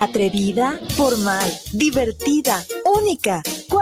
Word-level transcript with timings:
Atrevida, 0.00 0.80
formal, 0.96 1.46
divertida, 1.74 2.64
única. 2.86 3.42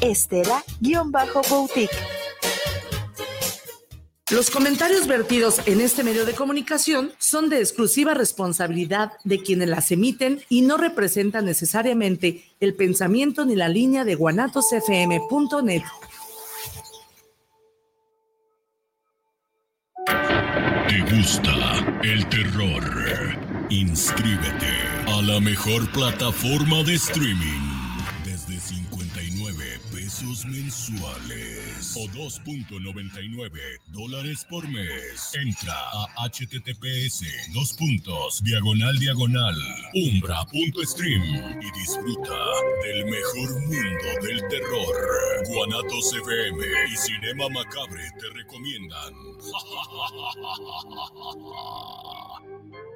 Estela-Boutique. 0.00 1.90
Los 4.32 4.50
comentarios 4.50 5.06
vertidos 5.06 5.60
en 5.66 5.80
este 5.80 6.02
medio 6.02 6.26
de 6.26 6.34
comunicación 6.34 7.12
son 7.16 7.48
de 7.48 7.60
exclusiva 7.60 8.12
responsabilidad 8.12 9.12
de 9.22 9.40
quienes 9.40 9.68
las 9.68 9.92
emiten 9.92 10.42
y 10.48 10.62
no 10.62 10.78
representan 10.78 11.44
necesariamente 11.44 12.42
el 12.58 12.74
pensamiento 12.74 13.44
ni 13.44 13.54
la 13.54 13.68
línea 13.68 14.04
de 14.04 14.16
guanatosfm.net. 14.16 15.82
¿Te 20.88 21.16
gusta 21.16 22.00
el 22.02 22.28
terror? 22.28 22.82
Inscríbete 23.70 24.72
a 25.06 25.22
la 25.22 25.38
mejor 25.38 25.88
plataforma 25.92 26.82
de 26.82 26.94
streaming 26.94 27.65
2.99 32.26 33.78
dólares 33.92 34.44
por 34.50 34.66
mes. 34.66 35.32
Entra 35.34 35.74
a 35.74 36.28
https 36.28 37.22
dos 37.54 37.72
puntos 37.74 38.42
diagonal 38.42 38.98
diagonal 38.98 39.54
umbra.stream 39.94 41.22
y 41.62 41.70
disfruta 41.78 42.36
del 42.82 43.04
mejor 43.04 43.60
mundo 43.60 44.08
del 44.22 44.40
terror. 44.48 45.46
Guanatos 45.46 46.14
FM 46.14 46.66
y 46.92 46.96
Cinema 46.96 47.48
Macabre 47.48 48.10
te 48.18 48.28
recomiendan. 48.30 49.14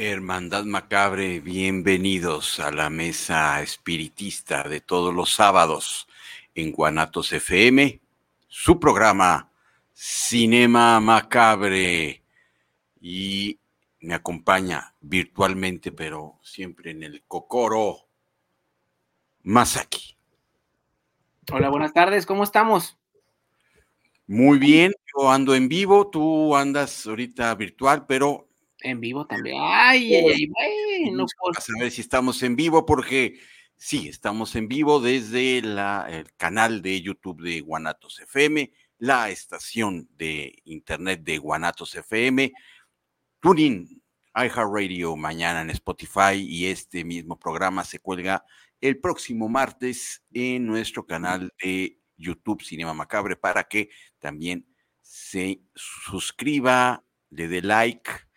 Hermandad 0.00 0.62
Macabre, 0.62 1.40
bienvenidos 1.40 2.60
a 2.60 2.70
la 2.70 2.88
mesa 2.88 3.60
espiritista 3.62 4.62
de 4.62 4.80
todos 4.80 5.12
los 5.12 5.34
sábados 5.34 6.06
en 6.54 6.70
Guanatos 6.70 7.32
FM, 7.32 8.00
su 8.46 8.78
programa 8.78 9.50
Cinema 9.92 11.00
Macabre. 11.00 12.22
Y 13.00 13.58
me 13.98 14.14
acompaña 14.14 14.94
virtualmente, 15.00 15.90
pero 15.90 16.38
siempre 16.44 16.92
en 16.92 17.02
el 17.02 17.24
Cocoro, 17.26 18.06
Masaki. 19.42 20.16
Hola, 21.50 21.70
buenas 21.70 21.92
tardes, 21.92 22.24
¿cómo 22.24 22.44
estamos? 22.44 22.96
Muy 24.28 24.60
bien, 24.60 24.92
yo 25.12 25.28
ando 25.28 25.56
en 25.56 25.68
vivo, 25.68 26.06
tú 26.08 26.54
andas 26.54 27.04
ahorita 27.04 27.52
virtual, 27.56 28.06
pero 28.06 28.47
en 28.80 29.00
vivo 29.00 29.26
también. 29.26 29.56
Ay, 29.60 30.14
ay, 30.14 30.50
ay, 30.58 31.10
bueno. 31.10 31.26
A 31.56 31.60
saber 31.60 31.90
si 31.90 32.00
estamos 32.00 32.42
en 32.42 32.56
vivo, 32.56 32.86
porque 32.86 33.38
sí, 33.76 34.08
estamos 34.08 34.54
en 34.56 34.68
vivo 34.68 35.00
desde 35.00 35.62
la, 35.62 36.06
el 36.10 36.32
canal 36.36 36.82
de 36.82 37.00
YouTube 37.00 37.42
de 37.42 37.60
Guanatos 37.60 38.20
FM, 38.20 38.72
la 38.98 39.30
estación 39.30 40.08
de 40.16 40.60
internet 40.64 41.22
de 41.22 41.38
Guanatos 41.38 41.94
FM, 41.94 42.52
Tuning, 43.40 44.02
iHeartRadio, 44.34 45.16
mañana 45.16 45.62
en 45.62 45.70
Spotify 45.70 46.34
y 46.34 46.66
este 46.66 47.04
mismo 47.04 47.38
programa 47.38 47.84
se 47.84 47.98
cuelga 47.98 48.44
el 48.80 48.98
próximo 48.98 49.48
martes 49.48 50.22
en 50.32 50.66
nuestro 50.66 51.06
canal 51.06 51.52
de 51.62 51.98
YouTube 52.16 52.62
Cinema 52.62 52.94
Macabre 52.94 53.36
para 53.36 53.64
que 53.64 53.90
también 54.18 54.66
se 55.02 55.62
suscriba, 55.74 57.04
le 57.30 57.48
dé 57.48 57.62
like 57.62 58.27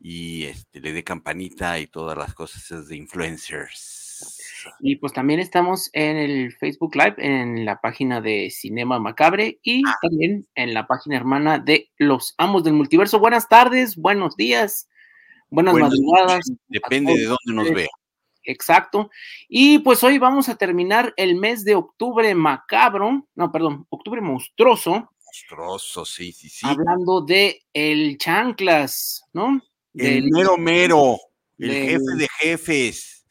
y 0.00 0.44
este, 0.44 0.80
le 0.80 0.92
dé 0.92 1.04
campanita 1.04 1.78
y 1.78 1.86
todas 1.86 2.16
las 2.16 2.34
cosas 2.34 2.88
de 2.88 2.96
influencers. 2.96 4.00
Y 4.80 4.96
pues 4.96 5.12
también 5.12 5.40
estamos 5.40 5.90
en 5.92 6.16
el 6.16 6.52
Facebook 6.52 6.94
Live, 6.94 7.14
en 7.18 7.64
la 7.64 7.80
página 7.80 8.20
de 8.20 8.50
Cinema 8.50 8.98
Macabre 8.98 9.58
y 9.62 9.82
ah. 9.86 9.96
también 10.02 10.46
en 10.54 10.74
la 10.74 10.86
página 10.86 11.16
hermana 11.16 11.58
de 11.58 11.90
Los 11.96 12.34
Amos 12.38 12.64
del 12.64 12.74
Multiverso. 12.74 13.18
Buenas 13.18 13.48
tardes, 13.48 13.96
buenos 13.96 14.36
días, 14.36 14.88
buenas 15.48 15.74
madrugadas. 15.74 16.50
Depende 16.68 17.14
de 17.14 17.24
dónde 17.24 17.52
nos 17.52 17.70
vea. 17.72 17.88
Exacto. 18.42 19.10
Y 19.48 19.80
pues 19.80 20.02
hoy 20.02 20.18
vamos 20.18 20.48
a 20.48 20.56
terminar 20.56 21.12
el 21.16 21.36
mes 21.36 21.64
de 21.64 21.74
octubre 21.74 22.34
macabro, 22.34 23.26
no, 23.34 23.52
perdón, 23.52 23.86
octubre 23.90 24.20
monstruoso. 24.20 25.10
Monstruoso, 25.24 26.04
sí, 26.04 26.32
sí, 26.32 26.48
sí. 26.48 26.66
Hablando 26.66 27.20
de 27.20 27.62
el 27.72 28.18
chanclas, 28.18 29.24
¿no? 29.32 29.60
El 29.94 30.30
mero 30.30 30.56
mero, 30.56 31.18
el 31.58 31.72
jefe 31.72 32.16
de 32.16 32.28
jefes. 32.38 33.26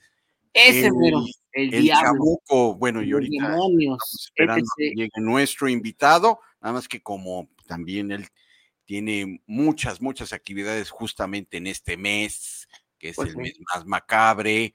Ese 0.53 0.91
mero, 0.91 1.23
el, 1.53 1.73
el 1.73 1.87
chamuco. 1.87 2.75
Bueno, 2.75 3.01
y 3.01 3.11
ahorita 3.11 3.45
estamos 3.45 4.25
esperando 4.25 4.65
que 4.77 4.89
llegue 4.95 5.09
nuestro 5.17 5.69
invitado, 5.69 6.39
nada 6.61 6.73
más 6.73 6.87
que 6.87 7.01
como 7.01 7.49
también 7.65 8.11
él 8.11 8.27
tiene 8.85 9.41
muchas, 9.45 10.01
muchas 10.01 10.33
actividades 10.33 10.89
justamente 10.89 11.57
en 11.57 11.67
este 11.67 11.95
mes, 11.95 12.67
que 12.97 13.09
es 13.09 13.15
pues 13.15 13.29
el 13.29 13.37
mes 13.37 13.53
más 13.73 13.85
macabre, 13.85 14.73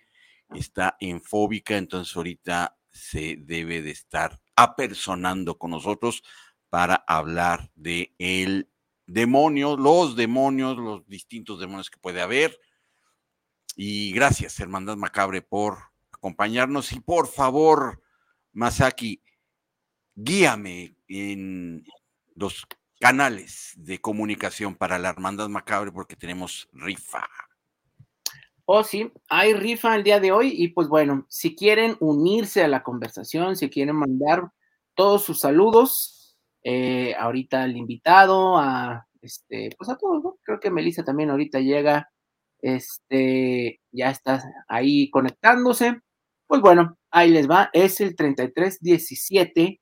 está 0.55 0.97
en 1.01 1.21
fóbica, 1.21 1.77
entonces 1.77 2.15
ahorita 2.17 2.79
se 2.91 3.37
debe 3.41 3.83
de 3.83 3.91
estar 3.91 4.41
apersonando 4.55 5.59
con 5.59 5.73
nosotros 5.73 6.23
para 6.69 6.95
hablar 7.07 7.73
de 7.75 8.15
él 8.19 8.71
demonios, 9.07 9.79
los 9.79 10.17
demonios, 10.17 10.77
los 10.77 11.07
distintos 11.07 11.61
demonios 11.61 11.91
que 11.91 11.99
puede 11.99 12.21
haber. 12.21 12.59
Y 13.77 14.13
gracias, 14.13 14.59
Hermandad 14.61 14.97
Macabre, 14.97 15.43
por 15.43 15.79
acompañarnos. 16.13 16.93
Y 16.93 17.01
por 17.01 17.27
favor, 17.27 18.03
Masaki, 18.53 19.23
guíame 20.15 20.97
en 21.09 21.85
los 22.35 22.67
canales 23.01 23.73
de 23.77 24.01
comunicación 24.01 24.75
para 24.75 24.99
la 24.99 25.11
Hermandad 25.11 25.49
Macabre 25.49 25.93
porque 25.93 26.17
tenemos 26.17 26.69
rifa. 26.73 27.27
Oh, 28.67 28.83
sí, 28.83 29.13
hay 29.29 29.53
rifa 29.53 29.95
el 29.95 30.05
día 30.05 30.21
de 30.21 30.33
hoy 30.33 30.55
y 30.57 30.69
pues 30.69 30.89
bueno, 30.89 31.27
si 31.29 31.55
quieren 31.55 31.97
unirse 32.01 32.65
a 32.65 32.69
la 32.69 32.83
conversación, 32.83 33.57
si 33.57 33.69
quieren 33.69 33.97
mandar 33.97 34.51
todos 34.95 35.23
sus 35.23 35.41
saludos, 35.41 36.14
eh, 36.65 37.15
ahorita 37.19 37.65
el 37.65 37.77
invitado, 37.77 38.59
a 38.59 39.07
este, 39.21 39.71
pues 39.79 39.91
a 39.91 39.97
todos, 39.97 40.23
¿no? 40.23 40.39
Creo 40.43 40.59
que 40.59 40.71
Melissa 40.71 41.05
también 41.05 41.31
ahorita 41.31 41.61
llega, 41.61 42.11
este, 42.61 43.81
ya 43.93 44.11
está 44.11 44.43
ahí 44.67 45.11
conectándose. 45.11 46.01
Pues 46.47 46.61
bueno, 46.61 46.99
ahí 47.11 47.31
les 47.31 47.49
va, 47.49 47.71
es 47.73 48.01
el 48.01 48.17
3317 48.17 49.81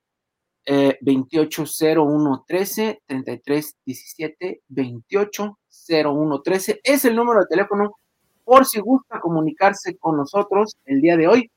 eh, 0.64 0.96
280113, 1.00 3.02
3317 3.06 4.62
280113, 4.68 6.80
es 6.84 7.04
el 7.04 7.16
número 7.16 7.40
de 7.40 7.46
teléfono 7.46 7.96
por 8.44 8.64
si 8.64 8.78
gusta 8.80 9.20
comunicarse 9.20 9.96
con 9.96 10.16
nosotros 10.16 10.76
el 10.84 11.00
día 11.00 11.16
de 11.16 11.26
hoy. 11.26 11.50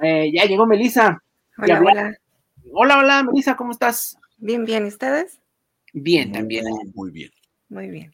Eh, 0.00 0.32
ya 0.34 0.44
llegó 0.44 0.66
Melissa. 0.66 1.22
Hola, 1.58 1.80
hola. 1.80 2.16
Hola, 2.72 2.98
hola, 2.98 3.22
Melissa, 3.22 3.56
¿cómo 3.56 3.70
estás? 3.72 4.16
Bien, 4.42 4.64
bien, 4.64 4.84
¿ustedes? 4.86 5.40
Bien, 5.92 6.32
también. 6.32 6.64
Muy 6.94 7.12
bien. 7.12 7.30
Muy 7.68 7.88
bien. 7.88 8.12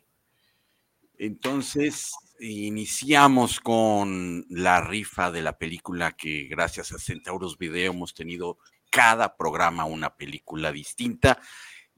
Entonces, 1.16 2.12
iniciamos 2.38 3.60
con 3.60 4.44
la 4.50 4.82
rifa 4.82 5.30
de 5.30 5.40
la 5.40 5.56
película 5.56 6.12
que 6.12 6.42
gracias 6.42 6.92
a 6.92 6.98
Centauros 6.98 7.56
Video 7.56 7.92
hemos 7.92 8.12
tenido 8.12 8.58
cada 8.90 9.38
programa 9.38 9.86
una 9.86 10.19
película 10.19 10.70
distinta. 10.70 11.40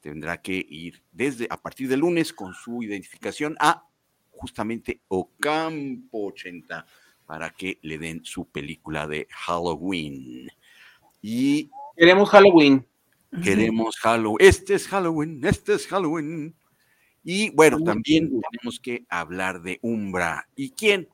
tendrá 0.00 0.40
que 0.40 0.64
ir 0.68 1.02
desde 1.10 1.48
a 1.50 1.60
partir 1.60 1.88
de 1.88 1.96
lunes 1.96 2.32
con 2.32 2.54
su 2.54 2.82
identificación 2.82 3.56
a 3.58 3.86
justamente 4.30 5.02
Ocampo 5.08 6.28
80 6.28 6.86
para 7.30 7.50
que 7.50 7.78
le 7.82 7.96
den 7.96 8.24
su 8.24 8.46
película 8.46 9.06
de 9.06 9.28
Halloween. 9.30 10.50
Y 11.22 11.70
queremos 11.96 12.28
Halloween. 12.28 12.84
Queremos 13.44 13.96
Halloween. 14.00 14.38
Este 14.40 14.74
es 14.74 14.88
Halloween, 14.88 15.40
este 15.44 15.74
es 15.74 15.86
Halloween. 15.86 16.56
Y 17.22 17.50
bueno, 17.50 17.84
también 17.84 18.32
tenemos 18.50 18.80
que 18.80 19.06
hablar 19.08 19.62
de 19.62 19.78
Umbra. 19.80 20.48
¿Y 20.56 20.72
quién? 20.72 21.08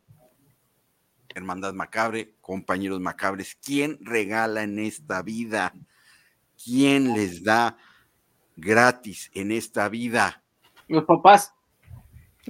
Hermandad 1.35 1.75
Macabre, 1.75 2.33
compañeros 2.41 2.99
macabres, 2.99 3.59
¿quién 3.63 3.99
regala 4.01 4.63
en 4.63 4.79
esta 4.79 5.21
vida? 5.21 5.75
¿Quién 6.65 7.13
les 7.13 7.45
da 7.45 7.77
gratis 8.57 9.31
en 9.35 9.53
esta 9.53 9.91
vida? 9.91 10.43
Los 10.89 11.05
papás. 11.05 11.53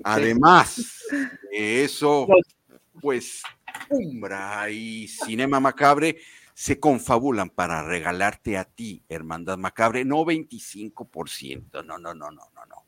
Además 0.04 1.02
de 1.50 1.82
eso, 1.82 2.28
pues 3.00 3.42
Umbra 3.90 4.70
y 4.70 5.08
Cinema 5.08 5.60
Macabre 5.60 6.18
se 6.54 6.80
confabulan 6.80 7.50
para 7.50 7.82
regalarte 7.82 8.56
a 8.56 8.64
ti, 8.64 9.02
Hermandad 9.08 9.58
Macabre, 9.58 10.04
no 10.04 10.24
25%, 10.24 11.84
no, 11.84 11.98
no, 11.98 12.14
no, 12.14 12.30
no, 12.30 12.42
no, 12.54 12.66
no 12.66 12.86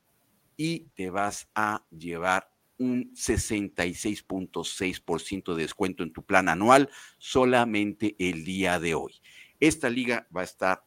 y 0.56 0.80
te 0.96 1.10
vas 1.10 1.50
a 1.54 1.86
llevar 1.92 2.50
un 2.80 3.14
66.6% 3.14 5.56
de 5.56 5.62
descuento 5.62 6.04
en 6.04 6.14
tu 6.14 6.24
plan 6.24 6.48
anual 6.50 6.90
solamente 7.18 8.16
el 8.20 8.44
día 8.44 8.80
de 8.80 8.94
hoy. 8.96 9.22
Esta 9.60 9.90
liga 9.90 10.28
va 10.36 10.42
a 10.42 10.46
estar 10.46 10.84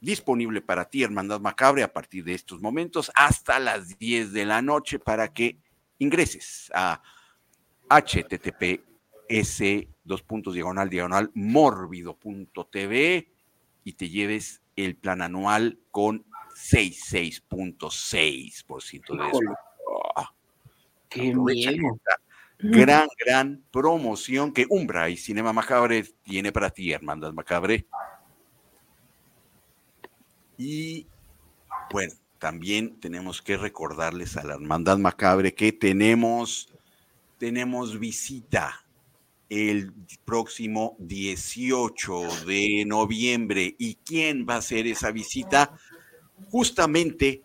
disponible 0.00 0.60
para 0.60 0.88
ti, 0.88 1.02
Hermandad 1.02 1.40
Macabre, 1.40 1.82
a 1.82 1.92
partir 1.92 2.22
de 2.24 2.34
estos 2.34 2.60
momentos 2.60 3.10
hasta 3.14 3.58
las 3.58 3.98
10 3.98 4.32
de 4.32 4.44
la 4.44 4.62
noche 4.62 5.00
para 5.00 5.32
que 5.32 5.58
ingreses 5.98 6.70
a 6.74 7.02
https 7.88 8.84
dos 10.04 10.22
puntos 10.22 10.54
diagonal 10.54 10.88
diagonal 10.88 11.32
mórbido.tv 11.34 13.35
y 13.86 13.92
te 13.92 14.08
lleves 14.08 14.62
el 14.74 14.96
plan 14.96 15.22
anual 15.22 15.78
con 15.92 16.26
66.6% 16.56 19.16
de 19.16 19.22
descuento. 19.22 19.54
Qué 21.08 21.32
gran, 22.58 23.06
gran 23.24 23.62
promoción 23.70 24.52
que 24.52 24.66
Umbra 24.68 25.08
y 25.08 25.16
Cinema 25.16 25.52
Macabre 25.52 26.02
tiene 26.24 26.50
para 26.50 26.70
ti, 26.70 26.90
Hermandad 26.90 27.32
Macabre. 27.32 27.86
Y 30.58 31.06
bueno, 31.92 32.14
también 32.40 32.98
tenemos 32.98 33.40
que 33.40 33.56
recordarles 33.56 34.36
a 34.36 34.42
la 34.42 34.54
Hermandad 34.54 34.98
Macabre 34.98 35.54
que 35.54 35.70
tenemos, 35.70 36.74
tenemos 37.38 38.00
visita 38.00 38.84
el 39.48 39.92
próximo 40.24 40.96
18 40.98 42.46
de 42.46 42.84
noviembre. 42.86 43.74
¿Y 43.78 43.96
quién 43.96 44.46
va 44.48 44.54
a 44.54 44.58
hacer 44.58 44.86
esa 44.86 45.10
visita? 45.10 45.78
Justamente 46.50 47.42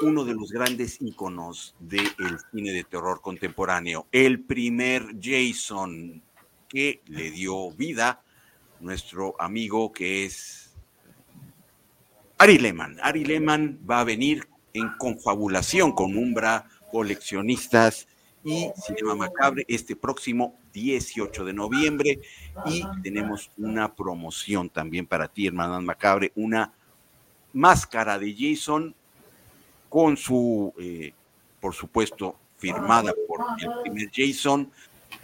uno 0.00 0.24
de 0.24 0.34
los 0.34 0.50
grandes 0.50 1.00
íconos 1.00 1.74
del 1.78 2.08
cine 2.50 2.72
de 2.72 2.84
terror 2.84 3.20
contemporáneo, 3.20 4.06
el 4.10 4.40
primer 4.40 5.16
Jason 5.20 6.22
que 6.68 7.02
le 7.06 7.30
dio 7.30 7.70
vida, 7.72 8.22
nuestro 8.80 9.40
amigo 9.40 9.92
que 9.92 10.24
es 10.24 10.74
Ari 12.38 12.58
Lehman. 12.58 12.98
Ari 13.02 13.24
Lehman 13.24 13.78
va 13.88 14.00
a 14.00 14.04
venir 14.04 14.48
en 14.72 14.88
confabulación 14.98 15.92
con 15.92 16.16
Umbra, 16.16 16.68
coleccionistas 16.90 18.08
y 18.44 18.70
Cinema 18.76 19.14
Macabre 19.14 19.64
este 19.68 19.94
próximo 19.96 20.58
18 20.72 21.44
de 21.44 21.52
noviembre 21.52 22.20
y 22.66 22.82
tenemos 23.02 23.50
una 23.56 23.94
promoción 23.94 24.68
también 24.68 25.06
para 25.06 25.28
ti, 25.28 25.46
hermana 25.46 25.80
Macabre, 25.80 26.32
una 26.34 26.72
máscara 27.52 28.18
de 28.18 28.34
Jason 28.36 28.94
con 29.88 30.16
su, 30.16 30.72
eh, 30.78 31.12
por 31.60 31.74
supuesto, 31.74 32.36
firmada 32.56 33.12
por 33.28 33.40
el 33.60 33.70
primer 33.82 34.10
Jason, 34.12 34.70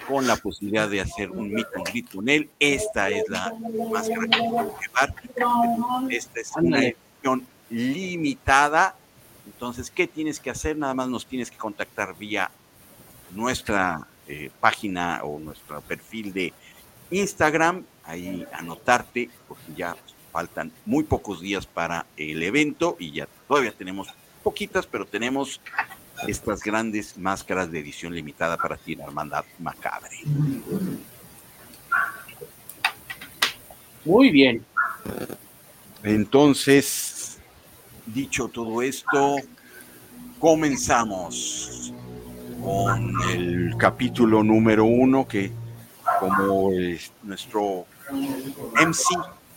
con 0.06 0.26
la 0.26 0.36
posibilidad 0.36 0.88
de 0.88 1.00
hacer 1.00 1.30
un 1.30 1.50
meet 1.50 1.66
and 1.74 1.88
greet 1.88 2.12
con 2.12 2.28
él. 2.28 2.50
Esta 2.60 3.08
es 3.08 3.28
la 3.28 3.54
máscara 3.90 4.26
que 4.28 4.40
vamos 4.40 4.74
a 4.74 4.80
llevar. 4.80 5.14
Esta 6.10 6.40
es 6.40 6.52
una 6.56 6.80
edición 6.80 7.46
limitada. 7.70 8.94
Entonces, 9.46 9.90
¿qué 9.90 10.06
tienes 10.06 10.38
que 10.38 10.50
hacer? 10.50 10.76
Nada 10.76 10.94
más 10.94 11.08
nos 11.08 11.25
tienes 11.26 11.50
que 11.50 11.56
contactar 11.56 12.16
vía 12.16 12.50
nuestra 13.30 14.06
eh, 14.26 14.50
página 14.61 15.23
o 15.25 15.38
nuestro 15.38 15.80
perfil 15.80 16.32
de 16.32 16.52
Instagram, 17.11 17.85
ahí 18.04 18.47
anotarte, 18.52 19.30
porque 19.47 19.73
ya 19.76 19.97
faltan 20.32 20.70
muy 20.85 21.04
pocos 21.04 21.40
días 21.40 21.66
para 21.66 22.06
el 22.16 22.42
evento 22.42 22.97
y 22.99 23.12
ya 23.12 23.28
todavía 23.47 23.73
tenemos 23.73 24.08
poquitas, 24.42 24.87
pero 24.87 25.06
tenemos 25.06 25.61
estas 26.26 26.62
grandes 26.62 27.16
máscaras 27.16 27.70
de 27.70 27.80
edición 27.80 28.14
limitada 28.14 28.56
para 28.56 28.76
ti, 28.76 28.97
Hermandad 29.00 29.44
Macabre. 29.58 30.18
Muy 34.04 34.30
bien. 34.30 34.64
Entonces, 36.02 37.38
dicho 38.06 38.49
todo 38.49 38.82
esto, 38.82 39.37
comenzamos 40.38 41.92
con 42.62 43.12
el 43.30 43.74
capítulo 43.76 44.42
número 44.42 44.84
uno 44.84 45.26
que 45.26 45.52
como 46.20 46.70
nuestro 47.22 47.86
MC 48.74 49.04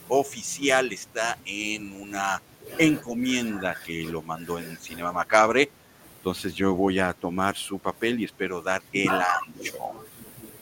oficial 0.09 0.91
está 0.91 1.37
en 1.45 1.93
una 2.01 2.41
encomienda 2.77 3.75
que 3.85 4.03
lo 4.03 4.21
mandó 4.21 4.59
en 4.59 4.77
Cinema 4.77 5.11
Macabre. 5.11 5.71
Entonces 6.17 6.53
yo 6.53 6.75
voy 6.75 6.99
a 6.99 7.13
tomar 7.13 7.55
su 7.55 7.79
papel 7.79 8.19
y 8.19 8.25
espero 8.25 8.61
dar 8.61 8.81
el 8.93 9.09
ancho. 9.09 10.05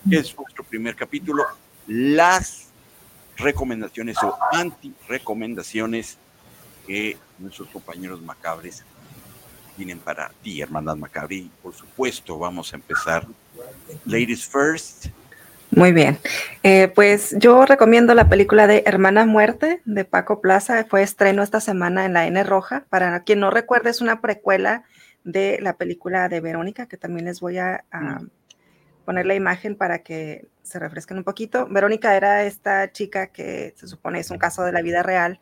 Es 0.09 0.35
nuestro 0.37 0.63
primer 0.63 0.95
capítulo. 0.95 1.43
Las 1.87 2.67
recomendaciones 3.37 4.17
o 4.23 4.37
anti-recomendaciones 4.51 6.17
que 6.87 7.17
nuestros 7.37 7.69
compañeros 7.69 8.21
macabres 8.21 8.83
tienen 9.79 9.99
para 9.99 10.29
ti, 10.43 10.59
Hermandad 10.59 10.97
Macabre. 10.97 11.37
Y 11.37 11.51
por 11.63 11.73
supuesto, 11.73 12.37
vamos 12.37 12.73
a 12.73 12.75
empezar. 12.75 13.25
Ladies 14.05 14.45
first. 14.45 15.05
Muy 15.71 15.93
bien. 15.93 16.19
Eh, 16.63 16.91
pues 16.93 17.33
yo 17.37 17.65
recomiendo 17.65 18.13
la 18.13 18.27
película 18.27 18.67
de 18.67 18.83
Hermana 18.85 19.25
Muerte 19.25 19.81
de 19.85 20.03
Paco 20.03 20.41
Plaza. 20.41 20.85
Fue 20.89 21.01
estreno 21.01 21.43
esta 21.43 21.61
semana 21.61 22.05
en 22.05 22.11
la 22.11 22.27
N 22.27 22.43
Roja. 22.43 22.83
Para 22.89 23.23
quien 23.23 23.39
no 23.39 23.51
recuerde, 23.51 23.89
es 23.89 24.01
una 24.01 24.19
precuela 24.19 24.83
de 25.23 25.59
la 25.61 25.77
película 25.77 26.27
de 26.27 26.41
Verónica, 26.41 26.87
que 26.87 26.97
también 26.97 27.25
les 27.25 27.39
voy 27.39 27.57
a, 27.57 27.85
mm. 27.93 28.27
poner 29.05 29.25
la 29.25 29.35
imagen 29.35 29.77
para 29.77 29.99
que 29.99 30.47
se 30.61 30.77
refresquen 30.77 31.19
un 31.19 31.23
poquito. 31.23 31.67
Verónica 31.69 32.17
era 32.17 32.43
esta 32.43 32.91
chica 32.91 33.27
que 33.27 33.73
se 33.77 33.87
supone 33.87 34.19
es 34.19 34.29
un 34.29 34.39
caso 34.39 34.63
de 34.63 34.73
la 34.73 34.81
vida 34.81 35.03
real, 35.03 35.39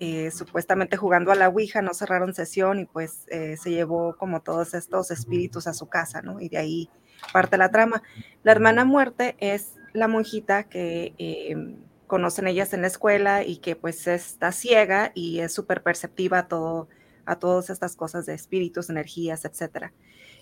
eh, 0.00 0.32
supuestamente 0.32 0.96
jugando 0.96 1.30
a 1.30 1.36
la 1.36 1.48
Ouija, 1.48 1.80
no 1.80 1.94
cerraron 1.94 2.34
sesión 2.34 2.80
y 2.80 2.84
pues 2.84 3.26
eh, 3.28 3.56
se 3.56 3.70
llevó 3.70 4.16
como 4.16 4.40
todos 4.42 4.74
estos 4.74 5.12
espíritus 5.12 5.68
a 5.68 5.72
su 5.72 5.86
casa, 5.86 6.20
¿no? 6.20 6.40
Y 6.40 6.48
de 6.48 6.58
ahí 6.58 6.90
parte 7.32 7.56
la 7.56 7.70
trama. 7.70 8.02
La 8.42 8.50
hermana 8.52 8.84
muerte 8.84 9.36
es 9.38 9.74
la 9.92 10.08
monjita 10.08 10.64
que 10.64 11.14
em, 11.18 11.76
conocen 12.08 12.48
ellas 12.48 12.72
en 12.74 12.82
la 12.82 12.88
escuela 12.88 13.44
y 13.44 13.58
que 13.58 13.76
pues 13.76 14.08
está 14.08 14.50
ciega 14.50 15.12
y 15.14 15.38
es 15.38 15.54
súper 15.54 15.82
perceptiva 15.82 16.40
a 16.40 16.48
todo 16.48 16.88
a 17.26 17.38
todas 17.38 17.70
estas 17.70 17.96
cosas 17.96 18.26
de 18.26 18.34
espíritus, 18.34 18.90
energías, 18.90 19.46
etcétera. 19.46 19.94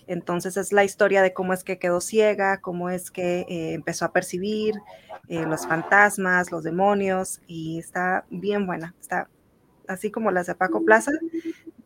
Entonces 0.07 0.57
es 0.57 0.73
la 0.73 0.83
historia 0.83 1.21
de 1.21 1.31
cómo 1.31 1.53
es 1.53 1.63
que 1.63 1.79
quedó 1.79 2.01
ciega, 2.01 2.59
cómo 2.59 2.89
es 2.89 3.09
que 3.09 3.45
eh, 3.47 3.73
empezó 3.73 4.03
a 4.03 4.11
percibir 4.11 4.75
los 5.29 5.65
fantasmas, 5.65 6.51
los 6.51 6.65
demonios, 6.65 7.39
y 7.47 7.79
está 7.79 8.25
bien 8.29 8.67
buena. 8.67 8.93
Está 8.99 9.29
así 9.87 10.11
como 10.11 10.31
las 10.31 10.47
de 10.47 10.55
Paco 10.55 10.83
Plaza. 10.83 11.11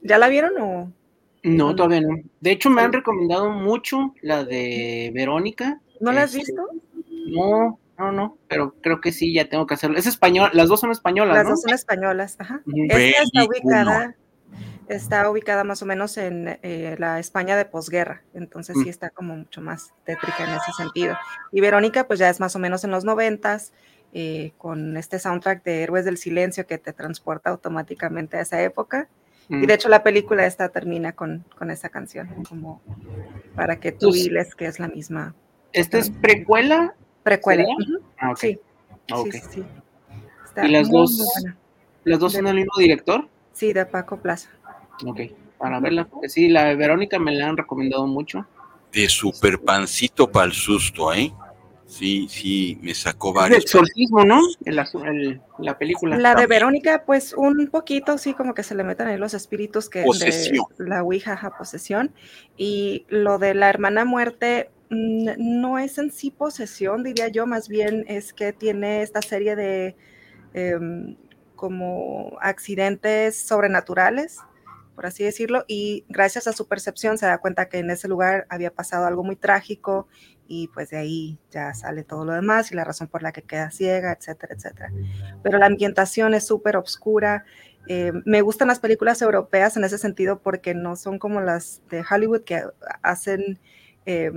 ¿Ya 0.01 0.17
la 0.17 0.29
vieron 0.29 0.53
o? 0.59 0.91
No, 1.43 1.75
todavía 1.75 2.01
no. 2.01 2.17
De 2.39 2.51
hecho, 2.51 2.69
me 2.69 2.81
han 2.81 2.93
recomendado 2.93 3.49
mucho 3.49 4.13
la 4.21 4.43
de 4.43 5.11
Verónica. 5.13 5.79
¿No 5.99 6.11
la 6.11 6.23
has 6.23 6.35
este, 6.35 6.51
visto? 6.51 6.67
No, 7.27 7.79
no, 7.97 8.11
no, 8.11 8.37
pero 8.47 8.75
creo 8.81 9.01
que 9.01 9.11
sí, 9.11 9.33
ya 9.33 9.49
tengo 9.49 9.65
que 9.65 9.73
hacerlo. 9.73 9.97
Es 9.97 10.07
español, 10.07 10.49
las 10.53 10.69
dos 10.69 10.79
son 10.79 10.91
españolas. 10.91 11.35
Las 11.35 11.47
dos 11.47 11.61
son 11.61 11.73
españolas, 11.73 12.35
ajá. 12.39 12.61
Esta 12.89 13.23
está 13.23 13.45
ubicada 13.45 14.15
está 14.87 15.29
ubicada 15.29 15.63
más 15.63 15.81
o 15.81 15.85
menos 15.85 16.17
en 16.17 16.59
eh, 16.63 16.95
la 16.97 17.19
España 17.19 17.55
de 17.57 17.65
posguerra, 17.65 18.23
entonces 18.33 18.75
sí 18.79 18.85
mm. 18.85 18.89
está 18.89 19.09
como 19.09 19.35
mucho 19.35 19.61
más 19.61 19.93
tétrica 20.05 20.45
en 20.45 20.51
ese 20.51 20.71
sentido. 20.77 21.17
Y 21.51 21.61
Verónica, 21.61 22.07
pues 22.07 22.19
ya 22.19 22.29
es 22.29 22.39
más 22.39 22.55
o 22.55 22.59
menos 22.59 22.83
en 22.83 22.91
los 22.91 23.03
noventas, 23.03 23.73
eh, 24.13 24.53
con 24.57 24.97
este 24.97 25.19
soundtrack 25.19 25.63
de 25.63 25.83
Héroes 25.83 26.05
del 26.05 26.17
Silencio 26.17 26.65
que 26.65 26.77
te 26.77 26.93
transporta 26.93 27.49
automáticamente 27.49 28.37
a 28.37 28.41
esa 28.41 28.61
época. 28.61 29.07
Y 29.49 29.55
mm. 29.55 29.65
de 29.65 29.73
hecho 29.73 29.89
la 29.89 30.03
película 30.03 30.45
esta 30.45 30.69
termina 30.69 31.11
con, 31.11 31.45
con 31.57 31.71
esa 31.71 31.89
canción, 31.89 32.29
como 32.47 32.81
para 33.55 33.79
que 33.79 33.91
tú 33.91 34.11
diles 34.11 34.55
que 34.55 34.65
es 34.65 34.79
la 34.79 34.87
misma. 34.87 35.35
¿Esta 35.73 35.97
es 35.97 36.09
precuela? 36.09 36.95
Precuela. 37.23 37.65
Ah, 38.17 38.33
sí. 38.35 38.59
sí, 39.07 39.41
sí, 39.51 39.65
¿Y 40.63 40.67
las 40.69 40.89
dos, 40.89 41.21
las 42.03 42.19
dos 42.19 42.33
son 42.33 42.45
del 42.45 42.55
mismo 42.55 42.73
director? 42.77 43.27
Sí, 43.53 43.73
de 43.73 43.85
Paco 43.85 44.17
Plaza. 44.17 44.49
Ok, 45.05 45.19
para 45.57 45.79
verla, 45.79 46.05
porque 46.05 46.29
sí, 46.29 46.47
la 46.47 46.65
de 46.65 46.75
Verónica 46.75 47.19
me 47.19 47.33
la 47.33 47.49
han 47.49 47.57
recomendado 47.57 48.07
mucho. 48.07 48.45
De 48.91 49.07
super 49.09 49.59
pancito 49.59 50.31
para 50.31 50.45
el 50.45 50.53
susto, 50.53 51.13
¿eh? 51.13 51.33
Sí, 51.87 52.27
sí, 52.29 52.77
me 52.81 52.93
sacó 52.93 53.31
varios. 53.31 53.59
El 53.59 53.63
exorcismo, 53.63 54.25
¿no? 54.25 54.41
la 55.57 55.77
película. 55.77 56.17
La 56.17 56.35
de 56.35 56.45
Verónica, 56.45 57.03
pues 57.05 57.33
un 57.33 57.67
poquito, 57.67 58.17
sí, 58.17 58.33
como 58.33 58.53
que 58.53 58.63
se 58.63 58.75
le 58.75 58.83
meten 58.83 59.07
ahí 59.07 59.17
los 59.17 59.33
espíritus 59.33 59.89
que 59.89 60.03
posesión. 60.03 60.65
de 60.77 60.89
la 60.89 61.01
Ouija, 61.01 61.39
a 61.41 61.57
posesión. 61.57 62.13
Y 62.57 63.05
lo 63.07 63.39
de 63.39 63.53
la 63.53 63.69
hermana 63.69 64.03
muerte, 64.03 64.69
mm, 64.89 65.29
no 65.37 65.79
es 65.79 65.97
en 65.97 66.11
sí 66.11 66.29
posesión, 66.29 67.03
diría 67.03 67.29
yo, 67.29 67.47
más 67.47 67.69
bien 67.69 68.03
es 68.09 68.33
que 68.33 68.51
tiene 68.51 69.01
esta 69.01 69.21
serie 69.21 69.55
de 69.55 69.95
em, 70.53 71.15
como 71.55 72.37
accidentes 72.41 73.39
sobrenaturales 73.39 74.39
por 74.97 75.05
así 75.05 75.23
decirlo, 75.23 75.63
y 75.67 76.05
gracias 76.09 76.47
a 76.47 76.53
su 76.53 76.67
percepción 76.67 77.19
se 77.19 77.27
da 77.27 77.37
cuenta 77.37 77.69
que 77.69 77.77
en 77.77 77.91
ese 77.91 78.07
lugar 78.07 78.47
había 78.49 78.73
pasado 78.73 79.05
algo 79.05 79.23
muy 79.23 79.35
trágico 79.35 80.07
y 80.47 80.67
pues 80.69 80.89
de 80.89 80.97
ahí 80.97 81.37
ya 81.51 81.73
sale 81.73 82.03
todo 82.03 82.25
lo 82.25 82.33
demás 82.33 82.71
y 82.71 82.75
la 82.75 82.83
razón 82.83 83.07
por 83.07 83.23
la 83.23 83.31
que 83.31 83.41
queda 83.41 83.71
ciega, 83.71 84.11
etcétera, 84.11 84.55
etcétera. 84.55 84.91
Pero 85.43 85.57
la 85.57 85.65
ambientación 85.65 86.33
es 86.33 86.47
súper 86.47 86.77
oscura. 86.77 87.45
Eh, 87.87 88.11
me 88.25 88.41
gustan 88.41 88.67
las 88.67 88.79
películas 88.79 89.21
europeas 89.21 89.77
en 89.77 89.83
ese 89.83 89.97
sentido 89.97 90.39
porque 90.39 90.73
no 90.73 90.95
son 90.95 91.19
como 91.19 91.41
las 91.41 91.81
de 91.89 92.03
Hollywood 92.09 92.43
que 92.43 92.63
hacen 93.01 93.59
eh, 94.05 94.31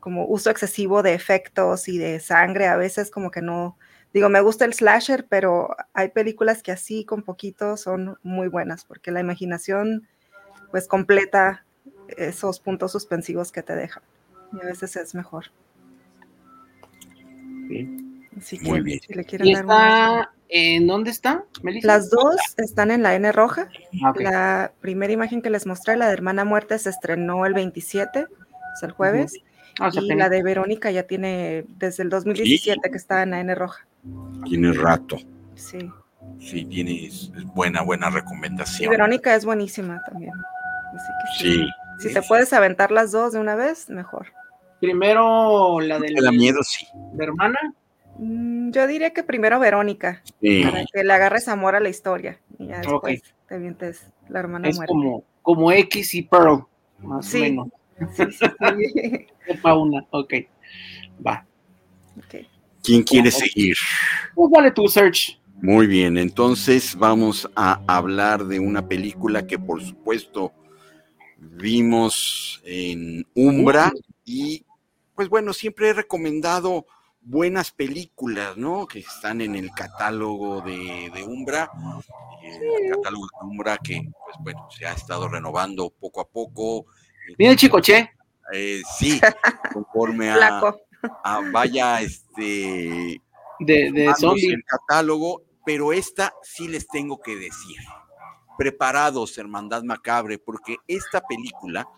como 0.00 0.26
uso 0.26 0.50
excesivo 0.50 1.02
de 1.02 1.14
efectos 1.14 1.88
y 1.88 1.98
de 1.98 2.20
sangre. 2.20 2.66
A 2.66 2.76
veces 2.76 3.10
como 3.10 3.30
que 3.30 3.42
no, 3.42 3.76
digo, 4.12 4.28
me 4.28 4.40
gusta 4.40 4.64
el 4.64 4.74
slasher, 4.74 5.26
pero 5.28 5.76
hay 5.92 6.10
películas 6.10 6.62
que 6.62 6.72
así 6.72 7.04
con 7.04 7.22
poquito 7.22 7.76
son 7.76 8.18
muy 8.22 8.48
buenas, 8.48 8.84
porque 8.84 9.10
la 9.10 9.20
imaginación 9.20 10.06
pues 10.70 10.88
completa 10.88 11.64
esos 12.16 12.60
puntos 12.60 12.92
suspensivos 12.92 13.52
que 13.52 13.62
te 13.62 13.74
dejan. 13.74 14.02
Y 14.52 14.60
a 14.62 14.66
veces 14.66 14.96
es 14.96 15.14
mejor. 15.14 15.46
muy 18.62 18.80
bien. 18.80 19.00
¿Y 19.42 19.52
está, 19.52 20.30
¿En 20.48 20.86
dónde 20.86 21.10
está, 21.10 21.44
Las 21.82 22.10
dos 22.10 22.36
están 22.56 22.90
en 22.90 23.02
la 23.02 23.14
N 23.14 23.32
roja. 23.32 23.68
Ah, 24.04 24.12
la 24.16 24.72
primera 24.80 25.12
imagen 25.12 25.42
que 25.42 25.50
les 25.50 25.66
mostré, 25.66 25.96
la 25.96 26.06
de 26.06 26.12
Hermana 26.12 26.44
Muerte, 26.44 26.78
se 26.78 26.90
estrenó 26.90 27.46
el 27.46 27.54
27, 27.54 28.26
es 28.74 28.82
el 28.82 28.92
jueves. 28.92 29.34
Ah, 29.80 29.90
y 29.92 30.14
la 30.14 30.28
de 30.28 30.42
Verónica 30.42 30.90
ya 30.90 31.02
tiene 31.02 31.64
desde 31.76 32.02
el 32.02 32.10
2017 32.10 32.90
que 32.90 32.96
está 32.96 33.22
en 33.22 33.30
la 33.32 33.40
N 33.40 33.54
roja. 33.54 33.86
Tiene 34.44 34.72
rato. 34.72 35.18
Sí. 35.54 35.90
Sí, 36.38 36.64
tiene 36.64 37.10
buena, 37.54 37.82
buena 37.82 38.10
recomendación. 38.10 38.86
Y 38.86 38.90
Verónica 38.90 39.34
es 39.34 39.44
buenísima 39.44 40.00
también. 40.08 40.32
sí. 41.38 41.66
Si 41.98 42.12
te 42.12 42.22
puedes 42.22 42.52
aventar 42.52 42.90
las 42.90 43.12
dos 43.12 43.32
de 43.32 43.40
una 43.40 43.54
vez, 43.54 43.88
mejor. 43.88 44.32
Primero 44.80 45.80
la 45.80 45.98
de 45.98 46.10
la 46.20 46.32
miedo, 46.32 46.62
sí. 46.62 46.86
¿De 47.12 47.24
hermana? 47.24 47.58
Mm, 48.18 48.70
yo 48.70 48.86
diría 48.86 49.12
que 49.12 49.22
primero 49.22 49.58
Verónica, 49.58 50.22
para 50.40 50.84
que 50.92 51.04
le 51.04 51.12
agarres 51.12 51.48
amor 51.48 51.74
a 51.74 51.80
la 51.80 51.88
historia. 51.88 52.38
Y 52.58 52.68
ya 52.68 52.78
después 52.78 53.22
te 53.48 53.54
avientes 53.54 54.06
la 54.28 54.40
hermana 54.40 54.68
es 54.68 54.78
Como, 54.86 55.24
como 55.42 55.72
X 55.72 56.14
y 56.14 56.22
Pearl, 56.22 56.64
más 57.02 57.34
o 57.34 57.38
menos. 57.38 57.68
Sí, 58.14 58.24
sí, 58.30 58.46
una, 59.64 60.06
ok. 60.10 60.34
Va. 61.26 61.46
Okay. 62.26 62.46
¿Quién 62.82 63.02
quiere 63.02 63.30
seguir? 63.30 63.76
Pues 64.34 64.50
dale 64.52 64.70
tu 64.70 64.86
search. 64.88 65.38
Muy 65.62 65.86
bien, 65.86 66.18
entonces 66.18 66.94
vamos 66.96 67.48
a 67.56 67.80
hablar 67.86 68.44
de 68.44 68.60
una 68.60 68.86
película 68.86 69.46
que 69.46 69.58
por 69.58 69.82
supuesto 69.82 70.52
vimos 71.36 72.60
en 72.64 73.26
Umbra 73.34 73.92
y 74.24 74.64
pues 75.14 75.28
bueno, 75.28 75.52
siempre 75.52 75.88
he 75.88 75.92
recomendado 75.94 76.86
buenas 77.20 77.70
películas, 77.70 78.56
¿no? 78.56 78.86
Que 78.86 79.00
están 79.00 79.40
en 79.40 79.56
el 79.56 79.70
catálogo 79.72 80.60
de, 80.60 81.10
Umbra, 81.26 81.70
el 82.42 82.90
catálogo 82.90 83.26
de 83.26 83.46
Umbra 83.46 83.78
que 83.78 84.00
pues 84.24 84.36
bueno, 84.40 84.68
se 84.70 84.86
ha 84.86 84.92
estado 84.92 85.28
renovando 85.28 85.90
poco 85.90 86.20
a 86.20 86.28
poco. 86.28 86.86
Mira 87.38 87.56
Chicoche. 87.56 88.10
Eh, 88.52 88.82
sí, 88.96 89.20
conforme 89.72 90.30
a, 90.30 90.72
vaya 91.52 92.00
este 92.00 93.20
de, 93.58 93.90
de 93.90 94.06
el 94.06 94.64
catálogo, 94.64 95.42
pero 95.64 95.92
esta 95.92 96.32
sí 96.42 96.68
les 96.68 96.86
tengo 96.86 97.20
que 97.20 97.34
decir. 97.34 97.76
Preparados, 98.56 99.36
Hermandad 99.36 99.82
Macabre, 99.82 100.38
porque 100.38 100.76
esta 100.86 101.20
película 101.20 101.88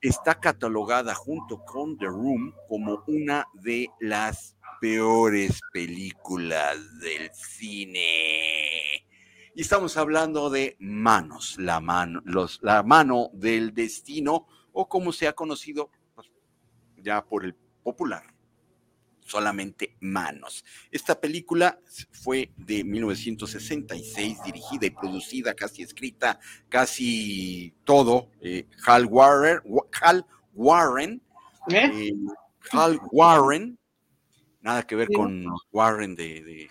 está 0.00 0.34
catalogada 0.34 1.14
junto 1.14 1.64
con 1.64 1.96
The 1.96 2.06
Room 2.06 2.54
como 2.68 3.04
una 3.06 3.46
de 3.54 3.88
las 4.00 4.56
peores 4.80 5.60
películas 5.72 6.98
del 6.98 7.30
cine. 7.32 9.06
Y 9.54 9.60
estamos 9.60 9.96
hablando 9.96 10.50
de 10.50 10.76
Manos, 10.80 11.56
la 11.58 11.80
mano, 11.80 12.20
los, 12.24 12.58
la 12.62 12.82
mano 12.82 13.30
del 13.32 13.72
destino, 13.74 14.46
o 14.72 14.88
como 14.88 15.12
se 15.12 15.28
ha 15.28 15.34
conocido 15.34 15.90
pues, 16.14 16.32
ya 16.96 17.24
por 17.24 17.44
el 17.44 17.54
popular 17.82 18.31
solamente 19.24 19.96
manos. 20.00 20.64
Esta 20.90 21.20
película 21.20 21.78
fue 22.10 22.50
de 22.56 22.84
1966, 22.84 24.42
dirigida 24.44 24.86
y 24.86 24.90
producida, 24.90 25.54
casi 25.54 25.82
escrita, 25.82 26.38
casi 26.68 27.74
todo, 27.84 28.30
eh, 28.40 28.66
Hal 28.86 29.06
Warren, 29.06 29.60
Hal 30.00 30.26
Warren, 30.54 31.22
¿Eh? 31.68 31.90
Eh, 31.92 32.14
Hal 32.72 33.00
Warren, 33.10 33.78
nada 34.60 34.82
que 34.82 34.96
ver 34.96 35.08
con 35.08 35.46
Warren 35.72 36.14
de, 36.14 36.70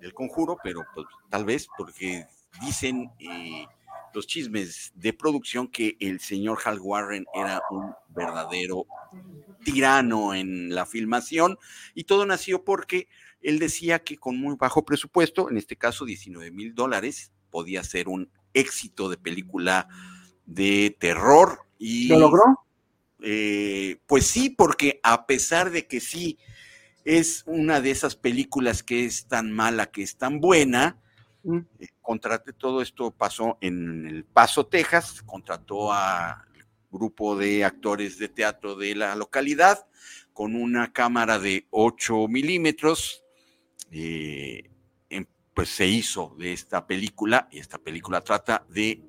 del 0.00 0.14
conjuro, 0.14 0.56
pero 0.62 0.84
pues, 0.94 1.06
tal 1.28 1.44
vez 1.44 1.68
porque 1.76 2.26
dicen 2.60 3.10
los 4.14 4.26
chismes 4.26 4.92
de 4.94 5.12
producción 5.12 5.68
que 5.68 5.96
el 6.00 6.20
señor 6.20 6.58
Hal 6.64 6.80
Warren 6.80 7.26
era 7.34 7.62
un 7.70 7.92
verdadero 8.08 8.86
tirano 9.64 10.34
en 10.34 10.74
la 10.74 10.86
filmación 10.86 11.58
y 11.94 12.04
todo 12.04 12.26
nació 12.26 12.64
porque 12.64 13.08
él 13.42 13.58
decía 13.58 14.00
que 14.00 14.16
con 14.16 14.36
muy 14.36 14.56
bajo 14.56 14.84
presupuesto, 14.84 15.50
en 15.50 15.56
este 15.56 15.76
caso 15.76 16.04
19 16.04 16.50
mil 16.50 16.74
dólares, 16.74 17.32
podía 17.50 17.82
ser 17.84 18.08
un 18.08 18.30
éxito 18.52 19.08
de 19.08 19.16
película 19.16 19.88
de 20.46 20.96
terror 20.98 21.60
Y, 21.78 22.08
¿Lo 22.08 22.18
logró? 22.18 22.42
Eh, 23.22 23.98
pues 24.06 24.26
sí, 24.26 24.50
porque 24.50 25.00
a 25.02 25.26
pesar 25.26 25.70
de 25.70 25.86
que 25.86 26.00
sí 26.00 26.38
es 27.04 27.44
una 27.46 27.80
de 27.80 27.90
esas 27.90 28.16
películas 28.16 28.82
que 28.82 29.04
es 29.04 29.26
tan 29.26 29.52
mala 29.52 29.90
que 29.90 30.02
es 30.02 30.16
tan 30.16 30.40
buena, 30.40 30.98
mm. 31.42 31.58
Eh, 32.14 32.52
todo 32.58 32.82
esto 32.82 33.10
pasó 33.10 33.58
en 33.60 34.06
El 34.06 34.24
Paso, 34.24 34.66
Texas, 34.66 35.22
contrató 35.22 35.92
a 35.92 36.44
grupo 36.90 37.36
de 37.36 37.64
actores 37.64 38.18
de 38.18 38.28
teatro 38.28 38.74
de 38.74 38.94
la 38.94 39.14
localidad 39.14 39.86
con 40.32 40.56
una 40.56 40.92
cámara 40.92 41.38
de 41.38 41.66
8 41.70 42.26
milímetros. 42.28 43.22
Eh, 43.92 44.70
em, 45.08 45.26
pues 45.54 45.68
se 45.68 45.86
hizo 45.86 46.34
de 46.38 46.52
esta 46.52 46.86
película 46.86 47.48
y 47.50 47.58
esta 47.58 47.78
película 47.78 48.22
trata 48.22 48.64
de 48.68 49.02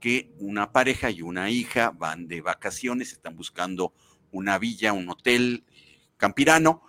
que 0.00 0.32
una 0.38 0.70
pareja 0.70 1.10
y 1.10 1.22
una 1.22 1.50
hija 1.50 1.90
van 1.90 2.28
de 2.28 2.40
vacaciones, 2.40 3.12
están 3.12 3.36
buscando 3.36 3.94
una 4.30 4.58
villa, 4.58 4.92
un 4.92 5.08
hotel 5.08 5.64
campirano, 6.16 6.82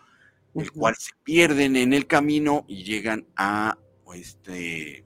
el 0.53 0.71
cual 0.71 0.95
se 0.97 1.11
pierden 1.23 1.75
en 1.75 1.93
el 1.93 2.07
camino 2.07 2.65
y 2.67 2.83
llegan 2.83 3.27
a 3.35 3.77
este, 4.13 5.05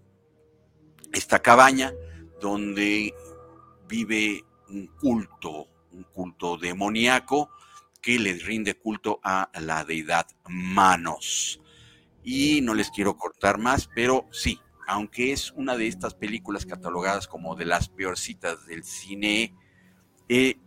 esta 1.14 1.40
cabaña 1.40 1.94
donde 2.40 3.14
vive 3.88 4.44
un 4.70 4.88
culto, 4.88 5.68
un 5.92 6.04
culto 6.04 6.58
demoníaco 6.58 7.50
que 8.02 8.20
les 8.20 8.46
rinde 8.46 8.76
culto 8.76 9.20
a 9.24 9.50
la 9.60 9.84
deidad 9.84 10.28
Manos. 10.48 11.62
Y 12.24 12.62
no 12.62 12.74
les 12.74 12.92
quiero 12.92 13.18
cortar 13.18 13.58
más, 13.58 13.90
pero 13.94 14.28
sí, 14.32 14.60
aunque 14.88 15.32
es 15.32 15.52
una 15.52 15.78
de 15.78 15.88
estas 15.88 16.14
películas 16.16 16.66
catalogadas 16.66 17.28
como 17.28 17.56
de 17.56 17.66
las 17.66 17.90
peorcitas 17.90 18.66
del 18.68 18.84
cine, 18.84 19.56
eh, 20.28 20.58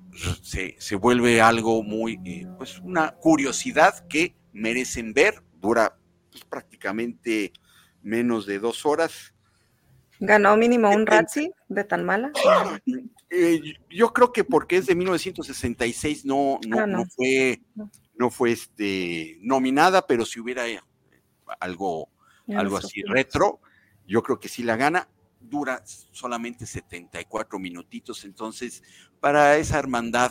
se, 0.42 0.96
vuelve 0.96 1.40
algo 1.40 1.82
muy, 1.82 2.20
eh, 2.24 2.46
pues 2.58 2.78
una 2.80 3.12
curiosidad 3.12 4.06
que 4.08 4.34
merecen 4.52 5.14
ver, 5.14 5.42
dura 5.60 5.98
pues, 6.30 6.44
prácticamente 6.44 7.52
menos 8.02 8.46
de 8.46 8.58
dos 8.58 8.84
horas. 8.84 9.31
¿Ganó 10.24 10.56
mínimo 10.56 10.88
un 10.88 11.04
Razzie 11.04 11.52
de 11.68 11.82
tan 11.82 12.04
mala? 12.04 12.30
Eh, 13.28 13.60
yo 13.90 14.12
creo 14.12 14.32
que 14.32 14.44
porque 14.44 14.76
es 14.76 14.86
de 14.86 14.94
1966 14.94 16.24
no, 16.24 16.60
no, 16.68 16.86
no. 16.86 17.04
fue, 17.06 17.60
no 18.14 18.30
fue 18.30 18.52
este, 18.52 19.38
nominada, 19.40 20.06
pero 20.06 20.24
si 20.24 20.38
hubiera 20.38 20.68
eh, 20.68 20.80
algo, 21.58 22.08
algo 22.54 22.76
así 22.76 23.02
retro, 23.02 23.60
yo 24.06 24.22
creo 24.22 24.38
que 24.38 24.48
sí 24.48 24.62
la 24.62 24.76
gana. 24.76 25.08
Dura 25.40 25.82
solamente 26.12 26.66
74 26.66 27.58
minutitos, 27.58 28.24
entonces 28.24 28.84
para 29.18 29.56
esa 29.56 29.80
hermandad 29.80 30.30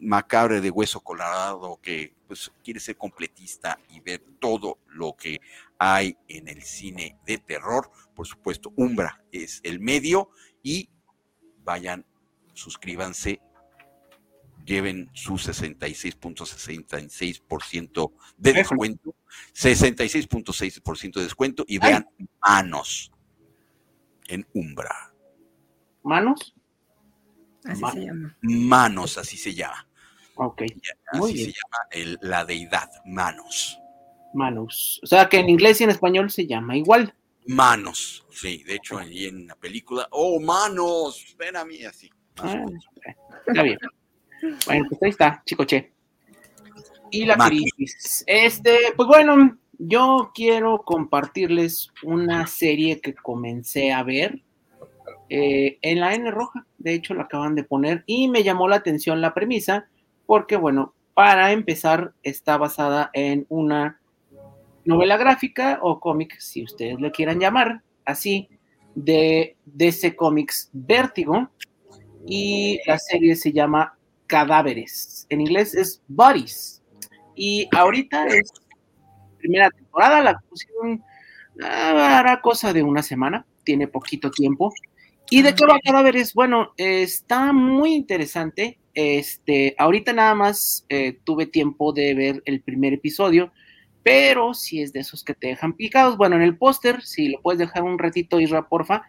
macabra 0.00 0.60
de 0.60 0.70
hueso 0.70 0.98
colorado 1.00 1.78
que 1.80 2.12
pues 2.26 2.50
quiere 2.64 2.80
ser 2.80 2.96
completista 2.96 3.78
y 3.90 4.00
ver 4.00 4.24
todo 4.40 4.78
lo 4.88 5.12
que 5.12 5.38
hay 5.82 6.18
en 6.28 6.46
el 6.46 6.62
cine 6.62 7.16
de 7.24 7.38
terror, 7.38 7.90
por 8.14 8.26
supuesto, 8.26 8.70
Umbra 8.76 9.24
es 9.32 9.60
el 9.64 9.80
medio 9.80 10.28
y 10.62 10.90
vayan, 11.64 12.04
suscríbanse, 12.52 13.40
lleven 14.66 15.08
su 15.14 15.36
66.66% 15.36 18.12
de 18.36 18.52
descuento, 18.52 19.14
66.6% 19.54 21.14
de 21.14 21.22
descuento 21.22 21.64
y 21.66 21.78
vean 21.78 22.06
manos 22.42 23.10
en 24.28 24.46
Umbra. 24.52 25.14
¿Manos? 26.02 26.54
Así 27.64 27.84
se 27.90 28.04
llama. 28.04 28.36
Manos, 28.42 29.16
así 29.16 29.38
se 29.38 29.54
llama. 29.54 29.88
Ok. 30.34 30.60
Así 31.06 31.46
se 31.46 31.52
llama 31.52 31.78
la 32.20 32.44
deidad, 32.44 32.90
manos. 33.06 33.80
Manos. 34.34 35.00
O 35.02 35.06
sea 35.06 35.28
que 35.28 35.38
en 35.38 35.48
inglés 35.48 35.80
y 35.80 35.84
en 35.84 35.90
español 35.90 36.30
se 36.30 36.46
llama 36.46 36.76
igual. 36.76 37.14
Manos, 37.46 38.24
sí, 38.30 38.62
de 38.64 38.76
hecho 38.76 38.98
allí 38.98 39.26
en 39.26 39.46
la 39.46 39.56
película, 39.56 40.06
oh, 40.10 40.38
manos, 40.40 41.34
ven 41.38 41.56
a 41.56 41.64
mí 41.64 41.84
así. 41.84 42.10
Ah, 42.36 42.64
está 43.46 43.62
bien. 43.62 43.78
Bueno, 44.66 44.86
pues 44.88 45.02
ahí 45.02 45.10
está, 45.10 45.42
chicoche. 45.44 45.92
Y 47.10 47.24
la 47.24 47.36
crisis. 47.36 48.24
Este, 48.26 48.76
pues 48.96 49.08
bueno, 49.08 49.58
yo 49.78 50.30
quiero 50.34 50.82
compartirles 50.82 51.90
una 52.02 52.46
serie 52.46 53.00
que 53.00 53.14
comencé 53.14 53.92
a 53.92 54.02
ver 54.02 54.42
eh, 55.28 55.78
en 55.82 56.00
la 56.00 56.14
N 56.14 56.30
roja. 56.30 56.66
De 56.78 56.94
hecho, 56.94 57.14
la 57.14 57.22
acaban 57.22 57.54
de 57.54 57.64
poner 57.64 58.04
y 58.06 58.28
me 58.28 58.42
llamó 58.42 58.68
la 58.68 58.76
atención 58.76 59.20
la 59.20 59.34
premisa, 59.34 59.88
porque 60.26 60.56
bueno, 60.56 60.94
para 61.14 61.52
empezar, 61.52 62.12
está 62.22 62.56
basada 62.56 63.10
en 63.12 63.46
una 63.48 63.99
novela 64.84 65.16
gráfica 65.16 65.78
o 65.82 66.00
cómic, 66.00 66.38
si 66.38 66.62
ustedes 66.64 67.00
le 67.00 67.10
quieran 67.10 67.40
llamar 67.40 67.82
así, 68.04 68.48
de 68.94 69.56
DC 69.66 70.16
Comics 70.16 70.70
Vértigo. 70.72 71.50
Y 72.26 72.78
la 72.86 72.98
serie 72.98 73.34
se 73.34 73.52
llama 73.52 73.96
Cadáveres. 74.26 75.26
En 75.30 75.40
inglés 75.40 75.74
es 75.74 76.02
Bodies. 76.08 76.82
Y 77.34 77.68
ahorita 77.74 78.26
es 78.26 78.52
primera 79.38 79.70
temporada, 79.70 80.20
la 80.22 80.38
pusieron, 80.48 81.02
ah, 81.62 82.18
hará 82.18 82.40
cosa 82.42 82.72
de 82.74 82.82
una 82.82 83.02
semana, 83.02 83.46
tiene 83.64 83.88
poquito 83.88 84.30
tiempo. 84.30 84.72
¿Y 85.30 85.42
de 85.42 85.54
qué 85.54 85.64
va 85.64 85.78
Cadáveres? 85.82 86.34
Bueno, 86.34 86.72
está 86.76 87.52
muy 87.52 87.94
interesante. 87.94 88.78
Este, 88.92 89.74
ahorita 89.78 90.12
nada 90.12 90.34
más 90.34 90.84
eh, 90.88 91.18
tuve 91.24 91.46
tiempo 91.46 91.92
de 91.92 92.14
ver 92.14 92.42
el 92.44 92.60
primer 92.60 92.92
episodio 92.92 93.52
pero 94.02 94.54
si 94.54 94.82
es 94.82 94.92
de 94.92 95.00
esos 95.00 95.24
que 95.24 95.34
te 95.34 95.48
dejan 95.48 95.74
picados, 95.74 96.16
bueno, 96.16 96.36
en 96.36 96.42
el 96.42 96.56
póster, 96.56 97.02
si 97.02 97.28
lo 97.28 97.40
puedes 97.40 97.58
dejar 97.58 97.82
un 97.82 97.98
ratito, 97.98 98.40
Isra, 98.40 98.68
porfa, 98.68 99.02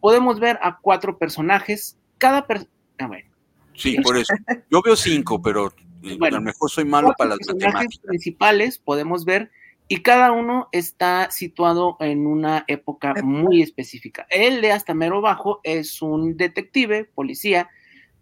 podemos 0.00 0.38
ver 0.38 0.58
a 0.62 0.78
cuatro 0.78 1.18
personajes, 1.18 1.98
cada 2.18 2.46
persona, 2.46 2.70
ah, 2.98 3.06
bueno. 3.08 3.30
Sí, 3.74 3.96
por 4.00 4.16
eso. 4.16 4.32
Yo 4.70 4.80
veo 4.82 4.96
cinco, 4.96 5.40
pero 5.42 5.72
eh, 6.02 6.16
a 6.20 6.30
lo 6.30 6.40
mejor 6.40 6.70
soy 6.70 6.84
malo 6.84 7.12
para 7.16 7.30
las 7.30 7.40
matemáticas. 7.46 7.98
principales 7.98 8.78
podemos 8.78 9.24
ver 9.24 9.50
y 9.88 10.02
cada 10.02 10.32
uno 10.32 10.68
está 10.72 11.30
situado 11.30 11.96
en 12.00 12.26
una 12.26 12.64
época 12.66 13.14
muy 13.22 13.62
específica. 13.62 14.26
El 14.30 14.60
de 14.60 14.72
hasta 14.72 14.94
mero 14.94 15.20
bajo 15.20 15.60
es 15.62 16.02
un 16.02 16.36
detective, 16.36 17.04
policía, 17.04 17.68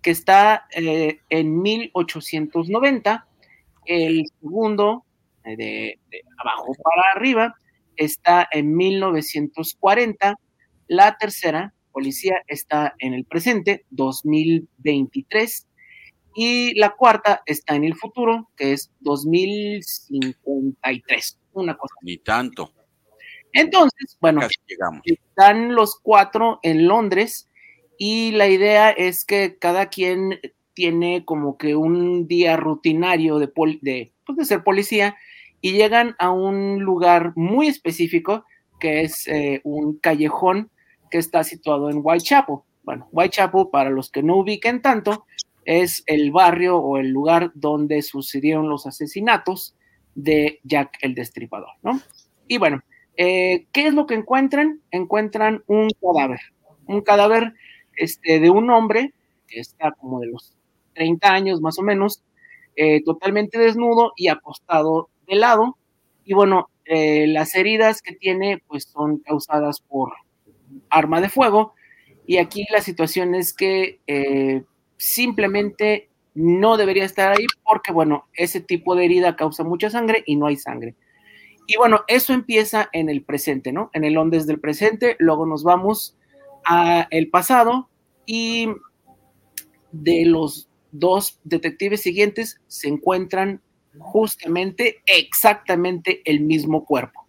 que 0.03 0.11
está 0.11 0.67
eh, 0.77 1.21
en 1.31 1.63
1890. 1.63 3.27
El 3.87 4.25
segundo 4.41 5.04
de, 5.45 6.01
abajo 6.39 6.73
para 6.83 7.03
arriba, 7.15 7.55
está 7.97 8.49
en 8.51 8.75
1940. 8.77 10.35
La 10.89 11.17
tercera, 11.17 11.73
policía, 11.93 12.43
está 12.47 12.95
en 12.99 13.15
el 13.15 13.25
presente, 13.25 13.87
2023. 13.91 15.67
Y 16.37 16.77
la 16.79 16.91
cuarta 16.91 17.43
está 17.47 17.77
en 17.77 17.85
el 17.85 17.95
futuro, 17.95 18.51
que 18.57 18.73
es 18.73 18.91
2053. 19.01 21.39
Una 21.53 21.77
cosa. 21.77 21.95
Ni 22.03 22.19
tanto. 22.19 22.73
Entonces, 23.53 24.19
bueno, 24.21 24.41
están 25.05 25.77
los 25.77 26.01
cuatro 26.01 26.59
en 26.65 26.89
Londres 26.89 27.49
y 27.97 28.33
la 28.33 28.49
idea 28.49 28.91
es 28.91 29.25
que 29.25 29.57
cada 29.59 29.91
quien 29.91 30.41
tiene 30.75 31.25
como 31.25 31.57
que 31.57 31.77
un 31.77 32.27
día 32.27 32.57
rutinario 32.57 33.39
de, 33.39 33.53
de, 33.81 34.13
pues 34.27 34.37
de 34.37 34.45
ser 34.45 34.65
policía 34.65 35.17
y 35.65 35.73
llegan 35.73 36.15
a 36.19 36.31
un 36.31 36.81
lugar 36.81 37.33
muy 37.37 37.69
específico 37.69 38.45
que 38.79 39.01
es 39.01 39.27
eh, 39.29 39.63
un 39.65 39.97
callejón 39.97 40.71
que 41.11 41.17
está 41.17 41.43
situado 41.43 41.89
en 41.89 42.03
Whitechapel. 42.03 42.57
Bueno, 42.83 43.09
Whitechapel, 43.13 43.69
para 43.73 43.89
los 43.89 44.11
que 44.11 44.23
no 44.23 44.37
ubiquen 44.37 44.83
tanto, 44.83 45.25
es 45.65 46.03
el 46.05 46.33
barrio 46.33 46.77
o 46.77 46.99
el 46.99 47.09
lugar 47.09 47.51
donde 47.55 48.03
sucedieron 48.03 48.69
los 48.69 48.87
asesinatos 48.87 49.75
de 50.15 50.61
Jack 50.65 50.99
el 51.01 51.15
Destripador, 51.15 51.71
¿no? 51.83 51.99
Y 52.47 52.59
bueno, 52.59 52.83
eh, 53.17 53.65
¿qué 53.73 53.87
es 53.87 53.95
lo 53.95 54.05
que 54.05 54.17
encuentran? 54.17 54.83
Encuentran 54.91 55.65
un 55.67 55.89
cadáver, 55.99 56.41
un 56.85 57.01
cadáver 57.01 57.55
este, 57.97 58.39
de 58.39 58.51
un 58.51 58.69
hombre 58.69 59.15
que 59.49 59.61
está 59.61 59.93
como 59.93 60.21
de 60.21 60.27
los 60.27 60.53
30 60.93 61.27
años 61.33 61.63
más 61.63 61.79
o 61.79 61.83
menos, 61.83 62.23
eh, 62.77 63.03
totalmente 63.03 63.59
desnudo 63.59 64.13
y 64.15 64.29
acostado 64.29 65.09
de 65.27 65.37
lado. 65.37 65.77
Y 66.25 66.35
bueno, 66.35 66.71
eh, 66.85 67.27
las 67.27 67.55
heridas 67.55 68.03
que 68.03 68.15
tiene 68.15 68.63
pues 68.67 68.85
son 68.85 69.19
causadas 69.19 69.81
por 69.81 70.13
arma 70.91 71.21
de 71.21 71.29
fuego. 71.29 71.75
Y 72.27 72.39
aquí 72.39 72.67
la 72.71 72.81
situación 72.81 73.35
es 73.35 73.53
que 73.53 74.01
eh, 74.07 74.63
simplemente 74.97 76.09
no 76.35 76.77
debería 76.77 77.05
estar 77.05 77.33
ahí 77.33 77.47
porque, 77.63 77.93
bueno, 77.93 78.27
ese 78.33 78.61
tipo 78.61 78.97
de 78.97 79.05
herida 79.05 79.37
causa 79.37 79.63
mucha 79.63 79.91
sangre 79.91 80.23
y 80.27 80.37
no 80.37 80.47
hay 80.47 80.57
sangre. 80.57 80.95
Y 81.67 81.77
bueno, 81.77 82.01
eso 82.09 82.33
empieza 82.33 82.89
en 82.93 83.09
el 83.09 83.23
presente, 83.23 83.73
¿no? 83.73 83.91
En 83.95 84.05
el 84.05 84.15
Londres 84.15 84.47
del 84.47 84.61
presente, 84.61 85.17
luego 85.19 85.47
nos 85.47 85.63
vamos 85.63 86.17
a 86.67 87.07
el 87.11 87.31
pasado 87.31 87.89
y 88.27 88.69
de 89.93 90.25
los 90.27 90.69
dos 90.93 91.39
detectives 91.45 92.03
siguientes 92.03 92.61
se 92.67 92.89
encuentran 92.89 93.61
justamente 93.99 95.03
exactamente 95.07 96.23
el 96.25 96.41
mismo 96.41 96.85
cuerpo. 96.85 97.27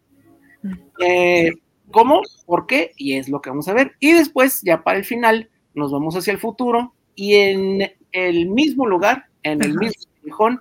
Eh, 1.00 1.52
¿Cómo? 1.92 2.22
¿Por 2.46 2.66
qué? 2.66 2.92
Y 2.98 3.14
es 3.14 3.30
lo 3.30 3.42
que 3.42 3.50
vamos 3.50 3.68
a 3.68 3.74
ver. 3.74 3.96
Y 4.00 4.14
después, 4.14 4.62
ya 4.64 4.84
para 4.84 4.98
el 4.98 5.06
final, 5.06 5.50
nos 5.74 5.92
vamos 5.92 6.16
hacia 6.16 6.32
el 6.32 6.40
futuro 6.40 6.94
y 7.16 7.36
en 7.36 7.92
el 8.12 8.50
mismo 8.50 8.86
lugar, 8.86 9.26
en 9.44 9.64
el 9.64 9.76
mismo 9.76 10.04
callejón, 10.22 10.60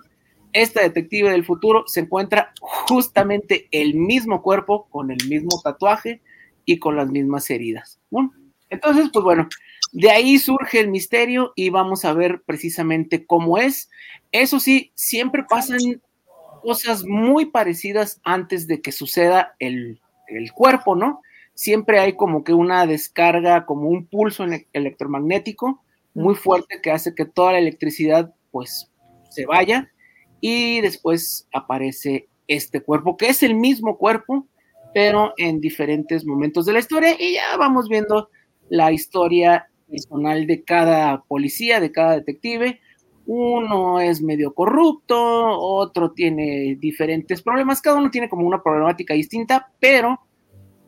esta 0.53 0.81
detective 0.81 1.31
del 1.31 1.43
futuro 1.43 1.83
se 1.87 2.01
encuentra 2.01 2.53
justamente 2.61 3.67
el 3.71 3.95
mismo 3.95 4.41
cuerpo, 4.41 4.87
con 4.89 5.11
el 5.11 5.17
mismo 5.27 5.59
tatuaje 5.61 6.21
y 6.63 6.79
con 6.79 6.95
las 6.95 7.09
mismas 7.09 7.49
heridas. 7.49 7.99
Entonces, 8.69 9.09
pues 9.11 9.23
bueno, 9.23 9.49
de 9.91 10.11
ahí 10.11 10.37
surge 10.39 10.79
el 10.79 10.89
misterio 10.89 11.53
y 11.55 11.69
vamos 11.69 12.05
a 12.05 12.13
ver 12.13 12.41
precisamente 12.45 13.25
cómo 13.25 13.57
es. 13.57 13.89
Eso 14.41 14.59
sí, 14.59 14.91
siempre 14.95 15.45
pasan 15.49 15.79
cosas 16.61 17.05
muy 17.05 17.45
parecidas 17.45 18.19
antes 18.25 18.67
de 18.67 18.81
que 18.81 18.91
suceda 18.91 19.55
el, 19.59 20.01
el 20.27 20.51
cuerpo, 20.51 20.93
¿no? 20.93 21.21
Siempre 21.53 21.99
hay 21.99 22.17
como 22.17 22.43
que 22.43 22.53
una 22.53 22.85
descarga, 22.85 23.65
como 23.65 23.87
un 23.87 24.07
pulso 24.07 24.43
electromagnético 24.73 25.81
muy 26.13 26.35
fuerte 26.35 26.81
que 26.81 26.91
hace 26.91 27.15
que 27.15 27.23
toda 27.23 27.53
la 27.53 27.59
electricidad 27.59 28.33
pues 28.51 28.91
se 29.29 29.45
vaya 29.45 29.89
y 30.41 30.81
después 30.81 31.47
aparece 31.53 32.27
este 32.49 32.81
cuerpo, 32.81 33.15
que 33.15 33.27
es 33.27 33.41
el 33.41 33.55
mismo 33.55 33.97
cuerpo, 33.97 34.47
pero 34.93 35.33
en 35.37 35.61
diferentes 35.61 36.25
momentos 36.25 36.65
de 36.65 36.73
la 36.73 36.79
historia, 36.79 37.15
y 37.17 37.35
ya 37.35 37.55
vamos 37.57 37.87
viendo 37.87 38.29
la 38.67 38.91
historia 38.91 39.69
personal 39.89 40.45
de 40.45 40.63
cada 40.63 41.21
policía, 41.23 41.79
de 41.79 41.93
cada 41.93 42.15
detective. 42.15 42.81
Uno 43.27 43.99
es 43.99 44.21
medio 44.21 44.53
corrupto, 44.53 45.17
otro 45.17 46.11
tiene 46.11 46.77
diferentes 46.79 47.41
problemas, 47.41 47.81
cada 47.81 47.97
uno 47.97 48.11
tiene 48.11 48.29
como 48.29 48.45
una 48.45 48.61
problemática 48.61 49.13
distinta, 49.13 49.71
pero 49.79 50.19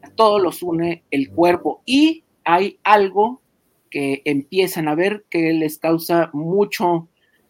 a 0.04 0.10
todos 0.12 0.42
los 0.42 0.62
une 0.62 1.04
el 1.10 1.32
cuerpo 1.32 1.82
y 1.86 2.24
hay 2.44 2.80
algo 2.84 3.42
que 3.90 4.22
empiezan 4.26 4.88
a 4.88 4.96
ver 4.96 5.26
que 5.30 5.54
les 5.54 5.80
causa 5.80 6.30
mucho 6.34 7.08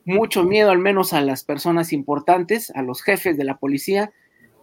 mucho 0.08 0.46
miedo, 0.46 0.72
al 0.72 0.80
menos 0.80 1.12
a 1.12 1.20
las 1.20 1.44
personas 1.44 1.92
importantes, 1.92 2.72
a 2.72 2.82
los 2.82 3.02
jefes 3.02 3.36
de 3.38 3.44
la 3.44 3.58
policía, 3.58 4.14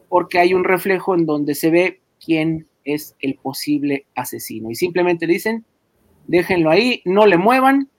porque 0.09 0.39
hay 0.39 0.55
un 0.55 0.65
reflejo 0.65 1.15
en 1.15 1.27
donde 1.27 1.55
se 1.55 1.71
ve 1.71 2.01
quién 2.19 2.67
es 2.85 3.15
el 3.21 3.35
posible 3.35 4.07
asesino. 4.15 4.71
Y 4.71 4.75
simplemente 4.75 5.27
dicen, 5.27 5.67
déjenlo 6.27 6.71
ahí, 6.71 7.03
no 7.05 7.27
le 7.27 7.37
muevan. 7.37 7.91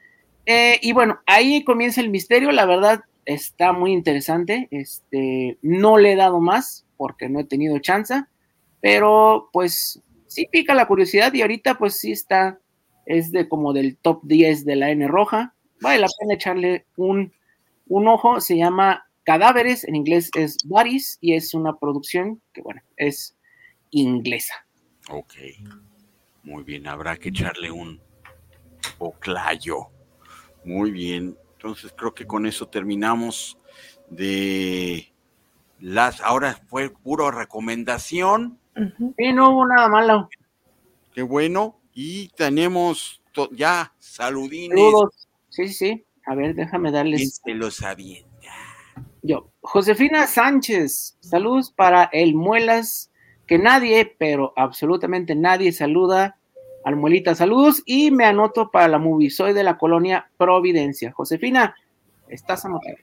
Eh, 0.45 0.79
y 0.81 0.93
bueno, 0.93 1.19
ahí 1.25 1.63
comienza 1.63 2.01
el 2.01 2.09
misterio, 2.09 2.51
la 2.51 2.65
verdad 2.65 3.01
está 3.25 3.73
muy 3.73 3.91
interesante. 3.91 4.67
Este, 4.71 5.57
no 5.61 5.97
le 5.97 6.13
he 6.13 6.15
dado 6.15 6.39
más 6.39 6.85
porque 6.97 7.29
no 7.29 7.39
he 7.39 7.45
tenido 7.45 7.79
chance, 7.79 8.23
pero 8.81 9.49
pues 9.51 10.01
sí 10.27 10.47
pica 10.51 10.73
la 10.73 10.87
curiosidad 10.87 11.33
y 11.33 11.41
ahorita 11.41 11.77
pues 11.77 11.99
sí 11.99 12.11
está, 12.11 12.59
es 13.05 13.31
de 13.31 13.49
como 13.49 13.73
del 13.73 13.97
top 13.97 14.21
10 14.23 14.65
de 14.65 14.75
la 14.75 14.91
N 14.91 15.07
roja 15.07 15.55
vale 15.81 15.99
la 15.99 16.07
pena 16.19 16.33
echarle 16.33 16.85
un, 16.97 17.31
ojo. 17.87 18.41
Se 18.41 18.57
llama 18.57 19.05
Cadáveres, 19.23 19.83
en 19.83 19.95
inglés 19.95 20.29
es 20.35 20.57
Bodies, 20.65 21.17
y 21.21 21.33
es 21.33 21.53
una 21.53 21.77
producción 21.77 22.41
que, 22.53 22.61
bueno, 22.61 22.81
es 22.97 23.37
inglesa. 23.91 24.65
Ok, 25.09 25.33
muy 26.43 26.63
bien, 26.63 26.87
habrá 26.87 27.17
que 27.17 27.29
echarle 27.29 27.71
un 27.71 28.01
oclayo. 28.97 29.89
Muy 30.65 30.91
bien, 30.91 31.37
entonces 31.53 31.93
creo 31.95 32.13
que 32.13 32.25
con 32.25 32.45
eso 32.45 32.67
terminamos 32.67 33.57
de 34.09 35.13
las. 35.79 36.21
Ahora 36.21 36.59
fue 36.67 36.89
puro 36.89 37.31
recomendación. 37.31 38.59
Y 39.17 39.31
no 39.31 39.51
hubo 39.51 39.67
nada 39.67 39.87
malo. 39.87 40.29
Qué 41.13 41.21
bueno. 41.21 41.79
Y 41.93 42.29
tenemos 42.29 43.21
ya 43.51 43.93
saludines. 43.99 44.79
Sí, 45.49 45.69
sí, 45.69 46.05
A 46.25 46.35
ver, 46.35 46.55
déjame 46.55 46.91
darles. 46.91 47.39
¿Quién 47.43 47.59
lo 47.59 47.71
sabía? 47.71 48.25
Yo, 49.21 49.51
Josefina 49.61 50.27
Sánchez, 50.27 51.17
saludos 51.19 51.71
para 51.71 52.03
el 52.05 52.35
Muelas, 52.35 53.11
que 53.47 53.57
nadie, 53.57 54.15
pero 54.19 54.53
absolutamente 54.55 55.35
nadie 55.35 55.71
saluda 55.71 56.37
al 56.85 56.95
Muelita, 56.95 57.33
saludos, 57.33 57.81
y 57.83 58.11
me 58.11 58.25
anoto 58.25 58.69
para 58.69 58.87
la 58.87 58.99
movie, 58.99 59.31
soy 59.31 59.53
de 59.53 59.63
la 59.63 59.75
colonia 59.75 60.29
Providencia. 60.37 61.11
Josefina, 61.11 61.75
estás 62.29 62.63
anotada. 62.63 62.97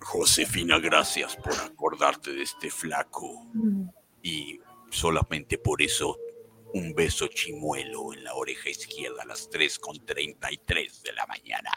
Josefina, 0.00 0.78
gracias 0.78 1.36
por 1.36 1.54
acordarte 1.54 2.34
de 2.34 2.42
este 2.42 2.70
flaco. 2.70 3.46
Mm. 3.54 3.84
Y 4.22 4.60
solamente 4.90 5.56
por 5.56 5.80
eso 5.80 6.18
un 6.74 6.94
beso 6.94 7.26
chimuelo 7.28 8.12
en 8.12 8.22
la 8.22 8.34
oreja 8.34 8.68
izquierda 8.68 9.22
a 9.22 9.26
las 9.26 9.50
3.33 9.50 11.02
de 11.02 11.12
la 11.14 11.26
mañana. 11.26 11.70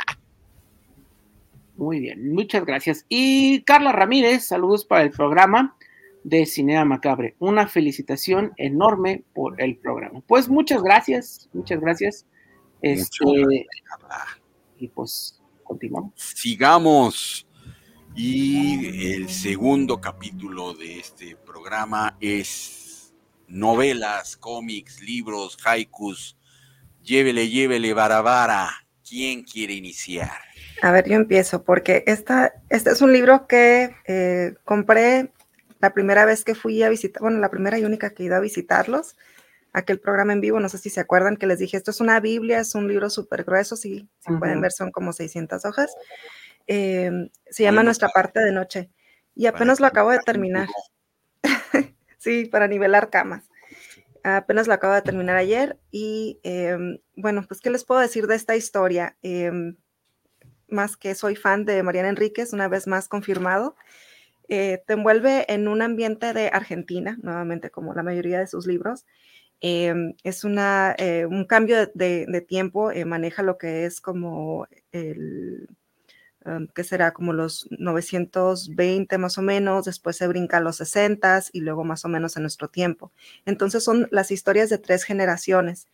Muy 1.77 2.01
bien, 2.01 2.33
muchas 2.33 2.65
gracias. 2.65 3.05
Y 3.07 3.61
Carla 3.63 3.93
Ramírez, 3.93 4.45
saludos 4.45 4.83
para 4.83 5.03
el 5.03 5.11
programa 5.11 5.77
de 6.25 6.47
Cinea 6.47 6.83
Macabre. 6.85 7.35
Una 7.38 7.67
felicitación 7.67 8.53
enorme 8.57 9.23
por 9.33 9.61
el 9.61 9.77
programa. 9.77 10.21
Pues 10.25 10.49
muchas 10.49 10.81
gracias, 10.81 11.47
muchas 11.53 11.79
gracias. 11.79 12.25
Este, 12.81 13.67
y 14.79 14.88
pues 14.88 15.39
continuamos. 15.63 16.13
Sigamos. 16.15 17.47
Y 18.15 19.13
el 19.13 19.29
segundo 19.29 20.01
capítulo 20.01 20.73
de 20.73 20.99
este 20.99 21.35
programa 21.35 22.17
es 22.19 23.13
novelas, 23.47 24.35
cómics, 24.35 25.01
libros, 25.01 25.57
haikus. 25.63 26.38
Llévele, 27.03 27.49
llévele, 27.49 27.93
barabara. 27.93 28.71
¿Quién 29.07 29.43
quiere 29.43 29.75
iniciar? 29.75 30.31
A 30.81 30.91
ver, 30.91 31.07
yo 31.07 31.15
empiezo, 31.15 31.63
porque 31.63 32.03
esta, 32.07 32.53
este 32.69 32.89
es 32.89 33.01
un 33.03 33.13
libro 33.13 33.45
que 33.45 33.95
eh, 34.07 34.55
compré 34.63 35.31
la 35.79 35.93
primera 35.93 36.25
vez 36.25 36.43
que 36.43 36.55
fui 36.55 36.81
a 36.83 36.89
visitar, 36.89 37.21
bueno, 37.21 37.39
la 37.39 37.49
primera 37.49 37.77
y 37.77 37.85
única 37.85 38.11
que 38.11 38.23
he 38.23 38.25
ido 38.27 38.35
a 38.35 38.39
visitarlos, 38.39 39.15
aquel 39.73 39.99
programa 39.99 40.33
en 40.33 40.41
vivo, 40.41 40.59
no 40.59 40.69
sé 40.69 40.77
si 40.77 40.89
se 40.89 41.01
acuerdan 41.01 41.35
que 41.35 41.47
les 41.47 41.59
dije, 41.59 41.75
esto 41.75 41.91
es 41.91 41.99
una 41.99 42.19
Biblia, 42.19 42.59
es 42.59 42.75
un 42.75 42.88
libro 42.88 43.09
súper 43.09 43.43
grueso, 43.43 43.75
si, 43.75 44.07
pueden 44.39 44.61
ver, 44.61 44.71
son 44.71 44.91
como 44.91 45.11
600 45.11 45.65
hojas. 45.65 45.93
Eh, 46.67 47.11
se 47.49 47.63
llama 47.63 47.83
Nuestra 47.83 48.09
parte 48.09 48.39
de 48.39 48.51
noche 48.51 48.89
y 49.35 49.47
apenas 49.47 49.79
lo 49.79 49.88
acabo 49.88 50.11
de 50.11 50.19
terminar. 50.19 50.67
Sí, 52.17 52.45
para 52.45 52.67
nivelar 52.67 53.11
camas. 53.11 53.51
Apenas 54.23 54.65
lo 54.65 54.73
acabo 54.73 54.95
de 54.95 55.03
terminar 55.03 55.38
ayer 55.38 55.77
y 55.91 56.39
em, 56.41 56.97
bueno, 57.15 57.45
pues 57.47 57.61
¿qué 57.61 57.69
les 57.69 57.85
puedo 57.85 58.01
decir 58.01 58.25
de 58.25 58.33
esta 58.33 58.55
historia? 58.55 59.15
Em, 59.21 59.75
más 60.67 60.97
que 60.97 61.13
soy 61.13 61.35
fan 61.35 61.65
de 61.65 61.83
Mariana 61.83 62.09
Enríquez, 62.09 62.51
una 62.51 62.67
vez 62.67 62.88
más 62.88 63.07
confirmado. 63.07 63.75
Eh, 64.49 64.84
te 64.86 64.93
envuelve 64.93 65.51
en 65.51 65.67
un 65.67 65.81
ambiente 65.81 66.34
de 66.34 66.49
Argentina, 66.49 67.17
nuevamente 67.21 67.69
como 67.69 67.93
la 67.93 68.03
mayoría 68.03 68.39
de 68.39 68.47
sus 68.47 68.67
libros. 68.67 69.05
Em, 69.62 70.13
es 70.23 70.43
una, 70.43 70.95
eh, 70.97 71.25
un 71.25 71.45
cambio 71.45 71.88
de 71.93 72.45
tiempo, 72.47 72.91
eh, 72.91 73.05
maneja 73.05 73.41
lo 73.43 73.58
que 73.58 73.86
es 73.86 74.01
como 74.01 74.67
el 74.91 75.67
que 76.75 76.84
será 76.84 77.12
como 77.12 77.34
los 77.34 77.67
920 77.71 79.17
más 79.17 79.39
o 79.39 79.41
menos, 79.41 79.86
después 79.86 80.15
se 80.15 80.27
brinca 80.27 80.58
a 80.58 80.60
los 80.60 80.75
60 80.77 81.41
y 81.51 81.62
luego 81.62 81.84
más 81.84 82.05
o 82.05 82.08
menos 82.08 82.38
en 82.38 82.43
nuestro 82.43 82.67
tiempo. 82.67 83.12
Entonces 83.47 83.84
son 83.84 84.08
las 84.12 84.29
historias 84.29 84.69
de 84.69 84.77
tres 84.77 85.03
generaciones. 85.05 85.88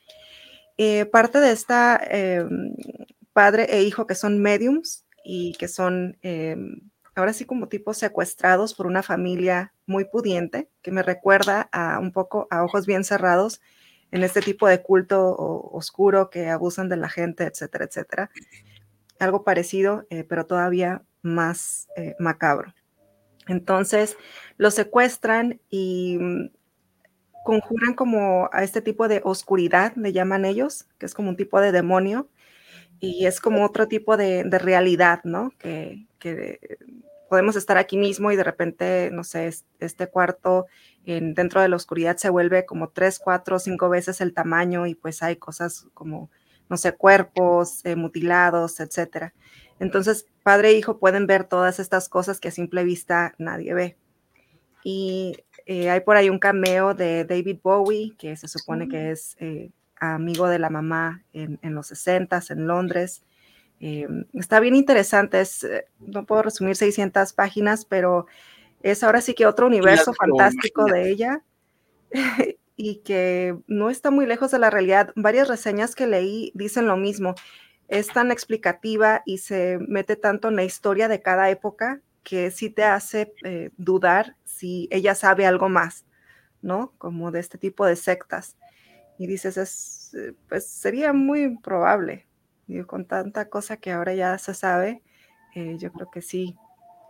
Eh, 0.78 1.06
parte 1.06 1.40
de 1.40 1.52
esta 1.52 1.98
em, 2.04 2.76
padre 3.32 3.68
e 3.70 3.84
hijo 3.84 4.08
que 4.08 4.16
son 4.16 4.40
mediums 4.42 5.06
y 5.24 5.54
que 5.54 5.70
son 5.70 6.18
ahora 7.22 7.34
sí 7.34 7.46
como 7.46 7.68
tipos 7.68 7.98
secuestrados 7.98 8.74
por 8.74 8.88
una 8.88 9.04
familia 9.04 9.74
muy 9.86 10.06
pudiente, 10.06 10.70
que 10.82 10.92
me 10.92 11.04
recuerda 11.04 11.70
a 11.72 12.00
un 12.00 12.12
poco 12.12 12.48
a 12.52 12.64
ojos 12.64 12.86
bien 12.86 13.04
cerrados 13.04 13.62
en 14.12 14.24
este 14.24 14.42
tipo 14.42 14.68
de 14.68 14.82
culto 14.82 15.36
oscuro 15.38 16.30
que 16.30 16.50
abusan 16.50 16.90
de 16.90 16.98
la 16.98 17.10
gente, 17.10 17.46
etcétera, 17.46 17.86
etcétera 17.86 18.32
algo 19.22 19.44
parecido, 19.44 20.06
eh, 20.10 20.24
pero 20.24 20.46
todavía 20.46 21.04
más 21.22 21.88
eh, 21.96 22.16
macabro. 22.20 22.74
Entonces, 23.48 24.18
lo 24.58 24.72
secuestran 24.72 25.62
y 25.70 26.18
mm, 26.20 26.50
conjuran 27.46 27.94
como 27.94 28.50
a 28.52 28.64
este 28.64 28.82
tipo 28.82 29.08
de 29.08 29.22
oscuridad, 29.24 29.94
le 29.96 30.14
llaman 30.14 30.46
ellos, 30.46 30.88
que 30.98 31.06
es 31.06 31.14
como 31.14 31.30
un 31.30 31.38
tipo 31.38 31.60
de 31.62 31.72
demonio, 31.72 32.30
y 33.00 33.26
es 33.26 33.40
como 33.40 33.66
otro 33.66 33.88
tipo 33.88 34.16
de, 34.16 34.44
realidad, 34.44 35.22
¿no? 35.24 35.52
Que, 35.58 36.06
podemos 37.32 37.56
estar 37.56 37.78
aquí 37.78 37.96
mismo 37.96 38.30
y 38.34 38.36
de 38.36 38.44
repente, 38.44 39.10
no 39.13 39.24
sé, 39.24 39.50
este 39.80 40.08
cuarto 40.08 40.65
en, 41.06 41.34
dentro 41.34 41.62
de 41.62 41.70
la 41.70 41.78
oscuridad 41.78 42.17
se 42.17 42.30
vuelve 42.30 42.65
como 42.65 42.89
tres, 42.89 43.20
cuatro, 43.20 43.58
cinco 43.58 43.88
veces 43.88 44.20
el 44.20 44.34
tamaño 44.34 44.86
y 44.86 44.96
pues 44.96 45.24
hay 45.24 45.38
cosas 45.38 45.88
como 45.94 46.30
no 46.67 46.76
sé, 46.76 46.94
cuerpos 46.94 47.86
eh, 47.86 47.96
mutilados, 47.96 48.82
etcétera. 48.82 49.34
Entonces, 49.80 50.26
padre 50.44 50.72
e 50.72 50.74
hijo 50.74 51.00
pueden 51.00 51.26
ver 51.26 51.46
todas 51.46 51.80
estas 51.80 52.10
cosas 52.10 52.41
que 52.41 52.50
a 52.50 52.52
simple 52.52 52.84
vista 52.84 53.34
nadie 53.38 53.74
ve. 53.74 53.98
Y 54.84 55.38
eh, 55.65 55.89
hay 55.89 56.02
por 56.02 56.17
ahí 56.17 56.30
un 56.30 56.39
cameo 56.39 56.94
de 56.94 57.24
David 57.24 57.60
Bowie, 57.63 58.13
que 58.17 58.36
se 58.36 58.50
supone 58.50 58.89
que 58.89 59.12
es 59.12 59.38
eh, 59.39 59.72
amigo 60.00 60.48
de 60.50 60.60
la 60.60 60.70
mamá 60.70 61.24
en, 61.32 61.60
los 61.62 61.88
60 61.88 62.41
en 62.50 62.67
Londres. 62.67 63.24
Eh, 63.84 64.08
está 64.34 64.60
bien 64.60 64.76
interesante, 64.76 65.41
no 66.00 66.26
puedo 66.28 66.44
resumir 66.44 66.76
600 66.76 67.34
páginas, 67.34 67.84
pero 67.84 68.28
es 68.84 69.04
ahora 69.04 69.22
sí 69.22 69.34
que 69.34 69.48
otro 69.48 69.65
universo 69.65 70.13
fantástico 70.13 70.86
de 70.86 71.10
ella 71.10 71.44
y 72.76 72.98
que 72.98 73.58
no 73.65 73.89
está 73.89 74.12
muy 74.12 74.28
lejos 74.28 74.52
de 74.52 74.60
la 74.60 74.70
realidad. 74.70 75.12
Varias 75.15 75.48
reseñas 75.48 75.96
que 75.96 76.06
leí 76.06 76.52
dicen 76.54 76.88
lo 76.88 76.96
mismo. 76.96 77.34
Es 77.88 78.08
tan 78.08 78.32
explicativa 78.32 79.24
y 79.26 79.39
se 79.39 79.80
mete 79.88 80.15
tanto 80.15 80.50
en 80.50 80.56
la 80.56 80.63
historia 80.63 81.08
de 81.08 81.22
cada 81.22 81.50
época 81.50 82.02
que 82.24 82.52
sí 82.52 82.70
te 82.70 82.84
hace 82.84 83.34
eh, 83.44 83.72
dudar 83.78 84.36
si 84.46 84.88
ella 84.91 85.15
sabe 85.15 85.48
algo 85.48 85.70
más, 85.70 86.06
¿no? 86.62 86.94
Como 87.00 87.32
de 87.32 87.39
este 87.39 87.58
tipo 87.58 87.86
de 87.86 87.96
sectas. 87.96 88.58
Y 89.17 89.26
dices, 89.26 89.58
es, 89.58 90.13
eh, 90.13 90.34
pues 90.48 90.67
sería 90.67 91.13
muy 91.13 91.58
probable. 91.58 92.28
Con 92.88 93.06
tanta 93.06 93.50
cosa 93.50 93.78
que 93.78 93.92
ahora 93.92 94.14
ya 94.14 94.38
se 94.38 94.54
sabe, 94.54 95.02
eh, 95.56 95.76
yo 95.78 95.92
creo 95.92 96.10
que 96.10 96.22
sí, 96.22 96.56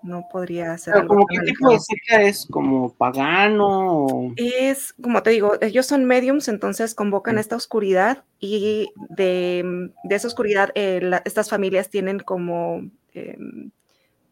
no 0.03 0.27
podría 0.31 0.77
ser. 0.77 0.93
Pero 0.95 1.07
como 1.07 1.25
qué 1.27 1.39
tipo 1.39 1.71
de 1.71 1.79
secta 1.79 2.21
es, 2.21 2.45
como 2.49 2.93
pagano. 2.93 4.33
Es, 4.35 4.93
como 4.93 5.21
te 5.23 5.31
digo, 5.31 5.53
ellos 5.61 5.85
son 5.85 6.05
mediums, 6.05 6.47
entonces 6.47 6.95
convocan 6.95 7.37
esta 7.37 7.55
oscuridad 7.55 8.23
y 8.39 8.91
de, 9.09 9.91
esa 10.09 10.27
oscuridad 10.27 10.71
estas 10.75 11.49
familias 11.49 11.89
tienen 11.89 12.19
como 12.19 12.81
em, 13.13 13.71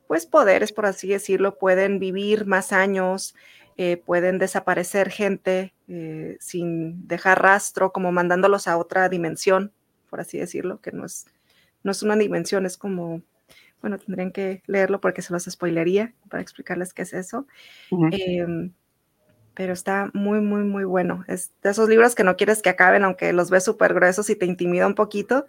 pues 0.07 0.25
poderes, 0.25 0.71
por 0.71 0.87
así 0.87 1.07
decirlo, 1.07 1.57
pueden 1.59 1.99
vivir 1.99 2.47
más 2.47 2.73
años, 2.73 3.35
eh, 3.77 3.97
pueden 3.97 4.39
desaparecer 4.39 5.09
gente 5.11 5.73
eh, 5.87 6.35
sin 6.39 7.07
dejar 7.07 7.41
rastro, 7.41 7.91
como 7.91 8.11
mandándolos 8.11 8.67
a 8.67 8.77
otra 8.77 9.07
dimensión, 9.07 9.71
por 10.09 10.19
así 10.19 10.37
decirlo, 10.37 10.81
que 10.81 10.91
no 10.91 11.05
es, 11.05 11.25
no 11.83 11.91
es 11.91 12.03
una 12.03 12.15
dimensión, 12.15 12.65
es 12.65 12.77
como, 12.77 13.21
bueno, 13.81 13.97
tendrían 13.97 14.31
que 14.31 14.63
leerlo 14.67 14.99
porque 14.99 15.21
se 15.21 15.33
los 15.33 15.45
spoilería 15.45 16.13
para 16.29 16.41
explicarles 16.41 16.93
qué 16.93 17.03
es 17.03 17.13
eso. 17.13 17.47
Em, 18.11 18.73
pero 19.53 19.73
está 19.73 20.09
muy, 20.13 20.41
muy, 20.41 20.63
muy 20.63 20.83
bueno. 20.83 21.23
Es 21.27 21.51
de 21.61 21.69
esos 21.71 21.89
libros 21.89 22.15
que 22.15 22.23
no 22.23 22.37
quieres 22.37 22.61
que 22.61 22.69
acaben, 22.69 23.03
aunque 23.03 23.33
los 23.33 23.49
ves 23.49 23.63
súper 23.63 23.93
gruesos 23.93 24.29
y 24.29 24.35
te 24.35 24.45
intimida 24.45 24.87
un 24.87 24.95
poquito, 24.95 25.45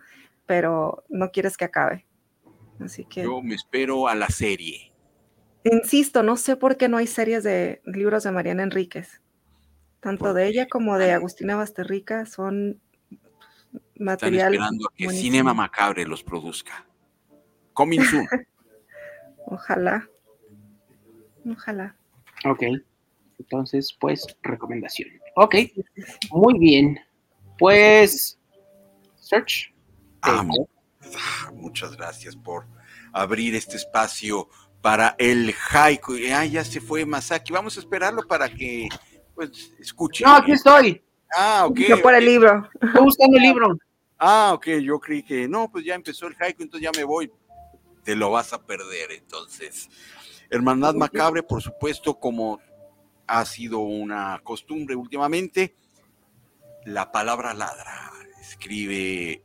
pero 0.46 1.04
no 1.08 1.30
quieres 1.30 1.56
que 1.56 1.66
acabe. 1.66 2.06
Así 2.80 3.04
que. 3.04 3.22
Yo 3.22 3.42
me 3.42 3.54
espero 3.54 4.08
a 4.08 4.14
la 4.14 4.28
serie. 4.28 4.92
Insisto, 5.64 6.22
no 6.22 6.36
sé 6.36 6.56
por 6.56 6.76
qué 6.76 6.88
no 6.88 6.96
hay 6.96 7.06
series 7.06 7.44
de 7.44 7.82
libros 7.84 8.24
de 8.24 8.32
Mariana 8.32 8.62
Enríquez. 8.62 9.20
Tanto 10.00 10.32
de 10.32 10.46
ella 10.46 10.66
como 10.66 10.96
de 10.96 11.12
Agustina 11.12 11.56
Basterrica 11.56 12.24
son 12.24 12.80
material. 13.98 14.54
Están 14.54 14.64
esperando 14.64 14.88
a 14.88 14.94
que 14.96 15.08
Cinema 15.10 15.54
Macabre 15.54 16.06
los 16.06 16.22
produzca. 16.22 16.86
Coming 17.72 18.02
soon. 18.02 18.26
Ojalá. 19.46 20.08
Ojalá. 21.50 21.96
Ok. 22.44 22.62
Entonces, 23.38 23.96
pues, 23.98 24.26
recomendación. 24.42 25.08
Ok. 25.36 25.56
Muy 26.30 26.58
bien. 26.58 26.98
Pues, 27.58 28.38
search. 29.16 29.72
Ah, 30.22 30.44
muchas 31.54 31.96
gracias 31.96 32.36
por 32.36 32.66
abrir 33.12 33.54
este 33.54 33.76
espacio 33.76 34.48
para 34.80 35.14
el 35.18 35.54
haiku. 35.70 36.14
Ah, 36.34 36.44
ya 36.44 36.64
se 36.64 36.80
fue 36.80 37.04
Masaki. 37.04 37.52
Vamos 37.52 37.76
a 37.76 37.80
esperarlo 37.80 38.26
para 38.26 38.48
que 38.48 38.88
pues 39.34 39.72
escuche. 39.78 40.24
No, 40.24 40.36
aquí 40.36 40.52
estoy. 40.52 41.02
Ah, 41.36 41.66
ok. 41.66 41.78
Yo 41.88 42.02
por 42.02 42.14
el 42.14 42.24
libro. 42.24 42.68
Estoy 42.80 43.02
buscando 43.02 43.36
el 43.36 43.42
libro. 43.48 43.78
Ah, 44.18 44.52
ok. 44.54 44.66
Yo 44.82 44.98
creí 44.98 45.22
que 45.22 45.48
no, 45.48 45.70
pues 45.70 45.84
ya 45.84 45.94
empezó 45.94 46.26
el 46.26 46.36
haiku, 46.38 46.62
entonces 46.62 46.84
ya 46.84 46.98
me 46.98 47.04
voy. 47.04 47.30
Te 48.04 48.16
lo 48.16 48.30
vas 48.30 48.52
a 48.52 48.64
perder, 48.64 49.12
entonces. 49.12 49.88
Hermandad 50.50 50.94
Macabre, 50.94 51.42
por 51.42 51.62
supuesto, 51.62 52.18
como 52.18 52.60
ha 53.26 53.44
sido 53.44 53.78
una 53.78 54.40
costumbre 54.42 54.96
últimamente, 54.96 55.76
la 56.84 57.12
palabra 57.12 57.54
ladra. 57.54 58.10
Escribe 58.40 59.44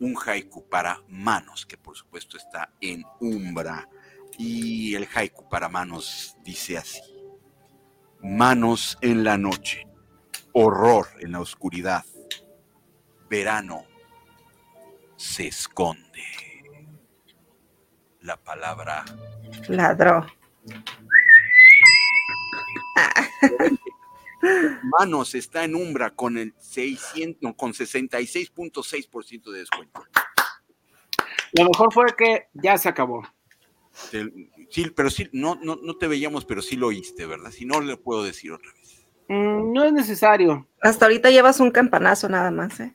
un 0.00 0.16
haiku 0.16 0.68
para 0.68 1.00
manos, 1.08 1.64
que 1.64 1.76
por 1.76 1.96
supuesto 1.96 2.36
está 2.36 2.72
en 2.80 3.04
umbra. 3.20 3.88
Y 4.36 4.94
el 4.94 5.06
haiku 5.14 5.48
para 5.48 5.68
manos 5.68 6.36
dice 6.42 6.78
así. 6.78 7.00
Manos 8.20 8.98
en 9.00 9.22
la 9.22 9.38
noche, 9.38 9.86
horror 10.52 11.08
en 11.20 11.32
la 11.32 11.40
oscuridad, 11.40 12.04
verano 13.28 13.84
se 15.16 15.48
esconde. 15.48 16.22
La 18.20 18.36
palabra 18.36 19.04
ladró. 19.68 20.26
Manos 24.82 25.34
está 25.34 25.64
en 25.64 25.74
Umbra 25.74 26.10
con 26.10 26.36
el 26.36 26.54
600, 26.58 27.54
con 27.56 27.72
66.6% 27.72 29.50
de 29.52 29.58
descuento. 29.58 30.04
Lo 31.52 31.64
mejor 31.64 31.92
fue 31.92 32.06
que 32.16 32.48
ya 32.54 32.76
se 32.78 32.88
acabó. 32.88 33.22
Sí, 34.70 34.90
pero 34.96 35.10
sí, 35.10 35.28
no, 35.32 35.56
no, 35.62 35.76
no 35.76 35.96
te 35.96 36.08
veíamos, 36.08 36.44
pero 36.44 36.62
sí 36.62 36.76
lo 36.76 36.88
oíste, 36.88 37.26
¿verdad? 37.26 37.50
Si 37.50 37.64
no, 37.64 37.80
le 37.80 37.96
puedo 37.96 38.24
decir 38.24 38.52
otra 38.52 38.72
vez. 38.72 39.01
Mm, 39.28 39.72
no 39.72 39.84
es 39.84 39.92
necesario. 39.92 40.66
Hasta 40.80 41.06
ahorita 41.06 41.30
llevas 41.30 41.60
un 41.60 41.70
campanazo 41.70 42.28
nada 42.28 42.50
más, 42.50 42.80
¿eh? 42.80 42.94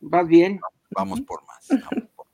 Vas 0.00 0.26
bien. 0.26 0.60
Vamos 0.90 1.20
por 1.22 1.42
más. 1.44 1.68
Vamos 1.68 2.10
por 2.14 2.26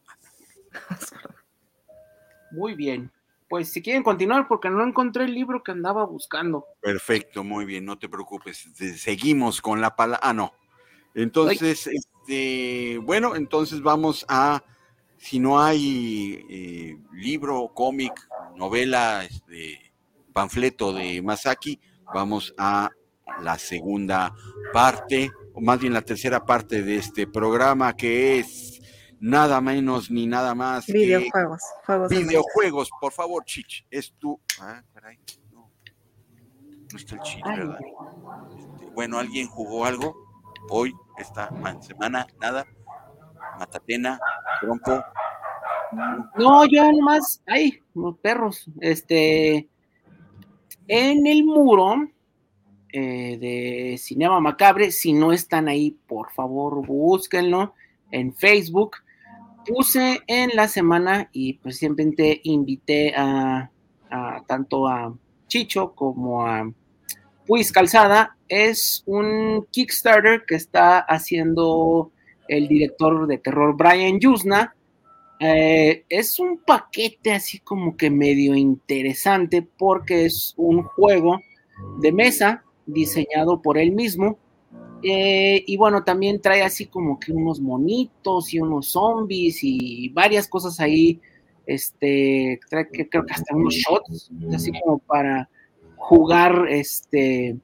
más. 0.88 1.14
Muy 2.52 2.74
bien 2.74 3.10
pues 3.52 3.70
si 3.70 3.82
quieren 3.82 4.02
continuar, 4.02 4.48
porque 4.48 4.70
no 4.70 4.82
encontré 4.82 5.24
el 5.24 5.34
libro 5.34 5.62
que 5.62 5.72
andaba 5.72 6.06
buscando. 6.06 6.64
Perfecto, 6.80 7.44
muy 7.44 7.66
bien, 7.66 7.84
no 7.84 7.98
te 7.98 8.08
preocupes. 8.08 8.66
Seguimos 8.96 9.60
con 9.60 9.82
la 9.82 9.94
palabra. 9.94 10.26
Ah, 10.26 10.32
no. 10.32 10.54
Entonces, 11.14 11.86
este, 11.86 12.96
bueno, 12.96 13.36
entonces 13.36 13.82
vamos 13.82 14.24
a, 14.26 14.64
si 15.18 15.38
no 15.38 15.60
hay 15.60 16.46
eh, 16.48 16.98
libro, 17.12 17.72
cómic, 17.74 18.26
novela, 18.56 19.22
este, 19.22 19.92
panfleto 20.32 20.94
de 20.94 21.20
Masaki, 21.20 21.78
vamos 22.14 22.54
a 22.56 22.88
la 23.40 23.58
segunda 23.58 24.34
parte, 24.72 25.30
o 25.54 25.60
más 25.60 25.80
bien 25.80 25.92
la 25.92 26.02
tercera 26.02 26.44
parte 26.44 26.82
de 26.82 26.96
este 26.96 27.26
programa, 27.26 27.94
que 27.94 28.38
es 28.38 28.80
nada 29.20 29.60
menos 29.60 30.10
ni 30.10 30.26
nada 30.26 30.54
más 30.54 30.86
videojuegos, 30.86 31.60
que 31.86 32.18
videojuegos, 32.18 32.90
por 33.00 33.12
favor, 33.12 33.44
Chich, 33.44 33.86
es 33.90 34.12
tu 34.18 34.40
ah, 34.60 34.82
caray, 34.92 35.18
no, 35.52 35.70
no 36.90 36.98
está 36.98 37.14
el 37.14 37.20
Chich, 37.22 37.44
¿verdad? 37.44 37.78
Este, 37.80 38.90
bueno, 38.94 39.18
¿alguien 39.18 39.46
jugó 39.46 39.84
algo 39.84 40.14
hoy, 40.70 40.92
esta 41.18 41.50
semana? 41.80 42.26
Nada, 42.40 42.66
Matatena, 43.58 44.18
Trompo. 44.60 45.02
No, 46.36 46.64
yo 46.66 46.90
nomás, 46.90 47.42
ay, 47.46 47.78
los 47.94 48.18
perros, 48.18 48.66
este, 48.80 49.68
en 50.88 51.26
el 51.26 51.44
muro 51.44 52.08
eh, 52.92 53.38
de 53.38 53.96
Cinema 53.98 54.40
Macabre, 54.40 54.90
si 54.90 55.12
no 55.12 55.32
están 55.32 55.68
ahí, 55.68 55.96
por 56.06 56.30
favor, 56.32 56.86
búsquenlo 56.86 57.74
en 58.10 58.34
Facebook 58.34 58.96
puse 59.64 60.20
en 60.26 60.50
la 60.54 60.68
semana 60.68 61.28
y 61.32 61.54
pues 61.54 61.78
simplemente 61.78 62.40
invité 62.44 63.14
a, 63.16 63.70
tanto 64.46 64.88
a 64.88 65.14
Chicho 65.46 65.92
como 65.94 66.46
a 66.46 66.70
Puis 67.46 67.70
Calzada. 67.72 68.36
Es 68.48 69.02
un 69.06 69.66
Kickstarter 69.70 70.44
que 70.46 70.56
está 70.56 71.00
haciendo 71.00 72.10
el 72.48 72.68
director 72.68 73.26
de 73.26 73.38
terror 73.38 73.76
Brian 73.76 74.18
Yusna. 74.20 74.74
Eh, 75.40 76.04
es 76.08 76.38
un 76.38 76.58
paquete 76.58 77.32
así 77.32 77.58
como 77.58 77.96
que 77.96 78.10
medio 78.10 78.54
interesante 78.54 79.62
porque 79.62 80.26
es 80.26 80.54
un 80.56 80.82
juego 80.82 81.40
de 82.00 82.12
mesa 82.12 82.62
diseñado 82.86 83.62
por 83.62 83.78
él 83.78 83.92
mismo 83.92 84.38
eh, 85.02 85.64
y 85.66 85.76
bueno, 85.76 86.04
también 86.04 86.40
trae 86.40 86.62
así 86.62 86.86
como 86.86 87.18
que 87.18 87.32
unos 87.32 87.60
monitos 87.60 88.54
y 88.54 88.60
unos 88.60 88.92
zombies 88.92 89.58
y 89.62 90.08
varias 90.10 90.46
cosas 90.46 90.78
ahí. 90.78 91.20
Este, 91.66 92.60
trae 92.68 92.88
que 92.88 93.08
creo 93.08 93.24
que 93.24 93.34
hasta 93.34 93.54
unos 93.54 93.74
shots, 93.74 94.30
así 94.54 94.72
como 94.80 94.98
para 94.98 95.48
jugar, 95.96 96.66
este, 96.68 97.56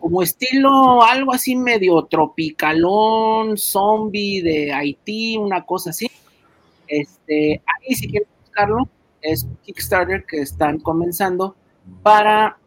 como 0.00 0.22
estilo 0.22 1.02
algo 1.02 1.32
así 1.32 1.56
medio 1.56 2.04
tropicalón, 2.04 3.56
zombie 3.56 4.42
de 4.42 4.72
Haití, 4.72 5.38
una 5.38 5.64
cosa 5.64 5.90
así. 5.90 6.10
Este, 6.86 7.62
ahí 7.66 7.94
si 7.94 8.08
quieren 8.08 8.28
buscarlo, 8.42 8.88
es 9.22 9.46
Kickstarter 9.64 10.24
que 10.26 10.40
están 10.40 10.78
comenzando 10.78 11.56
para 12.02 12.58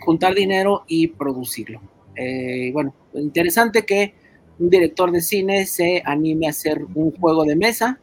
juntar 0.00 0.34
dinero 0.34 0.84
y 0.86 1.08
producirlo. 1.08 1.80
Eh, 2.14 2.70
bueno, 2.72 2.94
interesante 3.14 3.84
que 3.84 4.14
un 4.58 4.68
director 4.68 5.10
de 5.10 5.20
cine 5.20 5.66
se 5.66 6.02
anime 6.04 6.46
a 6.46 6.50
hacer 6.50 6.84
un 6.94 7.12
juego 7.12 7.44
de 7.44 7.56
mesa 7.56 7.98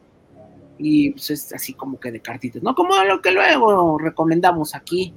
y 0.78 1.10
pues 1.10 1.30
es 1.30 1.52
así 1.52 1.74
como 1.74 2.00
que 2.00 2.10
de 2.10 2.20
cartitas, 2.20 2.62
¿no? 2.62 2.74
Como 2.74 2.94
lo 3.04 3.20
que 3.20 3.32
luego 3.32 3.98
recomendamos 3.98 4.74
aquí 4.74 5.14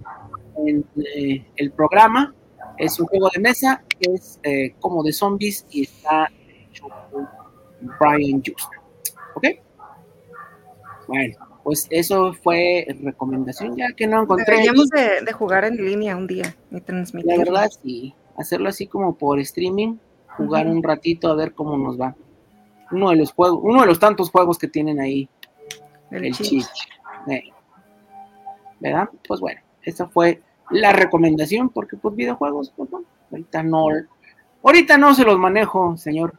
en 0.57 0.85
eh, 1.15 1.45
el 1.55 1.71
programa. 1.71 2.33
Es 2.77 2.99
un 2.99 3.05
juego 3.07 3.29
de 3.33 3.39
mesa 3.39 3.83
que 3.87 4.13
es 4.13 4.39
eh, 4.43 4.75
como 4.79 5.03
de 5.03 5.13
zombies 5.13 5.65
y 5.69 5.83
está 5.83 6.27
hecho 6.69 6.87
por 7.11 7.27
Brian 7.99 8.41
Just. 8.45 8.69
¿Ok? 9.35 9.45
Bueno, 11.07 11.35
pues 11.63 11.87
eso 11.89 12.33
fue 12.33 12.85
recomendación, 13.01 13.75
ya 13.75 13.93
que 13.93 14.05
no 14.05 14.23
encontré. 14.23 14.57
Deberíamos 14.57 14.89
de, 14.89 15.31
jugar 15.31 15.65
en 15.65 15.77
línea 15.77 16.17
un 16.17 16.27
día 16.27 16.55
y 16.71 16.81
transmitir. 16.81 17.31
La 17.31 17.37
verdad, 17.37 17.69
sí. 17.81 18.13
Hacerlo 18.37 18.69
así 18.69 18.87
como 18.87 19.15
por 19.15 19.39
streaming, 19.39 19.97
jugar 20.37 20.67
un 20.67 20.83
ratito 20.83 21.29
a 21.29 21.35
ver 21.35 21.53
cómo 21.53 21.77
nos 21.77 21.99
va. 21.99 22.15
Uno 22.91 23.11
de 23.11 23.15
los 23.15 23.31
juegos, 23.31 23.59
uno 23.63 23.81
de 23.81 23.87
los 23.87 23.99
tantos 23.99 24.29
juegos 24.29 24.57
que 24.57 24.67
tienen 24.67 24.99
ahí. 24.99 25.29
El, 26.11 26.25
el 26.25 26.33
Chich. 26.33 26.67
¿Verdad? 28.79 29.09
Pues 29.25 29.39
bueno, 29.39 29.61
esa 29.83 30.07
fue 30.07 30.41
la 30.69 30.91
recomendación, 30.91 31.69
porque 31.69 31.95
pues 31.95 32.15
videojuegos, 32.15 32.73
pues 32.75 32.89
bueno, 32.89 33.07
ahorita 33.31 33.63
no, 33.63 33.85
ahorita 34.63 34.97
no 34.97 35.13
se 35.15 35.23
los 35.23 35.37
manejo, 35.37 35.95
señor. 35.95 36.33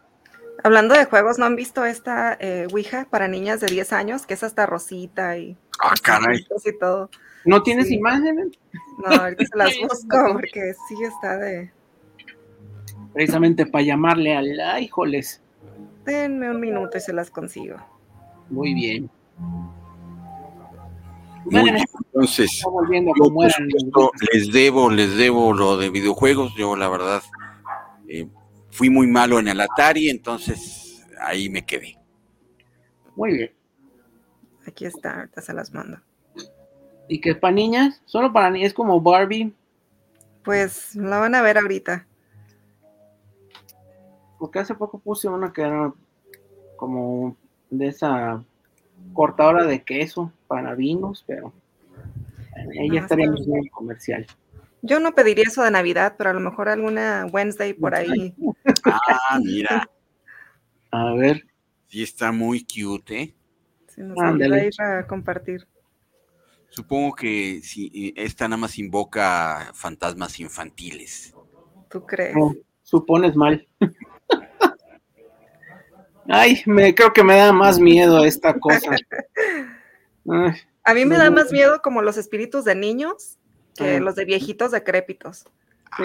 Hablando 0.63 0.95
de 0.95 1.05
juegos, 1.05 1.39
¿no 1.39 1.47
han 1.47 1.57
visto 1.57 1.85
esta 1.85 2.37
eh, 2.41 2.67
Ouija 2.73 3.07
para 3.11 3.29
niñas 3.29 3.61
de 3.61 3.67
10 3.67 3.93
años? 3.93 4.27
Que 4.27 4.35
es 4.35 4.43
hasta 4.43 4.67
rosita 4.67 5.37
y... 5.37 5.57
Ah, 5.81 5.95
caray. 6.03 6.47
Y 6.65 6.79
todo. 6.79 7.11
¿No 7.45 7.63
tienes 7.63 7.91
imágenes? 7.91 8.49
No, 8.99 9.15
ahorita 9.15 9.45
se 9.45 9.59
las 9.59 9.73
busco 9.83 10.33
porque 10.33 10.75
sí 10.89 10.95
está 11.03 11.37
de... 11.37 11.71
Precisamente 13.13 13.67
para 13.67 13.85
llamarle 13.85 14.37
al... 14.37 14.61
¡Ay, 14.61 14.85
híjoles! 14.85 15.43
Denme 16.05 16.51
un 16.51 16.61
minuto 16.61 16.97
y 16.97 17.01
se 17.01 17.13
las 17.13 17.31
consigo. 17.31 17.77
Muy 18.51 18.75
bien. 18.75 19.11
Muy 21.47 21.63
bien, 21.63 21.77
entonces, 22.07 22.63
yo, 22.63 24.11
les 24.33 24.51
debo, 24.51 24.91
les 24.91 25.17
debo 25.17 25.53
lo 25.53 25.77
de 25.77 25.91
videojuegos. 25.91 26.55
Yo, 26.55 26.75
la 26.75 26.89
verdad, 26.89 27.23
eh, 28.09 28.27
fui 28.75 28.91
muy 28.91 29.07
malo 29.07 29.39
en 29.39 29.47
el 29.47 29.61
Atari, 29.61 30.09
entonces 30.11 31.07
ahí 31.21 31.49
me 31.49 31.65
quedé. 31.65 31.97
Muy 33.15 33.33
bien. 33.33 33.51
Aquí 34.67 34.85
está, 34.85 35.21
ahorita 35.21 35.41
se 35.41 35.55
las 35.55 35.73
mando. 35.73 35.99
¿Y 37.09 37.21
qué 37.21 37.31
es 37.31 37.37
para 37.37 37.55
niñas? 37.55 38.03
Solo 38.05 38.33
para 38.33 38.51
niñas, 38.51 38.69
es 38.69 38.75
como 38.75 39.01
Barbie. 39.01 39.55
Pues 40.43 40.97
la 40.97 41.19
van 41.19 41.37
a 41.37 41.43
ver 41.43 41.57
ahorita. 41.57 42.05
Porque 44.41 44.59
hace 44.59 44.75
poco 44.75 44.99
puse 44.99 45.29
una 45.29 45.53
que 45.53 45.63
era 45.63 45.93
como 46.75 47.37
de 47.71 47.87
esa 47.87 48.43
cortadora 49.13 49.67
de 49.67 49.85
queso 49.85 50.33
para 50.49 50.75
vinos, 50.75 51.23
pero 51.29 51.53
ella 52.73 53.03
estaría 53.03 53.27
en 53.27 53.35
el 53.35 53.71
comercial. 53.71 54.27
Yo 54.87 55.01
no 55.01 55.15
pediría 55.15 55.45
eso 55.47 55.63
de 55.63 55.71
Navidad, 55.71 56.15
pero 56.19 56.29
a 56.29 56.35
lo 56.35 56.41
mejor 56.41 56.69
alguna 56.69 57.25
Wednesday 57.33 57.73
por 57.73 57.95
ahí. 57.95 58.35
Ah, 58.85 59.39
mira. 59.43 59.89
A 60.91 61.15
ver. 61.15 61.47
Sí, 61.87 62.03
está 62.03 62.33
muy 62.33 62.67
cute, 62.67 63.23
¿eh? 63.23 63.35
Sí, 63.87 64.03
nos 64.03 64.19
a 64.19 64.63
ir 64.63 64.83
a 64.83 65.07
compartir. 65.07 65.67
Supongo 66.69 67.15
que 67.15 67.63
si 67.63 68.13
esta 68.15 68.47
nada 68.47 68.59
más 68.59 68.79
invoca 68.79 69.71
fantasmas 69.73 70.39
infantiles. 70.39 71.35
¿Tú 71.89 72.05
crees? 72.05 72.37
supones 72.83 73.35
mal. 73.37 73.67
Ay, 76.29 76.63
me 76.67 76.95
creo 76.95 77.15
que 77.15 77.25
me 77.25 77.37
da 77.37 77.55
más 77.55 77.79
miedo 77.79 78.23
esta 78.23 78.61
cosa. 78.61 78.97
a 80.85 80.95
mí 80.95 81.07
me 81.07 81.17
da 81.17 81.31
más 81.31 81.51
miedo 81.53 81.81
como 81.81 82.03
los 82.03 82.19
espíritus 82.19 82.67
de 82.67 82.75
niños 82.75 83.39
que 83.77 84.01
los 84.01 84.15
de 84.15 84.25
viejitos 84.25 84.71
decrépitos. 84.71 85.45
Sí. 85.97 86.05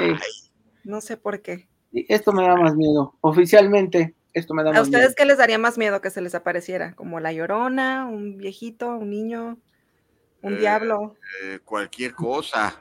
No 0.83 1.01
sé 1.01 1.17
por 1.17 1.41
qué. 1.41 1.67
Esto 1.91 2.31
me 2.31 2.43
da 2.43 2.55
más 2.55 2.75
miedo. 2.75 3.15
Oficialmente, 3.21 4.15
esto 4.33 4.53
me 4.53 4.63
da 4.63 4.71
más 4.71 4.73
miedo. 4.73 4.81
¿A 4.81 5.01
ustedes 5.01 5.15
qué 5.15 5.25
les 5.25 5.37
daría 5.37 5.57
más 5.57 5.77
miedo 5.77 6.01
que 6.01 6.09
se 6.09 6.21
les 6.21 6.35
apareciera? 6.35 6.93
¿Como 6.95 7.19
la 7.19 7.33
llorona, 7.33 8.07
un 8.07 8.37
viejito, 8.37 8.97
un 8.97 9.09
niño, 9.09 9.57
un 10.41 10.53
eh, 10.53 10.57
diablo? 10.57 11.15
Eh, 11.43 11.59
cualquier 11.63 12.13
cosa. 12.13 12.79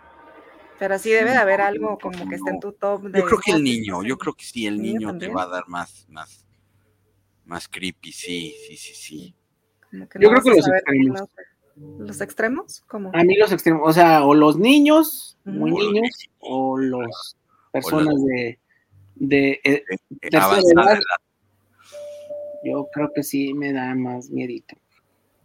Pero 0.79 0.99
sí 0.99 1.11
debe 1.11 1.31
de 1.31 1.39
haber 1.39 1.61
algo 1.61 1.99
como 1.99 2.29
que 2.29 2.37
esté 2.37 2.51
en 2.51 2.61
tu 2.61 2.73
top. 2.73 3.03
De 3.05 3.19
yo 3.19 3.27
creo 3.27 3.41
que 3.45 3.53
el 3.53 3.65
niño, 3.65 4.03
yo 4.05 4.17
creo 4.17 4.35
que 4.35 4.45
sí, 4.45 4.67
el 4.67 4.81
niño, 4.81 5.17
te 5.19 5.29
va 5.29 5.43
a 5.43 5.49
dar 5.49 5.69
más, 5.69 6.07
más, 6.09 6.47
más 7.45 7.67
creepy, 7.69 8.13
sí, 8.13 8.55
sí, 8.67 8.77
sí, 8.77 8.95
sí. 8.95 9.35
yo 9.91 10.07
creo 10.09 10.43
que 10.43 10.51
los 10.51 10.69
extremos. 10.69 11.23
¿Los 11.99 12.21
extremos? 12.21 12.83
¿Cómo? 12.87 13.11
A 13.15 13.25
mí 13.25 13.37
los 13.37 13.53
extremos, 13.53 13.83
o 13.85 13.93
sea, 13.93 14.25
o 14.25 14.35
los 14.35 14.59
niños, 14.59 15.39
muy 15.45 15.73
niños, 15.73 16.11
o 16.41 16.79
los 16.79 17.37
personas 17.73 18.15
de, 18.25 18.59
de, 19.17 19.61
eh, 19.65 19.85
edad. 20.23 20.61
Yo 22.65 22.89
creo 22.93 23.13
que 23.15 23.23
sí 23.23 23.55
me 23.55 23.73
da 23.73 23.95
más 23.95 24.31
miedito. 24.31 24.77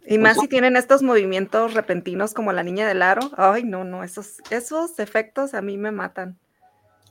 Y 0.06 0.18
más 0.18 0.38
si 0.38 0.48
tienen 0.48 0.76
estos 0.76 1.02
movimientos 1.02 1.72
repentinos 1.72 2.34
como 2.34 2.52
la 2.52 2.62
niña 2.62 2.86
del 2.86 3.02
aro. 3.02 3.30
Ay, 3.36 3.64
no, 3.64 3.84
no, 3.84 4.04
esos, 4.04 4.38
esos 4.50 4.98
efectos 4.98 5.54
a 5.54 5.62
mí 5.62 5.78
me 5.78 5.92
matan. 5.92 6.38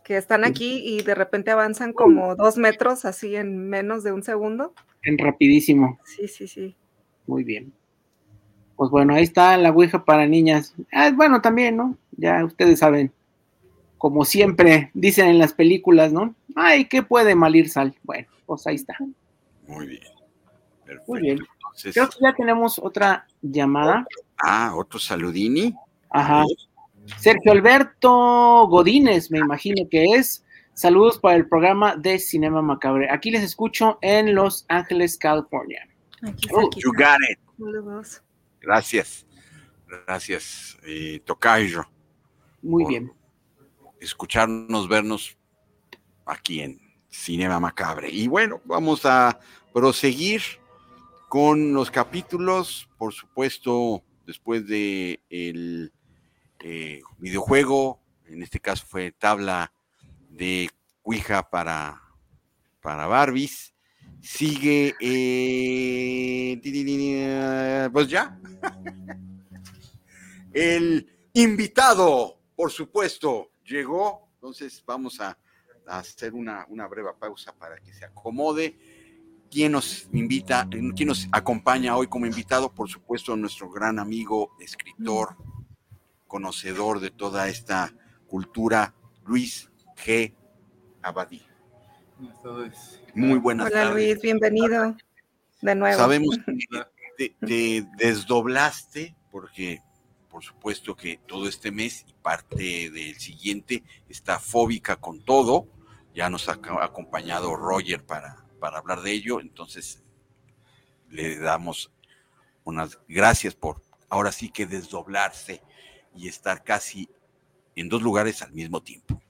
Que 0.04 0.18
están 0.18 0.44
aquí 0.44 0.84
y 0.86 1.02
de 1.02 1.16
repente 1.16 1.50
avanzan 1.50 1.94
como 1.94 2.36
dos 2.36 2.58
metros 2.58 3.06
así 3.06 3.36
en 3.36 3.70
menos 3.70 4.04
de 4.04 4.12
un 4.12 4.22
segundo. 4.22 4.74
En 5.02 5.18
rapidísimo. 5.18 5.98
Sí, 6.04 6.28
sí, 6.28 6.48
sí. 6.48 6.76
Muy 7.26 7.44
bien. 7.44 7.74
Pues 8.76 8.90
bueno, 8.90 9.14
ahí 9.14 9.24
está 9.24 9.58
la 9.58 9.72
Ouija 9.72 10.04
para 10.04 10.28
niñas. 10.28 10.74
Ah, 10.92 11.12
bueno, 11.14 11.42
también, 11.42 11.78
¿no? 11.78 11.98
Ya 12.18 12.44
ustedes 12.44 12.80
saben. 12.80 13.12
Como 13.98 14.26
siempre 14.26 14.92
dicen 14.94 15.28
en 15.28 15.40
las 15.40 15.54
películas, 15.54 16.12
¿no? 16.12 16.36
Ay, 16.56 16.86
¿qué 16.86 17.04
puede 17.04 17.36
malir 17.36 17.70
sal? 17.70 17.96
Bueno, 18.04 18.28
pues 18.46 18.68
ahí 18.68 18.76
está. 18.76 18.96
Muy 19.68 19.88
bien. 19.88 20.02
Perfecto. 20.86 21.12
Muy 21.12 21.22
bien. 21.22 21.40
Creo 21.94 22.10
que 22.10 22.18
ya 22.22 22.34
tenemos 22.34 22.80
otra 22.80 23.26
llamada. 23.42 24.06
Ah, 24.38 24.74
otro 24.76 25.00
saludini. 25.00 25.76
Ajá. 26.10 26.44
Sergio 27.18 27.52
Alberto 27.52 28.68
Godínez, 28.68 29.32
me 29.32 29.40
imagino 29.40 29.88
que 29.90 30.04
es. 30.16 30.44
Saludos 30.74 31.20
para 31.20 31.36
el 31.36 31.48
programa 31.48 31.96
de 31.96 32.18
Cinema 32.18 32.62
Macabre. 32.62 33.08
Aquí 33.12 33.30
les 33.30 33.44
escucho 33.44 34.00
en 34.02 34.34
Los 34.34 34.66
Ángeles, 34.70 35.18
California. 35.18 35.88
Aquí, 36.24 36.48
oh, 36.52 36.70
you 36.78 36.92
got 36.94 37.20
it. 37.30 37.40
Gracias. 38.64 39.26
Gracias, 40.08 40.78
eh, 40.84 41.22
Tocayo. 41.24 41.84
Muy 42.62 42.86
bien. 42.86 43.14
Escucharnos, 44.00 44.88
vernos 44.88 45.38
aquí 46.26 46.62
en 46.62 46.80
Cinema 47.10 47.60
Macabre. 47.60 48.10
Y 48.10 48.28
bueno, 48.28 48.62
vamos 48.66 49.06
a 49.06 49.38
proseguir 49.74 50.42
con 51.28 51.74
los 51.74 51.92
capítulos, 51.92 52.90
por 52.98 53.14
supuesto, 53.14 54.04
después 54.26 54.66
de 54.66 55.22
el 55.30 55.92
eh, 56.60 57.02
videojuego, 57.18 58.00
en 58.26 58.42
este 58.44 58.60
caso 58.60 58.86
fue 58.88 59.12
tabla 59.12 59.74
de 60.30 60.70
Ouija 61.04 61.50
para, 61.50 62.02
para 62.82 63.08
Barbies. 63.08 63.73
Sigue, 64.26 64.96
eh, 65.02 66.60
pues 67.92 68.08
ya, 68.08 68.40
el 70.54 71.08
invitado, 71.34 72.40
por 72.56 72.72
supuesto, 72.72 73.52
llegó. 73.66 74.30
Entonces 74.36 74.82
vamos 74.86 75.20
a, 75.20 75.38
a 75.88 75.98
hacer 76.00 76.34
una, 76.34 76.66
una 76.70 76.88
breve 76.88 77.12
pausa 77.20 77.54
para 77.54 77.78
que 77.78 77.94
se 77.94 78.06
acomode 78.06 78.78
¿Quién 79.54 79.74
nos 79.74 80.10
invita, 80.12 80.68
quién 80.68 81.08
nos 81.08 81.28
acompaña 81.32 81.96
hoy 81.96 82.08
como 82.08 82.26
invitado? 82.26 82.74
Por 82.74 82.90
supuesto, 82.90 83.38
nuestro 83.38 83.70
gran 83.70 84.00
amigo, 84.00 84.56
escritor, 84.60 85.38
conocedor 86.26 87.00
de 87.00 87.12
toda 87.12 87.48
esta 87.48 87.94
cultura, 88.26 88.96
Luis 89.28 89.70
G. 89.96 90.34
Abadí. 91.04 91.44
Buenas 92.24 92.42
tardes. 92.42 93.02
Muy 93.16 93.38
buenas 93.38 93.68
Hola, 93.70 93.92
Luis, 93.92 94.22
bienvenido 94.22 94.96
de 95.62 95.76
nuevo. 95.76 95.98
Sabemos 95.98 96.38
que 97.18 97.36
te, 97.42 97.86
desdoblaste 97.98 99.14
porque 99.30 99.82
por 100.30 100.42
supuesto 100.42 100.96
que 100.96 101.20
todo 101.28 101.50
este 101.50 101.70
mes 101.70 102.06
y 102.08 102.14
parte 102.14 102.90
del 102.92 103.16
siguiente 103.16 103.84
está 104.08 104.40
fóbica 104.40 104.96
con 104.96 105.20
todo. 105.26 105.68
Ya 106.16 106.30
nos 106.30 106.48
ha 106.48 106.58
acompañado 106.82 107.58
Roger 107.58 108.06
para 108.06 108.38
para 108.58 108.78
hablar 108.78 109.02
de 109.02 109.12
ello, 109.12 109.42
entonces 109.42 110.02
le 111.10 111.38
damos 111.40 111.92
unas 112.64 112.98
gracias 113.10 113.54
por 113.54 113.84
ahora 114.08 114.32
sí 114.32 114.50
que 114.50 114.66
desdoblarse 114.66 115.62
y 116.16 116.30
estar 116.30 116.64
casi 116.64 117.10
en 117.76 117.90
dos 117.90 118.02
lugares 118.02 118.42
al 118.42 118.54
mismo 118.54 118.82
tiempo. 118.82 119.22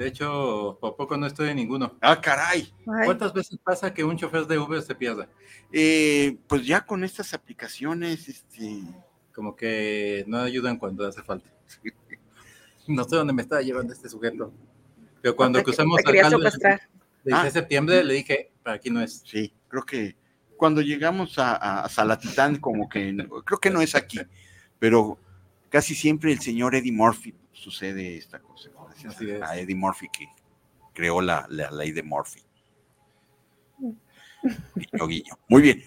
De 0.00 0.06
hecho, 0.06 0.78
por 0.80 0.96
poco 0.96 1.14
no 1.18 1.26
estoy 1.26 1.50
en 1.50 1.56
ninguno. 1.56 1.94
Ah, 2.00 2.18
caray. 2.18 2.72
¿Cuántas 2.86 3.34
veces 3.34 3.58
pasa 3.62 3.92
que 3.92 4.02
un 4.02 4.16
chofer 4.16 4.46
de 4.46 4.58
Uber 4.58 4.80
se 4.80 4.94
pierda? 4.94 5.28
Eh, 5.70 6.38
pues 6.46 6.64
ya 6.64 6.86
con 6.86 7.04
estas 7.04 7.34
aplicaciones, 7.34 8.26
este... 8.26 8.82
Como 9.34 9.54
que 9.54 10.24
no 10.26 10.38
ayudan 10.38 10.78
cuando 10.78 11.06
hace 11.06 11.22
falta. 11.22 11.50
No 12.88 13.04
sé 13.04 13.14
dónde 13.14 13.34
me 13.34 13.42
estaba 13.42 13.60
llevando 13.60 13.92
este 13.92 14.08
sujeto. 14.08 14.54
Pero 15.20 15.36
cuando 15.36 15.62
cruzamos 15.62 16.00
de 16.02 17.50
septiembre, 17.50 18.02
le 18.02 18.14
dije, 18.14 18.52
para 18.62 18.76
aquí 18.76 18.88
no 18.88 19.02
es. 19.02 19.22
Sí, 19.26 19.52
creo 19.68 19.84
que 19.84 20.16
cuando 20.56 20.80
llegamos 20.80 21.38
a, 21.38 21.82
a 21.84 21.88
Salatitán, 21.90 22.56
como 22.56 22.88
que 22.88 23.14
creo 23.44 23.60
que 23.60 23.68
no 23.68 23.82
es 23.82 23.94
aquí, 23.94 24.18
pero 24.78 25.18
casi 25.68 25.94
siempre 25.94 26.32
el 26.32 26.40
señor 26.40 26.74
Eddie 26.74 26.90
Murphy 26.90 27.34
sucede 27.52 28.16
esta 28.16 28.38
cosa. 28.38 28.70
A, 29.06 29.56
Eddie 29.58 29.74
Murphy 29.74 30.08
que 30.08 30.26
creó 30.92 31.20
la, 31.20 31.46
ley 31.48 31.92
de 31.92 32.02
Murphy. 32.02 32.42
Muy 35.48 35.62
bien. 35.62 35.82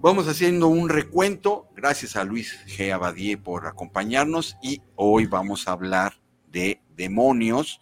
Vamos 0.00 0.28
haciendo 0.28 0.68
un 0.68 0.88
recuento. 0.88 1.68
Gracias 1.76 2.16
a 2.16 2.24
Luis 2.24 2.58
G. 2.66 2.90
Abadie 2.92 3.36
por 3.36 3.66
acompañarnos 3.66 4.56
y 4.62 4.80
hoy 4.96 5.26
vamos 5.26 5.68
a 5.68 5.72
hablar 5.72 6.14
de 6.50 6.80
demonios. 6.96 7.80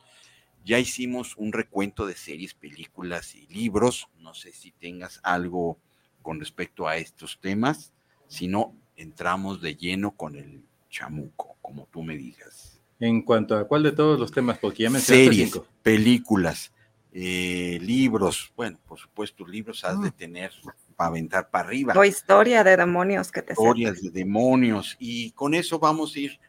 Ya 0.64 0.78
hicimos 0.78 1.36
un 1.36 1.52
recuento 1.52 2.06
de 2.06 2.14
series, 2.14 2.54
películas 2.54 3.34
y 3.34 3.46
libros. 3.46 4.08
No 4.18 4.34
sé 4.34 4.52
si 4.52 4.72
tengas 4.72 5.20
algo 5.22 5.78
con 6.22 6.40
respecto 6.40 6.88
a 6.88 6.96
estos 6.96 7.38
temas. 7.40 7.92
Si 8.26 8.48
no, 8.48 8.74
entramos 8.96 9.62
de 9.62 9.76
lleno 9.76 10.16
con 10.16 10.36
el 10.36 10.64
chamuco, 10.90 11.56
como 11.62 11.86
tú 11.86 12.02
me 12.02 12.16
digas. 12.16 12.77
En 13.00 13.22
cuanto 13.22 13.56
a 13.56 13.66
cuál 13.66 13.84
de 13.84 13.92
todos 13.92 14.18
los 14.18 14.32
temas, 14.32 14.58
porque 14.58 14.84
ya 14.84 14.90
me 14.90 15.00
Series, 15.00 15.60
películas, 15.82 16.72
eh, 17.12 17.78
libros, 17.80 18.52
bueno, 18.56 18.78
por 18.86 18.98
supuesto, 18.98 19.46
libros 19.46 19.84
has 19.84 20.00
de 20.00 20.08
ah. 20.08 20.14
tener 20.16 20.52
para 20.96 21.08
aventar 21.08 21.48
para 21.50 21.68
arriba. 21.68 21.94
O 21.96 22.04
historia 22.04 22.64
de 22.64 22.76
demonios 22.76 23.30
que 23.30 23.42
te 23.42 23.52
Historias 23.52 24.02
de 24.02 24.10
demonios. 24.10 24.96
Y 24.98 25.30
con 25.32 25.54
eso 25.54 25.78
vamos 25.78 26.16
a 26.16 26.20
ir 26.20 26.40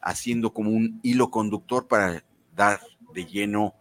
haciendo 0.00 0.52
como 0.54 0.70
un 0.70 1.00
hilo 1.02 1.30
conductor 1.30 1.86
para 1.86 2.24
dar 2.54 2.80
de 3.12 3.26
lleno 3.26 3.74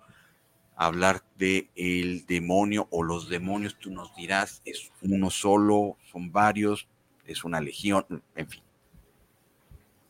hablar 0.79 1.21
de 1.37 1.69
el 1.75 2.25
demonio 2.25 2.87
o 2.89 3.03
los 3.03 3.27
demonios, 3.27 3.77
tú 3.77 3.91
nos 3.91 4.15
dirás, 4.15 4.61
es 4.63 4.93
uno 5.01 5.29
solo, 5.29 5.97
son 6.09 6.31
varios, 6.31 6.87
es 7.25 7.43
una 7.43 7.59
legión, 7.59 8.05
en 8.33 8.47
fin. 8.47 8.63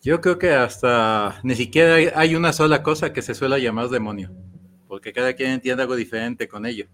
Yo 0.01 0.21
creo 0.21 0.39
que 0.39 0.51
hasta 0.51 1.39
ni 1.43 1.55
siquiera 1.55 1.95
hay 2.15 2.35
una 2.35 2.53
sola 2.53 2.83
cosa 2.83 3.11
que 3.11 3.21
se 3.21 3.35
suele 3.35 3.61
llamar 3.61 3.89
demonio, 3.89 4.31
porque 4.87 5.11
cada 5.11 5.33
quien 5.33 5.51
entiende 5.51 5.83
algo 5.83 5.95
diferente 5.95 6.47
con 6.47 6.65
ello. 6.65 6.87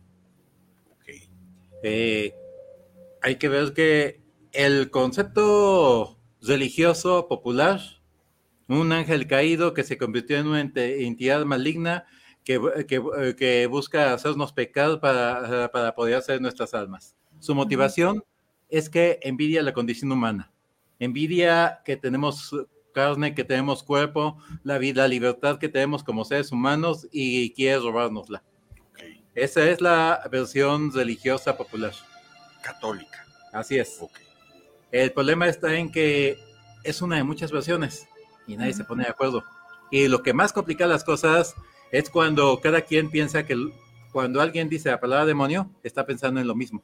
Eh, 1.84 2.34
hay 3.22 3.36
que 3.36 3.48
ver 3.48 3.74
que 3.74 4.22
el 4.54 4.90
concepto 4.90 6.18
religioso 6.42 7.28
popular, 7.28 7.80
un 8.68 8.92
ángel 8.92 9.28
caído 9.28 9.76
que 9.76 9.84
se 9.84 10.00
convirtió 10.00 10.38
en 10.38 10.48
una 10.48 10.62
entidad 10.62 11.46
maligna 11.46 12.06
que, 12.44 12.60
que, 13.38 13.68
busca 13.68 14.14
hacernos 14.14 14.52
pecar 14.52 15.00
para, 15.00 15.72
para 15.72 15.94
poder 15.94 16.16
hacer 16.16 16.42
nuestras 16.42 16.74
almas. 16.74 17.16
Su 17.40 17.54
motivación 17.54 18.24
es 18.68 18.90
que 18.90 19.20
envidia 19.22 19.62
la 19.62 19.74
condición 19.74 20.12
humana, 20.12 20.52
envidia 20.98 21.82
que 21.86 21.98
tenemos 21.98 22.52
carne, 22.96 23.36
que 23.36 23.44
tenemos 23.44 23.84
cuerpo, 23.84 24.38
la 24.64 24.78
vida, 24.78 25.02
la 25.02 25.10
libertad 25.10 25.60
que 25.60 25.68
tenemos 25.68 26.02
como 26.02 26.24
seres 26.24 26.52
humanos 26.54 27.08
y 27.12 27.52
quiere 27.52 27.80
robárnosla. 27.80 28.42
Esa 29.36 29.70
es 29.70 29.82
la 29.82 30.28
versión 30.32 30.94
religiosa 30.94 31.58
popular. 31.58 31.92
Católica. 32.64 33.28
Así 33.52 33.78
es. 33.78 34.00
El 34.92 35.12
problema 35.12 35.46
está 35.48 35.76
en 35.76 35.92
que 35.92 36.40
es 36.86 37.02
una 37.02 37.18
de 37.18 37.24
muchas 37.24 37.52
versiones 37.52 38.08
y 38.48 38.56
nadie 38.56 38.74
se 38.74 38.86
pone 38.86 39.04
de 39.04 39.10
acuerdo. 39.10 39.44
Y 39.92 40.08
lo 40.08 40.24
que 40.24 40.34
más 40.34 40.54
complica 40.54 40.88
las 40.88 41.04
cosas 41.04 41.54
es 41.92 42.10
cuando 42.10 42.62
cada 42.62 42.82
quien 42.82 43.12
piensa 43.12 43.46
que 43.46 43.58
cuando 44.14 44.40
alguien 44.40 44.70
dice 44.70 44.90
la 44.90 45.02
palabra 45.02 45.26
demonio, 45.26 45.70
está 45.84 46.06
pensando 46.06 46.40
en 46.40 46.48
lo 46.48 46.56
mismo. 46.56 46.82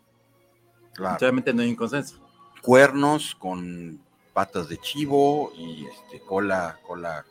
Claro. 0.94 1.18
Realmente 1.22 1.54
no 1.54 1.62
hay 1.62 1.70
un 1.70 1.76
consenso. 1.76 2.20
Cuernos 2.62 3.34
con 3.36 4.02
patas 4.34 4.70
de 4.70 4.78
chivo 4.78 5.52
y 5.56 5.86
este, 5.86 6.20
cola, 6.26 6.80
cola 6.86 7.26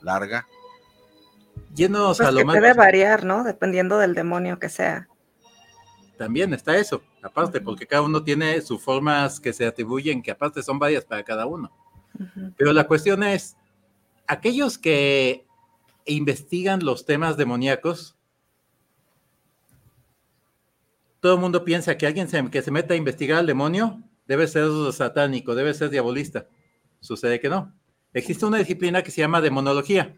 larga. 0.00 0.46
Llenos 1.74 2.18
pues 2.18 2.28
a 2.28 2.32
lo 2.32 2.46
que 2.46 2.52
Debe 2.52 2.74
variar, 2.74 3.24
¿no? 3.24 3.44
Dependiendo 3.44 3.98
del 3.98 4.14
demonio 4.14 4.58
que 4.58 4.68
sea. 4.68 5.08
También 6.16 6.52
está 6.54 6.76
eso, 6.76 7.02
aparte, 7.22 7.60
porque 7.60 7.86
cada 7.86 8.02
uno 8.02 8.22
tiene 8.22 8.60
sus 8.60 8.82
formas 8.82 9.40
que 9.40 9.52
se 9.52 9.66
atribuyen, 9.66 10.22
que 10.22 10.30
aparte 10.30 10.62
son 10.62 10.78
varias 10.78 11.04
para 11.04 11.24
cada 11.24 11.46
uno. 11.46 11.72
Pero 12.56 12.72
la 12.72 12.86
cuestión 12.86 13.22
es, 13.22 13.56
aquellos 14.26 14.78
que 14.78 15.46
investigan 16.04 16.84
los 16.84 17.06
temas 17.06 17.36
demoníacos, 17.36 18.16
todo 21.20 21.34
el 21.34 21.40
mundo 21.40 21.64
piensa 21.64 21.96
que 21.96 22.06
alguien 22.06 22.28
que 22.50 22.62
se 22.62 22.70
meta 22.70 22.94
a 22.94 22.96
investigar 22.96 23.38
al 23.38 23.46
demonio 23.46 24.02
debe 24.26 24.46
ser 24.48 24.68
satánico, 24.92 25.54
debe 25.54 25.74
ser 25.74 25.90
diabolista. 25.90 26.46
Sucede 27.00 27.40
que 27.40 27.48
no. 27.48 27.74
Existe 28.12 28.46
una 28.46 28.58
disciplina 28.58 29.02
que 29.02 29.10
se 29.10 29.20
llama 29.20 29.40
demonología. 29.40 30.14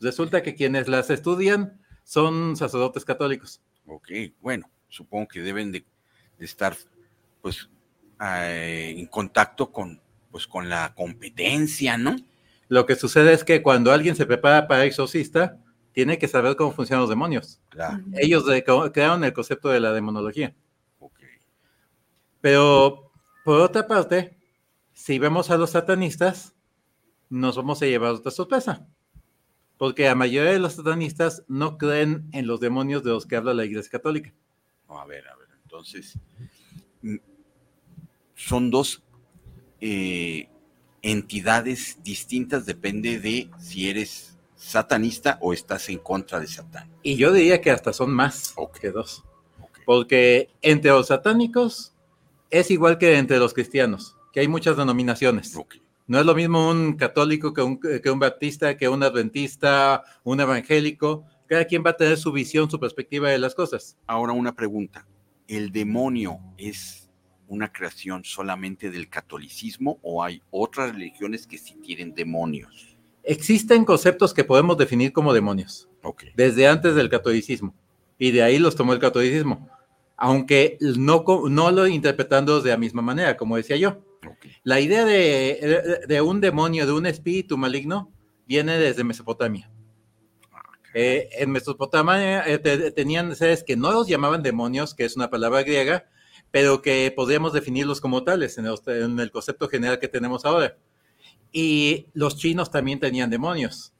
Resulta 0.00 0.42
que 0.42 0.54
quienes 0.54 0.88
las 0.88 1.10
estudian 1.10 1.80
son 2.04 2.56
sacerdotes 2.56 3.04
católicos. 3.04 3.60
Ok, 3.86 4.10
bueno, 4.40 4.70
supongo 4.88 5.28
que 5.28 5.40
deben 5.40 5.72
de, 5.72 5.84
estar 6.38 6.76
pues 7.40 7.68
eh, 8.20 8.94
en 8.96 9.06
contacto 9.06 9.72
con, 9.72 10.00
pues, 10.30 10.46
con 10.46 10.68
la 10.68 10.94
competencia, 10.94 11.96
¿no? 11.96 12.16
Lo 12.68 12.86
que 12.86 12.96
sucede 12.96 13.32
es 13.32 13.44
que 13.44 13.62
cuando 13.62 13.92
alguien 13.92 14.14
se 14.14 14.26
prepara 14.26 14.68
para 14.68 14.84
exorcista, 14.84 15.58
tiene 15.92 16.18
que 16.18 16.28
saber 16.28 16.54
cómo 16.54 16.72
funcionan 16.72 17.00
los 17.00 17.10
demonios. 17.10 17.60
Ellos 18.14 18.44
crearon 18.92 19.24
el 19.24 19.32
concepto 19.32 19.68
de 19.68 19.80
la 19.80 19.92
demonología. 19.92 20.54
Okay. 20.98 21.28
Pero 22.40 23.07
por 23.48 23.62
otra 23.62 23.86
parte, 23.86 24.36
si 24.92 25.18
vemos 25.18 25.50
a 25.50 25.56
los 25.56 25.70
satanistas, 25.70 26.54
nos 27.30 27.56
vamos 27.56 27.80
a 27.80 27.86
llevar 27.86 28.12
otra 28.12 28.30
sorpresa. 28.30 28.86
Porque 29.78 30.04
la 30.04 30.14
mayoría 30.14 30.52
de 30.52 30.58
los 30.58 30.74
satanistas 30.74 31.44
no 31.48 31.78
creen 31.78 32.28
en 32.32 32.46
los 32.46 32.60
demonios 32.60 33.02
de 33.04 33.08
los 33.08 33.24
que 33.24 33.36
habla 33.36 33.54
la 33.54 33.64
Iglesia 33.64 33.92
Católica. 33.92 34.34
a 34.86 35.06
ver, 35.06 35.26
a 35.28 35.34
ver, 35.36 35.48
entonces, 35.62 36.18
mm, 37.00 37.16
son 38.34 38.70
dos 38.70 39.02
eh, 39.80 40.50
entidades 41.00 42.02
distintas, 42.02 42.66
depende 42.66 43.18
de 43.18 43.50
si 43.58 43.88
eres 43.88 44.36
satanista 44.56 45.38
o 45.40 45.54
estás 45.54 45.88
en 45.88 46.00
contra 46.00 46.38
de 46.38 46.48
Satán. 46.48 46.90
Y 47.02 47.16
yo 47.16 47.32
diría 47.32 47.62
que 47.62 47.70
hasta 47.70 47.94
son 47.94 48.12
más 48.12 48.54
que 48.78 48.90
dos. 48.90 49.24
Porque 49.86 50.50
entre 50.60 50.90
los 50.90 51.06
satánicos 51.06 51.94
es 52.50 52.70
igual 52.70 52.98
que 52.98 53.16
entre 53.18 53.38
los 53.38 53.54
cristianos, 53.54 54.16
que 54.32 54.40
hay 54.40 54.48
muchas 54.48 54.76
denominaciones. 54.76 55.54
No 56.06 56.18
es 56.18 56.24
lo 56.24 56.34
mismo 56.34 56.70
un 56.70 56.94
católico 56.94 57.52
que 57.52 57.62
un, 57.62 57.78
que 57.78 58.10
un 58.10 58.18
baptista, 58.18 58.76
que 58.76 58.88
un 58.88 59.02
adventista, 59.02 60.02
un 60.24 60.40
evangélico. 60.40 61.26
Cada 61.46 61.66
quien 61.66 61.82
va 61.84 61.90
a 61.90 61.96
tener 61.96 62.16
su 62.16 62.32
visión, 62.32 62.70
su 62.70 62.80
perspectiva 62.80 63.30
de 63.30 63.38
las 63.38 63.54
cosas. 63.54 63.98
Ahora 64.06 64.32
una 64.32 64.54
pregunta. 64.54 65.06
¿El 65.46 65.70
demonio 65.70 66.38
es 66.56 67.10
una 67.46 67.72
creación 67.72 68.24
solamente 68.24 68.90
del 68.90 69.08
catolicismo 69.08 69.98
o 70.02 70.22
hay 70.22 70.42
otras 70.50 70.92
religiones 70.92 71.46
que 71.46 71.58
sí 71.58 71.74
tienen 71.82 72.14
demonios? 72.14 72.96
Existen 73.22 73.84
conceptos 73.84 74.32
que 74.32 74.44
podemos 74.44 74.78
definir 74.78 75.12
como 75.12 75.34
demonios. 75.34 75.88
Desde 76.34 76.66
antes 76.66 76.94
del 76.94 77.10
catolicismo. 77.10 77.74
Y 78.18 78.30
de 78.30 78.42
ahí 78.42 78.58
los 78.58 78.74
tomó 78.74 78.94
el 78.94 78.98
catolicismo 78.98 79.68
aunque 80.18 80.76
no, 80.80 81.24
no 81.48 81.70
lo 81.70 81.86
interpretando 81.86 82.60
de 82.60 82.70
la 82.70 82.76
misma 82.76 83.02
manera, 83.02 83.36
como 83.36 83.56
decía 83.56 83.76
yo. 83.76 84.02
La 84.64 84.80
idea 84.80 85.04
de, 85.04 86.20
un 86.20 86.40
demonio, 86.40 86.86
de 86.86 86.92
un 86.92 87.06
espíritu 87.06 87.56
maligno, 87.56 88.12
viene 88.44 88.76
desde 88.78 89.04
Mesopotamia. 89.04 89.70
Eh, 90.92 91.28
en 91.32 91.52
Mesopotamia 91.52 92.42
eh, 92.48 92.58
tenían 92.58 93.36
seres 93.36 93.62
que 93.62 93.76
no 93.76 93.92
los 93.92 94.08
llamaban 94.08 94.42
demonios, 94.42 94.92
que 94.92 95.04
es 95.04 95.16
una 95.16 95.30
palabra 95.30 95.62
griega, 95.62 96.08
pero 96.50 96.82
que 96.82 97.12
podríamos 97.14 97.52
definirlos 97.52 98.00
como 98.00 98.24
tales 98.24 98.58
en 98.58 98.66
el, 99.20 99.30
concepto 99.30 99.68
general 99.68 100.00
que 100.00 100.08
tenemos 100.08 100.44
ahora. 100.44 100.76
Y 101.52 102.08
los 102.12 102.36
chinos 102.36 102.72
también 102.72 102.98
tenían 102.98 103.30
demonios, 103.30 103.92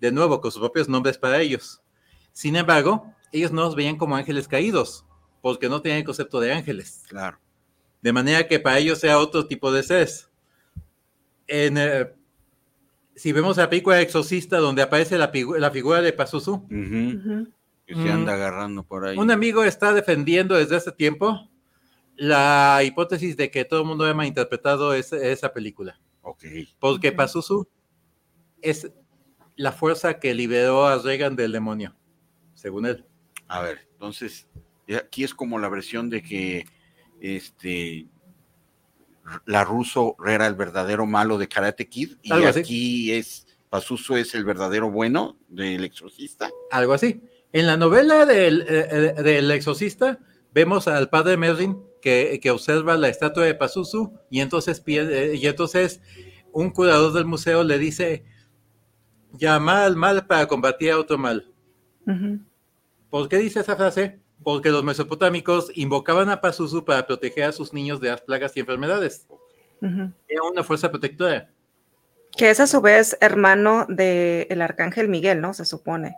de 0.00 0.12
nuevo, 0.12 0.42
con 0.42 0.52
sus 0.52 0.60
propios 0.60 0.86
nombres 0.86 1.16
para 1.16 1.40
ellos. 1.40 1.80
Sin 2.32 2.56
embargo, 2.56 3.06
ellos 3.32 3.52
no 3.52 3.62
los 3.62 3.74
veían 3.74 3.96
como 3.96 4.16
ángeles 4.16 4.48
caídos, 4.48 5.06
porque 5.42 5.68
no 5.68 5.82
tenían 5.82 5.98
el 5.98 6.06
concepto 6.06 6.40
de 6.40 6.54
ángeles. 6.54 7.04
Claro. 7.08 7.38
de 8.00 8.12
manera 8.12 8.48
que 8.48 8.58
para 8.58 8.78
ellos 8.78 8.98
sea 8.98 9.18
otro 9.18 9.46
tipo 9.46 9.70
de 9.70 9.82
seres. 9.82 10.30
En, 11.46 11.76
eh, 11.76 12.10
si 13.14 13.32
vemos 13.32 13.58
la 13.58 13.68
película 13.68 14.00
Exorcista, 14.00 14.56
donde 14.58 14.82
aparece 14.82 15.18
la, 15.18 15.28
figura 15.28 16.00
de 16.00 16.12
Pazuzu, 16.12 16.66
que 17.86 17.94
se 17.94 18.10
anda 18.10 18.34
agarrando 18.34 18.84
por 18.84 19.04
ahí. 19.04 19.18
Un 19.18 19.30
amigo 19.30 19.62
está 19.64 19.92
defendiendo 19.92 20.56
desde 20.56 20.76
hace 20.76 20.92
tiempo 20.92 21.50
la 22.16 22.80
hipótesis 22.84 23.36
de 23.36 23.50
que 23.50 23.64
todo 23.64 23.82
el 23.82 23.86
mundo 23.86 24.04
haya 24.04 24.14
malinterpretado 24.14 24.94
esa 24.94 25.52
película. 25.52 26.00
Ok. 26.22 26.44
Porque 26.78 27.12
Pazuzu 27.12 27.68
es 28.60 28.90
la 29.56 29.72
fuerza 29.72 30.18
que 30.18 30.34
liberó 30.34 30.86
a 30.86 30.98
Reagan 30.98 31.36
del 31.36 31.52
demonio, 31.52 31.94
según 32.54 32.86
él. 32.86 33.04
A 33.48 33.60
ver, 33.60 33.86
entonces, 33.92 34.48
aquí 34.88 35.24
es 35.24 35.34
como 35.34 35.58
la 35.58 35.68
versión 35.68 36.10
de 36.10 36.22
que 36.22 36.66
este 37.20 38.06
la 39.46 39.64
ruso 39.64 40.16
era 40.26 40.46
el 40.46 40.54
verdadero 40.54 41.06
malo 41.06 41.38
de 41.38 41.48
Karate 41.48 41.88
Kid 41.88 42.16
y 42.22 42.32
aquí 42.32 43.12
es 43.12 43.46
Pazuzu 43.70 44.16
es 44.16 44.34
el 44.34 44.44
verdadero 44.44 44.90
bueno 44.90 45.38
del 45.48 45.84
exorcista. 45.84 46.50
Algo 46.70 46.92
así. 46.92 47.22
En 47.52 47.66
la 47.66 47.76
novela 47.76 48.26
del, 48.26 48.66
eh, 48.68 49.14
eh, 49.16 49.54
exorcista 49.54 50.18
vemos 50.52 50.88
al 50.88 51.08
padre 51.08 51.36
Merlin 51.36 51.82
que, 52.02 52.40
observa 52.50 52.96
la 52.96 53.08
estatua 53.08 53.44
de 53.44 53.54
Pazuzu 53.54 54.12
y 54.28 54.40
entonces, 54.40 54.82
eh, 54.86 55.38
y 55.40 55.46
entonces 55.46 56.02
un 56.52 56.70
curador 56.70 57.12
del 57.12 57.24
museo 57.24 57.64
le 57.64 57.78
dice, 57.78 58.24
llama 59.32 59.84
al 59.84 59.96
mal 59.96 60.26
para 60.26 60.46
combatir 60.46 60.90
a 60.90 60.98
otro 60.98 61.16
mal. 61.16 61.50
¿Por 63.08 63.28
qué 63.28 63.38
dice 63.38 63.60
esa 63.60 63.76
frase? 63.76 64.21
Porque 64.42 64.70
los 64.70 64.84
mesopotámicos 64.84 65.70
invocaban 65.74 66.28
a 66.30 66.40
Pazuzu 66.40 66.84
para 66.84 67.06
proteger 67.06 67.44
a 67.44 67.52
sus 67.52 67.72
niños 67.72 68.00
de 68.00 68.08
las 68.08 68.20
plagas 68.22 68.56
y 68.56 68.60
enfermedades. 68.60 69.26
Era 69.80 70.42
una 70.50 70.62
fuerza 70.62 70.90
protectora. 70.90 71.50
Que 72.36 72.50
es 72.50 72.60
a 72.60 72.66
su 72.66 72.80
vez 72.80 73.16
hermano 73.20 73.86
del 73.88 74.62
arcángel 74.62 75.08
Miguel, 75.08 75.40
¿no? 75.40 75.54
Se 75.54 75.64
supone. 75.64 76.14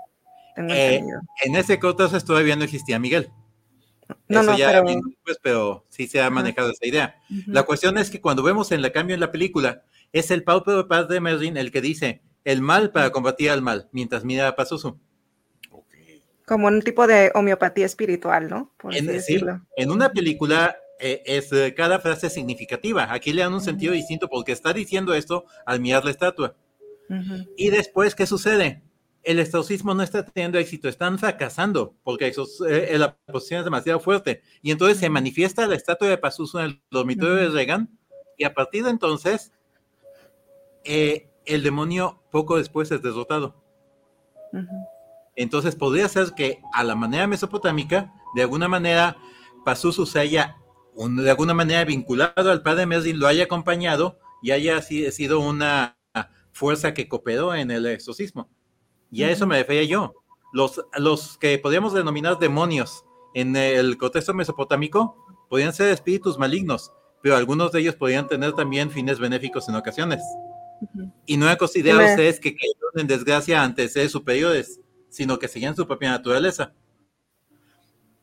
Eh, 0.56 1.02
en 1.44 1.56
ese 1.56 1.74
entonces 1.74 2.24
todavía 2.24 2.54
no 2.56 2.64
existía 2.64 2.98
Miguel. 2.98 3.30
No, 4.28 4.40
Eso 4.40 4.52
no, 4.52 4.58
ya 4.58 4.68
pero... 4.68 4.84
Después, 4.84 5.38
pero 5.42 5.86
sí 5.88 6.06
se 6.06 6.20
ha 6.20 6.30
manejado 6.30 6.70
esa 6.70 6.86
idea. 6.86 7.16
La 7.46 7.64
cuestión 7.64 7.98
es 7.98 8.10
que 8.10 8.20
cuando 8.20 8.42
vemos 8.42 8.70
en 8.70 8.84
el 8.84 8.92
cambio 8.92 9.14
en 9.14 9.20
la 9.20 9.32
película, 9.32 9.82
es 10.12 10.30
el 10.30 10.44
de 10.44 10.84
Paz 10.84 11.08
de 11.08 11.20
Merlin 11.20 11.56
el 11.56 11.72
que 11.72 11.80
dice 11.80 12.22
el 12.44 12.60
mal 12.60 12.92
para 12.92 13.10
combatir 13.10 13.50
al 13.50 13.62
mal, 13.62 13.88
mientras 13.92 14.24
mira 14.24 14.46
a 14.46 14.54
Pazuzu. 14.54 14.98
Como 16.46 16.66
un 16.66 16.82
tipo 16.82 17.06
de 17.06 17.30
homeopatía 17.34 17.86
espiritual, 17.86 18.48
¿no? 18.48 18.72
en, 18.90 19.08
en 19.76 19.90
una 19.90 20.12
película 20.12 20.76
eh, 21.00 21.22
es 21.26 21.52
eh, 21.52 21.74
cada 21.74 21.98
frase 21.98 22.30
significativa. 22.30 23.12
Aquí 23.12 23.32
le 23.32 23.42
dan 23.42 23.52
un 23.52 23.60
sentido 23.60 23.92
distinto 23.92 24.28
porque 24.28 24.52
está 24.52 24.72
diciendo 24.72 25.12
esto 25.14 25.44
al 25.66 25.80
mirar 25.80 26.04
la 26.04 26.10
estatua. 26.10 26.56
Y 27.56 27.68
después, 27.68 28.14
¿qué 28.14 28.26
sucede? 28.26 28.82
El 29.22 29.38
exorcismo 29.38 29.94
no 29.94 30.02
está 30.02 30.24
teniendo 30.24 30.58
éxito, 30.58 30.88
están 30.88 31.18
fracasando 31.18 31.94
porque 32.02 32.32
eh, 32.68 32.98
la 32.98 33.14
posición 33.26 33.58
es 33.58 33.64
demasiado 33.64 34.00
fuerte. 34.00 34.42
Y 34.62 34.70
entonces 34.70 34.98
se 34.98 35.10
manifiesta 35.10 35.66
la 35.66 35.74
estatua 35.74 36.08
de 36.08 36.16
Pazuzu 36.16 36.58
en 36.60 36.64
el 36.64 36.82
dormitorio 36.90 37.36
de 37.36 37.48
Reagan 37.50 37.90
y 38.38 38.44
a 38.44 38.54
partir 38.54 38.84
de 38.84 38.90
entonces 38.90 39.52
el 40.84 41.62
demonio 41.62 42.22
poco 42.30 42.56
después 42.56 42.90
es 42.90 43.02
derrotado. 43.02 43.54
Entonces 45.36 45.76
podría 45.76 46.08
ser 46.08 46.32
que 46.34 46.60
a 46.72 46.84
la 46.84 46.94
manera 46.94 47.26
mesopotámica, 47.26 48.12
de 48.34 48.42
alguna 48.42 48.68
manera, 48.68 49.16
Pazuzu 49.64 50.06
se 50.06 50.20
haya 50.20 50.56
de 50.96 51.30
alguna 51.30 51.54
manera 51.54 51.84
vinculado 51.84 52.50
al 52.50 52.62
padre 52.62 52.86
Merlin, 52.86 53.18
lo 53.18 53.26
haya 53.26 53.44
acompañado 53.44 54.18
y 54.42 54.52
haya 54.52 54.80
sido 54.80 55.40
una 55.40 55.98
fuerza 56.52 56.94
que 56.94 57.08
cooperó 57.08 57.54
en 57.54 57.70
el 57.70 57.86
exorcismo. 57.86 58.48
Y 59.10 59.24
a 59.24 59.30
eso 59.30 59.46
me 59.46 59.58
refería 59.58 59.84
yo. 59.84 60.14
Los, 60.52 60.84
los 60.98 61.36
que 61.38 61.58
podríamos 61.58 61.92
denominar 61.92 62.38
demonios 62.38 63.04
en 63.34 63.56
el 63.56 63.98
contexto 63.98 64.34
mesopotámico 64.34 65.16
podían 65.50 65.72
ser 65.72 65.88
espíritus 65.88 66.38
malignos, 66.38 66.92
pero 67.22 67.36
algunos 67.36 67.72
de 67.72 67.80
ellos 67.80 67.96
podían 67.96 68.28
tener 68.28 68.52
también 68.52 68.90
fines 68.90 69.18
benéficos 69.18 69.68
en 69.68 69.74
ocasiones. 69.74 70.22
Y 71.26 71.36
no 71.36 71.50
he 71.50 71.56
considerado 71.56 72.04
ustedes 72.04 72.38
que 72.38 72.54
cayeron 72.54 72.92
en 72.96 73.06
desgracia 73.06 73.62
ante 73.62 73.88
seres 73.88 74.12
superiores, 74.12 74.80
sino 75.14 75.38
que 75.38 75.46
seguían 75.46 75.76
su 75.76 75.86
propia 75.86 76.10
naturaleza. 76.10 76.74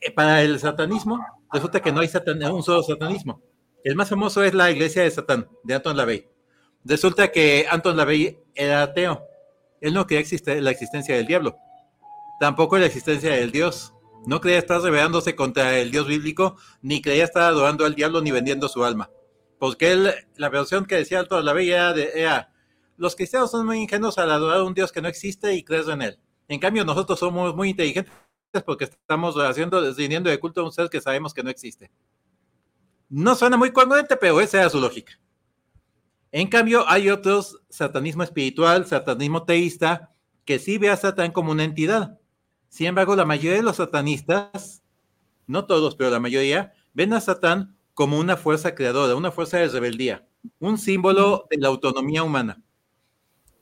Eh, 0.02 0.12
para 0.12 0.42
el 0.42 0.60
satanismo, 0.60 1.26
resulta 1.52 1.82
que 1.82 1.92
no 1.92 2.02
hay 2.02 2.10
un 2.52 2.64
solo 2.64 2.84
satanismo. 2.84 3.42
El 3.84 3.96
más 3.96 4.10
famoso 4.10 4.44
es 4.44 4.54
la 4.54 4.70
iglesia 4.70 5.04
de 5.04 5.12
Satán, 5.12 5.48
de 5.64 5.76
Anton 5.76 5.96
LaVey. 5.96 6.28
Resulta 6.84 7.32
que 7.32 7.66
Anton 7.70 7.96
LaVey 7.96 8.38
era 8.54 8.84
ateo. 8.84 9.24
Él 9.80 9.94
no 9.94 10.06
creía 10.06 10.26
la 10.62 10.72
existencia 10.72 11.16
del 11.16 11.26
diablo, 11.26 11.58
tampoco 12.42 12.78
la 12.78 12.88
existencia 12.88 13.32
del 13.32 13.52
Dios. 13.52 13.94
No 14.26 14.42
creía 14.42 14.60
estar 14.60 14.82
rebelándose 14.82 15.34
contra 15.34 15.80
el 15.80 15.92
Dios 15.92 16.08
bíblico, 16.08 16.58
ni 16.82 17.02
creía 17.02 17.24
estar 17.24 17.44
adorando 17.44 17.86
al 17.86 17.96
diablo 17.96 18.22
ni 18.22 18.32
vendiendo 18.32 18.68
su 18.68 18.84
alma. 18.84 19.10
Porque 19.60 19.94
él, 19.94 20.14
la 20.36 20.50
versión 20.50 20.86
que 20.86 20.96
decía 20.96 21.22
Anton 21.22 21.46
LaVey 21.46 21.72
era, 21.72 21.96
era 21.96 22.54
los 22.98 23.16
cristianos 23.16 23.50
son 23.50 23.66
muy 23.66 23.80
ingenuos 23.80 24.18
al 24.18 24.30
adorar 24.30 24.58
a 24.58 24.64
un 24.64 24.74
Dios 24.74 24.92
que 24.92 25.02
no 25.02 25.08
existe 25.08 25.56
y 25.56 25.64
crees 25.64 25.88
en 25.88 26.02
él. 26.02 26.20
En 26.48 26.60
cambio, 26.60 26.84
nosotros 26.84 27.20
somos 27.20 27.56
muy 27.56 27.70
inteligentes 27.70 28.14
porque 28.66 28.86
estamos 28.86 29.36
haciendo, 29.36 29.80
rindiendo 29.94 30.30
de 30.30 30.40
culto 30.40 30.62
a 30.62 30.66
un 30.66 30.72
ser 30.72 30.90
que 30.90 31.00
sabemos 31.00 31.34
que 31.34 31.44
no 31.44 31.50
existe. 31.50 31.90
No 33.10 33.36
suena 33.36 33.58
muy 33.58 33.72
congruente, 33.72 34.18
pero 34.18 34.40
esa 34.42 34.60
era 34.60 34.70
su 34.70 34.80
lógica. 34.80 35.20
En 36.32 36.48
cambio, 36.48 36.86
hay 36.88 37.10
otros, 37.10 37.62
satanismo 37.70 38.24
espiritual, 38.24 38.86
satanismo 38.86 39.44
teísta, 39.44 40.14
que 40.46 40.60
sí 40.60 40.78
ve 40.78 40.90
a 40.90 40.98
Satán 40.98 41.32
como 41.32 41.52
una 41.52 41.64
entidad. 41.64 42.20
Sin 42.70 42.88
embargo, 42.88 43.16
la 43.16 43.26
mayoría 43.26 43.58
de 43.58 43.64
los 43.64 43.78
satanistas, 43.78 44.84
no 45.46 45.66
todos, 45.66 45.96
pero 45.96 46.10
la 46.10 46.20
mayoría, 46.20 46.74
ven 46.94 47.14
a 47.14 47.22
Satán 47.22 47.78
como 47.94 48.18
una 48.18 48.38
fuerza 48.38 48.76
creadora, 48.76 49.16
una 49.16 49.32
fuerza 49.32 49.58
de 49.58 49.68
rebeldía, 49.68 50.26
un 50.60 50.78
símbolo 50.78 51.48
de 51.50 51.58
la 51.58 51.68
autonomía 51.68 52.24
humana 52.24 52.62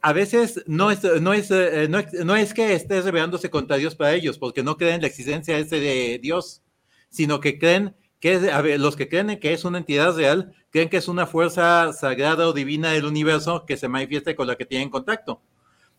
a 0.01 0.13
veces 0.13 0.63
no 0.65 0.91
es, 0.91 1.03
no 1.03 1.33
es, 1.33 1.51
eh, 1.51 1.87
no, 1.89 2.35
es 2.35 2.53
que 2.53 2.73
esté 2.73 3.01
rebelándose 3.01 3.49
contra 3.49 3.77
Dios 3.77 3.95
para 3.95 4.13
ellos, 4.13 4.37
porque 4.37 4.63
no 4.63 4.77
creen 4.77 4.95
en 4.95 5.01
la 5.01 5.07
existencia 5.07 5.57
ese 5.57 5.79
de 5.79 6.19
Dios, 6.21 6.61
sino 7.09 7.39
que 7.39 7.59
creen 7.59 7.95
que 8.19 8.39
los 8.77 8.95
que 8.95 9.09
creen 9.09 9.39
que 9.39 9.53
es 9.53 9.65
una 9.65 9.77
entidad 9.77 10.15
real, 10.15 10.53
creen 10.71 10.89
que 10.89 10.97
es 10.97 11.07
una 11.07 11.25
fuerza 11.25 11.93
sagrada 11.93 12.47
o 12.47 12.53
divina 12.53 12.91
del 12.91 13.05
universo 13.05 13.65
que 13.65 13.77
se 13.77 13.87
manifiesta 13.87 14.35
con 14.35 14.47
la 14.47 14.55
que 14.55 14.65
tienen 14.65 14.89
contacto. 14.89 15.41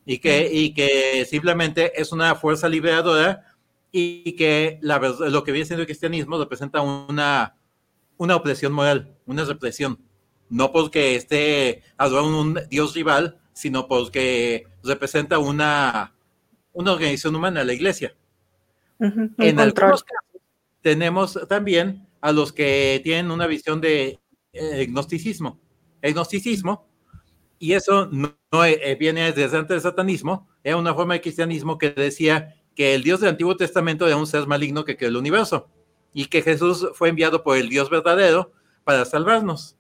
Y 0.07 0.19
que, 0.19 0.51
y 0.51 0.73
que 0.73 1.27
simplemente 1.29 2.01
es 2.01 2.11
una 2.11 2.35
fuerza 2.35 2.69
liberadora 2.69 3.45
y 3.93 4.33
que 4.33 4.79
la, 4.83 4.99
lo 4.99 5.45
que 5.45 5.53
viene 5.53 5.67
siendo 5.67 5.83
el 5.83 5.87
cristianismo 5.87 6.39
representa 6.39 6.81
una, 6.81 7.57
una 8.17 8.37
opresión 8.37 8.73
moral, 8.73 9.15
una 9.27 9.45
represión. 9.45 9.99
No 10.49 10.73
porque 10.73 11.17
esté 11.17 11.83
adorando 11.97 12.41
un 12.41 12.61
Dios 12.71 12.95
rival, 12.95 13.41
sino 13.61 13.87
porque 13.87 14.67
representa 14.83 15.39
una, 15.39 16.15
una 16.73 16.93
organización 16.93 17.37
humana, 17.37 17.63
la 17.63 17.75
iglesia. 17.75 18.15
en 18.99 19.61
algunos 19.61 20.03
casos 20.03 20.05
tenemos 20.81 21.39
también 21.47 22.07
a 22.23 22.33
los 22.33 22.53
que 22.53 23.01
tienen 23.05 23.31
una 23.31 23.47
visión 23.47 23.81
de 23.81 24.19
eh, 24.55 24.87
gnosticismo. 24.87 25.61
El 26.01 26.15
gnosticismo, 26.15 26.89
y 27.59 27.75
eso 27.75 28.09
no, 28.11 28.35
eh, 28.65 28.97
viene 28.99 29.33
desde 29.33 29.59
antes 29.59 29.69
del 29.69 29.81
satanismo, 29.83 30.49
era 30.65 30.79
una 30.79 30.95
forma 30.95 31.15
de 31.15 31.21
cristianismo 31.21 31.77
que 31.77 31.91
decía 31.91 32.55
que 32.75 32.95
el 32.95 33.03
Dios 33.03 33.21
del 33.21 33.31
Antiguo 33.31 33.57
Testamento 33.57 34.07
era 34.07 34.17
un 34.17 34.27
ser 34.27 34.47
maligno 34.47 34.87
que 34.87 34.97
creó 34.97 35.11
el 35.11 35.19
universo 35.19 35.69
y 36.15 36.27
que 36.27 36.41
Jesús 36.41 36.89
fue 36.95 37.11
enviado 37.11 37.43
por 37.43 37.59
el 37.59 37.69
Dios 37.69 37.91
verdadero 37.91 38.53
para 38.85 39.05
salvarnos. 39.05 39.77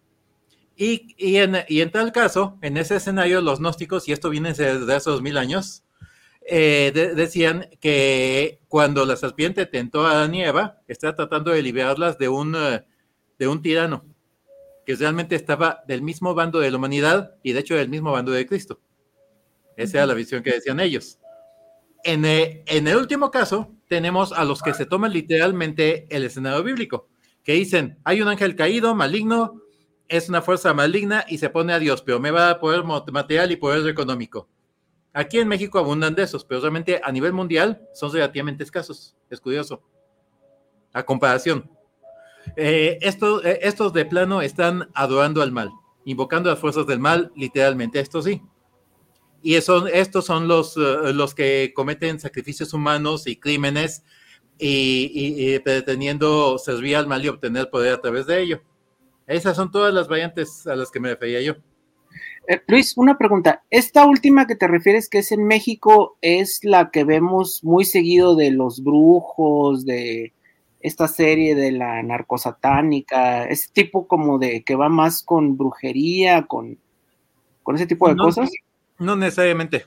Y, 0.83 1.37
en, 1.37 1.91
tal 1.91 2.11
caso, 2.11 2.57
en 2.63 2.79
ese 2.79 2.97
escenario, 2.97 3.43
los 3.43 3.59
gnósticos, 3.59 4.09
y 4.09 4.13
esto 4.13 4.31
viene 4.31 4.55
desde 4.55 4.95
hace 4.95 5.11
dos 5.11 5.21
mil 5.21 5.37
años, 5.37 5.85
eh, 6.41 6.91
decían 7.15 7.69
que 7.81 8.63
cuando 8.67 9.05
la 9.05 9.17
serpiente 9.17 9.67
tentó 9.67 10.07
a 10.07 10.13
Adán 10.13 10.35
y 10.35 10.43
Eva, 10.43 10.81
estaba 10.89 11.15
tratando 11.15 11.51
de 11.51 11.61
liberarlas 11.61 12.17
de 12.17 12.31
un, 12.31 12.57
eh, 12.57 12.87
de 13.39 13.47
un 13.47 13.61
tirano, 13.61 14.07
que 14.87 14.97
realmente 14.97 15.35
estaba 15.35 15.85
del 15.87 16.01
mismo 16.01 16.35
bando 16.35 16.61
de 16.61 16.71
la 16.71 16.79
humanidad 16.79 17.35
y 17.43 17.53
de 17.53 17.61
hecho 17.61 17.75
del 17.75 17.91
mismo 17.91 18.13
bando 18.13 18.33
de 18.33 18.47
Cristo. 18.47 18.81
Esa 19.77 19.99
era 19.99 20.07
la 20.07 20.15
visión 20.15 20.43
que 20.43 20.55
decían 20.55 20.81
ellos. 20.81 21.19
En, 22.05 22.25
eh, 22.25 22.65
en 22.65 22.89
el 22.89 22.97
último 22.97 23.31
caso, 23.31 23.71
tenemos 23.87 24.33
a 24.33 24.47
los 24.47 24.63
que 24.63 24.73
se 24.73 24.87
toman 24.87 25.13
literalmente 25.13 26.07
el 26.09 26.25
escenario 26.25 26.63
bíblico, 26.63 27.11
que 27.45 27.53
dicen, 27.53 27.99
hay 28.03 28.23
un 28.23 28.29
ángel 28.29 28.57
caído, 28.57 28.95
maligno, 28.95 29.61
es 30.11 30.29
una 30.29 30.43
fuerza 30.43 30.75
maligna 30.75 31.25
y 31.29 31.39
se 31.39 31.49
pone 31.49 31.73
a 31.73 31.79
Dios, 31.79 32.03
pero 32.03 32.19
me 32.19 32.33
va 32.33 32.51
a 32.51 32.59
poder 32.59 32.83
material 32.85 33.53
y 33.53 33.57
poder 33.57 33.89
económico. 33.89 34.49
Aquí 35.13 35.39
en 35.39 35.49
México 35.49 35.79
abundan 35.79 36.15
de 36.15 36.25
esos, 36.25 36.45
pero 36.45 36.61
realmente 36.61 37.01
a 37.03 37.13
nivel 37.13 37.33
mundial 37.33 37.81
son 37.95 38.13
relativamente 38.13 38.65
escasos. 38.65 39.17
Es 39.31 39.41
curioso. 39.41 39.83
A 40.93 41.05
comparación. 41.05 41.71
eh, 42.57 42.99
estos, 43.01 43.45
eh, 43.45 43.61
estos 43.63 43.93
de 43.93 44.05
plano 44.05 44.43
están 44.43 44.89
adorando 44.95 45.43
al 45.43 45.53
mal, 45.53 45.71
invocando 46.05 46.51
las 46.51 46.59
fuerzas 46.59 46.87
del 46.87 46.99
mal, 46.99 47.31
literalmente, 47.37 48.01
esto 48.01 48.21
sí. 48.21 48.43
Y 49.43 49.55
estos 49.55 50.25
son 50.25 50.49
los, 50.49 50.77
eh, 50.77 51.13
los 51.15 51.35
que 51.35 51.73
cometen 51.75 52.19
sacrificios 52.19 52.75
humanos 52.75 53.27
y 53.27 53.37
crímenes 53.37 54.03
y, 54.59 55.59
pretendiendo 55.61 56.59
servir 56.59 56.97
al 56.97 57.07
mal 57.07 57.25
y 57.25 57.29
obtener 57.29 57.71
poder 57.71 57.95
a 57.95 58.01
través 58.01 58.27
de 58.27 58.43
ello. 58.43 58.63
Esas 59.31 59.57
son 59.57 59.71
todas 59.71 59.95
las 59.95 60.09
variantes 60.09 60.67
a 60.67 60.75
las 60.75 60.91
que 60.91 60.99
me 60.99 61.09
refería 61.09 61.41
yo. 61.41 61.55
Luis, 62.67 62.97
una 62.97 63.17
pregunta. 63.17 63.63
Esta 63.71 64.05
última 64.05 64.49
que 64.49 64.57
te 64.57 64.67
refieres 64.67 65.09
que 65.09 65.19
es 65.19 65.31
en 65.31 65.47
México 65.47 66.19
es 66.21 66.65
la 66.65 66.91
que 66.91 67.05
vemos 67.05 67.63
muy 67.63 67.85
seguido 67.85 68.35
de 68.35 68.51
los 68.51 68.83
brujos, 68.83 69.87
de 69.87 70.33
esta 70.81 71.07
serie 71.07 71.55
de 71.55 71.71
la 71.71 72.03
narcosatánica, 72.03 73.45
ese 73.45 73.69
tipo 73.73 74.09
como 74.09 74.41
de 74.41 74.65
que 74.65 74.75
va 74.75 74.89
más 74.89 75.23
con 75.23 75.57
brujería, 75.57 76.47
con, 76.49 76.79
con 77.63 77.77
ese 77.77 77.87
tipo 77.87 78.09
de 78.09 78.17
cosas. 78.17 78.51
No 78.99 79.15
necesariamente. 79.15 79.87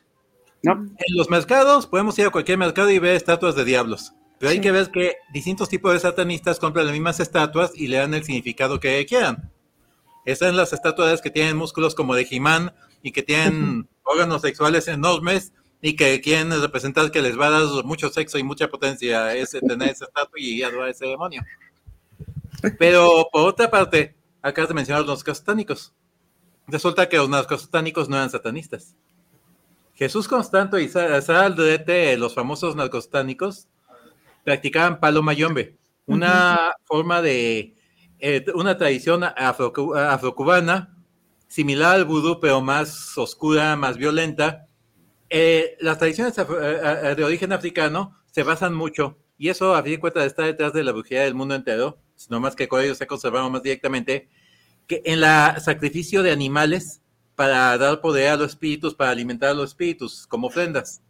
¿No? 0.61 0.73
En 0.73 1.17
los 1.17 1.29
mercados 1.29 1.85
podemos 1.85 2.17
ir 2.17 2.27
a 2.27 2.29
cualquier 2.29 2.57
mercado 2.57 2.89
y 2.89 2.99
ver 2.99 3.17
estatuas 3.17 3.55
de 3.55 3.65
diablos. 3.65 4.13
Pero 4.43 4.51
hay 4.51 4.59
que 4.59 4.73
ver 4.73 4.91
que 4.91 5.15
distintos 5.31 5.69
tipos 5.69 5.93
de 5.93 6.01
satanistas 6.01 6.59
compran 6.59 6.85
las 6.85 6.91
mismas 6.91 7.21
estatuas 7.21 7.71
y 7.75 7.87
le 7.87 7.95
dan 7.95 8.13
el 8.13 8.25
significado 8.25 8.77
que 8.77 9.05
quieran. 9.05 9.49
Están 10.25 10.57
las 10.57 10.73
estatuas 10.73 11.21
que 11.21 11.29
tienen 11.29 11.55
músculos 11.55 11.95
como 11.95 12.13
de 12.13 12.25
Jimán 12.25 12.73
y 13.01 13.13
que 13.13 13.23
tienen 13.23 13.87
órganos 14.03 14.41
sexuales 14.41 14.89
enormes 14.89 15.53
y 15.81 15.95
que 15.95 16.19
quieren 16.19 16.51
representar 16.61 17.09
que 17.09 17.21
les 17.21 17.39
va 17.39 17.47
a 17.47 17.51
dar 17.51 17.85
mucho 17.85 18.09
sexo 18.09 18.37
y 18.37 18.43
mucha 18.43 18.67
potencia 18.67 19.33
ese, 19.33 19.61
tener 19.61 19.87
esa 19.87 20.07
estatua 20.07 20.37
y 20.37 20.61
adorar 20.61 20.89
ese 20.89 21.05
demonio. 21.05 21.41
Pero 22.77 23.29
por 23.31 23.47
otra 23.47 23.71
parte, 23.71 24.13
acá 24.41 24.67
te 24.67 24.73
mencionar 24.73 25.05
los 25.05 25.21
satánicos. 25.21 25.93
Resulta 26.67 27.07
que 27.07 27.15
los 27.15 27.29
narcosatánicos 27.29 28.09
no 28.09 28.17
eran 28.17 28.29
satanistas. 28.29 28.93
Jesús 29.93 30.27
Constanto 30.27 30.77
y 30.79 30.89
Sara 30.89 31.45
Aldrete, 31.45 32.17
los 32.17 32.33
famosos 32.33 32.75
narcosatánicos, 32.75 33.69
practicaban 34.43 34.99
palo 34.99 35.23
mayombe, 35.23 35.77
una 36.05 36.73
forma 36.83 37.21
de, 37.21 37.75
eh, 38.19 38.45
una 38.55 38.77
tradición 38.77 39.23
afro, 39.23 39.73
afrocubana 39.95 40.93
similar 41.53 41.93
al 41.95 42.05
vudú, 42.05 42.39
pero 42.39 42.61
más 42.61 43.15
oscura, 43.15 43.75
más 43.75 43.95
violenta, 43.97 44.65
eh, 45.29 45.77
las 45.79 45.99
tradiciones 45.99 46.35
eh, 46.37 46.45
eh, 46.49 47.15
de 47.15 47.23
origen 47.23 47.51
africano 47.53 48.17
se 48.31 48.41
basan 48.41 48.73
mucho, 48.73 49.19
y 49.37 49.49
eso 49.49 49.75
a 49.75 49.83
fin 49.83 49.93
de 49.93 49.99
cuentas 49.99 50.25
está 50.25 50.45
detrás 50.45 50.73
de 50.73 50.83
la 50.83 50.91
brujería 50.91 51.23
del 51.23 51.35
mundo 51.35 51.53
entero, 51.53 51.99
no 52.29 52.39
más 52.39 52.55
que 52.55 52.67
con 52.67 52.81
ellos 52.81 52.97
se 52.97 53.05
conservado 53.05 53.49
más 53.51 53.61
directamente, 53.61 54.29
que 54.87 55.03
en 55.05 55.21
la 55.21 55.59
sacrificio 55.59 56.23
de 56.23 56.31
animales 56.31 57.01
para 57.35 57.77
dar 57.77 58.01
poder 58.01 58.29
a 58.29 58.35
los 58.35 58.53
espíritus, 58.53 58.95
para 58.95 59.11
alimentar 59.11 59.49
a 59.49 59.53
los 59.53 59.69
espíritus 59.71 60.25
como 60.27 60.47
ofrendas. 60.47 61.03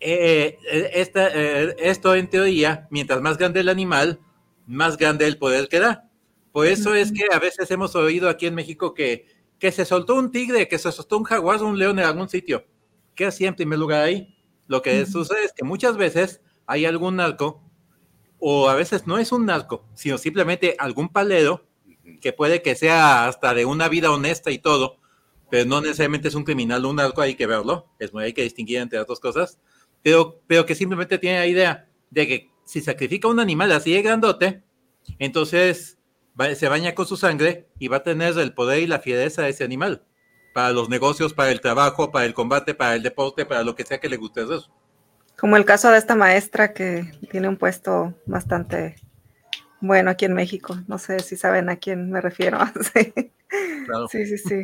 Esto 0.00 2.14
en 2.14 2.28
teoría, 2.28 2.88
mientras 2.90 3.20
más 3.20 3.38
grande 3.38 3.60
el 3.60 3.68
animal, 3.68 4.20
más 4.66 4.96
grande 4.96 5.26
el 5.26 5.38
poder 5.38 5.68
que 5.68 5.80
da. 5.80 6.08
Por 6.52 6.66
eso 6.66 6.94
es 6.94 7.12
que 7.12 7.24
a 7.32 7.38
veces 7.38 7.70
hemos 7.70 7.94
oído 7.94 8.28
aquí 8.28 8.46
en 8.46 8.54
México 8.54 8.94
que, 8.94 9.26
que 9.58 9.70
se 9.70 9.84
soltó 9.84 10.16
un 10.16 10.32
tigre, 10.32 10.68
que 10.68 10.78
se 10.78 10.90
soltó 10.90 11.18
un 11.18 11.24
jaguar 11.24 11.62
o 11.62 11.68
un 11.68 11.78
león 11.78 11.98
en 11.98 12.06
algún 12.06 12.28
sitio. 12.28 12.64
¿Qué 13.14 13.26
hacía 13.26 13.48
en 13.48 13.54
primer 13.54 13.78
lugar 13.78 14.02
ahí? 14.02 14.36
Lo 14.66 14.82
que 14.82 15.06
sucede 15.06 15.44
es 15.44 15.52
que 15.52 15.64
muchas 15.64 15.96
veces 15.96 16.40
hay 16.66 16.86
algún 16.86 17.16
narco, 17.16 17.62
o 18.38 18.68
a 18.68 18.74
veces 18.74 19.06
no 19.06 19.18
es 19.18 19.32
un 19.32 19.46
narco, 19.46 19.84
sino 19.94 20.16
simplemente 20.16 20.76
algún 20.78 21.08
palero, 21.08 21.66
que 22.20 22.32
puede 22.32 22.62
que 22.62 22.74
sea 22.74 23.26
hasta 23.26 23.54
de 23.54 23.64
una 23.64 23.88
vida 23.88 24.10
honesta 24.10 24.50
y 24.50 24.58
todo, 24.58 24.98
pero 25.50 25.68
no 25.68 25.80
necesariamente 25.80 26.28
es 26.28 26.34
un 26.34 26.44
criminal 26.44 26.86
un 26.86 26.96
narco, 26.96 27.20
hay 27.20 27.34
que 27.34 27.46
verlo, 27.46 27.88
es 27.98 28.12
muy, 28.12 28.24
hay 28.24 28.32
que 28.32 28.42
distinguir 28.42 28.78
entre 28.78 28.98
otras 28.98 29.20
cosas, 29.20 29.58
pero, 30.02 30.40
pero 30.46 30.66
que 30.66 30.74
simplemente 30.74 31.18
tiene 31.18 31.38
la 31.38 31.46
idea 31.46 31.88
de 32.10 32.26
que 32.26 32.50
si 32.64 32.80
sacrifica 32.80 33.28
un 33.28 33.40
animal 33.40 33.72
así 33.72 33.92
de 33.92 34.02
grandote, 34.02 34.62
entonces 35.18 35.98
se 36.54 36.68
baña 36.68 36.94
con 36.94 37.06
su 37.06 37.16
sangre 37.16 37.68
y 37.78 37.88
va 37.88 37.98
a 37.98 38.02
tener 38.02 38.38
el 38.38 38.54
poder 38.54 38.80
y 38.82 38.86
la 38.86 39.00
fiereza 39.00 39.42
de 39.42 39.50
ese 39.50 39.64
animal 39.64 40.04
para 40.52 40.72
los 40.72 40.88
negocios, 40.88 41.34
para 41.34 41.50
el 41.50 41.60
trabajo, 41.60 42.10
para 42.10 42.26
el 42.26 42.34
combate, 42.34 42.74
para 42.74 42.94
el 42.94 43.02
deporte, 43.02 43.46
para 43.46 43.62
lo 43.62 43.74
que 43.74 43.84
sea 43.84 43.98
que 43.98 44.08
le 44.08 44.16
guste 44.16 44.42
eso. 44.42 44.70
Como 45.38 45.56
el 45.56 45.64
caso 45.64 45.90
de 45.90 45.98
esta 45.98 46.14
maestra 46.14 46.72
que 46.72 47.10
tiene 47.30 47.48
un 47.48 47.56
puesto 47.56 48.14
bastante 48.26 48.96
bueno 49.80 50.10
aquí 50.10 50.26
en 50.26 50.34
México. 50.34 50.78
No 50.86 50.98
sé 50.98 51.20
si 51.20 51.36
saben 51.36 51.68
a 51.70 51.76
quién 51.76 52.10
me 52.10 52.20
refiero. 52.20 52.58
sí, 54.10 54.26
sí, 54.26 54.38
sí. 54.38 54.62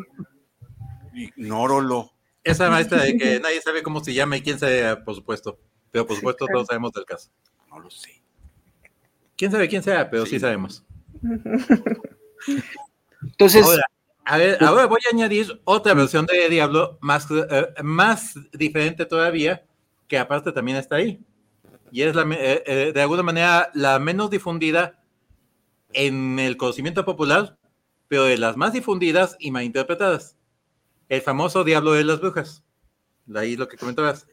Ignórolo. 1.14 2.12
Esa 2.46 2.70
maestra 2.70 3.02
de 3.02 3.16
que 3.16 3.40
nadie 3.40 3.60
sabe 3.60 3.82
cómo 3.82 4.02
se 4.02 4.14
llama 4.14 4.36
y 4.36 4.42
quién 4.42 4.58
sea, 4.58 5.02
por 5.04 5.14
supuesto. 5.16 5.58
Pero 5.90 6.06
por 6.06 6.16
supuesto 6.16 6.46
todos 6.46 6.66
sabemos 6.68 6.92
del 6.92 7.04
caso. 7.04 7.30
No 7.68 7.80
lo 7.80 7.90
sé. 7.90 8.22
¿Quién 9.36 9.50
sabe 9.50 9.68
quién 9.68 9.82
sea? 9.82 10.08
Pero 10.08 10.24
sí, 10.26 10.38
sabemos. 10.38 10.84
Entonces, 13.22 13.66
a 14.24 14.38
ver, 14.38 14.62
ahora 14.62 14.86
voy 14.86 15.00
a 15.06 15.14
añadir 15.14 15.60
otra 15.64 15.94
versión 15.94 16.26
de 16.26 16.48
Diablo 16.48 16.98
más, 17.00 17.26
eh, 17.30 17.66
más 17.82 18.38
diferente 18.52 19.06
todavía, 19.06 19.64
que 20.06 20.18
aparte 20.18 20.52
también 20.52 20.78
está 20.78 20.96
ahí. 20.96 21.20
Y 21.90 22.02
es 22.02 22.14
la, 22.14 22.22
eh, 22.22 22.62
eh, 22.66 22.92
de 22.94 23.02
alguna 23.02 23.22
manera 23.22 23.70
la 23.74 23.98
menos 23.98 24.30
difundida 24.30 25.02
en 25.92 26.38
el 26.38 26.56
conocimiento 26.56 27.04
popular, 27.04 27.56
pero 28.08 28.24
de 28.24 28.38
las 28.38 28.56
más 28.56 28.72
difundidas 28.72 29.36
y 29.40 29.50
malinterpretadas. 29.50 30.35
El 31.08 31.20
famoso 31.22 31.64
Diablo 31.64 31.92
de 31.92 32.04
las 32.04 32.20
Brujas. 32.20 32.64
Ahí 33.34 33.56
lo 33.56 33.68
que 33.68 33.76
comentabas. 33.76 34.26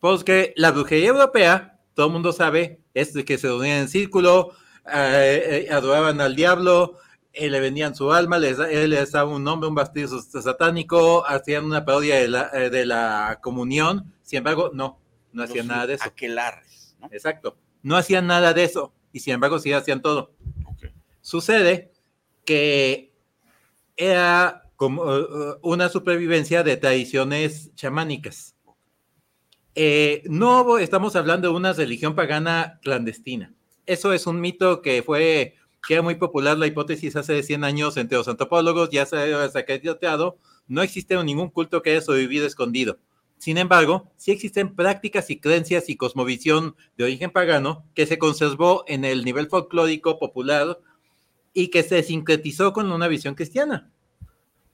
Porque 0.00 0.52
la 0.56 0.70
brujería 0.70 1.08
europea, 1.08 1.80
todo 1.94 2.06
el 2.06 2.12
mundo 2.12 2.32
sabe, 2.32 2.80
es 2.94 3.12
de 3.12 3.24
que 3.24 3.38
se 3.38 3.48
reunían 3.48 3.80
en 3.80 3.88
círculo, 3.88 4.52
adoraban 4.84 6.20
al 6.20 6.36
diablo, 6.36 6.98
eh, 7.32 7.50
le 7.50 7.60
vendían 7.60 7.94
su 7.94 8.12
alma, 8.12 8.38
les, 8.38 8.58
él 8.58 8.90
les 8.90 9.12
daba 9.12 9.34
un 9.34 9.44
nombre, 9.44 9.68
un 9.68 9.74
bastizo 9.74 10.20
satánico, 10.22 11.26
hacían 11.26 11.64
una 11.64 11.84
parodia 11.84 12.16
de 12.16 12.28
la, 12.28 12.50
eh, 12.52 12.70
de 12.70 12.86
la 12.86 13.40
comunión, 13.42 14.14
sin 14.22 14.38
embargo, 14.38 14.70
no, 14.72 14.98
no 15.32 15.42
hacían 15.42 15.66
nada 15.66 15.86
de 15.86 15.94
eso. 15.94 16.04
Aquelarres, 16.04 16.96
¿no? 17.00 17.08
Exacto, 17.12 17.58
no 17.82 17.96
hacían 17.96 18.26
nada 18.26 18.54
de 18.54 18.64
eso, 18.64 18.94
y 19.12 19.20
sin 19.20 19.34
embargo 19.34 19.58
sí 19.58 19.72
hacían 19.72 20.00
todo. 20.00 20.32
Sucede 21.20 21.92
que 22.44 23.12
era 23.96 24.65
como 24.76 25.02
uh, 25.02 25.58
una 25.62 25.88
supervivencia 25.88 26.62
de 26.62 26.76
tradiciones 26.76 27.74
chamánicas. 27.74 28.54
Eh, 29.74 30.22
no 30.26 30.78
estamos 30.78 31.16
hablando 31.16 31.48
de 31.48 31.54
una 31.54 31.72
religión 31.72 32.14
pagana 32.14 32.78
clandestina. 32.82 33.54
Eso 33.84 34.12
es 34.12 34.26
un 34.26 34.40
mito 34.40 34.80
que 34.80 35.02
fue 35.02 35.54
que 35.86 36.00
muy 36.00 36.16
popular 36.16 36.58
la 36.58 36.66
hipótesis 36.66 37.14
hace 37.16 37.42
100 37.42 37.64
años 37.64 37.96
entre 37.96 38.18
los 38.18 38.26
antropólogos, 38.26 38.90
ya 38.90 39.06
se 39.06 39.16
ha 39.16 39.44
acreditado, 39.44 40.38
no 40.66 40.82
existe 40.82 41.22
ningún 41.22 41.50
culto 41.50 41.82
que 41.82 41.90
haya 41.90 42.00
sobrevivido 42.00 42.46
escondido. 42.46 42.98
Sin 43.38 43.58
embargo, 43.58 44.10
sí 44.16 44.32
existen 44.32 44.74
prácticas 44.74 45.30
y 45.30 45.38
creencias 45.38 45.88
y 45.88 45.96
cosmovisión 45.96 46.74
de 46.96 47.04
origen 47.04 47.30
pagano 47.30 47.84
que 47.94 48.06
se 48.06 48.18
conservó 48.18 48.84
en 48.88 49.04
el 49.04 49.24
nivel 49.24 49.48
folclórico 49.48 50.18
popular 50.18 50.78
y 51.52 51.68
que 51.68 51.82
se 51.82 52.02
sincretizó 52.02 52.72
con 52.72 52.90
una 52.90 53.08
visión 53.08 53.34
cristiana. 53.34 53.92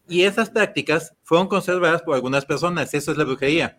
Y 0.08 0.22
esas 0.22 0.50
prácticas 0.50 1.14
fueron 1.22 1.48
conservadas 1.48 2.02
por 2.02 2.14
algunas 2.14 2.44
personas, 2.44 2.92
eso 2.94 3.12
es 3.12 3.18
la 3.18 3.24
brujería. 3.24 3.78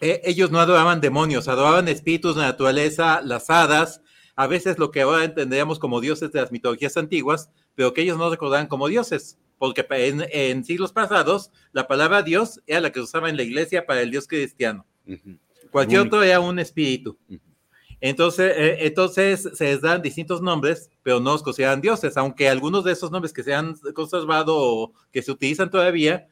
E, 0.00 0.20
ellos 0.24 0.50
no 0.50 0.60
adoraban 0.60 1.00
demonios, 1.00 1.48
adoraban 1.48 1.88
espíritus 1.88 2.36
de 2.36 2.42
naturaleza, 2.42 3.20
las 3.22 3.50
hadas, 3.50 4.00
a 4.36 4.46
veces 4.46 4.78
lo 4.78 4.90
que 4.90 5.02
ahora 5.02 5.24
entenderíamos 5.24 5.78
como 5.78 6.00
dioses 6.00 6.30
de 6.32 6.40
las 6.40 6.52
mitologías 6.52 6.96
antiguas, 6.96 7.50
pero 7.74 7.92
que 7.92 8.02
ellos 8.02 8.18
no 8.18 8.30
recordaban 8.30 8.68
como 8.68 8.88
dioses, 8.88 9.38
porque 9.58 9.84
en, 9.90 10.64
siglos 10.64 10.92
pasados 10.92 11.50
la 11.72 11.88
palabra 11.88 12.22
Dios 12.22 12.60
era 12.66 12.80
la 12.80 12.92
que 12.92 13.00
se 13.00 13.04
usaba 13.04 13.28
en 13.28 13.36
la 13.36 13.42
iglesia 13.42 13.84
para 13.84 14.00
el 14.00 14.10
Dios 14.10 14.28
cristiano. 14.28 14.86
Cualquier 15.70 16.00
otro 16.02 16.22
era 16.22 16.40
un 16.40 16.58
espíritu. 16.58 17.18
Entonces, 18.00 18.52
eh, 18.56 18.86
entonces 18.86 19.48
se 19.54 19.64
les 19.64 19.80
dan 19.80 20.02
distintos 20.02 20.40
nombres, 20.40 20.90
pero 21.02 21.18
no 21.18 21.32
los 21.32 21.42
consideran 21.42 21.80
dioses, 21.80 22.16
aunque 22.16 22.48
algunos 22.48 22.84
de 22.84 22.92
esos 22.92 23.10
nombres 23.10 23.32
que 23.32 23.42
se 23.42 23.54
han 23.54 23.74
conservado 23.94 24.56
o 24.56 24.92
que 25.12 25.22
se 25.22 25.32
utilizan 25.32 25.70
todavía, 25.70 26.28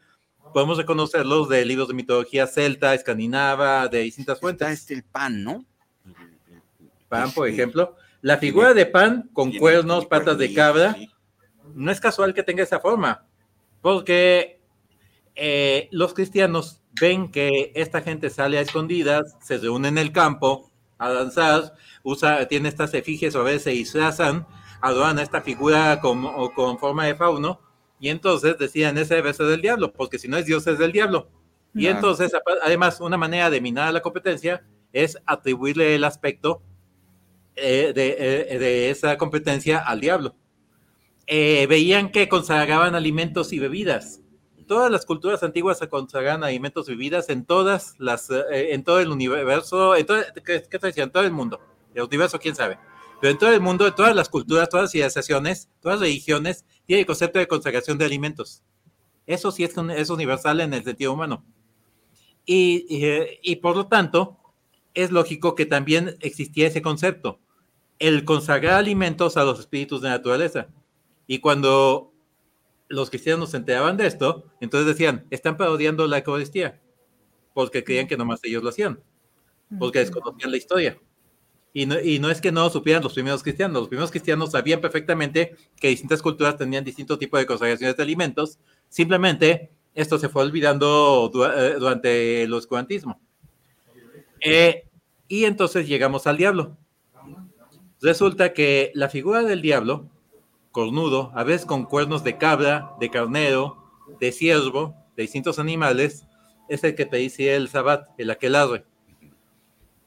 podemos 0.55 0.79
reconocerlos 0.79 1.49
de 1.49 1.65
libros 1.65 1.89
de 1.89 1.95
mitología 1.95 2.47
celta, 2.47 2.95
escandinava, 2.95 3.89
de 3.89 4.01
distintas 4.01 4.39
fuentes. 4.39 4.69
Está 4.69 4.73
este 4.73 4.95
el 4.95 5.03
pan, 5.03 5.43
¿no? 5.43 5.65
Pan, 7.09 7.33
por 7.33 7.49
ejemplo. 7.49 7.97
La 8.23 8.39
figura 8.39 8.73
de 8.73 8.87
pan 8.87 9.29
con 9.33 9.53
cuernos, 9.53 10.07
patas 10.07 10.39
de 10.39 10.55
cabra, 10.55 10.97
no 11.75 11.91
es 11.91 12.01
casual 12.01 12.33
que 12.33 12.43
tenga 12.43 12.63
esa 12.63 12.81
forma, 12.81 13.27
porque 13.83 14.61
eh, 15.35 15.89
los 15.91 16.15
cristianos 16.15 16.81
ven 17.01 17.31
que 17.31 17.73
esta 17.75 18.01
gente 18.01 18.31
sale 18.31 18.59
a 18.59 18.63
escondidas, 18.63 19.37
se 19.43 19.59
reúne 19.59 19.89
en 19.89 19.99
el 19.99 20.13
campo 20.13 20.71
a 20.99 21.11
danzar, 21.11 21.75
usa, 22.03 22.47
tiene 22.49 22.69
estas 22.69 22.95
efigies 22.95 23.35
o 23.35 23.41
a 23.41 23.45
veces 23.45 23.63
se 23.63 23.71
disfrazan, 23.71 24.47
adoran 24.81 25.19
a 25.19 25.23
esta 25.23 25.41
figura 25.43 26.01
con, 26.01 26.51
con 26.55 26.79
forma 26.79 27.05
de 27.05 27.15
fauno, 27.15 27.61
y 27.99 28.09
entonces 28.09 28.59
decían, 28.59 28.99
ese 28.99 29.17
debe 29.17 29.33
ser 29.33 29.47
del 29.47 29.63
diablo, 29.63 29.93
porque 29.93 30.19
si 30.19 30.29
no 30.29 30.37
es 30.37 30.47
Dios, 30.47 30.67
es 30.67 30.79
del 30.79 30.93
diablo. 30.93 31.31
Y 31.75 31.89
entonces, 31.89 32.33
además, 32.63 33.01
una 33.01 33.19
manera 33.19 33.51
de 33.51 33.61
minar 33.61 33.93
la 33.93 34.01
competencia 34.01 34.65
es 34.93 35.19
atribuirle 35.27 35.95
el 35.95 36.05
aspecto 36.05 36.63
eh, 37.55 37.93
eh, 37.95 38.59
de, 38.59 38.91
esa 38.91 39.19
competencia 39.19 39.79
al 39.79 40.01
diablo. 40.01 40.37
Eh, 41.27 41.67
veían 41.69 42.11
que 42.11 42.29
consagraban 42.29 42.95
alimentos 42.95 43.53
y 43.53 43.59
bebidas. 43.59 44.23
Todas 44.67 44.91
las 44.91 45.07
culturas 45.07 45.43
antiguas 45.43 45.79
se 45.79 45.89
consagraban 45.89 46.43
alimentos 46.43 46.89
y 46.89 46.93
bebidas 46.93 47.29
en 47.29 47.45
todas 47.45 47.95
las, 47.99 48.29
en 48.51 48.83
todo 48.83 49.01
el 49.01 49.11
universo, 49.11 49.95
en 49.95 50.07
todo, 50.07 50.19
¿qué, 50.45 50.63
qué 50.69 50.79
te 50.79 51.01
En 51.01 51.11
todo 51.11 51.23
el 51.23 51.33
mundo. 51.33 51.61
El 51.95 52.03
universo, 52.03 52.39
quién 52.39 52.55
sabe. 52.55 52.79
Pero 53.21 53.31
en 53.31 53.39
todo 53.39 53.53
el 53.53 53.61
mundo, 53.61 53.87
en 53.87 53.95
todas 53.95 54.15
las 54.15 54.29
culturas, 54.29 54.69
todas 54.69 54.85
las 54.85 54.93
civilizaciones, 54.93 55.71
todas 55.81 56.01
las 56.01 56.09
religiones, 56.09 56.65
tiene 56.85 57.01
el 57.01 57.07
concepto 57.07 57.39
de 57.39 57.49
consagración 57.49 57.97
de 57.97 58.05
alimentos. 58.05 58.63
Eso 59.27 59.51
sí 59.51 59.65
es, 59.65 59.75
es 59.97 60.11
universal 60.11 60.61
en 60.61 60.75
el 60.75 60.85
sentido 60.85 61.13
humano. 61.13 61.45
Y, 62.45 62.87
y, 63.43 63.57
por 63.57 63.77
lo 63.77 63.89
tanto, 63.89 64.39
es 64.95 65.11
lógico 65.11 65.57
que 65.57 65.67
también 65.67 66.17
existía 66.21 66.69
ese 66.69 66.81
concepto, 66.81 67.41
el 67.99 68.25
consagrar 68.25 68.75
alimentos 68.75 69.37
a 69.37 69.45
los 69.45 69.59
espíritus 69.59 70.01
de 70.01 70.11
naturaleza. 70.11 70.69
Y 71.27 71.41
cuando 71.41 72.13
los 72.89 73.11
cristianos 73.11 73.51
se 73.51 73.57
enteraban 73.57 73.97
de 73.97 74.07
esto, 74.07 74.45
entonces 74.61 74.87
decían, 74.87 75.27
están 75.31 75.57
parodiando 75.57 76.07
la 76.07 76.19
Eucaristía, 76.19 76.81
porque 77.55 77.85
creían 77.85 78.07
que 78.07 78.17
nomás 78.17 78.41
ellos 78.45 78.63
lo 78.63 78.69
hacían, 78.69 79.01
porque 79.79 80.01
desconocían 80.01 80.51
la 80.51 80.57
historia. 80.57 80.99
Y 81.73 81.85
no, 81.85 82.01
y 82.01 82.19
no, 82.19 82.31
es 82.31 82.41
que 82.41 82.53
no 82.53 82.71
supieran 82.71 83.03
los 83.03 83.13
primeros 83.13 83.43
cristianos, 83.43 83.81
los 83.81 83.89
primeros 83.89 84.11
cristianos 84.11 84.53
sabían 84.53 84.81
perfectamente 84.81 85.57
que 85.79 85.89
distintas 85.89 86.23
culturas 86.23 86.57
tenían 86.57 86.85
distintos 86.85 87.19
tipos 87.19 87.39
de 87.39 87.47
consagraciones 87.47 87.97
de 87.97 88.03
alimentos, 88.03 88.59
simplemente 88.89 89.71
esto 89.95 90.19
se 90.19 90.29
fue 90.29 90.43
olvidando 90.43 91.31
eh, 91.55 91.77
durante 91.79 92.43
el 92.43 92.53
oscurantismo. 92.53 93.21
Eh, 94.45 94.89
y 95.29 95.45
entonces 95.45 95.89
llegamos 95.89 96.27
al 96.27 96.37
diablo. 96.37 96.77
Resulta 98.01 98.53
que 98.53 98.93
la 98.95 99.09
figura 99.09 99.43
del 99.43 99.63
diablo, 99.63 100.11
cornudo, 100.77 101.33
a 101.35 101.43
veces 101.43 101.65
con 101.65 101.87
cuernos 101.87 102.23
de 102.23 102.37
cabra, 102.37 102.93
de 103.01 103.09
carnero, 103.09 103.79
de 104.21 104.31
ciervo, 104.31 104.95
de 105.17 105.23
distintos 105.23 105.59
animales, 105.59 106.27
es 106.69 106.85
el 106.85 106.95
que 106.95 107.07
te 107.07 107.17
dice 107.17 107.57
el 107.57 107.69
sabat, 107.69 108.09
el 108.19 108.31
aquelarre 108.31 108.85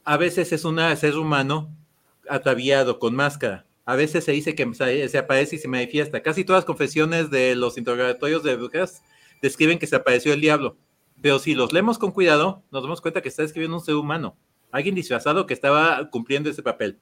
a 0.09 0.17
veces 0.17 0.51
es 0.53 0.65
un 0.65 0.79
ser 0.97 1.17
humano 1.17 1.69
ataviado 2.27 2.97
con 2.97 3.15
máscara. 3.15 3.67
A 3.85 3.95
veces 3.95 4.23
se 4.23 4.31
dice 4.31 4.55
que 4.55 4.67
se 5.07 5.17
aparece 5.19 5.55
y 5.55 5.59
se 5.59 5.67
manifiesta. 5.67 6.23
Casi 6.23 6.43
todas 6.43 6.61
las 6.61 6.65
confesiones 6.65 7.29
de 7.29 7.55
los 7.55 7.77
interrogatorios 7.77 8.41
de 8.41 8.55
brujas 8.55 9.03
describen 9.39 9.77
que 9.77 9.85
se 9.85 9.95
apareció 9.95 10.33
el 10.33 10.41
diablo. 10.41 10.77
Pero 11.21 11.37
si 11.37 11.53
los 11.53 11.73
leemos 11.73 11.99
con 11.99 12.11
cuidado, 12.11 12.63
nos 12.71 12.81
damos 12.81 13.01
cuenta 13.01 13.21
que 13.21 13.29
está 13.29 13.43
escribiendo 13.43 13.77
un 13.77 13.85
ser 13.85 13.93
humano, 13.93 14.35
alguien 14.71 14.95
disfrazado 14.95 15.45
que 15.45 15.53
estaba 15.53 16.09
cumpliendo 16.09 16.49
ese 16.49 16.63
papel. 16.63 16.97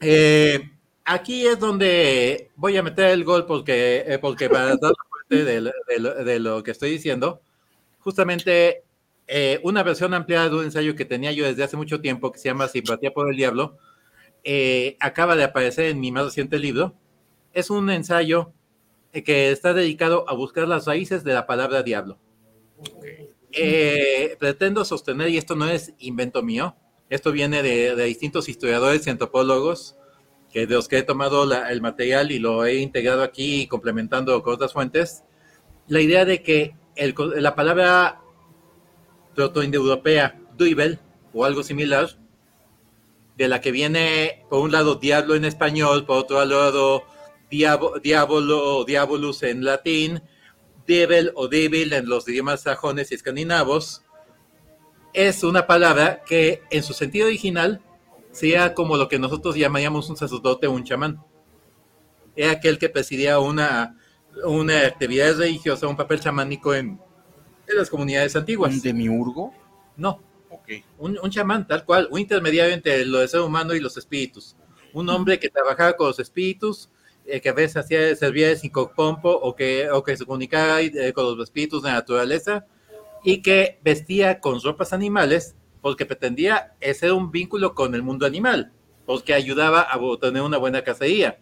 Eh, 0.00 0.70
aquí 1.04 1.46
es 1.46 1.58
donde 1.58 2.50
voy 2.56 2.76
a 2.76 2.82
meter 2.82 3.06
el 3.06 3.24
gol 3.24 3.46
porque, 3.46 4.04
eh, 4.06 4.18
porque 4.18 4.48
para 4.48 4.66
dar 4.76 4.92
cuenta 5.28 5.44
de, 5.44 6.24
de, 6.24 6.38
lo 6.40 6.62
que 6.62 6.70
estoy 6.70 6.90
diciendo, 6.90 7.40
justamente 8.00 8.84
eh, 9.26 9.60
una 9.62 9.82
versión 9.82 10.14
ampliada 10.14 10.48
de 10.48 10.56
un 10.56 10.64
ensayo 10.64 10.94
que 10.94 11.04
tenía 11.04 11.32
yo 11.32 11.44
desde 11.44 11.64
hace 11.64 11.76
mucho 11.76 12.00
tiempo, 12.00 12.32
que 12.32 12.38
se 12.38 12.48
llama 12.48 12.68
Simpatía 12.68 13.12
por 13.12 13.30
el 13.30 13.36
Diablo, 13.36 13.78
eh, 14.42 14.96
acaba 15.00 15.36
de 15.36 15.44
aparecer 15.44 15.86
en 15.86 16.00
mi 16.00 16.12
más 16.12 16.24
reciente 16.26 16.58
libro. 16.58 16.94
Es 17.52 17.70
un 17.70 17.88
ensayo 17.90 18.52
que 19.12 19.50
está 19.52 19.72
dedicado 19.72 20.28
a 20.28 20.34
buscar 20.34 20.66
las 20.66 20.86
raíces 20.86 21.22
de 21.22 21.32
la 21.32 21.46
palabra 21.46 21.82
diablo. 21.82 22.18
pretendo 24.38 24.84
sostener, 24.84 25.28
y 25.28 25.38
esto 25.38 25.54
no 25.54 25.68
es 25.68 25.94
invento 25.98 26.42
mío, 26.42 26.74
esto 27.08 27.30
viene 27.32 27.62
de, 27.62 27.94
distintos 28.04 28.48
historiadores 28.48 29.06
y 29.06 29.10
antropólogos, 29.10 29.96
que 30.54 30.68
de 30.68 30.74
los 30.76 30.86
que 30.86 30.98
he 30.98 31.02
tomado 31.02 31.52
el 31.52 31.80
material 31.82 32.30
y 32.30 32.38
lo 32.38 32.64
he 32.64 32.76
integrado 32.76 33.24
aquí 33.24 33.66
complementando 33.66 34.40
con 34.44 34.54
otras 34.54 34.72
fuentes, 34.72 35.24
la 35.88 36.00
idea 36.00 36.24
de 36.24 36.44
que 36.44 36.76
la 36.94 37.56
palabra 37.56 38.20
protoindoeuropea 39.34 40.40
Duibel 40.56 41.00
o 41.32 41.44
algo 41.44 41.64
similar, 41.64 42.08
de 43.36 43.48
la 43.48 43.60
que 43.60 43.72
viene 43.72 44.44
por 44.48 44.60
un 44.60 44.70
lado 44.70 44.94
diablo 44.94 45.34
en 45.34 45.44
español, 45.44 46.06
por 46.06 46.18
otro 46.18 46.44
lado 46.44 47.02
diablo 47.50 48.78
o 48.78 48.84
diabolus 48.84 49.42
en 49.42 49.64
latín, 49.64 50.22
devil 50.86 51.32
o 51.34 51.48
devil 51.48 51.92
en 51.94 52.08
los 52.08 52.28
idiomas 52.28 52.62
sajones 52.62 53.10
y 53.10 53.16
escandinavos, 53.16 54.04
es 55.14 55.42
una 55.42 55.66
palabra 55.66 56.22
que 56.24 56.62
en 56.70 56.84
su 56.84 56.92
sentido 56.92 57.26
original 57.26 57.82
sea 58.34 58.74
como 58.74 58.96
lo 58.96 59.08
que 59.08 59.18
nosotros 59.18 59.54
llamaríamos 59.54 60.10
un 60.10 60.16
sacerdote 60.16 60.66
o 60.66 60.72
un 60.72 60.82
chamán. 60.82 61.22
Era 62.34 62.52
aquel 62.52 62.78
que 62.78 62.88
presidía 62.88 63.38
una, 63.38 63.96
una 64.44 64.80
actividad 64.80 65.36
religiosa, 65.36 65.86
un 65.86 65.96
papel 65.96 66.18
chamánico 66.18 66.74
en, 66.74 66.98
de 67.64 67.74
las 67.74 67.88
comunidades 67.88 68.34
antiguas. 68.34 68.74
¿Un 68.74 68.80
demiurgo? 68.80 69.54
No. 69.96 70.20
Okay. 70.50 70.82
Un, 70.98 71.16
un, 71.22 71.30
chamán, 71.30 71.66
tal 71.66 71.84
cual, 71.84 72.08
un 72.10 72.18
intermediario 72.18 72.74
entre 72.74 73.04
lo 73.04 73.18
de 73.18 73.28
ser 73.28 73.40
humano 73.40 73.72
y 73.72 73.80
los 73.80 73.96
espíritus. 73.96 74.56
Un 74.92 75.08
hombre 75.10 75.38
que 75.38 75.48
trabajaba 75.48 75.92
con 75.92 76.08
los 76.08 76.18
espíritus, 76.18 76.90
eh, 77.26 77.40
que 77.40 77.50
a 77.50 77.52
veces 77.52 77.76
hacía, 77.76 78.16
servía 78.16 78.48
de 78.48 78.56
psicopompo 78.56 79.30
o 79.30 79.54
que, 79.54 79.90
o 79.90 80.02
que 80.02 80.16
se 80.16 80.26
comunicaba 80.26 80.80
eh, 80.80 81.12
con 81.12 81.24
los 81.24 81.38
espíritus 81.44 81.84
de 81.84 81.90
la 81.90 81.94
naturaleza 81.96 82.66
y 83.22 83.42
que 83.42 83.78
vestía 83.84 84.40
con 84.40 84.60
ropas 84.60 84.92
animales 84.92 85.54
porque 85.84 86.06
pretendía 86.06 86.72
ser 86.94 87.12
un 87.12 87.30
vínculo 87.30 87.74
con 87.74 87.94
el 87.94 88.02
mundo 88.02 88.24
animal, 88.24 88.72
porque 89.04 89.34
ayudaba 89.34 89.82
a 89.82 90.00
tener 90.18 90.40
una 90.40 90.56
buena 90.56 90.82
cacería. 90.82 91.36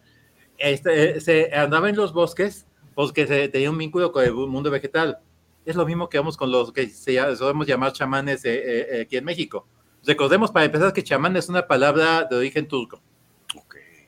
Este, 0.59 1.20
se 1.20 1.55
andaba 1.55 1.88
en 1.88 1.95
los 1.95 2.12
bosques 2.12 2.66
porque 2.97 3.28
se 3.28 3.47
tenía 3.49 3.70
un 3.70 3.78
vínculo 3.78 4.11
con 4.11 4.24
el 4.24 4.34
mundo 4.34 4.68
vegetal 4.68 5.20
es 5.64 5.76
lo 5.76 5.86
mismo 5.86 6.09
que 6.09 6.18
vamos 6.18 6.36
con 6.36 6.51
los 6.51 6.72
que 6.72 6.88
se, 6.88 7.18
podemos 7.38 7.66
llamar 7.66 7.93
chamanes 7.93 8.45
eh, 8.45 8.55
eh, 8.55 8.86
eh, 8.90 9.01
aquí 9.03 9.16
en 9.16 9.24
México. 9.24 9.66
Recordemos 10.05 10.51
para 10.51 10.64
empezar 10.64 10.93
que 10.93 11.05
chamán 11.05 11.36
es 11.36 11.49
una 11.49 11.66
palabra 11.66 12.24
de 12.24 12.36
origen 12.36 12.66
turco. 12.66 13.01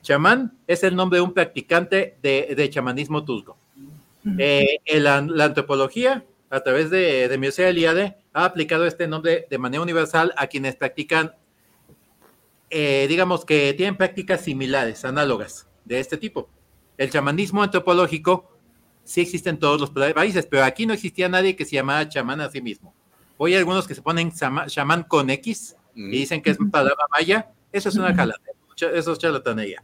Chamán 0.01 0.57
es 0.67 0.83
el 0.83 0.95
nombre 0.95 1.17
de 1.17 1.23
un 1.23 1.33
practicante 1.33 2.17
de, 2.21 2.69
chamanismo 2.69 3.23
turco. 3.23 3.57
la, 4.23 5.17
antropología, 5.17 6.25
a 6.55 6.63
través 6.63 6.89
de, 6.89 7.27
de 7.27 7.37
Mircea 7.37 7.69
Eliade, 7.69 8.17
ha 8.33 8.45
aplicado 8.45 8.85
este 8.85 9.07
nombre 9.07 9.47
de 9.49 9.57
manera 9.57 9.81
universal 9.81 10.33
a 10.37 10.47
quienes 10.47 10.75
practican, 10.75 11.35
digamos 12.69 13.45
que 13.45 13.73
tienen 13.73 13.95
prácticas 13.95 14.41
similares, 14.41 15.05
análogas 15.05 15.67
de 15.85 15.99
este 15.99 16.17
tipo. 16.17 16.49
El 16.97 17.09
chamanismo 17.09 17.63
antropológico 17.63 18.55
sí 19.03 19.21
existen 19.21 19.59
todos 19.59 19.79
los 19.79 19.91
países, 19.91 20.45
pero 20.45 20.63
aquí 20.63 20.85
no 20.85 20.93
existía 20.93 21.29
nadie 21.29 21.55
que 21.55 21.65
se 21.65 21.75
llamara 21.75 22.09
chamán 22.09 22.41
a 22.41 22.49
sí 22.49 22.61
mismo. 22.61 22.93
Hoy 23.37 23.53
hay 23.53 23.59
algunos 23.59 23.87
que 23.87 23.95
se 23.95 24.01
ponen 24.01 24.31
chamán 24.67 25.03
con 25.03 25.29
X 25.29 25.75
y 25.93 26.01
mm. 26.01 26.11
dicen 26.11 26.41
que 26.41 26.51
es 26.51 26.57
palabra 26.71 27.05
maya. 27.11 27.51
Eso 27.71 27.89
es 27.89 27.95
una 27.95 28.13
jalada, 28.13 28.39
eso 28.93 29.11
es 29.11 29.19
charlatanería. 29.19 29.83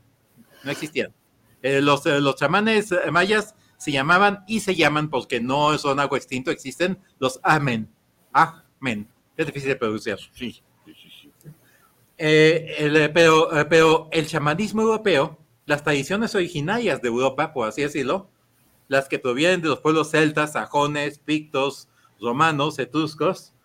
No 0.63 0.71
existían. 0.71 1.13
Eh, 1.61 1.81
los, 1.81 2.05
eh, 2.05 2.19
los 2.19 2.35
chamanes 2.35 2.91
eh, 2.91 3.11
mayas 3.11 3.53
se 3.81 3.91
llamaban 3.91 4.43
y 4.45 4.59
se 4.59 4.75
llaman 4.75 5.09
porque 5.09 5.41
no 5.41 5.75
son 5.79 5.99
algo 5.99 6.15
extinto, 6.15 6.51
existen 6.51 6.99
los 7.17 7.39
Amen. 7.41 7.89
Amen. 8.31 9.09
Es 9.35 9.47
difícil 9.47 9.69
de 9.69 9.75
pronunciar. 9.75 10.19
Sí. 10.33 10.61
pero, 12.15 13.49
pero 13.67 14.07
el 14.11 14.27
chamanismo 14.27 14.83
europeo, 14.83 15.39
las 15.65 15.83
tradiciones 15.83 16.35
originarias 16.35 17.01
de 17.01 17.07
Europa, 17.07 17.53
por 17.53 17.67
así 17.67 17.81
decirlo, 17.81 18.29
las 18.87 19.09
que 19.09 19.17
provienen 19.17 19.63
de 19.63 19.69
los 19.69 19.79
pueblos 19.79 20.11
celtas, 20.11 20.53
sajones, 20.53 21.17
pictos, 21.17 21.89
romanos, 22.19 22.77
etruscos, 22.77 23.55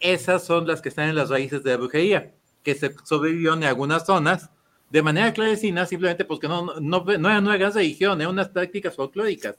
esas 0.00 0.44
son 0.44 0.66
las 0.66 0.82
que 0.82 0.88
están 0.88 1.08
en 1.08 1.14
las 1.14 1.30
raíces 1.30 1.62
de 1.62 1.70
la 1.70 1.76
brujería, 1.76 2.34
que 2.64 2.74
se 2.74 2.92
sobrevivió 3.04 3.54
en 3.54 3.62
algunas 3.62 4.06
zonas 4.06 4.50
de 4.90 5.02
manera 5.02 5.32
clandestina, 5.32 5.86
simplemente 5.86 6.24
porque 6.24 6.48
no, 6.48 6.78
no, 6.80 7.04
no 7.04 7.28
eran 7.28 7.44
gran 7.44 7.72
religión, 7.72 8.20
eran 8.20 8.32
unas 8.32 8.48
prácticas 8.48 8.94
folclóricas. 8.94 9.56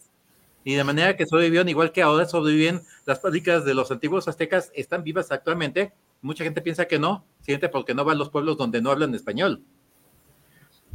Y 0.63 0.75
de 0.75 0.83
manera 0.83 1.15
que 1.15 1.25
sobrevivieron, 1.25 1.69
igual 1.69 1.91
que 1.91 2.01
ahora 2.01 2.25
sobreviven 2.25 2.81
las 3.05 3.19
prácticas 3.19 3.63
de 3.63 3.73
los 3.73 3.89
antiguos 3.89 4.27
aztecas, 4.27 4.71
están 4.75 5.03
vivas 5.03 5.31
actualmente. 5.31 5.93
Mucha 6.21 6.43
gente 6.43 6.61
piensa 6.61 6.85
que 6.85 6.99
no, 6.99 7.25
simplemente 7.39 7.69
porque 7.69 7.93
no 7.93 8.03
van 8.03 8.15
a 8.15 8.19
los 8.19 8.29
pueblos 8.29 8.57
donde 8.57 8.81
no 8.81 8.91
hablan 8.91 9.15
español. 9.15 9.63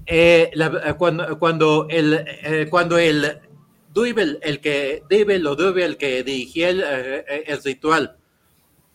Eh, 0.04 0.50
cuando, 0.98 1.38
cuando, 1.38 1.86
el, 1.88 2.24
eh, 2.26 2.66
cuando 2.68 2.98
el 2.98 3.38
Duibel, 3.94 4.38
el 4.42 4.60
que, 4.60 5.02
Duibel 5.08 5.46
o 5.46 5.56
el 5.78 5.96
que 5.96 6.22
dirigía 6.22 6.70
el, 6.70 6.82
eh, 6.84 7.58
ritual, 7.64 8.16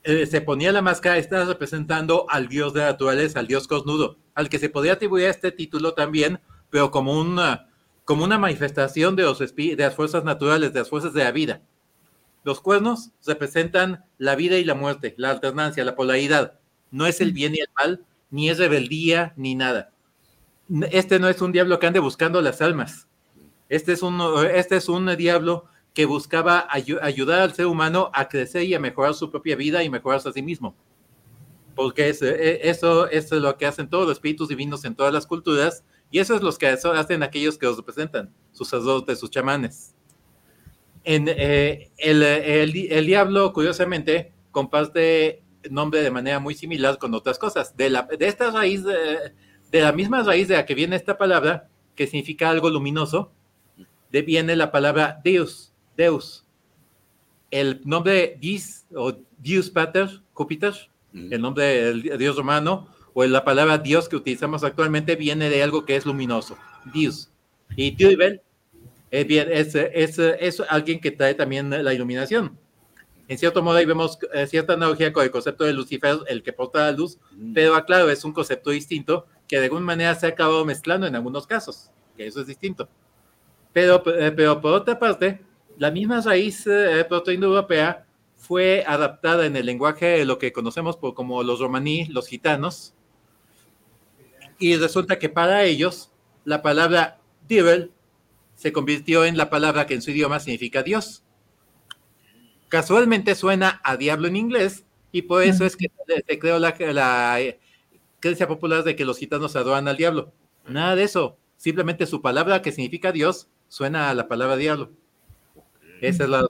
eh, 0.08 0.26
se 0.26 0.40
ponía 0.40 0.72
la 0.72 0.82
máscara, 0.82 1.18
estaba 1.18 1.44
representando 1.44 2.26
al 2.30 2.48
dios 2.48 2.74
de 2.74 2.80
la 2.80 2.92
naturaleza, 2.92 3.42
al 3.42 3.48
dios 3.48 3.68
cosnudo, 3.68 4.16
al 4.36 4.48
que 4.48 4.58
se 4.58 4.70
podía 4.70 4.94
atribuir 4.94 5.26
este 5.26 5.52
título 5.52 5.96
también, 5.96 6.40
pero 6.70 6.92
como 6.92 7.20
una, 7.20 7.68
como 8.06 8.24
una 8.24 8.38
manifestación 8.38 9.18
de, 9.18 9.24
los 9.24 9.40
de 9.40 9.76
las 9.78 9.96
fuerzas 9.96 10.24
naturales, 10.24 10.72
de 10.72 10.80
las 10.80 10.90
fuerzas 10.90 11.12
de 11.12 11.26
la 11.26 11.32
vida. 11.34 11.62
Los 12.46 12.62
cuernos 12.62 13.12
representan 13.26 14.06
la 14.18 14.38
vida 14.38 14.58
y 14.58 14.64
la 14.64 14.76
muerte, 14.76 15.14
la 15.18 15.30
alternancia, 15.30 15.84
la 15.84 15.96
polaridad. 15.96 16.58
No 16.90 17.06
es 17.06 17.20
el 17.20 17.34
bien 17.34 17.54
y 17.56 17.60
el 17.60 17.68
mal, 17.76 18.06
ni 18.32 18.50
es 18.50 18.60
rebeldía, 18.60 19.34
ni 19.36 19.56
nada. 19.56 19.92
Este 20.90 21.20
no 21.20 21.28
es 21.28 21.42
un 21.42 21.52
diablo 21.52 21.80
que 21.80 21.88
ande 21.88 22.00
buscando 22.00 22.42
las 22.42 22.62
almas. 22.62 23.08
Este 23.68 23.92
es 23.92 24.02
un, 24.02 24.22
este 24.54 24.78
es 24.78 24.88
un 24.88 25.14
diablo 25.18 25.66
que 25.98 26.06
buscaba 26.06 26.68
ayudar 26.70 27.40
al 27.40 27.56
ser 27.56 27.66
humano 27.66 28.12
a 28.14 28.30
crecer 28.30 28.62
y 28.66 28.76
a 28.76 28.80
mejorar 28.80 29.16
su 29.16 29.32
propia 29.32 29.56
vida 29.56 29.84
y 29.84 29.90
mejorarse 29.90 30.30
a 30.30 30.32
sí 30.32 30.44
mismo. 30.44 30.76
Porque 31.74 32.08
e, 32.08 32.70
eso, 32.70 33.08
eso 33.10 33.36
es 33.36 33.42
lo 33.42 33.58
que 33.58 33.66
hacen 33.66 33.90
todos 33.90 34.06
los 34.06 34.18
espíritus 34.18 34.48
divinos 34.48 34.86
en 34.86 34.94
todas 34.94 35.12
las 35.12 35.26
culturas 35.26 35.84
y 36.12 36.20
eso 36.20 36.36
es 36.36 36.44
lo 36.44 36.56
que 36.56 36.68
hacen 36.68 37.24
aquellos 37.24 37.58
que 37.58 37.66
los 37.66 37.78
representan, 37.78 38.32
sus 38.52 38.68
sacerdotes, 38.68 39.20
sus 39.20 39.32
chamanes. 39.32 39.96
En, 41.04 41.26
eh, 41.30 41.90
el, 41.98 42.22
el, 42.22 43.06
diablo, 43.08 43.52
curiosamente, 43.52 44.34
comparte 44.52 45.42
nombre 45.72 46.04
de 46.04 46.12
manera 46.12 46.40
muy 46.40 46.54
similar 46.54 47.00
con 47.00 47.12
otras 47.16 47.40
cosas. 47.40 47.76
De, 47.76 47.90
la, 47.90 48.04
de 48.04 48.28
esta 48.28 48.52
raíz, 48.52 48.84
de, 48.84 49.34
de 49.72 49.82
la 49.82 49.94
misma 49.94 50.22
raíz 50.22 50.48
de 50.48 50.58
la 50.58 50.68
que 50.68 50.76
viene 50.76 50.96
esta 50.96 51.18
palabra, 51.18 51.70
que 51.96 52.06
significa 52.06 52.52
algo 52.52 52.70
luminoso, 52.70 53.32
de 54.12 54.22
viene 54.22 54.56
la 54.56 54.72
palabra 54.72 55.20
Deus, 55.24 55.74
Deus. 55.98 56.46
El 57.52 57.82
nombre 57.84 58.38
Dis 58.40 58.86
o 58.96 59.18
Dios 59.38 59.70
Pater, 59.70 60.22
Júpiter, 60.34 60.74
el 61.14 61.42
nombre 61.42 61.66
del 61.66 62.18
dios 62.18 62.36
romano, 62.36 62.88
o 63.14 63.26
la 63.26 63.44
palabra 63.44 63.80
Dios 63.80 64.08
que 64.08 64.16
utilizamos 64.16 64.64
actualmente 64.64 65.16
viene 65.16 65.50
de 65.50 65.64
algo 65.64 65.86
que 65.86 65.96
es 65.96 66.06
luminoso, 66.06 66.58
Dios. 66.94 67.32
Y 67.76 67.94
Tübel 67.94 68.42
es, 69.10 69.76
es, 69.76 70.20
es, 70.20 70.60
alguien 70.70 71.00
que 71.00 71.12
trae 71.12 71.34
también 71.34 71.84
la 71.84 71.94
iluminación. 71.94 72.58
En 73.28 73.38
cierto 73.38 73.62
modo 73.62 73.78
ahí 73.78 73.86
vemos 73.86 74.20
eh, 74.34 74.48
cierta 74.48 74.74
analogía 74.74 75.12
con 75.12 75.24
el 75.24 75.32
concepto 75.32 75.64
de 75.64 75.74
Lucifer, 75.74 76.18
el 76.28 76.44
que 76.44 76.54
porta 76.54 76.80
la 76.80 76.92
luz, 76.92 77.18
pero 77.54 77.76
aclaro, 77.76 78.10
es 78.10 78.24
un 78.24 78.32
concepto 78.32 78.70
distinto 78.70 79.26
que 79.48 79.58
de 79.58 79.66
alguna 79.66 79.86
manera 79.86 80.16
se 80.16 80.28
ha 80.28 80.30
acabado 80.30 80.64
mezclando 80.64 81.08
en 81.08 81.16
algunos 81.16 81.46
casos, 81.46 81.90
que 82.16 82.28
eso 82.28 82.42
es 82.42 82.48
distinto. 82.48 82.88
Pero, 83.74 84.02
eh, 84.18 84.32
pero 84.32 84.62
por 84.62 84.74
otra 84.74 84.98
parte, 84.98 85.42
la 85.78 85.92
misma 85.92 86.22
raíz 86.22 86.66
eh, 86.68 87.06
protoindoeuropea 87.08 88.06
fue 88.36 88.84
adaptada 88.88 89.46
en 89.46 89.56
el 89.56 89.66
lenguaje 89.66 90.06
de 90.06 90.26
lo 90.26 90.38
que 90.38 90.52
conocemos 90.52 90.98
por, 90.98 91.14
como 91.14 91.44
los 91.44 91.60
romaní, 91.60 92.06
los 92.08 92.28
gitanos, 92.28 92.94
y 94.60 94.76
resulta 94.76 95.20
que 95.20 95.30
para 95.30 95.64
ellos 95.64 96.12
la 96.46 96.62
palabra 96.62 97.20
devil 97.48 97.92
se 98.56 98.72
convirtió 98.74 99.26
en 99.26 99.38
la 99.38 99.50
palabra 99.50 99.86
que 99.86 99.94
en 99.94 100.02
su 100.02 100.12
idioma 100.12 100.40
significa 100.40 100.82
Dios. 100.82 101.24
Casualmente 102.70 103.36
suena 103.36 103.80
a 103.84 103.98
diablo 103.98 104.28
en 104.28 104.36
inglés 104.36 104.86
y 105.12 105.24
por 105.24 105.44
eso 105.44 105.64
es 105.64 105.78
que 105.78 105.92
se 106.28 106.40
creó 106.40 106.58
la, 106.60 106.76
la 106.80 107.40
eh, 107.40 107.60
creencia 108.20 108.48
popular 108.48 108.84
de 108.84 108.96
que 108.96 109.06
los 109.06 109.20
gitanos 109.20 109.56
adoran 109.56 109.88
al 109.88 109.98
diablo. 109.98 110.34
Nada 110.68 110.96
de 110.96 111.04
eso. 111.04 111.38
Simplemente 111.56 112.06
su 112.08 112.22
palabra 112.22 112.62
que 112.62 112.72
significa 112.72 113.12
Dios 113.12 113.48
suena 113.68 114.10
a 114.10 114.14
la 114.16 114.28
palabra 114.28 114.58
diablo. 114.58 114.92
Esa 116.02 116.24
es 116.24 116.30
la, 116.30 116.48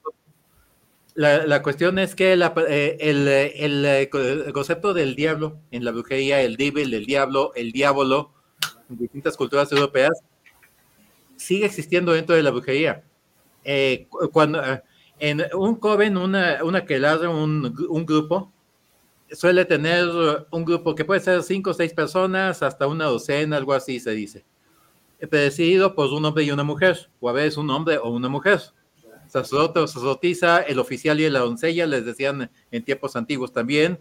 la, 1.17 1.63
cuestión 1.63 1.97
es 1.97 2.13
que 2.13 2.33
eh, 2.33 2.97
el, 2.99 3.27
el, 3.27 4.53
concepto 4.53 4.93
del 4.93 5.15
diablo 5.15 5.57
en 5.71 5.83
la 5.83 5.91
brujería, 5.91 6.41
el 6.41 6.57
devil, 6.57 6.93
el 6.93 7.07
diablo, 7.07 7.53
el 7.55 7.71
diablo, 7.71 8.33
en 8.87 8.97
distintas 8.97 9.35
culturas 9.35 9.71
europeas, 9.71 10.11
sigue 11.35 11.65
existiendo 11.65 12.11
dentro 12.11 12.35
de 12.35 12.43
la 12.43 12.51
brujería. 12.51 13.03
Eh, 13.63 14.07
cuando 14.31 14.63
eh, 14.63 14.83
en 15.19 15.43
un 15.55 15.79
joven, 15.79 16.17
una, 16.17 16.63
una 16.63 16.85
que 16.85 16.99
un, 16.99 17.75
un 17.89 18.05
grupo, 18.05 18.53
suele 19.31 19.65
tener 19.65 20.07
un 20.51 20.65
grupo 20.65 20.93
que 20.93 21.03
puede 21.03 21.19
ser 21.19 21.41
cinco 21.41 21.71
o 21.71 21.73
seis 21.73 21.93
personas, 21.93 22.61
hasta 22.61 22.85
una 22.85 23.05
docena, 23.05 23.57
algo 23.57 23.73
así 23.73 23.99
se 23.99 24.11
dice. 24.11 24.45
Presidido 25.31 25.95
por 25.95 26.13
un 26.13 26.23
hombre 26.25 26.43
y 26.43 26.51
una 26.51 26.63
mujer, 26.63 27.09
o 27.19 27.27
a 27.27 27.33
veces 27.33 27.57
un 27.57 27.71
hombre 27.71 27.97
o 27.97 28.09
una 28.09 28.29
mujer 28.29 28.61
sacerdote 29.27 29.79
o 29.79 29.87
sacerdotisa, 29.87 30.61
el 30.61 30.79
oficial 30.79 31.19
y 31.19 31.29
la 31.29 31.39
doncella, 31.39 31.85
les 31.85 32.05
decían 32.05 32.49
en 32.71 32.83
tiempos 32.83 33.15
antiguos 33.15 33.51
también, 33.51 33.99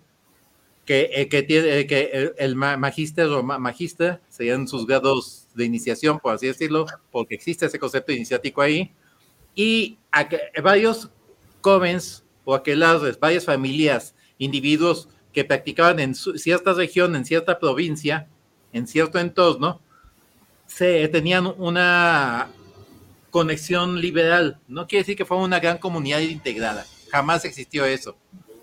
que, 0.85 1.11
eh, 1.13 1.29
eh, 1.31 1.87
que 1.87 2.33
el, 2.39 2.55
magíster 2.55 3.27
o 3.27 3.43
magista 3.43 4.21
serían 4.29 4.69
sus 4.69 4.87
grados 4.87 5.49
de 5.55 5.65
iniciación, 5.65 6.21
por 6.21 6.35
así 6.35 6.47
decirlo, 6.47 6.87
porque 7.11 7.35
existe 7.35 7.67
ese 7.67 7.79
concepto 7.79 8.13
iniciático 8.13 8.63
ahí, 8.63 8.93
y 9.55 9.99
varios 10.63 11.11
jóvenes 11.61 12.23
o 12.45 12.55
aquellas, 12.55 13.19
varias 13.19 13.45
familias, 13.45 14.15
individuos 14.39 15.09
que 15.33 15.45
practicaban 15.45 15.99
en 15.99 16.15
cierta 16.15 16.73
región, 16.73 17.17
en 17.17 17.25
cierta 17.25 17.59
provincia, 17.59 18.29
en 18.73 18.87
cierto 18.87 19.19
entorno, 19.19 19.81
se 20.67 21.09
tenían 21.09 21.47
una 21.59 22.49
conexión 23.37 24.01
liberal. 24.01 24.59
No 24.67 24.87
quiere 24.87 25.03
decir 25.03 25.15
que 25.15 25.27
fue 25.27 25.37
una 25.37 25.61
gran 25.61 25.77
comunidad 25.77 26.21
integrada. 26.21 26.87
Jamás 27.11 27.45
existió 27.45 27.85
eso. 27.85 28.17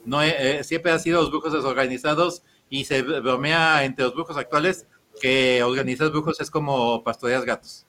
No, 0.03 0.23
eh, 0.23 0.33
eh, 0.39 0.63
siempre 0.63 0.91
ha 0.91 0.97
sido 0.97 1.21
los 1.21 1.29
brujos 1.29 1.53
desorganizados 1.53 2.41
y 2.71 2.85
se 2.85 3.03
bromea 3.03 3.83
entre 3.83 4.05
los 4.05 4.15
brujos 4.15 4.35
actuales 4.35 4.87
que 5.21 5.61
organizar 5.61 6.09
brujos 6.09 6.41
es 6.41 6.49
como 6.49 7.03
pastorear 7.03 7.45
gatos. 7.45 7.85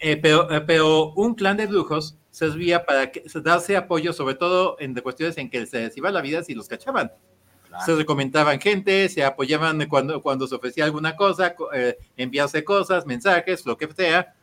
Eh, 0.00 0.16
pero, 0.16 0.48
pero 0.66 1.12
un 1.12 1.36
clan 1.36 1.56
de 1.56 1.68
brujos 1.68 2.16
servía 2.32 2.84
para 2.84 3.12
que, 3.12 3.22
darse 3.36 3.76
apoyo, 3.76 4.12
sobre 4.12 4.34
todo 4.34 4.74
en 4.80 4.92
cuestiones 4.94 5.38
en 5.38 5.50
que 5.50 5.66
se 5.66 5.82
les 5.82 5.96
iba 5.96 6.10
la 6.10 6.20
vida 6.20 6.42
si 6.42 6.52
los 6.56 6.66
cachaban. 6.66 7.12
Se 7.86 7.94
recomendaban 7.94 8.60
gente, 8.60 9.08
se 9.08 9.22
apoyaban 9.22 9.86
cuando, 9.86 10.20
cuando 10.20 10.48
se 10.48 10.56
ofrecía 10.56 10.84
alguna 10.84 11.14
cosa, 11.14 11.54
enviarse 12.16 12.64
cosas, 12.64 13.06
mensajes, 13.06 13.64
lo 13.64 13.76
que 13.76 13.86
sea, 13.92 14.34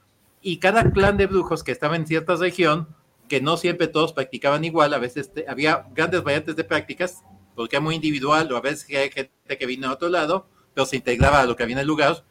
y 0.42 0.58
cada 0.58 0.92
clan 0.92 1.18
de 1.18 1.28
brujos 1.28 1.64
que 1.64 1.72
estaba 1.72 1.96
en 1.96 2.08
cierta 2.08 2.36
región, 2.36 2.88
que 3.28 3.42
no 3.42 3.58
siempre 3.58 3.88
todos 3.88 4.14
practicaban 4.14 4.64
igual, 4.64 4.94
a 4.94 5.00
veces 5.00 5.32
había 5.48 5.88
grandes 5.94 6.24
variantes 6.24 6.56
de 6.56 6.64
prácticas, 6.64 7.24
porque 7.56 7.76
era 7.76 7.84
muy 7.84 7.96
individual, 7.96 8.52
o 8.52 8.58
a 8.58 8.62
veces 8.62 8.88
hay 8.96 9.12
gente 9.12 9.58
que 9.58 9.66
vino 9.66 9.88
a 9.90 9.94
otro 9.94 10.10
lado, 10.10 10.48
pero 10.74 10.86
se 10.86 10.98
integraba 10.98 11.42
a 11.42 11.46
lo 11.46 11.56
que 11.56 11.64
había 11.64 11.76
en 11.76 11.82
el 11.82 11.88
lugar, 11.88 12.24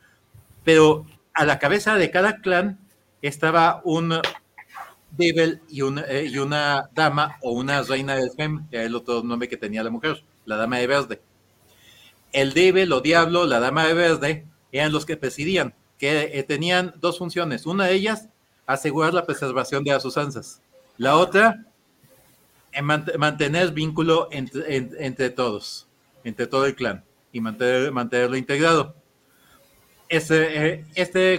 pero 0.64 1.04
a 1.34 1.44
la 1.44 1.58
cabeza 1.58 1.96
de 1.96 2.10
cada 2.10 2.40
clan 2.40 2.78
estaba 3.20 3.80
un 3.84 4.14
devil 5.10 5.60
y 5.68 5.82
una, 5.82 6.02
eh, 6.02 6.26
y 6.26 6.38
una 6.38 6.88
dama 6.94 7.36
o 7.42 7.52
una 7.52 7.82
reina 7.82 8.14
del 8.14 8.30
Fem, 8.30 8.68
que 8.68 8.76
era 8.76 8.86
el 8.86 8.94
otro 8.94 9.22
nombre 9.22 9.48
que 9.48 9.56
tenía 9.56 9.82
la 9.82 9.90
mujer, 9.90 10.22
la 10.44 10.56
dama 10.56 10.78
de 10.78 10.86
verde. 10.86 11.20
El 12.32 12.52
devil 12.52 12.92
o 12.92 13.00
diablo, 13.00 13.46
la 13.46 13.60
dama 13.60 13.86
de 13.86 13.94
verde, 13.94 14.46
eran 14.72 14.92
los 14.92 15.06
que 15.06 15.16
presidían 15.16 15.74
que 15.98 16.38
eh, 16.38 16.42
tenían 16.42 16.94
dos 17.00 17.18
funciones. 17.18 17.66
Una 17.66 17.86
de 17.86 17.94
ellas, 17.94 18.28
asegurar 18.66 19.14
la 19.14 19.24
preservación 19.24 19.84
de 19.84 19.92
las 19.92 20.04
usanzas. 20.04 20.60
La 20.98 21.16
otra, 21.16 21.66
eh, 22.72 22.82
mantener 22.82 23.72
vínculo 23.72 24.28
entre, 24.30 25.30
todos, 25.30 25.88
entre 26.24 26.46
todo 26.46 26.66
el 26.66 26.74
clan 26.74 27.04
y 27.32 27.40
mantener, 27.40 27.92
mantenerlo 27.92 28.36
integrado. 28.36 28.94
Este, 30.08 30.74
eh, 30.74 30.84
este, 30.94 31.34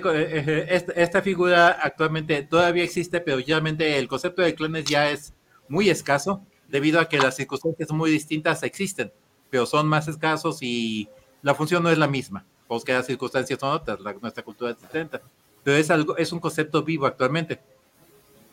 este, 0.75 1.01
esta 1.01 1.21
figura 1.21 1.69
actualmente 1.69 2.43
todavía 2.43 2.83
existe, 2.83 3.21
pero 3.21 3.37
realmente 3.45 3.97
el 3.97 4.07
concepto 4.07 4.41
de 4.41 4.55
clanes 4.55 4.85
ya 4.85 5.09
es 5.09 5.33
muy 5.69 5.89
escaso 5.89 6.45
debido 6.67 6.99
a 6.99 7.07
que 7.07 7.17
las 7.17 7.35
circunstancias 7.35 7.91
muy 7.91 8.11
distintas 8.11 8.63
existen, 8.63 9.13
pero 9.49 9.65
son 9.65 9.87
más 9.87 10.09
escasos 10.09 10.61
y 10.61 11.07
la 11.41 11.55
función 11.55 11.81
no 11.81 11.89
es 11.89 11.97
la 11.97 12.07
misma 12.07 12.45
pues 12.67 12.83
que 12.83 12.93
las 12.93 13.05
circunstancias 13.05 13.59
son 13.59 13.71
otras, 13.71 13.99
nuestra 14.21 14.43
cultura 14.43 14.71
es 14.71 14.81
distinta, 14.81 15.21
pero 15.63 15.77
es, 15.77 15.89
algo, 15.89 16.17
es 16.17 16.31
un 16.31 16.39
concepto 16.39 16.83
vivo 16.83 17.05
actualmente. 17.05 17.59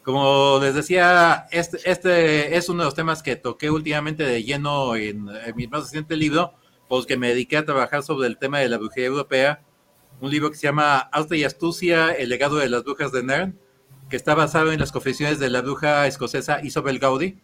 Como 0.02 0.58
les 0.60 0.74
decía, 0.74 1.46
este, 1.50 1.78
este 1.90 2.56
es 2.56 2.68
uno 2.68 2.82
de 2.82 2.84
los 2.86 2.94
temas 2.94 3.22
que 3.22 3.36
toqué 3.36 3.70
últimamente 3.70 4.22
de 4.22 4.44
lleno 4.44 4.96
en, 4.96 5.24
mi 5.56 5.66
más 5.66 5.84
reciente 5.84 6.16
libro, 6.16 6.52
pues 6.88 7.06
que 7.06 7.16
me 7.16 7.28
dediqué 7.28 7.56
a 7.56 7.64
trabajar 7.64 8.02
sobre 8.02 8.28
el 8.28 8.36
tema 8.36 8.58
de 8.58 8.68
la 8.68 8.76
brujería 8.76 9.06
europea, 9.06 9.62
un 10.20 10.30
libro 10.30 10.50
que 10.50 10.56
se 10.56 10.66
llama 10.66 10.98
Arte 10.98 11.38
y 11.38 11.44
Astucia, 11.44 12.12
el 12.12 12.28
legado 12.28 12.56
de 12.56 12.68
las 12.68 12.84
brujas 12.84 13.12
de 13.12 13.22
Nern, 13.22 13.58
que 14.10 14.16
está 14.16 14.34
basado 14.34 14.72
en 14.72 14.80
las 14.80 14.92
confesiones 14.92 15.38
de 15.38 15.48
la 15.48 15.62
bruja 15.62 16.06
escocesa 16.06 16.62
Isabel 16.62 16.98
Gaudi, 16.98 17.38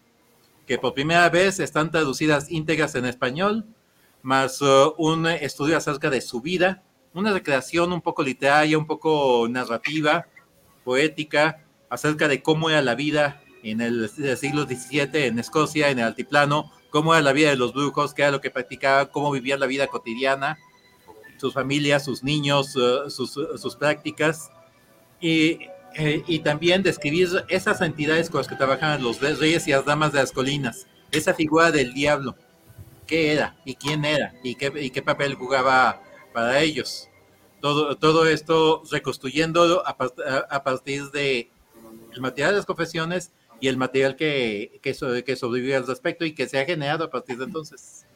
que 0.66 0.76
por 0.78 0.92
primera 0.92 1.28
vez 1.30 1.60
están 1.60 1.90
traducidas 1.90 2.50
íntegras 2.50 2.94
en 2.94 3.06
español, 3.06 3.64
más 4.22 4.60
uh, 4.62 4.94
un 4.98 5.26
estudio 5.26 5.76
acerca 5.76 6.10
de 6.10 6.20
su 6.20 6.40
vida, 6.40 6.82
una 7.14 7.32
recreación 7.32 7.92
un 7.92 8.00
poco 8.00 8.22
literaria, 8.22 8.78
un 8.78 8.86
poco 8.86 9.46
narrativa, 9.48 10.26
poética, 10.84 11.64
acerca 11.88 12.28
de 12.28 12.42
cómo 12.42 12.70
era 12.70 12.82
la 12.82 12.94
vida 12.94 13.42
en 13.62 13.80
el, 13.80 14.08
siglo 14.08 14.64
XVII 14.64 15.26
en 15.26 15.38
Escocia, 15.38 15.90
en 15.90 15.98
el 15.98 16.06
altiplano, 16.06 16.72
cómo 16.90 17.14
era 17.14 17.22
la 17.22 17.32
vida 17.32 17.50
de 17.50 17.56
los 17.56 17.72
brujos, 17.72 18.14
qué 18.14 18.22
era 18.22 18.30
lo 18.30 18.40
que 18.40 18.50
practicaban, 18.50 19.08
cómo 19.12 19.30
vivían 19.30 19.60
la 19.60 19.66
vida 19.66 19.86
cotidiana, 19.86 20.58
sus 21.36 21.54
familias, 21.54 22.04
sus 22.04 22.22
niños, 22.22 22.76
uh, 22.76 23.10
sus, 23.10 23.32
sus, 23.32 23.76
prácticas, 23.76 24.50
y, 25.20 25.58
eh, 25.94 26.22
y, 26.26 26.38
también 26.40 26.82
describir 26.82 27.28
esas 27.48 27.80
entidades 27.80 28.30
con 28.30 28.38
las 28.38 28.48
que 28.48 28.56
trabajaban 28.56 29.02
los 29.02 29.20
reyes 29.20 29.66
y 29.66 29.72
las 29.72 29.84
damas 29.84 30.12
de 30.12 30.20
las 30.20 30.32
colinas, 30.32 30.86
esa 31.10 31.34
figura 31.34 31.70
del 31.70 31.92
diablo, 31.92 32.36
qué 33.10 33.32
era 33.32 33.56
y 33.64 33.74
quién 33.74 34.04
era 34.04 34.32
y 34.44 34.54
qué, 34.54 34.72
y 34.80 34.90
qué 34.90 35.02
papel 35.02 35.34
jugaba 35.34 36.00
para 36.32 36.60
ellos. 36.60 37.08
Todo, 37.60 37.96
todo 37.96 38.26
esto 38.26 38.84
reconstruyendo 38.90 39.82
a, 39.84 39.96
a 40.48 40.62
partir 40.62 41.10
de 41.10 41.50
el 42.12 42.20
material 42.20 42.52
de 42.52 42.56
las 42.58 42.66
confesiones 42.66 43.32
y 43.60 43.66
el 43.66 43.76
material 43.76 44.14
que, 44.14 44.80
que, 44.80 44.94
que 45.24 45.36
sobrevive 45.36 45.74
al 45.74 45.86
respecto 45.86 46.24
y 46.24 46.32
que 46.32 46.48
se 46.48 46.58
ha 46.58 46.64
generado 46.64 47.04
a 47.04 47.10
partir 47.10 47.36
de 47.36 47.44
entonces. 47.44 48.06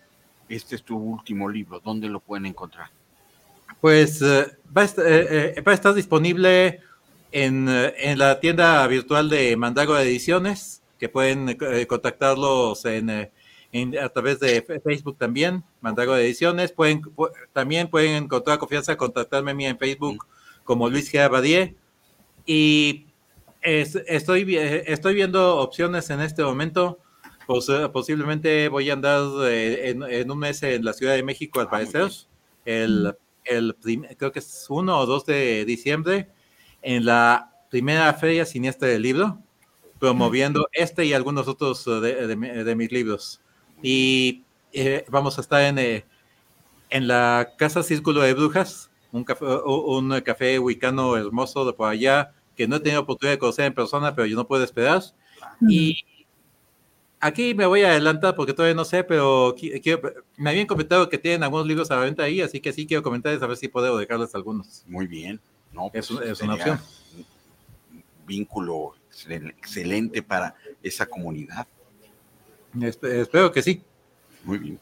Este 0.48 0.76
es 0.76 0.82
tu 0.82 0.96
último 0.96 1.48
libro, 1.48 1.80
¿dónde 1.80 2.08
lo 2.08 2.20
pueden 2.20 2.46
encontrar? 2.46 2.90
Pues 3.80 4.22
eh, 4.22 4.46
va, 4.74 4.82
a 4.82 4.84
estar, 4.84 5.04
eh, 5.06 5.54
eh, 5.56 5.60
va, 5.60 5.72
a 5.72 5.74
estar, 5.74 5.92
disponible 5.92 6.80
en, 7.32 7.68
en, 7.68 8.18
la 8.18 8.38
tienda 8.38 8.86
virtual 8.86 9.28
de 9.28 9.56
Mandago 9.56 9.98
Ediciones, 9.98 10.82
que 10.98 11.08
pueden 11.08 11.58
contactarlos 11.86 12.84
en, 12.84 13.30
en, 13.74 13.98
a 13.98 14.08
través 14.08 14.38
de 14.38 14.62
Facebook 14.84 15.18
también, 15.18 15.64
Mandago 15.80 16.14
Ediciones. 16.14 16.70
Pueden, 16.70 17.02
también 17.52 17.88
pueden 17.88 18.22
encontrar 18.22 18.58
confianza, 18.58 18.96
contactarme 18.96 19.50
a 19.50 19.54
mí 19.54 19.66
en 19.66 19.76
Facebook 19.76 20.24
como 20.62 20.88
Luis 20.88 21.12
G. 21.12 21.18
Abadie. 21.20 21.74
Y 22.46 23.06
estoy, 23.60 24.56
estoy 24.56 25.14
viendo 25.14 25.56
opciones 25.56 26.08
en 26.10 26.20
este 26.20 26.44
momento. 26.44 27.00
Pues, 27.48 27.66
posiblemente 27.92 28.68
voy 28.68 28.90
a 28.90 28.92
andar 28.92 29.22
eh, 29.48 29.90
en, 29.90 30.30
un 30.30 30.38
mes 30.38 30.62
en 30.62 30.84
la 30.84 30.92
Ciudad 30.92 31.14
de 31.14 31.24
México, 31.24 31.58
al 31.58 31.66
ah, 31.66 31.70
parecer. 31.70 32.10
El, 32.64 33.16
el 33.44 33.74
creo 34.16 34.30
que 34.30 34.38
es 34.38 34.66
1 34.68 34.98
o 34.98 35.04
2 35.04 35.26
de 35.26 35.64
diciembre, 35.64 36.30
en 36.80 37.04
la 37.04 37.52
primera 37.70 38.14
feria 38.14 38.46
siniestra 38.46 38.86
del 38.86 39.02
libro, 39.02 39.42
promoviendo 39.98 40.68
este 40.70 41.04
y 41.06 41.12
algunos 41.12 41.48
otros 41.48 41.84
de, 41.84 42.36
de, 42.64 42.76
mis 42.76 42.92
libros. 42.92 43.40
Y 43.86 44.42
eh, 44.72 45.04
vamos 45.10 45.36
a 45.36 45.42
estar 45.42 45.60
en, 45.60 45.78
eh, 45.78 46.06
en 46.88 47.06
la 47.06 47.52
Casa 47.58 47.82
Círculo 47.82 48.22
de 48.22 48.32
Brujas, 48.32 48.90
un 49.12 49.24
café, 49.24 49.44
un 49.44 50.20
café 50.22 50.58
wicano 50.58 51.18
hermoso 51.18 51.66
de 51.66 51.74
por 51.74 51.90
allá, 51.90 52.32
que 52.56 52.66
no 52.66 52.76
he 52.76 52.80
tenido 52.80 53.02
oportunidad 53.02 53.34
de 53.34 53.38
conocer 53.38 53.66
en 53.66 53.74
persona, 53.74 54.14
pero 54.14 54.26
yo 54.26 54.36
no 54.36 54.46
puedo 54.46 54.64
esperar. 54.64 55.02
Y 55.68 56.02
aquí 57.20 57.54
me 57.54 57.66
voy 57.66 57.82
a 57.82 57.90
adelantar 57.90 58.34
porque 58.34 58.54
todavía 58.54 58.74
no 58.74 58.86
sé, 58.86 59.04
pero 59.04 59.54
me 60.38 60.48
habían 60.48 60.66
comentado 60.66 61.10
que 61.10 61.18
tienen 61.18 61.42
algunos 61.42 61.66
libros 61.66 61.90
a 61.90 61.96
la 61.96 62.04
venta 62.06 62.22
ahí, 62.22 62.40
así 62.40 62.60
que 62.60 62.72
sí 62.72 62.86
quiero 62.86 63.02
comentarles 63.02 63.42
a 63.42 63.46
ver 63.46 63.58
si 63.58 63.68
puedo 63.68 63.98
dejarles 63.98 64.34
algunos. 64.34 64.82
Muy 64.86 65.06
bien. 65.06 65.38
No, 65.74 65.90
es, 65.92 66.08
pues, 66.08 66.40
una 66.40 66.54
opción. 66.54 66.80
vínculo 68.26 68.94
excelente 69.28 70.22
para 70.22 70.54
esa 70.82 71.04
comunidad. 71.04 71.66
Espero 72.82 73.52
que 73.52 73.62
sí. 73.62 73.82
Muy 74.44 74.58
bien. 74.58 74.80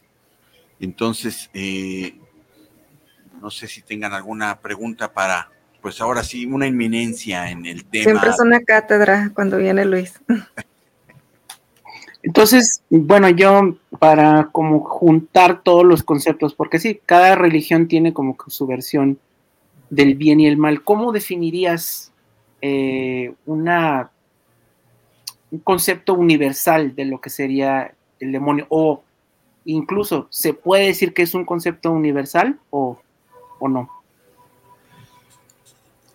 Entonces, 0.80 1.48
eh, 1.54 2.18
no 3.40 3.50
sé 3.50 3.68
si 3.68 3.82
tengan 3.82 4.12
alguna 4.12 4.60
pregunta 4.60 5.12
para 5.12 5.48
pues 5.82 6.00
ahora 6.00 6.22
sí, 6.22 6.46
una 6.46 6.66
inminencia 6.68 7.50
en 7.50 7.66
el 7.66 7.84
tema. 7.84 8.04
Siempre 8.04 8.30
es 8.30 8.40
una 8.40 8.60
cátedra 8.60 9.32
cuando 9.34 9.58
viene 9.58 9.84
Luis. 9.84 10.14
Entonces, 12.22 12.82
bueno, 12.88 13.28
yo 13.30 13.76
para 13.98 14.48
como 14.52 14.84
juntar 14.84 15.62
todos 15.64 15.84
los 15.84 16.04
conceptos, 16.04 16.54
porque 16.54 16.78
sí, 16.78 17.00
cada 17.04 17.34
religión 17.34 17.88
tiene 17.88 18.12
como 18.12 18.36
su 18.46 18.64
versión 18.68 19.18
del 19.90 20.14
bien 20.14 20.38
y 20.38 20.46
el 20.46 20.56
mal. 20.56 20.84
¿Cómo 20.84 21.10
definirías 21.10 22.12
eh, 22.60 23.34
una, 23.44 24.11
un 25.52 25.60
concepto 25.60 26.14
universal 26.14 26.96
de 26.96 27.04
lo 27.04 27.20
que 27.20 27.30
sería 27.30 27.94
el 28.18 28.32
demonio? 28.32 28.66
O 28.70 29.04
incluso, 29.64 30.26
¿se 30.30 30.54
puede 30.54 30.86
decir 30.86 31.14
que 31.14 31.22
es 31.22 31.34
un 31.34 31.44
concepto 31.44 31.92
universal 31.92 32.58
o, 32.70 33.00
o 33.60 33.68
no? 33.68 33.88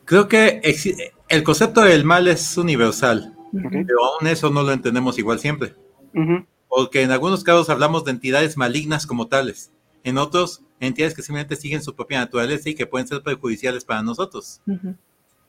Creo 0.03 0.27
que 0.27 0.61
el 1.29 1.43
concepto 1.43 1.81
del 1.81 2.03
mal 2.03 2.27
es 2.27 2.57
universal, 2.57 3.35
pero 3.51 4.05
aún 4.05 4.27
eso 4.27 4.49
no 4.49 4.63
lo 4.63 4.71
entendemos 4.71 5.19
igual 5.19 5.39
siempre. 5.39 5.75
Porque 6.69 7.03
en 7.03 7.11
algunos 7.11 7.43
casos 7.43 7.69
hablamos 7.69 8.05
de 8.05 8.11
entidades 8.11 8.57
malignas 8.57 9.05
como 9.05 9.27
tales, 9.27 9.71
en 10.03 10.17
otros, 10.17 10.63
entidades 10.79 11.13
que 11.13 11.21
simplemente 11.21 11.57
siguen 11.57 11.83
su 11.83 11.93
propia 11.93 12.19
naturaleza 12.19 12.69
y 12.69 12.75
que 12.75 12.85
pueden 12.85 13.07
ser 13.07 13.21
perjudiciales 13.21 13.83
para 13.83 14.01
nosotros. 14.01 14.61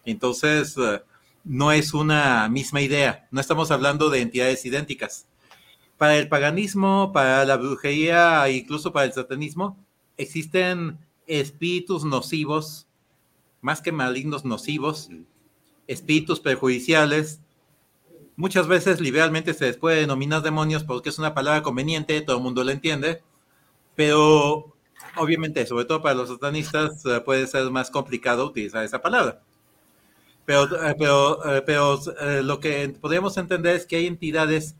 Entonces, 0.05 0.77
eh, 0.77 1.03
no 1.45 1.73
es 1.73 1.95
una 1.95 2.49
misma 2.49 2.81
idea, 2.81 3.29
no 3.31 3.41
estamos 3.41 3.71
hablando 3.71 4.11
de 4.11 4.21
entidades 4.21 4.65
idénticas. 4.65 5.27
Para 5.97 6.17
el 6.17 6.29
paganismo, 6.29 7.13
para 7.13 7.45
la 7.45 7.57
brujería 7.57 8.47
e 8.47 8.57
incluso 8.57 8.93
para 8.93 9.07
el 9.07 9.13
satanismo, 9.13 9.77
existen 10.17 10.99
espíritus 11.27 12.05
nocivos 12.05 12.89
más 13.61 13.81
que 13.83 13.93
malignos 13.93 14.45
nocivos, 14.45 15.11
espíritus 15.87 16.41
perjudiciales. 16.41 17.41
Muchas 18.37 18.69
veces 18.69 19.01
liberalmente 19.01 19.55
se 19.55 19.67
les 19.67 19.77
puede 19.77 20.01
denominar 20.01 20.43
demonios 20.43 20.85
porque 20.85 21.09
es 21.09 21.19
una 21.19 21.35
palabra 21.35 21.63
conveniente, 21.63 22.21
todo 22.21 22.37
el 22.37 22.43
mundo 22.43 22.63
la 22.63 22.73
entiende, 22.73 23.23
pero 23.97 24.77
obviamente, 25.17 25.67
sobre 25.67 25.87
todo 25.87 26.03
para 26.03 26.15
los 26.15 26.29
satanistas, 26.29 27.03
puede 27.25 27.47
ser 27.47 27.71
más 27.71 27.91
complicado 27.91 28.47
utilizar 28.47 28.85
esa 28.85 29.03
palabra. 29.03 29.43
Pero, 30.49 30.83
eh, 30.83 30.95
pero, 30.99 31.45
eh, 31.45 31.63
pero 31.67 32.01
lo 32.43 32.59
que 32.59 32.89
podemos 32.99 33.37
entender 33.37 33.77
es 33.77 33.85
que 33.85 33.97
hay 33.97 34.07
entidades 34.07 34.77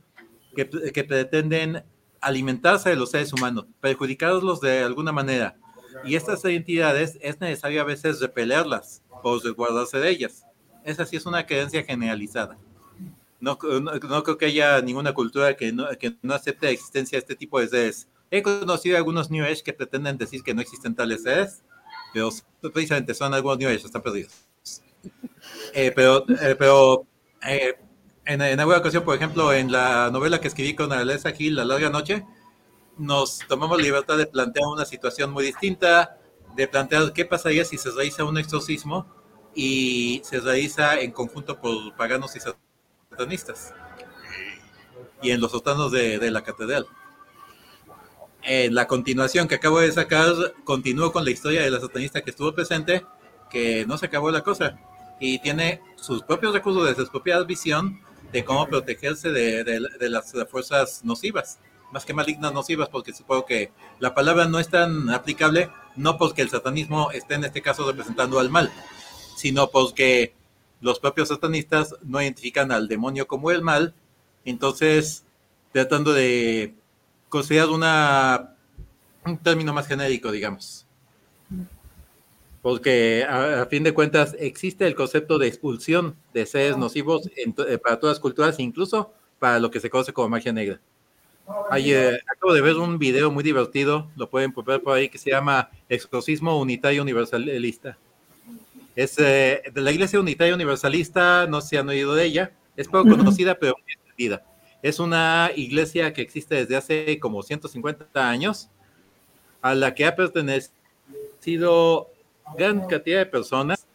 que, 0.55 0.67
que 0.67 1.03
pretenden 1.03 1.83
alimentarse 2.21 2.89
de 2.89 2.95
los 2.95 3.11
seres 3.11 3.31
humanos, 3.33 3.67
perjudicarlos 3.79 4.61
de 4.61 4.79
alguna 4.81 5.11
manera, 5.11 5.59
y 6.03 6.15
estas 6.15 6.43
entidades 6.45 7.19
es 7.21 7.39
necesario 7.39 7.81
a 7.81 7.83
veces 7.83 8.19
repelerlas 8.19 9.03
o 9.21 9.37
resguardarse 9.37 9.99
de 9.99 10.09
ellas. 10.09 10.43
Esa 10.83 11.05
sí 11.05 11.17
es 11.17 11.27
una 11.27 11.45
creencia 11.45 11.83
generalizada. 11.83 12.57
No, 13.39 13.59
no, 13.61 14.23
creo 14.23 14.37
que 14.39 14.45
haya 14.47 14.81
ninguna 14.81 15.13
cultura 15.13 15.55
que 15.55 15.71
no, 15.71 15.87
que 15.99 16.17
no 16.23 16.33
acepte 16.33 16.65
la 16.65 16.71
existencia 16.71 17.17
de 17.17 17.19
este 17.19 17.35
tipo 17.35 17.59
de 17.59 17.67
seres. 17.67 18.09
He 18.31 18.41
conocido 18.41 18.97
algunos 18.97 19.29
New 19.29 19.45
Age 19.45 19.61
que 19.61 19.73
pretenden 19.73 20.17
decir 20.17 20.41
que 20.41 20.55
no 20.55 20.61
existen 20.61 20.95
tales 20.95 21.21
seres, 21.21 21.61
pero 22.11 22.31
precisamente 22.73 23.13
son 23.13 23.35
algunos 23.35 23.59
New 23.59 23.69
Age, 23.69 23.85
están 23.85 24.01
perdidos. 24.01 24.48
Eh, 25.73 25.91
pero 25.95 26.25
eh, 26.29 26.55
pero 26.57 27.05
eh, 27.45 27.75
en, 28.25 28.41
alguna 28.41 28.77
ocasión, 28.77 29.03
por 29.03 29.15
ejemplo, 29.15 29.53
en 29.53 29.71
la 29.71 30.09
novela 30.11 30.39
que 30.39 30.47
escribí 30.47 30.75
con 30.75 30.91
Alessa 30.93 31.31
Gil, 31.31 31.55
La 31.55 31.65
Larga 31.65 31.89
Noche, 31.89 32.25
nos 32.97 33.39
tomamos 33.47 33.81
libertad 33.81 34.17
de 34.17 34.27
plantear 34.27 34.67
una 34.67 34.85
situación 34.85 35.31
muy 35.31 35.45
distinta, 35.45 36.17
de 36.55 36.67
plantear 36.67 37.13
qué 37.13 37.25
pasaría 37.25 37.65
si 37.65 37.77
se 37.77 37.91
realiza 37.91 38.23
un 38.23 38.37
exorcismo 38.37 39.07
y 39.55 40.21
se 40.23 40.39
realiza 40.39 40.99
en 40.99 41.11
conjunto 41.11 41.59
por 41.59 41.95
paganos 41.95 42.35
y 42.35 42.39
satanistas 43.09 43.73
y 45.21 45.31
en 45.31 45.41
los 45.41 45.51
sotanos 45.51 45.91
de, 45.91 46.31
la 46.31 46.43
catedral. 46.43 46.87
En 48.43 48.73
la 48.75 48.87
continuación 48.87 49.47
que 49.47 49.55
acabo 49.55 49.79
de 49.79 49.91
sacar, 49.91 50.33
continúo 50.63 51.11
con 51.11 51.25
la 51.25 51.31
historia 51.31 51.61
de 51.61 51.71
la 51.71 51.79
satanista 51.79 52.21
que 52.21 52.29
estuvo 52.29 52.53
presente, 52.53 53.05
que 53.49 53.85
no 53.85 53.97
se 53.97 54.05
acabó 54.05 54.31
la 54.31 54.41
cosa 54.41 54.79
y 55.19 55.39
tiene 55.39 55.81
sus 55.95 56.23
propios 56.23 56.53
recursos 56.53 56.95
de 56.95 57.05
su 57.05 57.11
propia 57.11 57.41
visión 57.43 57.99
de 58.31 58.45
cómo 58.45 58.67
protegerse 58.67 59.31
de, 59.31 60.09
las 60.09 60.33
fuerzas 60.49 61.03
nocivas 61.03 61.59
más 61.91 62.05
que 62.05 62.13
malignas 62.13 62.53
nocivas, 62.53 62.89
porque 62.89 63.13
supongo 63.13 63.45
que 63.45 63.71
la 63.99 64.13
palabra 64.13 64.45
no 64.45 64.59
es 64.59 64.69
tan 64.69 65.09
aplicable, 65.09 65.69
no 65.95 66.17
porque 66.17 66.41
el 66.41 66.49
satanismo 66.49 67.11
esté 67.11 67.35
en 67.35 67.45
este 67.45 67.61
caso 67.61 67.87
representando 67.87 68.39
al 68.39 68.49
mal, 68.49 68.71
sino 69.35 69.69
porque 69.69 70.35
los 70.81 70.99
propios 70.99 71.29
satanistas 71.29 71.95
no 72.03 72.21
identifican 72.21 72.71
al 72.71 72.87
demonio 72.87 73.27
como 73.27 73.51
el 73.51 73.61
mal, 73.61 73.95
entonces 74.45 75.25
tratando 75.71 76.13
de 76.13 76.75
considerar 77.27 77.69
una, 77.69 78.55
un 79.25 79.37
término 79.37 79.73
más 79.73 79.87
genérico, 79.87 80.31
digamos. 80.31 80.85
Porque 82.61 83.25
a, 83.27 83.65
fin 83.67 83.83
de 83.83 83.93
cuentas 83.93 84.35
existe 84.39 84.85
el 84.85 84.95
concepto 84.95 85.37
de 85.37 85.47
expulsión 85.47 86.15
de 86.33 86.45
seres 86.45 86.77
nocivos 86.77 87.29
eh, 87.35 87.77
para 87.77 87.99
todas 87.99 88.15
las 88.15 88.19
culturas, 88.19 88.59
incluso 88.59 89.13
para 89.39 89.59
lo 89.59 89.71
que 89.71 89.79
se 89.79 89.89
conoce 89.89 90.11
como 90.11 90.29
magia 90.29 90.51
negra. 90.51 90.79
Eh, 91.75 92.19
acabo 92.31 92.53
de 92.53 92.61
ver 92.61 92.75
un 92.75 92.99
video 92.99 93.31
muy 93.31 93.43
divertido, 93.43 94.09
lo 94.15 94.29
pueden 94.29 94.53
ver 94.65 94.83
por 94.83 94.95
ahí, 94.97 95.09
que 95.09 95.17
se 95.17 95.31
llama 95.31 95.69
Exorcismo 95.87 96.59
Unitario 96.59 97.01
Universalista. 97.01 97.97
Es 98.95 99.17
eh, 99.17 99.63
de 99.73 99.81
la 99.81 99.91
Iglesia 99.91 100.19
Unitaria 100.19 100.53
Universalista, 100.53 101.47
no 101.47 101.61
se 101.61 101.77
han 101.77 101.89
oído 101.89 102.13
de 102.13 102.25
ella, 102.25 102.51
es 102.75 102.87
poco 102.87 103.09
conocida, 103.09 103.55
pero 103.55 103.75
muy 103.81 103.93
entendida. 103.93 104.43
Es 104.81 104.99
una 104.99 105.51
iglesia 105.55 106.13
que 106.13 106.21
existe 106.21 106.55
desde 106.55 106.75
hace 106.75 107.19
como 107.19 107.41
150 107.41 108.29
años, 108.29 108.69
a 109.61 109.73
la 109.73 109.95
que 109.95 110.05
ha 110.05 110.15
pertenecido 110.15 112.09
gran 112.57 112.87
cantidad 112.87 113.19
de 113.19 113.25
personas, 113.25 113.85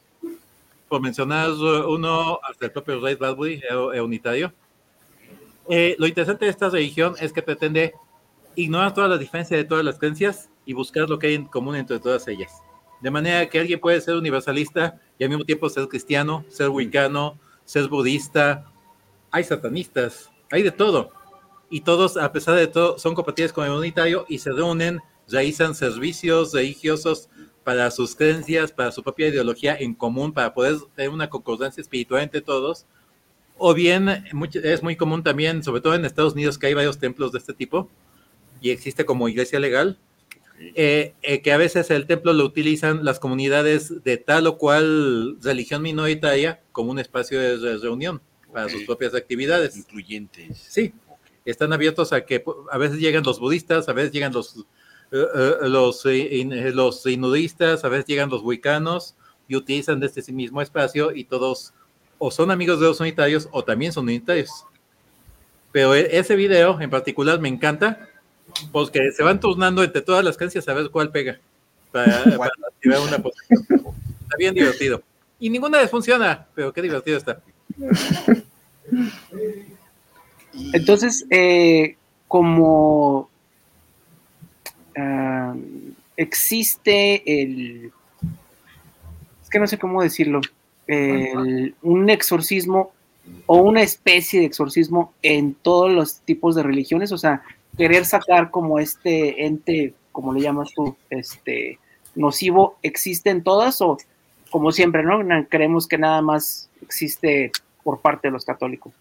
por 0.88 1.00
mencionar 1.00 1.50
uno, 1.50 2.38
hasta 2.48 2.66
el 2.66 2.72
propio 2.72 3.00
Ray 3.00 3.14
Bradbury, 3.14 3.62
unitario. 4.02 4.52
Eh, 5.68 5.96
lo 5.98 6.06
interesante 6.06 6.44
de 6.44 6.50
esta 6.50 6.68
religión 6.68 7.14
es 7.20 7.32
que 7.32 7.42
pretende 7.42 7.94
ignorar 8.54 8.92
todas 8.92 9.10
las 9.10 9.18
diferencias 9.18 9.58
de 9.58 9.64
todas 9.64 9.84
las 9.84 9.98
creencias 9.98 10.50
y 10.66 10.72
buscar 10.74 11.08
lo 11.08 11.18
que 11.18 11.28
hay 11.28 11.34
en 11.34 11.46
común 11.46 11.76
entre 11.76 11.98
todas 11.98 12.28
ellas. 12.28 12.52
De 13.00 13.10
manera 13.10 13.46
que 13.48 13.58
alguien 13.58 13.80
puede 13.80 14.00
ser 14.00 14.14
universalista 14.14 15.00
y 15.18 15.24
al 15.24 15.30
mismo 15.30 15.44
tiempo 15.44 15.68
ser 15.68 15.88
cristiano, 15.88 16.44
ser 16.48 16.68
wicano, 16.68 17.38
ser 17.64 17.88
budista. 17.88 18.66
Hay 19.30 19.44
satanistas, 19.44 20.30
hay 20.50 20.62
de 20.62 20.70
todo. 20.70 21.10
Y 21.70 21.80
todos, 21.80 22.16
a 22.16 22.30
pesar 22.30 22.54
de 22.56 22.66
todo, 22.66 22.98
son 22.98 23.14
compatibles 23.14 23.52
con 23.52 23.64
el 23.64 23.72
unitario 23.72 24.26
y 24.28 24.38
se 24.38 24.52
reúnen, 24.52 25.00
realizan 25.28 25.74
servicios 25.74 26.52
religiosos 26.52 27.28
para 27.64 27.90
sus 27.90 28.14
creencias, 28.14 28.70
para 28.70 28.92
su 28.92 29.02
propia 29.02 29.28
ideología 29.28 29.74
en 29.74 29.94
común, 29.94 30.32
para 30.32 30.54
poder 30.54 30.76
tener 30.94 31.10
una 31.10 31.30
concordancia 31.30 31.80
espiritual 31.80 32.22
entre 32.22 32.42
todos. 32.42 32.86
O 33.56 33.72
bien, 33.72 34.08
es 34.62 34.82
muy 34.82 34.96
común 34.96 35.22
también, 35.22 35.62
sobre 35.62 35.80
todo 35.80 35.94
en 35.94 36.04
Estados 36.04 36.34
Unidos, 36.34 36.58
que 36.58 36.66
hay 36.66 36.74
varios 36.74 36.98
templos 36.98 37.32
de 37.32 37.38
este 37.38 37.54
tipo 37.54 37.88
y 38.60 38.70
existe 38.70 39.04
como 39.04 39.28
iglesia 39.28 39.60
legal, 39.60 39.98
eh, 40.74 41.14
eh, 41.22 41.42
que 41.42 41.52
a 41.52 41.56
veces 41.56 41.90
el 41.90 42.06
templo 42.06 42.32
lo 42.32 42.44
utilizan 42.44 43.04
las 43.04 43.18
comunidades 43.18 44.02
de 44.04 44.16
tal 44.16 44.46
o 44.46 44.56
cual 44.56 45.36
religión 45.42 45.82
minoritaria 45.82 46.60
como 46.72 46.90
un 46.90 46.98
espacio 46.98 47.40
de 47.40 47.76
reunión 47.78 48.22
para 48.52 48.68
sus 48.68 48.84
propias 48.84 49.14
actividades. 49.14 49.76
Incluyentes. 49.76 50.56
Sí, 50.56 50.94
están 51.44 51.72
abiertos 51.72 52.12
a 52.12 52.24
que 52.24 52.42
a 52.70 52.78
veces 52.78 52.98
llegan 52.98 53.22
los 53.24 53.38
budistas, 53.38 53.88
a 53.88 53.92
veces 53.92 54.12
llegan 54.12 54.32
los, 54.32 54.64
eh, 55.12 55.56
los, 55.68 56.04
los 56.04 57.06
hinudistas, 57.06 57.84
a 57.84 57.88
veces 57.88 58.06
llegan 58.06 58.30
los 58.30 58.42
huicanos 58.42 59.14
y 59.48 59.56
utilizan 59.56 60.00
de 60.00 60.06
este 60.06 60.32
mismo 60.32 60.60
espacio 60.62 61.14
y 61.14 61.24
todos 61.24 61.72
o 62.18 62.30
son 62.30 62.50
amigos 62.50 62.80
de 62.80 62.86
los 62.86 63.00
unitarios 63.00 63.48
o 63.50 63.64
también 63.64 63.92
son 63.92 64.04
unitarios. 64.04 64.64
Pero 65.72 65.94
e, 65.94 66.16
ese 66.16 66.36
video 66.36 66.80
en 66.80 66.90
particular 66.90 67.40
me 67.40 67.48
encanta 67.48 68.08
porque 68.72 69.10
se 69.12 69.22
van 69.22 69.40
turnando 69.40 69.82
entre 69.82 70.02
todas 70.02 70.24
las 70.24 70.36
canciones 70.36 70.68
a 70.68 70.74
ver 70.74 70.90
cuál 70.90 71.10
pega 71.10 71.38
para, 71.92 72.18
activar 72.68 73.00
una 73.00 73.18
posición. 73.18 73.66
Está 73.68 74.36
bien 74.38 74.54
divertido. 74.54 75.02
Y 75.38 75.50
ninguna 75.50 75.80
les 75.80 75.90
funciona, 75.90 76.46
pero 76.54 76.72
qué 76.72 76.80
divertido 76.80 77.18
está. 77.18 77.42
Entonces, 80.72 81.26
eh, 81.30 81.96
como 82.28 83.28
existe 86.16 87.42
el, 87.42 87.92
es 89.42 89.50
que 89.50 89.58
no 89.58 89.66
sé 89.66 89.78
cómo 89.78 90.02
decirlo, 90.02 90.40
un 90.86 92.10
exorcismo 92.10 92.92
o 93.46 93.56
una 93.62 93.82
especie 93.82 94.40
de 94.40 94.46
exorcismo 94.46 95.12
en 95.22 95.54
todos 95.54 95.90
los 95.90 96.20
tipos 96.20 96.54
de 96.54 96.62
religiones, 96.62 97.10
o 97.12 97.18
sea, 97.18 97.42
querer 97.76 98.04
sacar 98.04 98.50
como 98.50 98.78
este 98.78 99.46
ente, 99.46 99.94
como 100.12 100.32
le 100.32 100.42
llamas 100.42 100.70
tú, 100.74 100.96
este 101.10 101.78
nocivo, 102.14 102.78
¿existe 102.82 103.30
en 103.30 103.42
todas 103.42 103.80
o 103.80 103.96
como 104.50 104.70
siempre, 104.70 105.02
¿no? 105.02 105.18
Creemos 105.48 105.88
que 105.88 105.98
nada 105.98 106.22
más 106.22 106.68
existe 106.82 107.50
por 107.82 108.00
parte 108.00 108.28
de 108.28 108.32
los 108.32 108.44
católicos. 108.44 108.92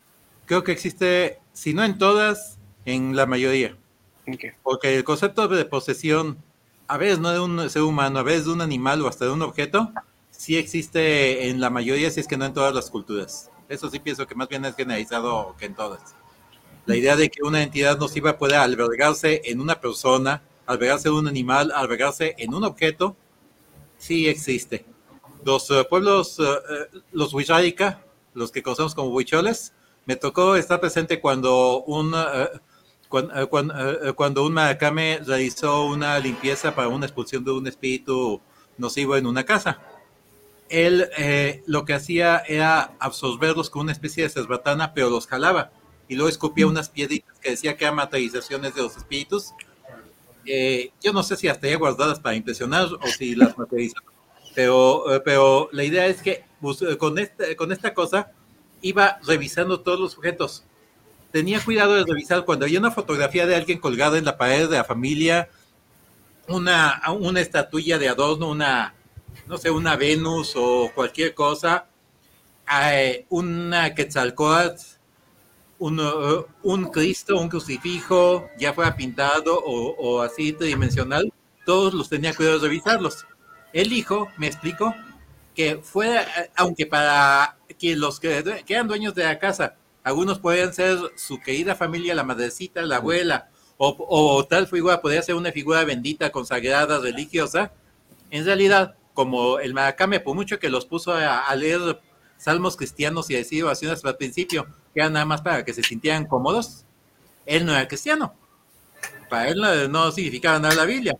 Creo 0.45 0.63
que 0.63 0.71
existe, 0.71 1.37
si 1.53 1.73
no 1.73 1.83
en 1.83 1.97
todas, 1.97 2.57
en 2.85 3.15
la 3.15 3.25
mayoría. 3.27 3.75
Porque 4.61 4.95
el 4.95 5.03
concepto 5.03 5.47
de 5.47 5.65
posesión, 5.65 6.37
a 6.87 6.97
veces 6.97 7.19
no 7.19 7.31
de 7.31 7.39
un 7.39 7.69
ser 7.69 7.81
humano, 7.81 8.19
a 8.19 8.23
veces 8.23 8.45
de 8.45 8.51
un 8.51 8.61
animal 8.61 9.01
o 9.01 9.07
hasta 9.07 9.25
de 9.25 9.31
un 9.31 9.41
objeto, 9.41 9.91
sí 10.31 10.57
existe 10.57 11.49
en 11.49 11.59
la 11.59 11.69
mayoría, 11.69 12.09
si 12.11 12.19
es 12.19 12.27
que 12.27 12.37
no 12.37 12.45
en 12.45 12.53
todas 12.53 12.73
las 12.73 12.89
culturas. 12.89 13.49
Eso 13.69 13.89
sí 13.89 13.99
pienso 13.99 14.27
que 14.27 14.35
más 14.35 14.49
bien 14.49 14.65
es 14.65 14.75
generalizado 14.75 15.55
que 15.57 15.65
en 15.65 15.75
todas. 15.75 16.15
La 16.85 16.95
idea 16.95 17.15
de 17.15 17.29
que 17.29 17.43
una 17.43 17.63
entidad 17.63 17.97
nociva 17.97 18.37
pueda 18.37 18.61
albergarse 18.63 19.41
en 19.45 19.61
una 19.61 19.79
persona, 19.79 20.41
albergarse 20.65 21.07
en 21.07 21.15
un 21.15 21.27
animal, 21.27 21.71
albergarse 21.73 22.35
en 22.37 22.53
un 22.53 22.63
objeto, 22.65 23.15
sí 23.97 24.27
existe. 24.27 24.85
Los 25.45 25.69
eh, 25.71 25.85
pueblos, 25.89 26.39
eh, 26.39 26.99
los 27.13 27.33
Huicharica, 27.33 28.01
los 28.33 28.51
que 28.51 28.63
conocemos 28.63 28.95
como 28.95 29.09
Huicholes, 29.09 29.73
me 30.05 30.15
tocó 30.17 30.55
estar 30.55 30.79
presente 30.81 31.21
cuando 31.21 31.83
un, 31.83 32.13
cuando, 33.49 34.15
cuando, 34.15 34.45
un 34.45 34.53
Maracame 34.53 35.19
realizó 35.25 35.85
una 35.85 36.17
limpieza 36.19 36.73
para 36.73 36.87
una 36.87 37.05
expulsión 37.05 37.43
de 37.43 37.51
un 37.51 37.67
espíritu 37.67 38.41
nocivo 38.77 39.15
en 39.15 39.27
una 39.27 39.43
casa. 39.43 39.79
Él 40.69 41.07
lo 41.67 41.85
que 41.85 41.93
hacía 41.93 42.39
era 42.47 42.95
absorberlos 42.99 43.69
con 43.69 43.83
una 43.83 43.91
especie 43.91 44.23
de 44.23 44.29
cesbatana, 44.29 44.93
pero 44.93 45.09
los 45.09 45.27
jalaba 45.27 45.71
y 46.07 46.15
luego 46.15 46.29
escupía 46.29 46.67
unas 46.67 46.89
piedritas 46.89 47.39
que 47.39 47.51
decía 47.51 47.77
que 47.77 47.85
eran 47.85 47.95
materializaciones 47.95 48.75
de 48.75 48.81
los 48.81 48.97
espíritus. 48.97 49.53
Eh, 50.45 50.91
yo 51.01 51.13
no 51.13 51.23
sé 51.23 51.37
si 51.37 51.47
hasta 51.47 51.67
ya 51.67 51.77
guardadas 51.77 52.19
para 52.19 52.35
impresionar 52.35 52.85
o 52.85 53.07
si 53.07 53.35
las 53.35 53.57
materializó, 53.57 53.97
pero, 54.53 55.15
eh, 55.15 55.21
pero 55.21 55.69
la 55.71 55.83
idea 55.83 56.07
es 56.07 56.21
que 56.21 56.43
pues, 56.59 56.81
eh, 56.81 56.97
con, 56.97 57.17
este, 57.17 57.55
con 57.55 57.71
esta 57.71 57.93
cosa 57.93 58.31
iba 58.81 59.19
revisando 59.25 59.79
todos 59.79 59.99
los 59.99 60.17
objetos. 60.17 60.65
Tenía 61.33 61.59
cuidado 61.59 61.95
de 61.95 62.03
revisar 62.05 62.45
cuando 62.45 62.65
había 62.65 62.77
una 62.77 62.91
fotografía 62.91 63.47
de 63.47 63.55
alguien 63.55 63.79
colgada 63.79 64.19
en 64.19 64.25
la 64.25 64.37
pared 64.37 64.69
de 64.69 64.77
la 64.77 64.83
familia, 64.83 65.49
una, 66.47 67.01
una 67.19 67.41
estatuilla 67.41 67.97
de 67.97 68.07
adorno, 68.07 68.51
una, 68.51 68.93
no 69.47 69.57
sé, 69.57 69.71
una 69.71 69.95
Venus 69.95 70.53
o 70.55 70.91
cualquier 70.93 71.33
cosa, 71.33 71.87
una 73.29 73.95
Quetzalcoatl, 73.95 74.79
uh, 75.79 76.45
un, 76.61 76.85
Cristo, 76.91 77.39
un 77.39 77.49
crucifijo, 77.49 78.47
ya 78.59 78.73
fuera 78.73 78.95
pintado 78.95 79.57
o, 79.57 80.21
así 80.21 80.53
tridimensional, 80.53 81.33
todos 81.65 81.95
los 81.95 82.09
tenía 82.09 82.35
cuidado 82.35 82.59
de 82.59 82.67
revisarlos. 82.67 83.25
El 83.73 83.91
hijo, 83.91 84.27
me 84.37 84.45
explico, 84.45 84.93
que 85.55 85.77
fuera, 85.77 86.27
aunque 86.55 86.85
para 86.85 87.57
que 87.79 87.95
los 87.95 88.19
que, 88.19 88.43
eran 88.67 88.87
dueños 88.87 89.15
de 89.15 89.23
la 89.23 89.39
casa, 89.39 89.77
algunos 90.03 90.39
podían 90.39 90.73
ser 90.73 90.97
su 91.15 91.39
querida 91.39 91.75
familia, 91.75 92.15
la 92.15 92.23
madrecita, 92.23 92.81
la 92.81 92.97
abuela, 92.97 93.49
o, 93.77 94.45
tal 94.49 94.67
figura 94.67 95.01
podría 95.01 95.21
ser 95.21 95.35
una 95.35 95.51
figura 95.51 95.83
bendita, 95.83 96.31
consagrada, 96.31 96.99
religiosa, 96.99 97.73
en 98.29 98.45
realidad, 98.45 98.95
como 99.13 99.59
el 99.59 99.73
Maracame, 99.73 100.19
por 100.19 100.35
mucho 100.35 100.59
que 100.59 100.69
los 100.69 100.85
puso 100.85 101.13
a, 101.13 101.53
leer 101.55 101.99
salmos 102.37 102.77
cristianos 102.77 103.29
y 103.29 103.35
decir 103.35 103.63
oraciones 103.63 104.03
al 104.05 104.17
principio, 104.17 104.67
que 104.93 105.01
era 105.01 105.09
nada 105.09 105.25
más 105.25 105.41
para 105.41 105.65
que 105.65 105.73
se 105.73 105.83
sintieran 105.83 106.25
cómodos, 106.25 106.85
él 107.45 107.65
no 107.65 107.73
era 107.73 107.87
cristiano. 107.87 108.33
Para 109.29 109.49
él 109.49 109.91
no, 109.91 110.11
significaba 110.11 110.59
nada 110.59 110.75
la 110.75 110.85
Biblia, 110.85 111.13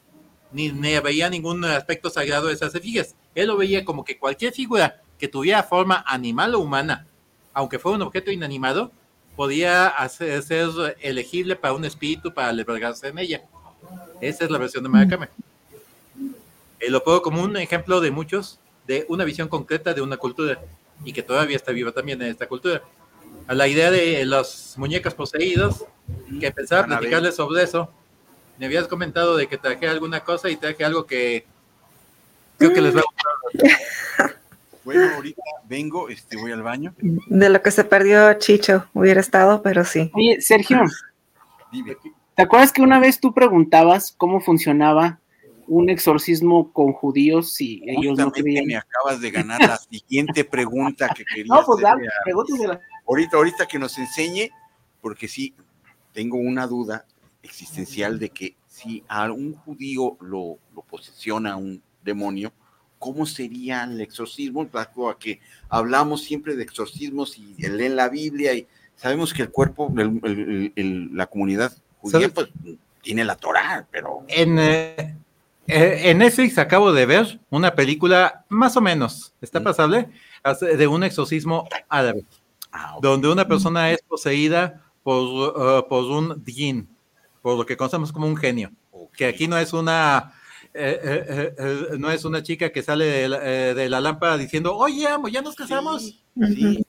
ni, 0.52 0.72
veía 1.00 1.30
ningún 1.30 1.66
aspecto 1.66 2.10
sagrado 2.10 2.48
de 2.48 2.54
esas 2.54 2.72
figuras. 2.72 3.16
Él 3.36 3.48
lo 3.48 3.58
veía 3.58 3.84
como 3.84 4.04
que 4.04 4.18
cualquier 4.18 4.54
figura 4.54 5.02
que 5.18 5.28
tuviera 5.28 5.64
forma 5.64 6.04
animal 6.08 6.56
o 6.56 6.60
humana, 6.60 7.08
aunque 7.54 7.80
fuera 7.80 7.98
un 7.98 8.02
objeto 8.04 8.32
inanimado, 8.32 8.92
podía 9.36 9.88
hacer, 9.88 10.42
ser 10.44 10.70
elegible 11.02 11.56
para 11.56 11.74
un 11.74 11.86
espíritu 11.86 12.34
para 12.34 12.50
albergarse 12.50 13.08
en 13.08 13.20
ella. 13.20 13.42
Esa 14.22 14.46
es 14.46 14.52
la 14.52 14.58
versión 14.58 14.84
de 14.84 14.90
Maracame. 14.90 15.30
Eh, 16.80 16.90
lo 16.90 17.04
pongo 17.04 17.22
como 17.22 17.42
un 17.42 17.58
ejemplo 17.58 18.02
de 18.02 18.12
muchos, 18.12 18.60
de 18.88 19.06
una 19.10 19.24
visión 19.24 19.48
concreta 19.48 19.94
de 19.94 20.02
una 20.02 20.18
cultura 20.18 20.62
y 21.04 21.14
que 21.14 21.24
todavía 21.24 21.56
está 21.56 21.72
viva 21.72 21.92
también 21.92 22.22
en 22.22 22.30
esta 22.30 22.48
cultura 22.48 22.82
a 23.48 23.54
la 23.54 23.68
idea 23.68 23.92
de 23.92 24.26
las 24.26 24.76
muñecas 24.78 25.14
poseídas, 25.14 25.84
que 26.40 26.52
pensaba 26.52 26.86
platicarles 26.86 27.36
sobre 27.36 27.64
eso. 27.64 27.90
Me 28.58 28.68
habías 28.68 28.88
comentado 28.88 29.36
de 29.36 29.48
que 29.48 29.58
traje 29.58 29.88
alguna 29.88 30.24
cosa 30.24 30.50
y 30.50 30.56
traje 30.56 30.86
algo 30.86 31.06
que 31.06 31.46
creo 32.58 32.74
que 32.74 32.82
les 32.82 32.96
va 32.96 33.02
a 33.02 33.04
gustar. 33.04 34.38
Bueno, 34.84 35.16
ahorita 35.16 35.42
vengo, 35.68 36.10
este, 36.10 36.38
voy 36.38 36.52
al 36.52 36.62
baño. 36.62 36.94
De 37.00 37.50
lo 37.50 37.62
que 37.62 37.72
se 37.72 37.84
perdió 37.84 38.34
Chicho, 38.34 38.88
hubiera 38.94 39.20
estado, 39.20 39.62
pero 39.62 39.86
sí. 39.86 40.12
Oye, 40.14 40.42
Sergio, 40.42 40.82
¿te 42.36 42.42
acuerdas 42.42 42.72
que 42.72 42.82
una 42.82 43.00
vez 43.00 43.20
tú 43.20 43.34
preguntabas 43.34 44.14
cómo 44.18 44.42
funcionaba 44.42 45.20
un 45.68 45.90
exorcismo 45.90 46.74
con 46.74 46.92
judíos 46.92 47.54
si 47.54 47.82
ellos 47.86 48.18
no 48.18 48.32
creían? 48.32 48.66
me 48.66 48.76
acabas 48.76 49.22
de 49.22 49.32
ganar 49.32 49.62
la 49.62 49.78
siguiente 49.90 50.44
pregunta 50.44 51.10
que 51.16 51.24
quería 51.24 51.56
No, 51.56 51.64
pues 51.66 51.82
dale, 51.82 52.10
pregúntesela 52.26 52.82
ahorita, 53.08 53.38
ahorita 53.38 53.66
que 53.68 53.80
nos 53.80 53.98
enseñe, 53.98 54.50
porque 55.02 55.28
sí, 55.28 55.56
tengo 56.12 56.38
una 56.38 56.68
duda 56.68 57.06
existencial 57.42 58.20
de 58.20 58.30
que 58.30 58.56
si 58.68 59.04
a 59.08 59.32
un 59.32 59.54
judío 59.54 60.18
lo, 60.22 60.58
lo 60.74 60.82
posesiona 60.84 61.56
un 61.58 61.82
demonio, 62.04 62.52
¿cómo 63.04 63.26
sería 63.26 63.84
el 63.84 64.00
exorcismo? 64.00 64.66
A 64.74 65.18
que 65.20 65.42
hablamos 65.68 66.24
siempre 66.24 66.56
de 66.56 66.64
exorcismos 66.64 67.38
y 67.38 67.54
leen 67.58 67.98
la 67.98 68.08
Biblia 68.08 68.54
y 68.54 68.66
sabemos 68.96 69.34
que 69.34 69.42
el 69.42 69.50
cuerpo, 69.50 69.94
la 69.94 71.26
comunidad 71.26 71.74
judía, 72.00 72.30
pues, 72.30 72.48
tiene 73.02 73.26
la 73.26 73.36
Torah, 73.36 73.86
pero... 73.92 74.24
En, 74.30 74.58
eh, 74.58 75.18
eh, 75.68 76.02
en 76.06 76.20
Netflix 76.20 76.58
acabo 76.58 76.94
de 76.94 77.06
ver 77.06 77.42
una 77.50 77.76
película, 77.76 78.46
más 78.48 78.78
o 78.78 78.82
menos, 78.82 79.34
está 79.42 79.60
mm. 79.60 79.64
pasable, 79.64 80.10
de 80.78 80.88
un 80.88 81.04
exorcismo 81.04 81.68
árabe, 81.90 82.24
ah, 82.72 82.96
donde 83.02 83.28
una 83.28 83.46
persona 83.46 83.92
es 83.92 84.02
poseída 84.02 84.82
por, 85.04 85.24
uh, 85.24 85.88
por 85.90 86.06
un 86.06 86.42
djinn, 86.42 86.88
por 87.42 87.58
lo 87.58 87.66
que 87.66 87.76
conocemos 87.76 88.14
como 88.14 88.28
un 88.28 88.38
genio, 88.38 88.72
que 89.12 89.26
aquí 89.26 89.50
no 89.50 89.58
es 89.58 89.74
una... 89.74 90.32
Eh, 90.74 91.54
no 92.00 92.10
es 92.10 92.26
una 92.26 92.42
chica 92.42 92.72
que 92.72 92.82
sale 92.82 93.06
de 93.06 93.90
la, 93.90 94.02
lámpara 94.02 94.38
diciendo, 94.38 94.76
oye, 94.76 95.08
amo, 95.08 95.28
ya 95.28 95.42
nos 95.42 95.56
casamos. 95.56 96.02
Sí, 96.02 96.86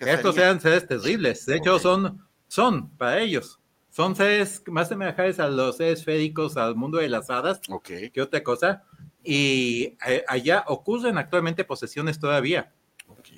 estos 0.00 0.34
sean 0.34 0.60
seres 0.60 0.86
terribles. 0.86 1.44
De 1.46 1.56
hecho, 1.56 1.78
son, 1.78 2.26
son 2.46 2.90
para 2.96 3.20
ellos. 3.20 3.58
Son 3.90 4.14
seres 4.14 4.62
más 4.66 4.88
semejantes 4.88 5.40
a 5.40 5.48
los 5.48 5.76
seres 5.76 6.04
féricos, 6.04 6.56
al 6.56 6.76
mundo 6.76 6.98
de 6.98 7.08
las 7.08 7.30
hadas, 7.30 7.60
que 7.82 8.22
otra 8.22 8.42
cosa. 8.42 8.84
Y 9.22 9.96
eh, 10.06 10.24
allá 10.26 10.64
ocurren 10.68 11.18
actualmente 11.18 11.64
posesiones 11.64 12.18
todavía. 12.18 12.72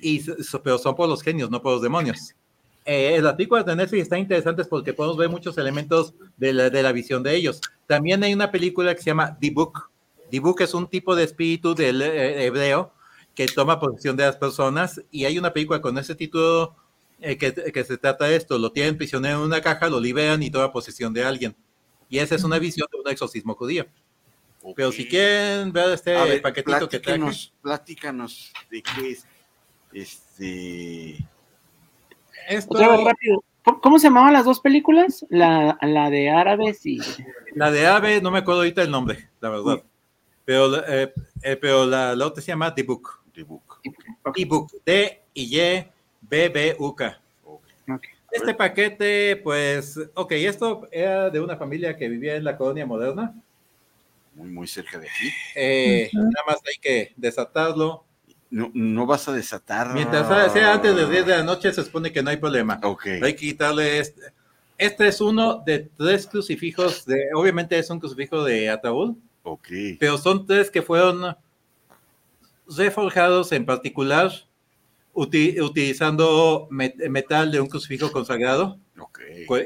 Y, 0.01 0.21
pero 0.63 0.77
son 0.77 0.95
por 0.95 1.09
los 1.09 1.21
genios, 1.21 1.49
no 1.49 1.61
por 1.61 1.73
los 1.73 1.81
demonios. 1.81 2.35
Eh, 2.85 3.15
el 3.15 3.27
artículo 3.27 3.63
de 3.63 3.75
Netflix 3.75 4.03
está 4.03 4.17
interesante 4.17 4.65
porque 4.65 4.93
podemos 4.93 5.17
ver 5.17 5.29
muchos 5.29 5.57
elementos 5.57 6.13
de 6.37 6.53
la, 6.53 6.69
de 6.69 6.81
la, 6.81 6.91
visión 6.91 7.21
de 7.21 7.35
ellos. 7.35 7.61
También 7.85 8.23
hay 8.23 8.33
una 8.33 8.51
película 8.51 8.95
que 8.95 9.01
se 9.01 9.11
llama 9.11 9.37
The 9.39 9.51
Book. 9.51 9.89
The 10.31 10.39
Book 10.39 10.61
es 10.61 10.73
un 10.73 10.87
tipo 10.87 11.15
de 11.15 11.23
espíritu 11.23 11.75
del 11.75 12.01
eh, 12.01 12.45
hebreo 12.45 12.91
que 13.35 13.45
toma 13.47 13.79
posesión 13.79 14.17
de 14.17 14.25
las 14.25 14.35
personas 14.35 15.01
y 15.11 15.25
hay 15.25 15.37
una 15.37 15.53
película 15.53 15.79
con 15.79 15.97
ese 15.97 16.15
título 16.15 16.75
eh, 17.19 17.37
que, 17.37 17.83
se 17.83 17.97
trata 17.97 18.25
de 18.25 18.35
esto, 18.35 18.57
lo 18.57 18.71
tienen 18.71 18.97
prisionero 18.97 19.37
en 19.37 19.43
una 19.43 19.61
caja, 19.61 19.87
lo 19.87 19.99
liberan 19.99 20.41
y 20.41 20.49
toma 20.49 20.71
posesión 20.71 21.13
de 21.13 21.23
alguien. 21.23 21.55
Y 22.09 22.17
esa 22.17 22.35
es 22.35 22.43
una 22.43 22.57
visión 22.57 22.87
de 22.91 22.99
un 22.99 23.07
exorcismo 23.09 23.53
judío. 23.53 23.85
Pero 24.75 24.91
si 24.91 25.07
quieren 25.07 25.71
ver 25.71 25.91
este 25.91 26.39
paquetito 26.39 26.89
que 26.89 26.99
traje. 26.99 27.51
Platícanos 27.61 28.51
de 28.69 28.81
qué 28.81 29.11
es 29.11 29.25
este... 29.93 31.30
Esto... 32.51 32.77
rápido. 33.03 33.43
¿Cómo 33.81 33.99
se 33.99 34.07
llamaban 34.07 34.33
las 34.33 34.43
dos 34.45 34.59
películas? 34.59 35.25
La, 35.29 35.77
la 35.81 36.09
de 36.09 36.29
árabes 36.29 36.85
y... 36.85 36.99
La 37.53 37.71
de 37.71 37.85
árabes, 37.85 38.21
no 38.21 38.31
me 38.31 38.39
acuerdo 38.39 38.61
ahorita 38.61 38.81
el 38.81 38.89
nombre, 38.91 39.29
la 39.39 39.49
verdad. 39.49 39.83
Pero, 40.43 40.83
eh, 40.87 41.13
eh, 41.43 41.55
pero 41.55 41.85
la, 41.85 42.15
la, 42.15 42.25
otra 42.25 42.41
se 42.41 42.47
llama 42.51 42.73
The 42.73 42.83
Book. 42.83 43.21
The 43.33 43.43
Book. 43.43 43.79
Okay. 44.23 44.45
Book. 44.45 44.71
D-I-Y-B-B-U-K. 44.83 45.91
Este 48.31 48.53
paquete, 48.53 49.35
pues, 49.37 49.99
ok, 50.13 50.31
esto 50.33 50.87
era 50.91 51.29
de 51.29 51.39
una 51.39 51.55
familia 51.57 51.95
que 51.95 52.09
vivía 52.09 52.35
en 52.35 52.43
la 52.43 52.57
colonia 52.57 52.85
moderna. 52.85 53.33
Muy, 54.33 54.49
muy 54.49 54.67
cerca 54.67 54.97
de 54.97 55.07
aquí. 55.07 55.29
Eh, 55.55 56.09
nada 56.13 56.43
más 56.47 56.57
hay 56.65 56.77
que 56.81 57.13
desatarlo. 57.15 58.03
No, 58.51 58.69
no 58.73 59.05
vas 59.05 59.27
a 59.27 59.33
desatar. 59.33 59.93
Mientras 59.93 60.51
sea 60.51 60.73
antes 60.73 60.95
de 60.95 61.09
10 61.09 61.25
de 61.25 61.37
la 61.37 61.43
noche, 61.43 61.71
se 61.73 61.83
supone 61.83 62.11
que 62.11 62.21
no 62.21 62.29
hay 62.29 62.37
problema. 62.37 62.79
Ok. 62.83 63.07
Hay 63.23 63.33
que 63.33 63.47
quitarle 63.47 63.99
este. 63.99 64.21
Este 64.77 65.07
es 65.07 65.21
uno 65.21 65.63
de 65.65 65.89
tres 65.97 66.27
crucifijos. 66.27 67.05
De, 67.05 67.29
obviamente 67.33 67.79
es 67.79 67.89
un 67.89 67.99
crucifijo 67.99 68.43
de 68.43 68.69
ataúd. 68.69 69.15
Ok. 69.43 69.69
Pero 69.99 70.17
son 70.17 70.45
tres 70.45 70.69
que 70.69 70.81
fueron 70.81 71.35
reforjados 72.67 73.51
en 73.51 73.65
particular 73.65 74.31
utilizando 75.13 76.67
metal 76.69 77.51
de 77.51 77.59
un 77.59 77.67
crucifijo 77.67 78.11
consagrado 78.11 78.79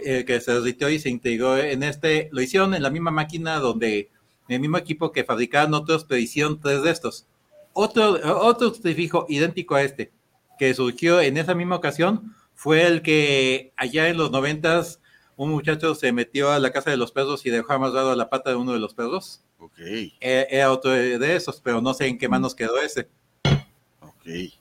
eh, 0.06 0.24
que 0.26 0.42
se 0.42 0.54
derritió 0.54 0.90
y 0.90 1.00
se 1.00 1.10
integró 1.10 1.58
en 1.58 1.84
este. 1.84 2.30
Lo 2.32 2.42
hicieron 2.42 2.74
en 2.74 2.84
la 2.84 2.90
misma 2.90 3.12
máquina 3.12 3.60
donde, 3.60 4.10
en 4.48 4.56
el 4.56 4.60
mismo 4.60 4.78
equipo 4.78 5.12
que 5.12 5.24
fabricaban 5.24 5.74
otros, 5.74 6.06
pero 6.06 6.20
hicieron 6.20 6.60
tres 6.60 6.84
de 6.84 6.92
estos. 6.92 7.28
Otro, 7.78 8.18
otro 8.42 8.72
crucifijo 8.72 9.26
idéntico 9.28 9.76
a 9.76 9.84
este, 9.84 10.14
que 10.58 10.74
surgió 10.74 11.20
en 11.20 11.36
esa 11.36 11.56
misma 11.56 11.76
ocasión, 11.76 12.34
fue 12.54 12.88
el 12.88 13.02
que 13.02 13.74
allá 13.76 14.08
en 14.08 14.16
los 14.16 14.32
noventas 14.32 15.02
un 15.36 15.52
muchacho 15.52 15.94
se 15.94 16.14
metió 16.14 16.52
a 16.52 16.60
la 16.60 16.72
casa 16.72 16.90
de 16.90 16.96
los 16.96 17.12
perros 17.12 17.46
y 17.46 17.50
dejó 17.50 17.74
amarrado 17.74 18.12
a 18.12 18.16
la 18.16 18.30
pata 18.30 18.52
de 18.52 18.56
uno 18.56 18.72
de 18.72 18.80
los 18.80 18.94
perros. 18.94 19.44
Ok. 19.60 19.78
E, 19.78 20.48
era, 20.50 20.72
otro 20.72 20.92
de 20.92 21.36
esos, 21.36 21.60
pero 21.60 21.82
no 21.82 21.94
sé 21.94 22.08
en 22.08 22.18
qué 22.18 22.30
manos 22.30 22.56
quedó 22.56 22.82
ese. 22.82 23.10
Ok. 24.00 24.54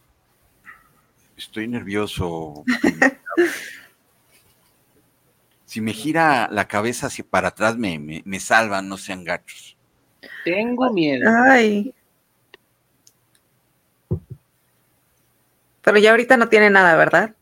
Estoy 1.37 1.69
nervioso. 1.69 2.65
si 5.67 5.81
me 5.81 5.93
gira 5.93 6.49
la 6.51 6.67
cabeza 6.67 7.07
hacia 7.07 7.25
para 7.25 7.49
atrás, 7.49 7.77
me, 7.77 8.23
me, 8.25 8.41
salvan, 8.41 8.89
no 8.89 8.97
sean 8.97 9.23
gachos. 9.23 9.77
Tengo 10.45 10.93
miedo. 10.93 11.31
Ay. 11.49 11.95
Pero 15.85 15.99
ya 15.99 16.11
ahorita 16.13 16.39
no 16.39 16.49
tiene 16.49 16.71
nada, 16.71 16.97
¿verdad? 16.97 17.35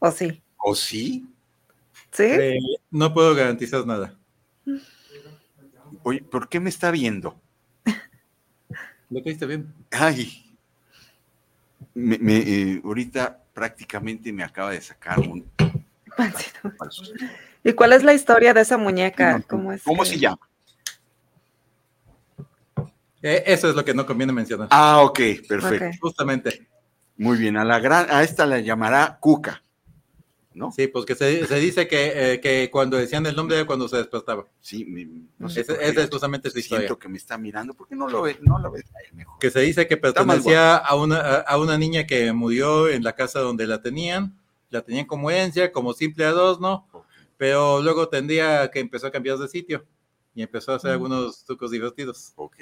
¿O 0.00 0.10
sí? 0.10 0.42
¿O 0.58 0.74
sí? 0.74 1.24
¿Sí? 2.10 2.24
Eh, 2.24 2.58
no 2.90 3.14
puedo 3.14 3.32
garantizar 3.34 3.86
nada. 3.86 4.12
Oye, 6.02 6.20
¿por 6.22 6.48
qué 6.48 6.58
me 6.58 6.68
está 6.68 6.90
viendo? 6.90 7.40
Lo 9.10 9.22
que 9.22 9.30
está 9.30 9.46
bien. 9.46 9.72
Ay. 9.92 10.56
Me, 11.94 12.18
eh, 12.22 12.80
ahorita 12.84 13.40
prácticamente 13.54 14.32
me 14.32 14.42
acaba 14.42 14.70
de 14.72 14.80
sacar 14.80 15.20
un. 15.20 15.48
¿Y 17.62 17.72
cuál 17.72 17.92
es 17.92 18.02
la 18.02 18.14
historia 18.14 18.52
de 18.52 18.62
esa 18.62 18.78
muñeca? 18.78 19.42
¿Cómo, 19.46 19.72
es 19.72 19.82
¿Cómo 19.84 20.04
se 20.04 20.18
llama? 20.18 20.40
Eh, 23.22 23.44
eso 23.46 23.68
es 23.68 23.76
lo 23.76 23.84
que 23.84 23.94
no 23.94 24.06
conviene 24.06 24.32
mencionar. 24.32 24.68
Ah, 24.70 25.02
ok, 25.02 25.20
perfecto. 25.46 25.98
Justamente. 26.00 26.69
Muy 27.20 27.36
bien, 27.36 27.58
a 27.58 27.66
la 27.66 27.78
gran, 27.80 28.06
a 28.08 28.22
esta 28.22 28.46
la 28.46 28.60
llamará 28.60 29.18
Cuca. 29.20 29.62
¿no? 30.54 30.72
Sí, 30.72 30.86
pues 30.86 31.04
que 31.04 31.14
se, 31.14 31.44
dice 31.56 31.86
que, 31.86 32.32
eh, 32.32 32.40
que, 32.40 32.70
cuando 32.70 32.96
decían 32.96 33.26
el 33.26 33.36
nombre 33.36 33.58
era 33.58 33.66
cuando 33.66 33.88
se 33.88 33.98
despertaba. 33.98 34.46
Sí, 34.62 34.86
no 35.38 35.50
sé 35.50 35.60
esa, 35.60 35.74
es 35.74 36.08
justamente 36.08 36.48
su 36.48 36.58
historia. 36.58 36.86
Siento 36.86 36.98
que 36.98 37.10
me 37.10 37.18
está 37.18 37.36
mirando, 37.36 37.74
¿por 37.74 37.88
qué 37.88 37.94
no 37.94 38.08
lo 38.08 38.22
ve? 38.22 38.38
No 38.40 38.58
lo 38.58 38.70
ve 38.70 38.82
mejor. 39.12 39.38
Que 39.38 39.50
se 39.50 39.60
dice 39.60 39.86
que 39.86 39.98
pertenecía 39.98 40.78
a 40.78 40.94
una, 40.96 41.18
a 41.40 41.58
una 41.58 41.76
niña 41.76 42.06
que 42.06 42.32
murió 42.32 42.88
en 42.88 43.04
la 43.04 43.14
casa 43.14 43.40
donde 43.40 43.66
la 43.66 43.82
tenían, 43.82 44.40
la 44.70 44.80
tenían 44.80 45.04
como 45.04 45.30
herencia, 45.30 45.72
como 45.72 45.92
simple 45.92 46.24
adorno, 46.24 46.88
pero 47.36 47.82
luego 47.82 48.08
tendría 48.08 48.70
que 48.70 48.80
empezó 48.80 49.08
a 49.08 49.10
cambiar 49.10 49.36
de 49.36 49.48
sitio 49.48 49.84
y 50.34 50.40
empezó 50.40 50.72
a 50.72 50.76
hacer 50.76 50.92
mm. 50.92 50.94
algunos 50.94 51.44
trucos 51.44 51.70
divertidos. 51.70 52.32
Ok, 52.36 52.56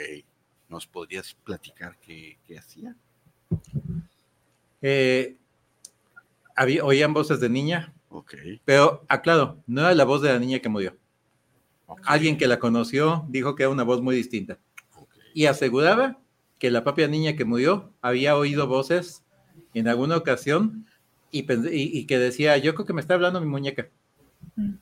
¿nos 0.68 0.84
podrías 0.88 1.32
platicar 1.44 1.96
qué, 2.00 2.40
qué 2.44 2.58
hacía? 2.58 2.96
Eh, 4.82 5.36
oían 6.82 7.12
voces 7.12 7.40
de 7.40 7.48
niña. 7.48 7.92
Ok. 8.08 8.34
Pero, 8.64 9.04
aclaro, 9.08 9.62
no 9.66 9.82
era 9.82 9.94
la 9.94 10.04
voz 10.04 10.22
de 10.22 10.32
la 10.32 10.38
niña 10.38 10.60
que 10.60 10.68
murió. 10.68 10.96
Alguien 12.04 12.36
que 12.36 12.46
la 12.46 12.58
conoció 12.58 13.24
dijo 13.28 13.54
que 13.54 13.62
era 13.62 13.70
una 13.70 13.82
voz 13.82 14.02
muy 14.02 14.14
distinta. 14.14 14.58
Y 15.34 15.46
aseguraba 15.46 16.18
que 16.58 16.70
la 16.70 16.84
propia 16.84 17.08
niña 17.08 17.36
que 17.36 17.44
murió 17.44 17.92
había 18.02 18.36
oído 18.36 18.66
voces 18.66 19.24
en 19.74 19.88
alguna 19.88 20.16
ocasión 20.16 20.86
y, 21.30 22.06
que 22.06 22.18
decía, 22.18 22.56
yo 22.58 22.74
creo 22.74 22.86
que 22.86 22.92
me 22.92 23.00
está 23.00 23.14
hablando 23.14 23.40
mi 23.40 23.46
muñeca. 23.46 23.88
Mm. 24.56 24.74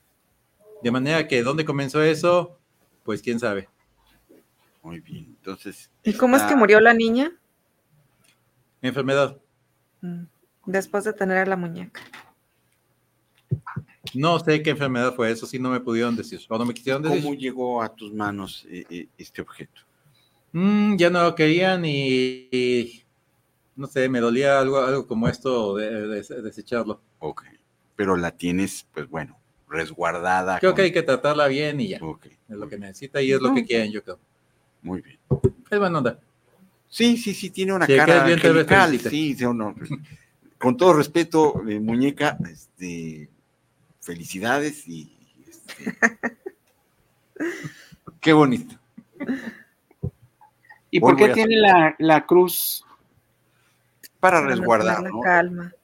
De 0.82 0.90
manera 0.90 1.26
que, 1.26 1.42
¿dónde 1.42 1.64
comenzó 1.64 2.02
eso? 2.02 2.58
Pues 3.02 3.22
quién 3.22 3.40
sabe. 3.40 3.68
Muy 4.82 5.00
bien, 5.00 5.26
entonces. 5.26 5.90
¿Y 6.04 6.12
cómo 6.12 6.36
es 6.36 6.42
que 6.44 6.54
murió 6.54 6.80
la 6.80 6.94
niña? 6.94 7.32
Enfermedad. 8.82 9.40
Mm. 10.00 10.24
Después 10.66 11.04
de 11.04 11.12
tener 11.12 11.38
a 11.38 11.46
la 11.46 11.56
muñeca. 11.56 12.02
No 14.14 14.38
sé 14.40 14.62
qué 14.62 14.70
enfermedad 14.70 15.14
fue, 15.14 15.30
eso 15.30 15.46
sí 15.46 15.58
no 15.58 15.70
me 15.70 15.80
pudieron 15.80 16.16
decir. 16.16 16.40
O 16.48 16.58
no 16.58 16.64
me 16.64 16.74
quisieron 16.74 17.02
decir. 17.02 17.22
¿Cómo 17.22 17.34
llegó 17.34 17.82
a 17.82 17.94
tus 17.94 18.12
manos 18.12 18.66
eh, 18.68 18.84
eh, 18.90 19.08
este 19.18 19.42
objeto? 19.42 19.82
Mm, 20.52 20.96
ya 20.96 21.10
no 21.10 21.22
lo 21.22 21.34
querían 21.34 21.84
y, 21.84 23.04
no 23.74 23.86
sé, 23.86 24.08
me 24.08 24.20
dolía 24.20 24.58
algo, 24.58 24.78
algo 24.78 25.06
como 25.06 25.28
esto 25.28 25.76
de, 25.76 26.22
desecharlo. 26.42 27.00
Ok, 27.18 27.44
pero 27.94 28.16
la 28.16 28.30
tienes, 28.30 28.86
pues 28.92 29.08
bueno, 29.08 29.38
resguardada. 29.68 30.58
Creo 30.58 30.74
que 30.74 30.82
hay 30.82 30.92
que 30.92 31.02
tratarla 31.02 31.46
bien 31.48 31.80
y 31.80 31.88
ya. 31.88 31.98
Ok. 32.00 32.26
Es 32.26 32.56
lo 32.56 32.68
que 32.68 32.78
necesita 32.78 33.20
y 33.20 33.32
es 33.32 33.40
lo 33.40 33.52
que 33.52 33.64
quieren, 33.64 33.92
yo 33.92 34.02
creo. 34.02 34.18
Muy 34.82 35.02
bien. 35.02 35.18
Es 35.70 35.78
buena 35.78 35.98
onda. 35.98 36.20
Sí, 36.96 37.18
sí, 37.18 37.34
sí, 37.34 37.50
tiene 37.50 37.74
una 37.74 37.86
cara 37.86 38.24
angelical. 38.24 38.98
Sí, 38.98 39.34
sí, 39.34 39.44
no 39.44 39.74
con 40.56 40.78
todo 40.78 40.94
respeto, 40.94 41.62
eh, 41.68 41.78
muñeca, 41.78 42.38
este, 42.50 43.28
felicidades 44.00 44.88
y 44.88 45.14
este, 45.46 45.98
qué 48.20 48.32
bonito. 48.32 48.76
¿Y 50.90 50.98
por 50.98 51.16
qué 51.16 51.28
tiene 51.34 51.56
la, 51.98 52.24
cruz? 52.24 52.82
Para 54.18 54.40
resguardar, 54.40 55.02
¿no? 55.02 55.20
Calma. 55.20 55.74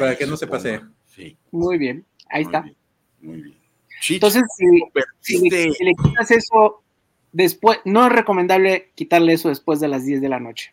Para 0.00 0.16
que 0.16 0.26
no 0.26 0.36
se 0.36 0.48
pase. 0.48 0.80
Sí. 1.04 1.36
Muy 1.52 1.78
bien, 1.78 2.04
ahí 2.28 2.42
está. 2.42 2.64
muy 3.20 3.40
bien. 3.40 3.58
Entonces, 4.08 4.42
si, 5.20 5.48
le, 5.48 5.94
quitas 6.02 6.28
eso 6.32 6.82
después, 7.36 7.78
no 7.84 8.06
es 8.06 8.12
recomendable 8.12 8.90
quitarle 8.94 9.34
eso 9.34 9.50
después 9.50 9.78
de 9.78 9.88
las 9.88 10.04
10 10.04 10.20
de 10.22 10.28
la 10.28 10.40
noche. 10.40 10.72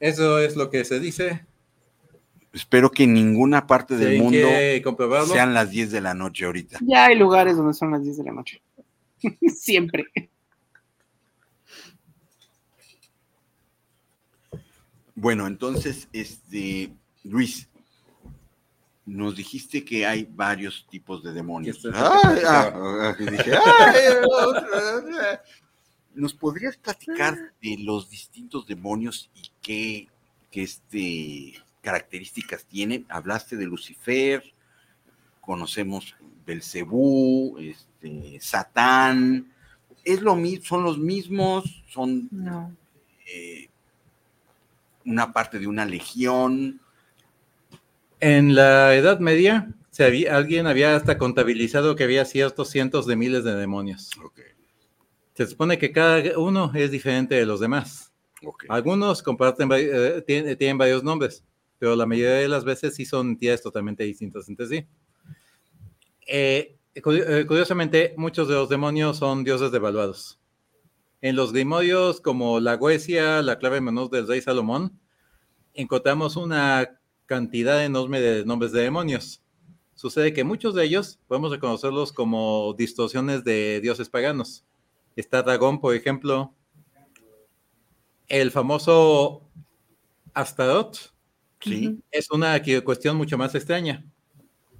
Eso 0.00 0.38
es 0.38 0.56
lo 0.56 0.70
que 0.70 0.84
se 0.84 1.00
dice. 1.00 1.44
Espero 2.52 2.90
que 2.90 3.04
en 3.04 3.12
ninguna 3.12 3.66
parte 3.66 3.96
del 3.96 4.22
mundo 4.22 4.38
sean 5.26 5.52
las 5.52 5.70
10 5.70 5.90
de 5.90 6.00
la 6.00 6.14
noche 6.14 6.46
ahorita. 6.46 6.78
Ya 6.80 7.06
hay 7.06 7.16
lugares 7.16 7.56
donde 7.56 7.74
son 7.74 7.90
las 7.90 8.02
10 8.02 8.16
de 8.16 8.24
la 8.24 8.32
noche. 8.32 8.62
Siempre. 9.54 10.06
Bueno, 15.14 15.46
entonces, 15.46 16.08
este, 16.12 16.90
Luis, 17.24 17.68
nos 19.04 19.36
dijiste 19.36 19.84
que 19.84 20.06
hay 20.06 20.26
varios 20.30 20.86
tipos 20.88 21.22
de 21.22 21.32
demonios. 21.32 21.82
¿Nos 26.14 26.34
podrías 26.34 26.76
platicar 26.76 27.52
de 27.62 27.76
los 27.78 28.10
distintos 28.10 28.66
demonios 28.66 29.30
y 29.34 29.50
qué, 29.62 30.08
este, 30.52 31.54
características 31.80 32.64
tienen? 32.64 33.06
Hablaste 33.08 33.56
de 33.56 33.66
Lucifer, 33.66 34.42
conocemos 35.40 36.16
Belcebú, 36.44 37.58
este, 37.58 38.38
Satán. 38.40 39.52
¿Es 40.04 40.22
lo 40.22 40.34
mismo? 40.34 40.64
¿Son 40.64 40.82
los 40.82 40.98
mismos? 40.98 41.84
¿Son 41.88 42.28
eh, 43.26 43.68
una 45.04 45.32
parte 45.32 45.58
de 45.58 45.66
una 45.66 45.84
legión? 45.84 46.80
En 48.20 48.54
la 48.54 48.94
Edad 48.94 49.20
Media, 49.20 49.68
se 49.90 50.04
había, 50.04 50.36
alguien 50.36 50.66
había 50.66 50.96
hasta 50.96 51.18
contabilizado 51.18 51.94
que 51.94 52.04
había 52.04 52.24
ciertos 52.24 52.70
cientos 52.70 53.06
de 53.06 53.16
miles 53.16 53.44
de 53.44 53.54
demonios. 53.54 54.10
Se 55.38 55.46
supone 55.46 55.78
que 55.78 55.92
cada 55.92 56.36
uno 56.36 56.72
es 56.74 56.90
diferente 56.90 57.36
de 57.36 57.46
los 57.46 57.60
demás. 57.60 58.12
Algunos 58.68 59.22
comparten, 59.22 59.68
eh, 59.72 60.20
tienen, 60.26 60.76
varios 60.76 61.04
nombres, 61.04 61.44
pero 61.78 61.94
la 61.94 62.06
mayoría 62.06 62.38
de 62.38 62.48
las 62.48 62.64
veces 62.64 62.96
sí 62.96 63.04
son 63.04 63.28
entidades 63.28 63.62
totalmente 63.62 64.02
distintas 64.02 64.48
entre 64.48 64.66
sí. 64.66 64.86
Eh, 66.26 66.76
eh, 66.92 67.46
curiosamente, 67.46 68.14
muchos 68.16 68.48
de 68.48 68.54
los 68.54 68.68
demonios 68.68 69.18
son 69.18 69.44
dioses 69.44 69.70
devaluados. 69.70 70.40
En 71.20 71.36
los 71.36 71.52
grimorios 71.52 72.20
como 72.20 72.58
la 72.58 72.74
Goesia, 72.74 73.40
la 73.40 73.60
clave 73.60 73.80
menor 73.80 74.10
del 74.10 74.26
rey 74.26 74.40
Salomón, 74.40 74.98
encontramos 75.72 76.34
una 76.34 76.98
cantidad 77.26 77.84
enorme 77.84 78.20
de 78.20 78.44
nombres 78.44 78.72
de 78.72 78.82
demonios. 78.82 79.40
Sucede 79.94 80.32
que 80.32 80.42
muchos 80.42 80.74
de 80.74 80.82
ellos 80.82 81.20
podemos 81.28 81.52
reconocerlos 81.52 82.12
como 82.12 82.74
distorsiones 82.76 83.44
de 83.44 83.80
dioses 83.80 84.08
paganos. 84.08 84.64
Está 85.18 85.42
Dragón, 85.42 85.80
por 85.80 85.96
ejemplo, 85.96 86.54
el 88.28 88.52
famoso 88.52 89.42
Astaroth. 90.32 91.12
Sí. 91.58 91.98
Es 92.12 92.30
una 92.30 92.62
cuestión 92.84 93.16
mucho 93.16 93.36
más 93.36 93.52
extraña, 93.56 94.06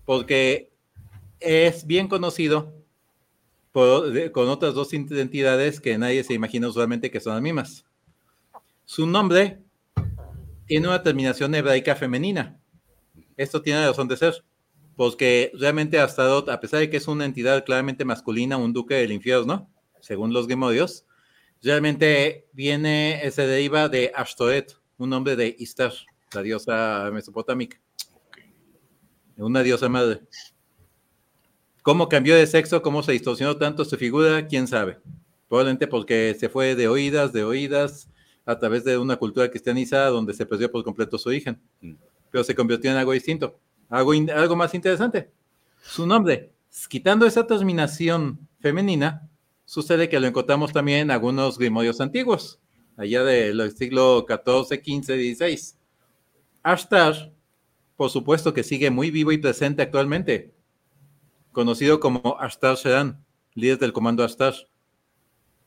porque 0.04 0.70
es 1.40 1.84
bien 1.84 2.06
conocido 2.06 2.72
con 3.72 4.48
otras 4.48 4.74
dos 4.74 4.92
entidades 4.92 5.80
que 5.80 5.98
nadie 5.98 6.22
se 6.22 6.34
imagina 6.34 6.68
usualmente 6.68 7.10
que 7.10 7.18
son 7.18 7.34
las 7.34 7.42
mismas. 7.42 7.84
Su 8.84 9.08
nombre 9.08 9.60
tiene 10.66 10.86
una 10.86 11.02
terminación 11.02 11.52
hebraica 11.56 11.96
femenina. 11.96 12.60
Esto 13.36 13.60
tiene 13.60 13.84
razón 13.84 14.06
de 14.06 14.16
ser, 14.16 14.44
porque 14.94 15.50
realmente 15.54 15.98
Astaroth, 15.98 16.48
a 16.48 16.60
pesar 16.60 16.78
de 16.78 16.90
que 16.90 16.98
es 16.98 17.08
una 17.08 17.24
entidad 17.24 17.64
claramente 17.64 18.04
masculina, 18.04 18.56
un 18.56 18.72
duque 18.72 18.94
del 18.94 19.10
infierno, 19.10 19.68
según 20.08 20.32
los 20.32 20.46
gemodios, 20.48 21.04
realmente 21.62 22.48
viene, 22.54 23.20
se 23.30 23.46
deriva 23.46 23.90
de 23.90 24.10
Ashtoret, 24.14 24.74
un 24.96 25.10
nombre 25.10 25.36
de 25.36 25.54
Istar, 25.58 25.92
la 26.32 26.40
diosa 26.40 27.10
mesopotámica. 27.12 27.78
Una 29.36 29.62
diosa 29.62 29.90
madre. 29.90 30.22
¿Cómo 31.82 32.08
cambió 32.08 32.34
de 32.36 32.46
sexo? 32.46 32.80
¿Cómo 32.80 33.02
se 33.02 33.12
distorsionó 33.12 33.58
tanto 33.58 33.84
su 33.84 33.98
figura? 33.98 34.46
¿Quién 34.46 34.66
sabe? 34.66 34.98
Probablemente 35.46 35.86
porque 35.86 36.34
se 36.40 36.48
fue 36.48 36.74
de 36.74 36.88
oídas, 36.88 37.34
de 37.34 37.44
oídas, 37.44 38.08
a 38.46 38.58
través 38.58 38.84
de 38.84 38.96
una 38.96 39.16
cultura 39.16 39.50
cristianizada 39.50 40.08
donde 40.08 40.32
se 40.32 40.46
perdió 40.46 40.72
por 40.72 40.82
completo 40.84 41.18
su 41.18 41.28
origen, 41.28 41.60
mm. 41.82 41.92
pero 42.30 42.44
se 42.44 42.54
convirtió 42.54 42.90
en 42.90 42.96
algo 42.96 43.12
distinto, 43.12 43.60
algo, 43.90 44.12
algo 44.34 44.56
más 44.56 44.72
interesante. 44.72 45.30
Su 45.82 46.06
nombre, 46.06 46.50
quitando 46.88 47.26
esa 47.26 47.46
terminación 47.46 48.48
femenina, 48.58 49.28
sucede 49.68 50.08
que 50.08 50.18
lo 50.18 50.26
encontramos 50.26 50.72
también 50.72 51.00
en 51.00 51.10
algunos 51.10 51.58
grimorios 51.58 52.00
antiguos, 52.00 52.58
allá 52.96 53.22
del 53.22 53.70
siglo 53.76 54.24
XIV, 54.26 54.80
XV, 54.82 55.36
XVI. 55.36 55.76
Ashtar, 56.62 57.34
por 57.94 58.08
supuesto 58.08 58.54
que 58.54 58.62
sigue 58.62 58.90
muy 58.90 59.10
vivo 59.10 59.30
y 59.30 59.36
presente 59.36 59.82
actualmente, 59.82 60.54
conocido 61.52 62.00
como 62.00 62.38
Ashtar 62.40 62.76
Sheran, 62.76 63.22
líder 63.52 63.78
del 63.78 63.92
comando 63.92 64.24
Ashtar 64.24 64.54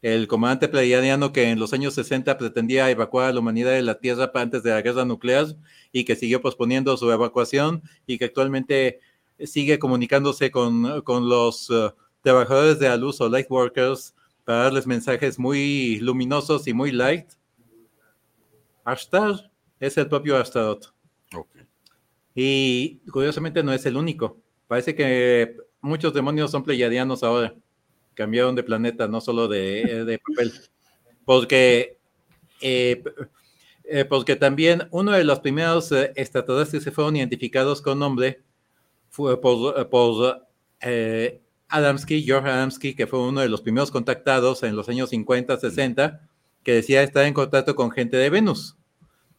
el 0.02 0.28
comandante 0.28 0.68
pleiadiano 0.68 1.32
que 1.32 1.52
en 1.52 1.60
los 1.60 1.74
años 1.74 1.94
60 1.94 2.40
pretendía 2.40 2.90
evacuar 2.90 3.30
a 3.30 3.34
la 3.34 3.40
humanidad 3.40 3.74
de 3.74 3.84
la 3.84 4.00
Tierra 4.00 4.32
antes 4.34 4.64
de 4.64 4.72
la 4.72 4.82
guerra 4.82 5.06
nuclear 5.06 5.46
y 5.92 6.06
que 6.06 6.16
siguió 6.16 6.42
posponiendo 6.42 6.98
su 6.98 7.12
evacuación 7.12 7.84
y 8.08 8.18
que 8.18 8.26
actualmente 8.26 9.00
sigue 9.44 9.78
comunicándose 9.78 10.50
con, 10.50 11.04
los 11.06 11.70
uh, 11.70 11.92
trabajadores 12.22 12.80
de 12.80 12.90
la 12.90 12.98
luz 12.98 13.20
o 13.22 13.30
light 13.30 13.50
workers 13.50 14.14
para 14.44 14.64
darles 14.64 14.88
mensajes 14.88 15.38
muy 15.38 16.00
luminosos 16.00 16.68
y 16.68 16.74
muy 16.74 16.92
light. 16.92 17.28
Ashtar 18.84 19.52
es 19.80 19.98
el 19.98 20.08
propio 20.08 20.38
Astaroth. 20.38 20.94
Y 22.34 22.98
curiosamente 23.12 23.62
no 23.64 23.74
es 23.74 23.86
el 23.86 23.98
único. 23.98 24.38
Parece 24.68 24.96
que 24.96 25.58
muchos 25.82 26.14
demonios 26.14 26.52
son 26.52 26.64
pleiadianos 26.64 27.24
ahora 27.24 27.54
cambiaron 28.14 28.56
de 28.56 28.64
planeta, 28.64 29.08
no 29.08 29.22
solo 29.22 29.48
de, 29.48 29.82
eh, 29.82 30.20
papel. 30.20 30.54
Porque, 31.26 31.98
eh, 32.62 33.04
eh, 33.84 34.06
porque 34.06 34.36
también 34.36 34.88
uno 34.92 35.12
de 35.12 35.24
los 35.24 35.40
primeros 35.40 35.92
extraterrestres 35.92 36.84
que 36.84 36.92
fueron 36.92 37.16
identificados 37.16 37.82
con 37.82 38.00
nombre 38.00 38.42
fue 39.10 39.40
por, 39.40 39.90
por 39.90 40.48
Adamski, 41.72 42.24
George 42.24 42.50
Adamski, 42.50 42.94
que 42.94 43.08
fue 43.08 43.20
uno 43.20 43.42
de 43.42 43.50
los 43.50 43.62
primeros 43.62 43.92
contactados 43.92 44.64
en 44.64 44.76
los 44.76 44.90
años 44.90 45.10
50, 45.10 45.58
60, 45.58 46.22
que 46.64 46.74
decía 46.74 47.02
estar 47.02 47.26
en 47.26 47.34
contacto 47.34 47.76
con 47.76 47.92
gente 47.92 48.18
de 48.18 48.30
Venus. 48.30 48.78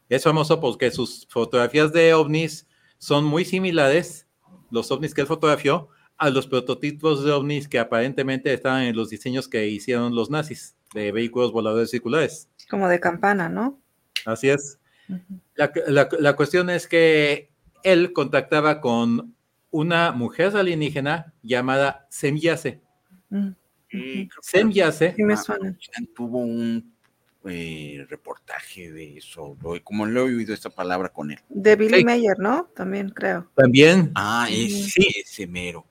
Es 0.09 0.23
famoso 0.23 0.59
porque 0.59 0.91
sus 0.91 1.27
fotografías 1.29 1.93
de 1.93 2.13
ovnis 2.13 2.67
son 2.97 3.23
muy 3.23 3.45
similares, 3.45 4.27
los 4.69 4.91
ovnis 4.91 5.13
que 5.13 5.21
él 5.21 5.27
fotografió, 5.27 5.89
a 6.17 6.29
los 6.29 6.47
prototipos 6.47 7.23
de 7.23 7.31
ovnis 7.31 7.67
que 7.67 7.79
aparentemente 7.79 8.53
estaban 8.53 8.83
en 8.83 8.95
los 8.95 9.09
diseños 9.09 9.47
que 9.47 9.67
hicieron 9.67 10.15
los 10.15 10.29
nazis 10.29 10.75
de 10.93 11.11
vehículos 11.11 11.51
voladores 11.51 11.89
circulares. 11.89 12.49
Como 12.69 12.87
de 12.87 12.99
campana, 12.99 13.49
¿no? 13.49 13.79
Así 14.25 14.49
es. 14.49 14.79
la, 15.55 16.35
cuestión 16.35 16.69
es 16.69 16.87
que 16.87 17.49
él 17.83 18.13
contactaba 18.13 18.79
con 18.81 19.35
una 19.73 20.11
mujer 20.11 20.55
alienígena 20.55 21.33
llamada 21.41 22.05
Semyase. 22.09 22.79
Mm. 23.29 23.49
Semyase. 24.41 25.15
Tuvo 26.15 26.39
un 26.39 26.93
eh, 27.45 28.05
reportaje 28.07 28.91
de 28.91 29.17
eso, 29.17 29.57
como 29.83 30.05
lo 30.05 30.21
he 30.21 30.35
oído 30.35 30.53
esta 30.53 30.69
palabra 30.69 31.09
con 31.09 31.31
él. 31.31 31.39
De 31.49 31.75
Billy 31.75 32.05
Mayer, 32.05 32.37
¿no? 32.37 32.69
También 32.75 33.09
creo. 33.09 33.49
También. 33.55 34.11
Ah, 34.13 34.47
sí, 34.47 35.07
ese 35.23 35.47
mero. 35.47 35.85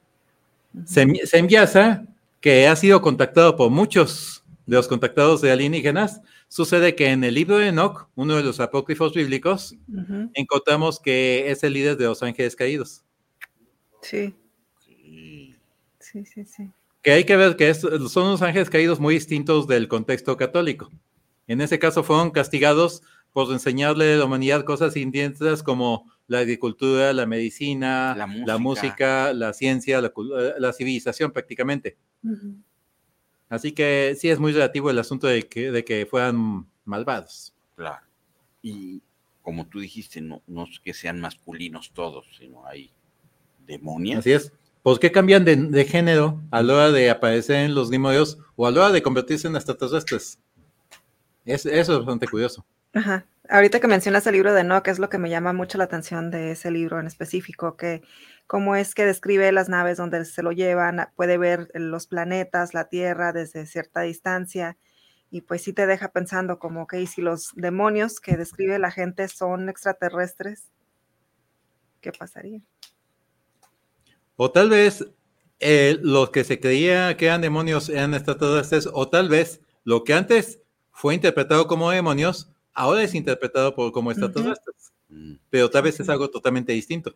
Semyasa, 0.84 2.06
que 2.40 2.68
ha 2.68 2.76
sido 2.76 3.02
contactado 3.02 3.56
por 3.56 3.70
muchos 3.70 4.44
de 4.64 4.76
los 4.76 4.86
contactados 4.86 5.42
de 5.42 5.50
alienígenas, 5.50 6.20
sucede 6.46 6.94
que 6.94 7.08
en 7.08 7.24
el 7.24 7.34
libro 7.34 7.58
de 7.58 7.68
Enoch, 7.68 8.08
uno 8.14 8.36
de 8.36 8.44
los 8.44 8.60
apócrifos 8.60 9.12
bíblicos, 9.12 9.76
encontramos 10.34 11.00
que 11.00 11.50
es 11.50 11.64
el 11.64 11.72
líder 11.72 11.96
de 11.96 12.04
los 12.04 12.22
ángeles 12.22 12.54
caídos. 12.54 13.04
Sí. 14.02 14.34
Sí, 15.98 16.24
sí, 16.26 16.44
sí. 16.44 16.70
Que 17.00 17.12
hay 17.12 17.24
que 17.24 17.36
ver 17.36 17.56
que 17.56 17.72
son 17.74 18.26
unos 18.26 18.42
ángeles 18.42 18.70
caídos 18.70 19.00
muy 19.00 19.14
distintos 19.14 19.66
del 19.66 19.88
contexto 19.88 20.36
católico. 20.36 20.90
En 21.46 21.60
ese 21.60 21.78
caso 21.78 22.02
fueron 22.02 22.30
castigados 22.30 23.02
por 23.32 23.50
enseñarle 23.52 24.14
a 24.14 24.16
la 24.18 24.24
humanidad 24.24 24.64
cosas 24.64 24.96
indígenas 24.96 25.62
como 25.62 26.10
la 26.26 26.40
agricultura, 26.40 27.12
la 27.12 27.26
medicina, 27.26 28.14
la 28.16 28.58
música, 28.58 29.32
la, 29.32 29.52
ciencia, 29.52 30.00
la, 30.00 30.72
civilización 30.72 31.32
prácticamente. 31.32 31.96
Así 33.48 33.72
que 33.72 34.16
sí 34.18 34.28
es 34.28 34.38
muy 34.38 34.52
relativo 34.52 34.90
el 34.90 34.98
asunto 34.98 35.26
de 35.26 35.42
que, 35.48 35.70
de 35.70 35.84
que 35.84 36.06
fueran 36.06 36.66
malvados. 36.84 37.54
Claro. 37.76 38.06
Y 38.62 39.02
como 39.42 39.66
tú 39.66 39.80
dijiste, 39.80 40.20
no, 40.20 40.42
no 40.46 40.64
es 40.64 40.78
que 40.80 40.94
sean 40.94 41.20
masculinos 41.20 41.92
todos, 41.92 42.26
sino 42.38 42.66
hay 42.66 42.90
demonios. 43.66 44.20
Así 44.20 44.32
es. 44.32 44.52
¿Por 44.82 44.98
qué 44.98 45.12
cambian 45.12 45.44
de, 45.44 45.84
género 45.84 46.40
a 46.50 46.62
la 46.62 46.74
hora 46.74 46.90
de 46.90 47.08
aparecer 47.08 47.64
en 47.64 47.74
los 47.74 47.88
demonios 47.88 48.38
o 48.56 48.66
a 48.66 48.70
la 48.72 48.80
hora 48.80 48.92
de 48.92 49.02
convertirse 49.02 49.46
en 49.46 49.54
extraterrestres? 49.54 50.40
Es, 51.44 51.66
eso 51.66 51.92
es 51.92 51.98
bastante 51.98 52.26
curioso. 52.26 52.64
Ajá. 52.92 53.26
Ahorita 53.48 53.80
que 53.80 53.88
mencionas 53.88 54.26
el 54.26 54.34
libro 54.34 54.54
de 54.54 54.82
que 54.82 54.90
es 54.90 54.98
lo 54.98 55.08
que 55.08 55.18
me 55.18 55.30
llama 55.30 55.52
mucho 55.52 55.78
la 55.78 55.84
atención 55.84 56.30
de 56.30 56.52
ese 56.52 56.70
libro 56.70 56.98
en 56.98 57.06
específico, 57.06 57.76
que 57.76 58.02
cómo 58.46 58.76
es 58.76 58.94
que 58.94 59.04
describe 59.04 59.50
las 59.52 59.68
naves 59.68 59.98
donde 59.98 60.24
se 60.24 60.42
lo 60.42 60.52
llevan, 60.52 61.08
puede 61.16 61.38
ver 61.38 61.68
los 61.74 62.06
planetas, 62.06 62.74
la 62.74 62.88
Tierra 62.88 63.32
desde 63.32 63.66
cierta 63.66 64.02
distancia, 64.02 64.76
y 65.30 65.42
pues 65.42 65.62
sí 65.62 65.72
te 65.72 65.86
deja 65.86 66.12
pensando 66.12 66.58
como 66.58 66.86
que 66.86 67.06
si 67.06 67.22
los 67.22 67.52
demonios 67.54 68.20
que 68.20 68.36
describe 68.36 68.78
la 68.78 68.90
gente 68.90 69.26
son 69.28 69.68
extraterrestres, 69.68 70.70
¿qué 72.00 72.12
pasaría? 72.12 72.60
O 74.44 74.50
tal 74.50 74.70
vez 74.70 75.06
eh, 75.60 76.00
los 76.02 76.30
que 76.30 76.42
se 76.42 76.58
creía 76.58 77.16
que 77.16 77.26
eran 77.26 77.42
demonios 77.42 77.88
eran 77.88 78.12
extraterrestres, 78.12 78.88
o 78.92 79.08
tal 79.08 79.28
vez 79.28 79.60
lo 79.84 80.02
que 80.02 80.14
antes 80.14 80.58
fue 80.90 81.14
interpretado 81.14 81.68
como 81.68 81.88
demonios, 81.92 82.50
ahora 82.74 83.04
es 83.04 83.14
interpretado 83.14 83.72
por, 83.76 83.92
como 83.92 84.10
extraterrestres. 84.10 84.92
Mm. 85.08 85.34
Pero 85.48 85.70
tal 85.70 85.84
vez 85.84 86.00
es 86.00 86.08
algo 86.08 86.28
totalmente 86.28 86.72
distinto. 86.72 87.14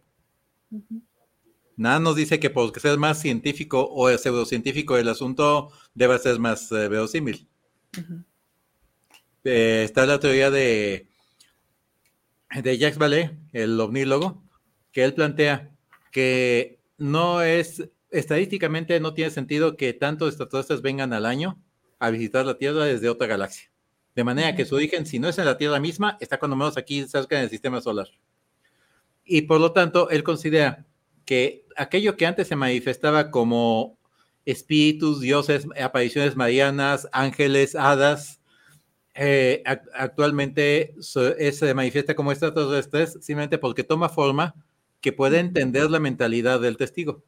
Nada 1.75 1.99
nos 1.99 2.15
dice 2.15 2.39
que 2.39 2.49
porque 2.49 2.79
ser 2.79 2.97
más 2.97 3.19
científico 3.21 3.89
o 3.91 4.09
pseudocientífico 4.17 4.97
el 4.97 5.09
asunto 5.09 5.73
deba 5.95 6.21
ser 6.21 6.39
más 6.39 6.71
eh, 6.71 6.87
verosímil. 6.87 7.49
Eh, 9.43 9.83
está 9.85 10.07
la 10.07 10.21
teoría 10.21 10.53
de, 10.53 11.09
de 12.63 12.79
Jacques 12.79 13.01
Vallée, 13.01 13.37
el 13.53 13.81
ovnílogo, 13.81 14.45
que 14.93 15.03
él 15.03 15.13
plantea 15.13 15.73
que 16.13 16.76
no 16.99 17.43
es, 17.43 17.89
estadísticamente 18.11 18.99
no 19.01 19.15
tiene 19.15 19.31
sentido 19.31 19.77
que 19.77 19.93
tantos 19.93 20.29
extraterrestres 20.29 20.83
vengan 20.83 21.13
al 21.13 21.27
año 21.27 21.61
a 21.99 22.11
visitar 22.11 22.47
la 22.47 22.59
Tierra 22.59 22.85
desde 22.85 23.09
otra 23.09 23.27
galaxia. 23.27 23.71
De 24.15 24.25
manera 24.25 24.57
que 24.57 24.65
su 24.65 24.75
origen, 24.75 25.07
si 25.07 25.19
no 25.19 25.29
es 25.29 25.39
en 25.39 25.45
la 25.45 25.59
Tierra 25.59 25.79
misma, 25.79 26.17
está 26.21 26.39
cuando 26.39 26.57
menos 26.57 26.77
aquí 26.77 27.07
cerca 27.07 27.39
del 27.39 27.51
sistema 27.51 27.81
solar. 27.81 28.09
Y 29.25 29.43
por 29.43 29.61
lo 29.61 29.73
tanto, 29.73 30.09
él 30.11 30.23
considera 30.23 30.87
que 31.25 31.67
aquello 31.77 32.17
que 32.17 32.27
antes 32.27 32.49
se 32.49 32.57
manifestaba 32.57 33.31
como 33.31 33.99
espíritus, 34.45 35.21
dioses, 35.21 35.67
apariciones 35.81 36.37
marianas, 36.37 37.09
ángeles, 37.13 37.75
hadas, 37.75 38.41
eh, 39.15 39.63
actualmente 39.95 40.95
se 41.01 41.75
manifiesta 41.75 42.15
como 42.15 42.33
extraterrestres 42.33 43.13
simplemente 43.15 43.59
porque 43.59 43.83
toma 43.83 44.11
forma 44.11 44.55
que 45.07 45.13
puede 45.13 45.39
entender 45.39 45.89
la 45.89 46.01
mentalidad 46.01 46.59
del 46.59 46.77
testigo. 46.77 47.23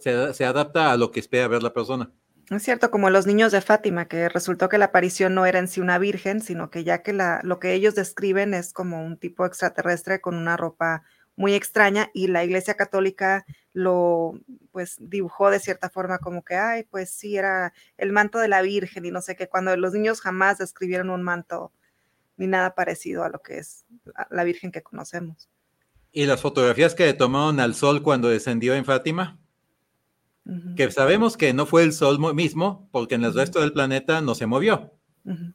Se, 0.00 0.44
adapta 0.44 0.92
a 0.92 0.98
lo 0.98 1.10
que 1.10 1.18
espera 1.18 1.48
ver 1.48 1.62
la 1.62 1.72
persona. 1.72 2.12
Es 2.50 2.62
cierto, 2.62 2.90
como 2.90 3.08
los 3.08 3.26
niños 3.26 3.52
de 3.52 3.62
Fátima, 3.62 4.06
que 4.06 4.28
resultó 4.28 4.68
que 4.68 4.76
la 4.76 4.84
aparición 4.84 5.34
no 5.34 5.46
era 5.46 5.58
en 5.58 5.66
sí 5.66 5.80
una 5.80 5.96
virgen, 5.96 6.42
sino 6.42 6.68
que 6.68 6.84
ya 6.84 7.02
que 7.02 7.14
la, 7.14 7.40
lo 7.42 7.58
que 7.58 7.72
ellos 7.72 7.94
describen 7.94 8.52
es 8.52 8.74
como 8.74 9.02
un 9.02 9.16
tipo 9.16 9.46
extraterrestre 9.46 10.20
con 10.20 10.34
una 10.34 10.58
ropa 10.58 11.04
muy 11.34 11.54
extraña 11.54 12.10
y 12.12 12.26
la 12.26 12.44
Iglesia 12.44 12.74
Católica 12.74 13.46
lo 13.72 14.34
pues 14.70 14.96
dibujó 15.00 15.50
de 15.50 15.58
cierta 15.58 15.88
forma 15.88 16.18
como 16.18 16.44
que, 16.44 16.56
ay, 16.56 16.84
pues 16.84 17.14
sí, 17.14 17.38
era 17.38 17.72
el 17.96 18.12
manto 18.12 18.40
de 18.40 18.48
la 18.48 18.60
Virgen 18.60 19.06
y 19.06 19.10
no 19.10 19.22
sé 19.22 19.36
qué, 19.36 19.48
cuando 19.48 19.74
los 19.78 19.94
niños 19.94 20.20
jamás 20.20 20.58
describieron 20.58 21.08
un 21.08 21.22
manto 21.22 21.72
ni 22.36 22.46
nada 22.46 22.74
parecido 22.74 23.24
a 23.24 23.30
lo 23.30 23.40
que 23.40 23.56
es 23.56 23.86
la 24.28 24.44
Virgen 24.44 24.70
que 24.70 24.82
conocemos. 24.82 25.48
¿Y 26.12 26.26
las 26.26 26.40
fotografías 26.40 26.94
que 26.94 27.12
tomaron 27.14 27.58
al 27.58 27.74
sol 27.74 28.02
cuando 28.02 28.28
descendió 28.28 28.74
en 28.74 28.84
Fátima? 28.84 29.38
Que 30.76 30.90
sabemos 30.90 31.36
que 31.36 31.54
no 31.54 31.66
fue 31.66 31.84
el 31.84 31.92
sol 31.92 32.18
mismo, 32.34 32.88
porque 32.92 33.14
en 33.14 33.24
el 33.24 33.32
resto 33.32 33.60
del 33.60 33.72
planeta 33.72 34.20
no 34.20 34.34
se 34.34 34.46
movió. 34.46 34.92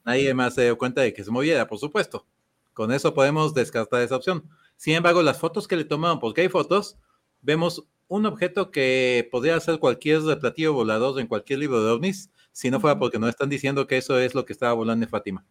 Nadie 0.06 0.34
más 0.34 0.56
se 0.56 0.64
dio 0.64 0.78
cuenta 0.78 1.02
de 1.02 1.14
que 1.14 1.24
se 1.24 1.32
moviera, 1.32 1.68
por 1.68 1.78
supuesto. 1.78 2.26
Con 2.74 2.92
eso 2.92 3.14
podemos 3.14 3.54
descartar 3.54 4.02
esa 4.02 4.16
opción. 4.16 4.50
Sin 4.78 4.96
embargo, 4.96 5.22
las 5.22 5.40
fotos 5.40 5.68
que 5.68 5.76
le 5.76 5.84
tomaron, 5.84 6.20
porque 6.20 6.42
hay 6.42 6.50
fotos, 6.50 6.98
vemos 7.42 7.84
un 8.08 8.26
objeto 8.26 8.72
que 8.72 9.28
podría 9.32 9.60
ser 9.60 9.80
cualquier 9.80 10.22
platillo 10.40 10.74
volador 10.74 11.20
en 11.20 11.28
cualquier 11.28 11.60
libro 11.60 11.84
de 11.84 11.92
ovnis, 11.92 12.32
si 12.52 12.72
no 12.72 12.80
fuera 12.80 12.98
porque 12.98 13.20
nos 13.20 13.30
están 13.30 13.50
diciendo 13.50 13.86
que 13.86 13.98
eso 13.98 14.18
es 14.20 14.34
lo 14.34 14.46
que 14.46 14.54
estaba 14.54 14.74
volando 14.74 15.06
en 15.06 15.10
Fátima. 15.10 15.46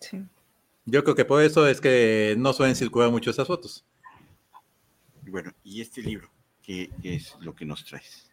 Sí. 0.00 0.22
Yo 0.90 1.04
creo 1.04 1.14
que 1.14 1.24
por 1.24 1.42
eso 1.42 1.66
es 1.66 1.80
que 1.80 2.34
no 2.38 2.52
suelen 2.52 2.76
circular 2.76 3.10
mucho 3.10 3.30
esas 3.30 3.46
fotos. 3.46 3.84
Bueno, 5.22 5.52
¿y 5.62 5.80
este 5.80 6.02
libro? 6.02 6.30
¿Qué 6.62 6.90
es 7.02 7.34
lo 7.40 7.54
que 7.54 7.64
nos 7.64 7.84
traes? 7.84 8.30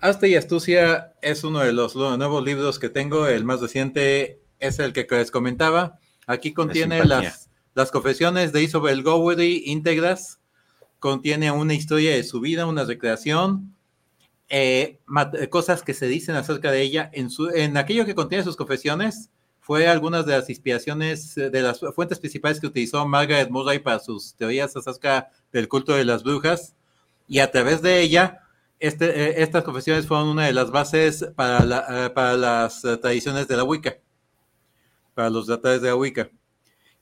Hasta 0.00 0.26
y 0.26 0.34
Astucia 0.34 1.14
es 1.22 1.44
uno 1.44 1.60
de 1.60 1.72
los 1.72 1.94
nuevos 1.96 2.44
libros 2.44 2.78
que 2.78 2.88
tengo. 2.88 3.26
El 3.26 3.44
más 3.44 3.60
reciente 3.60 4.40
es 4.58 4.78
el 4.78 4.92
que 4.92 5.06
les 5.10 5.30
comentaba. 5.30 5.98
Aquí 6.26 6.52
contiene 6.52 7.04
las 7.04 7.50
las 7.74 7.90
confesiones 7.90 8.52
de 8.52 8.62
Isabel 8.62 9.02
Gowery 9.02 9.62
íntegras 9.66 10.40
contiene 10.98 11.50
una 11.52 11.74
historia 11.74 12.14
de 12.14 12.24
su 12.24 12.40
vida, 12.40 12.66
una 12.66 12.84
recreación, 12.84 13.74
eh, 14.48 14.98
cosas 15.50 15.82
que 15.82 15.94
se 15.94 16.06
dicen 16.06 16.34
acerca 16.34 16.72
de 16.72 16.82
ella. 16.82 17.08
En, 17.12 17.30
su, 17.30 17.48
en 17.48 17.76
aquello 17.76 18.04
que 18.04 18.14
contiene 18.14 18.44
sus 18.44 18.56
confesiones, 18.56 19.30
fue 19.60 19.86
algunas 19.86 20.26
de 20.26 20.32
las 20.32 20.50
inspiraciones, 20.50 21.36
eh, 21.36 21.50
de 21.50 21.62
las 21.62 21.80
fuentes 21.94 22.18
principales 22.18 22.60
que 22.60 22.66
utilizó 22.66 23.06
Margaret 23.06 23.50
Murray 23.50 23.78
para 23.78 24.00
sus 24.00 24.34
teorías 24.34 24.74
acerca 24.76 25.30
del 25.52 25.68
culto 25.68 25.94
de 25.94 26.04
las 26.04 26.22
brujas. 26.22 26.74
Y 27.28 27.38
a 27.38 27.50
través 27.50 27.82
de 27.82 28.00
ella, 28.00 28.40
este, 28.78 29.06
eh, 29.06 29.42
estas 29.42 29.62
confesiones 29.64 30.06
fueron 30.06 30.28
una 30.28 30.46
de 30.46 30.52
las 30.52 30.70
bases 30.70 31.26
para, 31.36 32.12
para 32.14 32.36
las 32.36 32.82
tradiciones 32.82 33.46
de 33.48 33.56
la 33.56 33.64
Wicca, 33.64 33.98
para 35.14 35.30
los 35.30 35.46
tratados 35.46 35.82
de 35.82 35.88
la 35.88 35.96
Wicca 35.96 36.30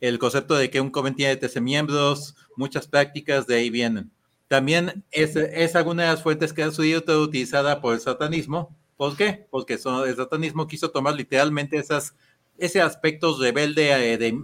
el 0.00 0.18
concepto 0.18 0.54
de 0.54 0.70
que 0.70 0.80
un 0.80 0.90
coven 0.90 1.14
tiene 1.14 1.36
13 1.36 1.60
miembros, 1.60 2.36
muchas 2.56 2.86
prácticas 2.86 3.46
de 3.46 3.56
ahí 3.56 3.70
vienen. 3.70 4.10
También 4.46 5.04
es, 5.10 5.36
es 5.36 5.76
alguna 5.76 6.04
de 6.04 6.08
las 6.10 6.22
fuentes 6.22 6.52
que 6.52 6.62
ha 6.62 6.70
sido 6.70 7.22
utilizada 7.22 7.80
por 7.80 7.94
el 7.94 8.00
satanismo. 8.00 8.74
¿Por 8.96 9.16
qué? 9.16 9.46
Porque 9.50 9.74
el 9.74 10.16
satanismo 10.16 10.66
quiso 10.66 10.90
tomar 10.90 11.14
literalmente 11.14 11.76
esas, 11.76 12.14
ese 12.58 12.80
aspecto 12.80 13.36
rebelde 13.38 14.12
eh, 14.12 14.18
de, 14.18 14.38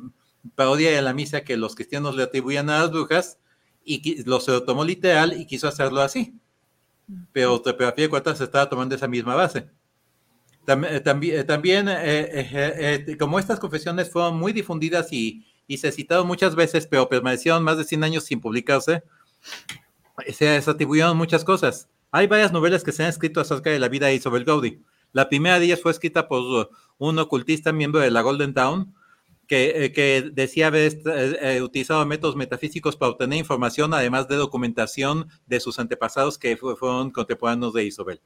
parodia 0.55 0.91
de 0.91 1.03
la 1.03 1.13
misa 1.13 1.43
que 1.43 1.57
los 1.57 1.75
cristianos 1.75 2.17
le 2.17 2.23
atribuían 2.23 2.71
a 2.71 2.81
las 2.81 2.91
brujas 2.91 3.39
y 3.85 4.23
lo 4.25 4.41
se 4.41 4.53
lo 4.53 4.65
tomó 4.65 4.85
literal 4.85 5.39
y 5.39 5.47
quiso 5.47 5.69
hacerlo 5.69 6.01
así. 6.01 6.35
Pero, 7.33 7.63
pero 7.63 7.89
a 7.89 7.93
fin 7.93 8.05
de 8.05 8.09
cuentas 8.09 8.39
se 8.39 8.45
estaba 8.45 8.69
tomando 8.69 8.95
esa 8.95 9.09
misma 9.09 9.35
base. 9.35 9.69
Eh, 10.67 11.01
también, 11.01 11.41
eh, 11.41 11.45
también 11.45 11.87
eh, 11.91 13.17
como 13.19 13.39
estas 13.39 13.61
confesiones 13.61 14.11
fueron 14.11 14.39
muy 14.39 14.53
difundidas 14.53 15.13
y, 15.13 15.45
se 15.77 15.93
citaron 15.93 16.27
muchas 16.27 16.55
veces, 16.55 16.87
pero 16.87 17.09
permanecieron 17.09 17.63
más 17.63 17.79
de 17.79 17.85
100 17.85 18.05
años 18.05 18.25
sin 18.25 18.41
publicarse, 18.41 19.03
se 20.33 20.57
atribuyeron 20.57 21.17
muchas 21.17 21.43
cosas. 21.43 21.89
Hay 22.11 22.27
varias 22.27 22.53
novelas 22.53 22.85
que 22.85 22.93
se 22.93 23.03
han 23.03 23.09
escrito 23.09 23.41
acerca 23.41 23.71
de 23.71 23.79
la 23.79 23.89
vida 23.89 24.07
de 24.07 24.15
Isabel 24.15 24.45
Gaudí. 24.45 24.83
La 25.13 25.29
primera 25.29 25.59
de 25.59 25.67
ellas 25.67 25.81
fue 25.81 25.91
escrita 25.91 26.29
por 26.29 26.71
un 26.99 27.19
ocultista 27.19 27.73
miembro 27.73 28.01
de 28.01 28.11
la 28.11 28.23
Golden 28.23 28.55
Dawn, 28.55 28.95
que, 29.47 29.93
que 29.95 30.31
decía 30.33 30.69
haber 30.69 31.63
utilizado 31.63 32.05
métodos 32.07 32.37
metafísicos 32.37 32.97
para 32.97 33.13
obtener 33.13 33.39
información, 33.39 33.93
además 33.93 34.27
de 34.29 34.37
documentación 34.37 35.29
de 35.47 35.61
sus 35.61 35.79
antepasados 35.79 36.39
que 36.39 36.57
fueron 36.57 37.11
contemporáneos 37.11 37.75
de 37.75 37.85
Isabel. 37.85 38.21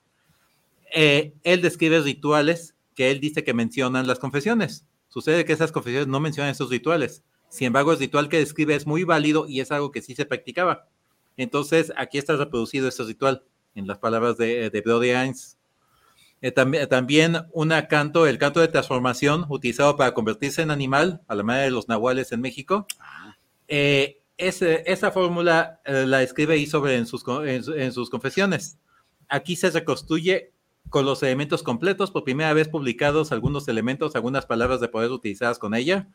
Eh, 0.94 1.34
él 1.42 1.60
describe 1.60 2.00
rituales 2.00 2.74
que 2.94 3.10
él 3.10 3.20
dice 3.20 3.44
que 3.44 3.54
mencionan 3.54 4.06
las 4.06 4.18
confesiones. 4.18 4.86
Sucede 5.08 5.44
que 5.44 5.52
esas 5.52 5.72
confesiones 5.72 6.08
no 6.08 6.20
mencionan 6.20 6.52
esos 6.52 6.70
rituales. 6.70 7.22
Sin 7.48 7.68
embargo, 7.68 7.92
el 7.92 7.98
ritual 7.98 8.28
que 8.28 8.38
describe 8.38 8.74
es 8.74 8.86
muy 8.86 9.04
válido 9.04 9.46
y 9.48 9.60
es 9.60 9.72
algo 9.72 9.90
que 9.90 10.02
sí 10.02 10.14
se 10.14 10.26
practicaba. 10.26 10.88
Entonces, 11.36 11.92
aquí 11.96 12.18
está 12.18 12.36
reproducido 12.36 12.88
ese 12.88 13.04
ritual 13.04 13.44
en 13.74 13.86
las 13.86 13.98
palabras 13.98 14.36
de, 14.36 14.70
de 14.70 14.80
Brody. 14.80 15.12
Eh, 16.40 16.52
también, 16.52 17.36
un 17.52 17.72
canto, 17.88 18.26
el 18.26 18.38
canto 18.38 18.60
de 18.60 18.68
transformación 18.68 19.46
utilizado 19.48 19.96
para 19.96 20.14
convertirse 20.14 20.62
en 20.62 20.70
animal, 20.70 21.22
a 21.26 21.34
la 21.34 21.42
manera 21.42 21.64
de 21.64 21.70
los 21.70 21.88
nahuales 21.88 22.32
en 22.32 22.40
México. 22.40 22.86
Eh, 23.66 24.22
esa 24.36 25.10
fórmula 25.10 25.80
la 25.84 26.22
escribe 26.22 26.56
y 26.58 26.66
sobre 26.66 26.94
en 26.94 27.06
sus, 27.06 27.24
en 27.26 27.92
sus 27.92 28.08
confesiones. 28.08 28.78
Aquí 29.28 29.56
se 29.56 29.70
reconstruye 29.70 30.52
con 30.88 31.04
los 31.04 31.22
elementos 31.22 31.62
completos, 31.62 32.10
por 32.10 32.24
primera 32.24 32.52
vez 32.52 32.68
publicados 32.68 33.32
algunos 33.32 33.68
elementos, 33.68 34.14
algunas 34.14 34.46
palabras 34.46 34.80
de 34.80 34.88
poder 34.88 35.10
utilizadas 35.10 35.58
con 35.58 35.74
ella. 35.74 36.08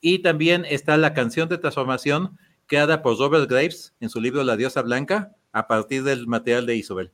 Y 0.00 0.20
también 0.20 0.64
está 0.64 0.96
la 0.96 1.14
canción 1.14 1.48
de 1.48 1.58
transformación 1.58 2.38
creada 2.66 3.02
por 3.02 3.18
Robert 3.18 3.48
Graves 3.48 3.94
en 4.00 4.10
su 4.10 4.20
libro 4.20 4.42
La 4.44 4.56
diosa 4.56 4.82
blanca, 4.82 5.32
a 5.52 5.66
partir 5.68 6.02
del 6.02 6.26
material 6.26 6.66
de 6.66 6.76
Isobel. 6.76 7.12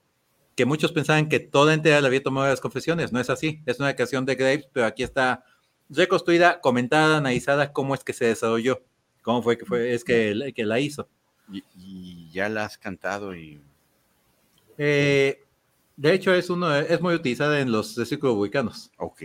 Que 0.55 0.65
muchos 0.67 0.93
pensaban 0.93 1.29
que 1.29 1.41
toda 1.41 1.75
entera 1.75 2.01
la 2.01 2.09
había 2.09 2.23
tomado 2.23 2.49
las 2.49 2.61
confesiones. 2.61 3.13
No 3.13 3.21
es 3.21 3.31
así. 3.31 3.63
Es 3.67 3.81
una 3.81 3.95
canción 3.95 4.27
de 4.27 4.35
Graves, 4.35 4.69
pero 4.73 4.87
aquí 4.87 5.03
está 5.03 5.45
reconstruida, 5.89 6.61
comentada, 6.61 7.19
analizada, 7.19 7.73
cómo 7.73 7.95
es 7.95 8.05
que 8.05 8.13
se 8.13 8.25
desarrolló, 8.27 8.83
cómo 9.23 9.43
fue 9.43 9.59
que 9.59 9.67
fue, 9.67 9.95
es 9.95 10.05
que, 10.05 10.53
que 10.55 10.65
la 10.65 10.81
hizo. 10.81 11.09
Y, 11.77 12.31
ya 12.31 12.49
la 12.49 12.65
has 12.65 12.79
cantado 12.79 13.35
y... 13.37 13.61
Eh, 14.79 15.43
de 15.97 16.15
hecho, 16.15 16.33
es, 16.33 16.49
uno, 16.49 16.75
es 16.75 17.01
muy 17.01 17.15
utilizada 17.15 17.61
en 17.61 17.71
los 17.71 17.95
círculos 17.95 18.37
vulcanos. 18.37 18.91
Ok. 18.97 19.23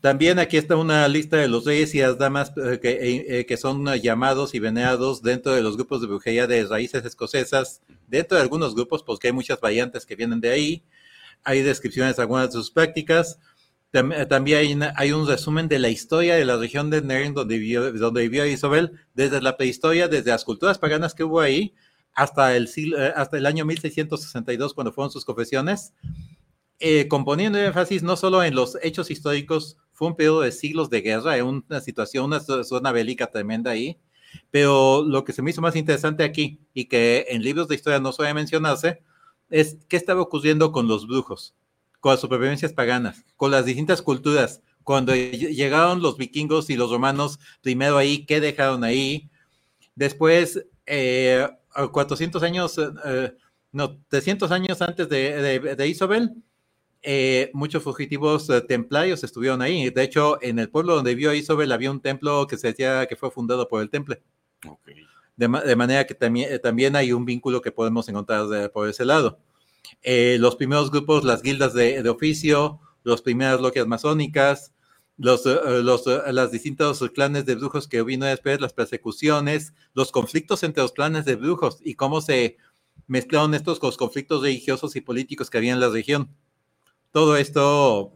También 0.00 0.38
aquí 0.38 0.56
está 0.56 0.76
una 0.76 1.08
lista 1.08 1.36
de 1.36 1.48
los 1.48 1.64
reyes 1.64 1.92
y 1.94 2.00
las 2.00 2.18
damas 2.18 2.52
eh, 2.56 2.78
que, 2.80 3.44
que, 3.46 3.56
son 3.56 3.84
llamados 4.00 4.54
y 4.54 4.60
venerados 4.60 5.22
dentro 5.22 5.52
de 5.52 5.60
los 5.60 5.76
grupos 5.76 6.00
de 6.00 6.06
brujería 6.06 6.46
de 6.46 6.64
raíces 6.66 7.04
escocesas, 7.04 7.82
dentro 8.06 8.36
de 8.36 8.42
algunos 8.42 8.76
grupos, 8.76 9.02
porque 9.02 9.26
hay 9.26 9.32
muchas 9.32 9.60
variantes 9.60 10.06
que 10.06 10.14
vienen 10.14 10.40
de 10.40 10.50
ahí. 10.50 10.84
Hay 11.42 11.62
descripciones 11.62 12.16
de 12.16 12.22
algunas 12.22 12.48
de 12.48 12.52
sus 12.52 12.70
prácticas. 12.70 13.40
También 13.90 14.82
hay, 14.96 15.12
un 15.12 15.26
resumen 15.26 15.66
de 15.66 15.78
la 15.78 15.88
historia 15.88 16.36
de 16.36 16.44
la 16.44 16.58
región 16.58 16.90
de 16.90 17.00
Nern 17.00 17.32
donde 17.32 17.58
vivió, 17.58 17.90
donde 17.92 18.22
vivió 18.22 18.46
Isabel, 18.46 18.92
desde 19.14 19.40
la 19.40 19.56
prehistoria, 19.56 20.08
desde 20.08 20.30
las 20.30 20.44
culturas 20.44 20.78
paganas 20.78 21.14
que 21.14 21.24
hubo 21.24 21.40
ahí, 21.40 21.74
hasta 22.12 22.54
el, 22.54 22.68
eh, 22.76 23.12
hasta 23.16 23.38
el 23.38 23.46
año 23.46 23.64
1662, 23.64 24.74
cuando 24.74 24.92
fueron 24.92 25.10
sus 25.10 25.24
confesiones, 25.24 25.94
eh, 26.80 27.08
componiendo 27.08 27.58
énfasis 27.58 28.02
no 28.02 28.16
solo 28.16 28.44
en 28.44 28.54
los 28.54 28.76
hechos 28.82 29.10
históricos, 29.10 29.78
fue 29.98 30.06
un 30.06 30.14
periodo 30.14 30.42
de 30.42 30.52
siglos 30.52 30.90
de 30.90 31.00
guerra, 31.00 31.42
una 31.42 31.80
situación, 31.80 32.26
una 32.26 32.38
zona 32.40 32.92
bélica 32.92 33.26
tremenda 33.26 33.72
ahí, 33.72 33.98
pero 34.52 35.02
lo 35.02 35.24
que 35.24 35.32
se 35.32 35.42
me 35.42 35.50
hizo 35.50 35.60
más 35.60 35.74
interesante 35.74 36.22
aquí 36.22 36.60
y 36.72 36.84
que 36.84 37.26
en 37.30 37.42
libros 37.42 37.66
de 37.66 37.74
historia 37.74 37.98
no 37.98 38.12
suele 38.12 38.32
mencionarse 38.32 39.02
es 39.50 39.76
qué 39.88 39.96
estaba 39.96 40.22
ocurriendo 40.22 40.70
con 40.70 40.86
los 40.86 41.08
brujos 41.08 41.56
con 42.00 42.12
las 42.12 42.20
supervivencias 42.20 42.72
paganas, 42.72 43.24
con 43.36 43.50
las 43.50 43.64
distintas 43.64 44.02
culturas. 44.02 44.62
Cuando 44.84 45.14
llegaron 45.16 46.00
los 46.00 46.16
vikingos 46.16 46.70
y 46.70 46.76
los 46.76 46.90
romanos, 46.90 47.38
primero 47.60 47.98
ahí, 47.98 48.24
¿qué 48.24 48.40
dejaron 48.40 48.84
ahí? 48.84 49.28
Después, 49.94 50.64
400 50.86 52.42
eh, 52.42 52.46
años, 52.46 52.78
eh, 53.04 53.34
no, 53.72 53.98
300 54.08 54.50
años 54.50 54.80
antes 54.80 55.08
de, 55.08 55.86
Isabel, 55.88 56.42
eh, 57.02 57.50
muchos 57.54 57.82
fugitivos 57.82 58.50
templarios 58.66 59.24
estuvieron 59.24 59.62
ahí. 59.62 59.90
De 59.90 60.02
hecho, 60.02 60.38
en 60.42 60.58
el 60.58 60.68
pueblo 60.68 60.96
donde 60.96 61.14
vivió 61.14 61.32
Isabel 61.34 61.72
había 61.72 61.90
un 61.90 62.00
templo 62.00 62.46
que 62.46 62.56
se 62.56 62.68
decía 62.68 63.06
que 63.06 63.16
fue 63.16 63.30
fundado 63.30 63.68
por 63.68 63.82
el 63.82 63.90
temple. 63.90 64.22
De, 65.36 65.48
manera 65.48 66.04
que 66.04 66.14
también, 66.14 66.60
también 66.60 66.96
hay 66.96 67.12
un 67.12 67.24
vínculo 67.24 67.60
que 67.60 67.70
podemos 67.70 68.08
encontrar 68.08 68.72
por 68.72 68.88
ese 68.88 69.04
lado. 69.04 69.38
Eh, 70.02 70.36
los 70.40 70.56
primeros 70.56 70.90
grupos, 70.90 71.24
las 71.24 71.42
guildas 71.42 71.74
de, 71.74 72.08
oficio, 72.08 72.80
las 73.04 73.22
primeras 73.22 73.60
logias 73.60 73.86
masónicas, 73.86 74.72
los, 75.16 75.44
eh, 75.46 75.82
los, 75.82 76.06
eh, 76.06 76.20
las 76.32 76.52
distintos 76.52 77.00
clanes 77.14 77.46
de 77.46 77.56
brujos 77.56 77.88
que 77.88 78.02
vino 78.02 78.26
después, 78.26 78.60
las 78.60 78.72
persecuciones, 78.72 79.74
los 79.94 80.12
conflictos 80.12 80.62
entre 80.62 80.82
los 80.82 80.92
clanes 80.92 81.24
de 81.24 81.36
brujos 81.36 81.78
y 81.84 81.94
cómo 81.94 82.20
se 82.20 82.56
mezclaron 83.06 83.54
estos 83.54 83.80
con 83.80 83.88
los 83.88 83.96
conflictos 83.96 84.42
religiosos 84.42 84.94
y 84.96 85.00
políticos 85.00 85.50
que 85.50 85.58
había 85.58 85.72
en 85.72 85.80
la 85.80 85.88
región. 85.88 86.30
Todo 87.10 87.36
esto, 87.36 88.12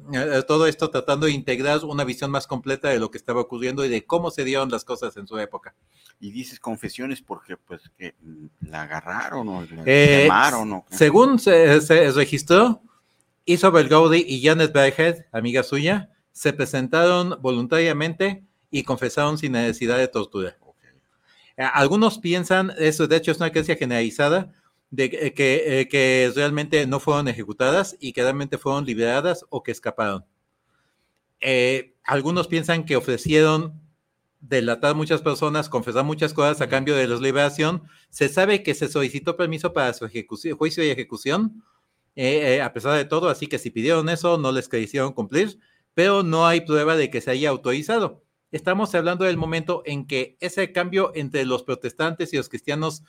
todo 0.47 0.67
esto 0.67 0.91
tratando 0.91 1.27
de 1.27 1.33
integrar 1.33 1.83
una 1.85 2.05
visión 2.05 2.31
más 2.31 2.47
completa 2.47 2.89
de 2.89 2.99
lo 2.99 3.11
que 3.11 3.19
estaba 3.19 3.41
ocurriendo 3.41 3.85
y 3.85 3.89
de 3.89 4.05
cómo 4.05 4.31
se 4.31 4.45
dieron 4.45 4.71
las 4.71 4.85
cosas 4.85 5.17
en 5.17 5.27
su 5.27 5.39
época. 5.39 5.75
Y 6.21 6.31
dices 6.31 6.61
confesiones 6.61 7.23
porque 7.23 7.57
pues 7.57 7.91
que 7.97 8.15
la 8.61 8.83
agarraron 8.83 9.49
o 9.49 9.63
la 9.63 9.83
eh, 9.87 10.23
quemaron 10.25 10.85
según 10.91 11.39
se, 11.39 11.81
registró 12.13 12.83
Isabel 13.47 13.89
Gaudi 13.89 14.25
y 14.29 14.43
Janet 14.43 14.73
Berghead, 14.73 15.25
amiga 15.33 15.63
suya, 15.63 16.11
se 16.33 16.53
presentaron 16.53 17.39
voluntariamente 17.41 18.45
y 18.71 18.83
confesaron 18.85 19.39
sin 19.39 19.53
necesidad 19.53 19.97
de 19.99 20.09
tortura. 20.09 20.57
Eh, 21.57 21.65
algunos 21.73 22.19
piensan, 22.19 22.73
eso 22.79 23.07
de 23.07 23.17
hecho 23.17 23.31
es 23.31 23.39
una 23.39 23.51
creencia 23.51 23.77
generalizada, 23.77 24.53
de 24.93 25.11
que, 25.11 25.81
eh, 25.81 25.89
que, 25.89 26.33
realmente 26.37 26.87
no 26.87 27.01
fueron 27.01 27.27
ejecutadas 27.27 27.97
y 27.99 28.13
que 28.13 28.23
realmente 28.23 28.59
fueron 28.59 28.85
liberadas 28.85 29.45
o 29.51 29.65
que 29.65 29.73
escaparon. 29.73 30.25
algunos 32.05 32.47
piensan 32.47 32.85
que 32.85 32.95
ofrecieron 32.95 33.83
delatar 34.43 34.95
muchas 34.95 35.23
personas, 35.23 35.69
confesar 35.69 36.05
muchas 36.05 36.35
cosas 36.35 36.61
a 36.61 36.69
cambio 36.69 36.95
de 36.97 37.07
la 37.07 37.17
liberación. 37.17 37.85
Se 38.11 38.29
sabe 38.29 38.63
que 38.63 38.75
se 38.75 38.89
solicitó 38.89 39.37
permiso 39.37 39.73
para 39.73 39.95
su 39.95 40.05
ejecución, 40.05 40.59
juicio 40.59 40.85
y 40.85 40.91
ejecución, 40.91 41.65
eh, 42.17 42.57
eh, 42.57 42.63
a 42.63 42.73
pesar 42.73 42.97
de 42.97 43.07
todo, 43.07 43.31
así 43.31 43.47
que 43.47 43.59
si 43.59 43.71
pidieron 43.71 44.09
eso, 44.09 44.37
no 44.37 44.53
les 44.53 44.69
quisieron 44.69 45.13
cumplir, 45.13 45.59
pero 45.95 46.23
no 46.23 46.47
hay 46.47 46.61
prueba 46.61 46.97
de 46.97 47.09
que 47.09 47.21
se 47.21 47.31
haya 47.31 47.49
autorizado. 47.49 48.23
Estamos 48.51 48.95
hablando 48.95 49.25
del 49.25 49.39
momento 49.39 49.83
en 49.87 50.07
que 50.07 50.37
ese 50.41 50.73
cambio 50.73 51.13
entre 51.15 51.47
los 51.47 51.63
protestantes 51.63 52.33
y 52.33 52.37
los 52.37 52.51
cristianos 52.51 53.03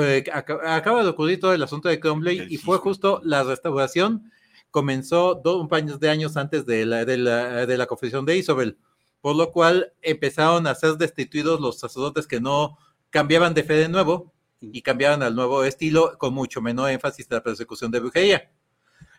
eh, 0.00 0.24
acaba 0.32 1.02
de 1.02 1.10
ocurrir 1.10 1.40
todo 1.40 1.52
el 1.52 1.62
asunto 1.62 1.88
de 1.88 2.00
Cromley 2.00 2.46
y 2.48 2.56
fue 2.56 2.78
justo 2.78 3.20
la 3.24 3.42
restauración 3.42 4.30
comenzó 4.70 5.40
dos, 5.42 5.60
un 5.60 5.68
par 5.68 5.84
de 5.84 6.08
años 6.08 6.36
antes 6.36 6.64
de 6.64 6.86
la, 6.86 7.04
de 7.04 7.18
la, 7.18 7.66
de 7.66 7.76
la 7.76 7.86
confesión 7.86 8.24
de 8.24 8.36
Isabel 8.36 8.78
por 9.22 9.36
lo 9.36 9.52
cual 9.52 9.92
empezaron 10.02 10.66
a 10.66 10.74
ser 10.74 10.94
destituidos 10.94 11.60
los 11.60 11.78
sacerdotes 11.78 12.26
que 12.26 12.40
no 12.40 12.76
cambiaban 13.08 13.54
de 13.54 13.62
fe 13.62 13.74
de 13.74 13.88
nuevo 13.88 14.34
y 14.60 14.82
cambiaban 14.82 15.22
al 15.22 15.34
nuevo 15.34 15.64
estilo 15.64 16.18
con 16.18 16.34
mucho 16.34 16.60
menor 16.60 16.90
énfasis 16.90 17.26
en 17.30 17.36
la 17.36 17.42
persecución 17.42 17.90
de 17.92 18.00
brujería. 18.00 18.50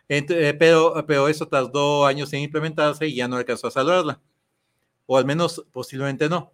Eh, 0.08 0.54
pero, 0.58 1.04
pero 1.06 1.28
eso 1.28 1.48
tardó 1.48 2.04
años 2.04 2.30
en 2.34 2.40
implementarse 2.40 3.06
y 3.06 3.16
ya 3.16 3.26
no 3.28 3.36
alcanzó 3.36 3.68
a 3.68 3.70
salvarla. 3.70 4.20
O 5.06 5.16
al 5.16 5.24
menos 5.24 5.64
posiblemente 5.72 6.28
no. 6.28 6.52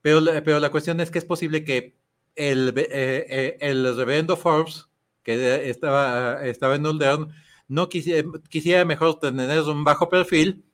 Pero, 0.00 0.22
pero 0.42 0.58
la 0.58 0.70
cuestión 0.70 0.98
es 1.00 1.10
que 1.10 1.18
es 1.18 1.24
posible 1.24 1.64
que 1.64 1.96
el, 2.36 2.72
eh, 2.76 3.26
eh, 3.28 3.56
el 3.60 3.96
reverendo 3.96 4.36
Forbes, 4.36 4.88
que 5.22 5.68
estaba, 5.68 6.46
estaba 6.46 6.76
en 6.76 6.86
Oldern, 6.86 7.28
no 7.66 7.88
quisiera, 7.88 8.28
quisiera 8.48 8.84
mejor 8.84 9.18
tener 9.18 9.60
un 9.62 9.82
bajo 9.82 10.08
perfil 10.08 10.64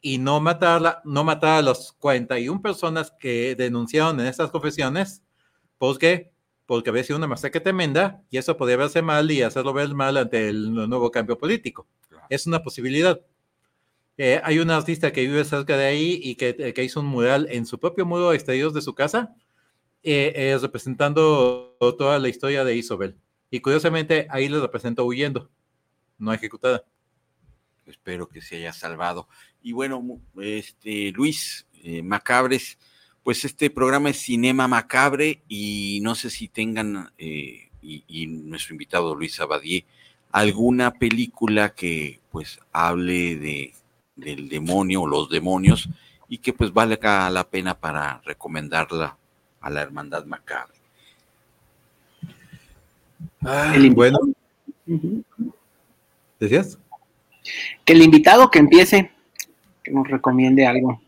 y 0.00 0.18
no 0.18 0.40
matarla, 0.40 1.00
no 1.04 1.22
matar 1.22 1.60
a 1.60 1.62
las 1.62 1.92
41 1.92 2.60
personas 2.60 3.12
que 3.18 3.54
denunciaron 3.54 4.18
en 4.18 4.26
estas 4.26 4.50
confesiones, 4.50 5.22
¿por 5.78 5.98
qué? 5.98 6.32
Porque 6.66 6.90
había 6.90 7.04
sido 7.04 7.18
una 7.18 7.28
masacre 7.28 7.60
tremenda 7.60 8.22
y 8.28 8.38
eso 8.38 8.56
podría 8.56 8.76
verse 8.78 9.00
mal 9.00 9.30
y 9.30 9.42
hacerlo 9.42 9.72
ver 9.72 9.94
mal 9.94 10.16
ante 10.16 10.48
el 10.48 10.74
nuevo 10.74 11.10
cambio 11.10 11.38
político. 11.38 11.86
Es 12.28 12.46
una 12.46 12.62
posibilidad. 12.62 13.20
Eh, 14.16 14.40
hay 14.44 14.58
un 14.58 14.70
artista 14.70 15.12
que 15.12 15.22
vive 15.22 15.44
cerca 15.44 15.76
de 15.76 15.86
ahí 15.86 16.20
y 16.22 16.34
que, 16.34 16.56
eh, 16.58 16.74
que 16.74 16.84
hizo 16.84 17.00
un 17.00 17.06
mural 17.06 17.46
en 17.50 17.64
su 17.64 17.78
propio 17.78 18.04
muro 18.04 18.32
exterior 18.32 18.72
de 18.72 18.82
su 18.82 18.94
casa, 18.94 19.34
eh, 20.02 20.58
representando 20.60 21.76
toda 21.78 22.18
la 22.18 22.28
historia 22.28 22.64
de 22.64 22.76
Isabel. 22.76 23.16
Y 23.50 23.60
curiosamente 23.60 24.26
ahí 24.30 24.48
le 24.48 24.60
representó 24.60 25.04
huyendo, 25.04 25.50
no 26.18 26.32
ejecutada. 26.32 26.84
Espero 27.84 28.28
que 28.28 28.40
se 28.40 28.56
haya 28.56 28.72
salvado. 28.72 29.28
Y 29.62 29.72
bueno, 29.72 30.20
este 30.40 31.12
Luis 31.12 31.66
eh, 31.82 32.02
Macabres, 32.02 32.78
pues 33.22 33.44
este 33.44 33.70
programa 33.70 34.10
es 34.10 34.18
Cinema 34.18 34.68
Macabre 34.68 35.42
y 35.48 36.00
no 36.02 36.14
sé 36.14 36.30
si 36.30 36.48
tengan, 36.48 37.12
eh, 37.18 37.68
y, 37.82 38.26
nuestro 38.26 38.74
invitado 38.74 39.14
Luis 39.14 39.38
Abadie, 39.40 39.84
alguna 40.30 40.94
película 40.94 41.74
que 41.74 42.20
pues 42.30 42.58
hable 42.72 43.36
de, 43.36 43.74
del 44.16 44.48
demonio 44.48 45.02
o 45.02 45.06
los 45.06 45.28
demonios 45.28 45.88
y 46.28 46.38
que 46.38 46.52
pues 46.52 46.72
valga 46.72 47.28
la 47.30 47.50
pena 47.50 47.78
para 47.78 48.22
recomendarla 48.24 49.18
a 49.62 49.70
la 49.70 49.82
Hermandad 49.82 50.26
Macabre. 50.26 50.74
Ah, 53.40 53.74
bueno. 53.92 54.18
¿Decías? 56.38 56.78
Que 57.84 57.92
el 57.94 58.02
invitado 58.02 58.50
que 58.50 58.58
empiece 58.58 59.10
que 59.82 59.90
nos 59.90 60.06
recomiende 60.08 60.66
algo. 60.66 61.00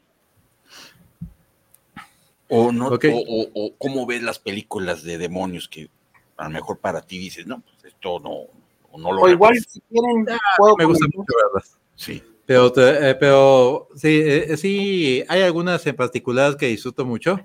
O, 2.49 2.73
no, 2.73 2.89
o, 2.89 3.75
cómo 3.79 4.07
ves 4.07 4.23
las 4.23 4.39
películas 4.39 5.03
de 5.03 5.19
demonios 5.19 5.69
que 5.69 5.89
a 6.37 6.45
lo 6.45 6.51
mejor 6.51 6.79
para 6.79 7.01
ti 7.01 7.19
dices, 7.19 7.47
no, 7.47 7.61
pues 7.61 7.93
esto 7.93 8.21
no, 8.21 8.99
no 8.99 9.13
lo 9.13 9.23
O 9.23 9.29
igual 9.29 9.57
si 9.57 9.81
quieren, 9.81 10.27
ah, 10.31 10.39
me 10.79 10.85
gusta 10.85 11.07
mucho 11.13 11.33
verlas. 11.43 11.79
Sí. 11.97 12.23
Pero, 12.47 12.73
eh, 12.77 13.17
pero 13.19 13.89
sí, 13.97 14.21
eh, 14.23 14.57
sí, 14.57 15.25
hay 15.29 15.43
algunas 15.43 15.87
en 15.87 15.97
particular 15.97 16.57
que 16.57 16.67
disfruto 16.67 17.05
mucho. 17.05 17.41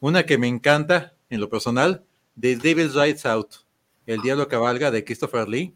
Una 0.00 0.24
que 0.26 0.38
me 0.38 0.46
encanta 0.46 1.14
en 1.28 1.40
lo 1.40 1.48
personal, 1.48 2.04
The 2.40 2.56
Devil's 2.56 2.94
Rides 2.94 3.26
Out, 3.26 3.54
El 4.06 4.20
Diablo 4.20 4.46
Cabalga 4.46 4.92
de 4.92 5.04
Christopher 5.04 5.48
Lee, 5.48 5.74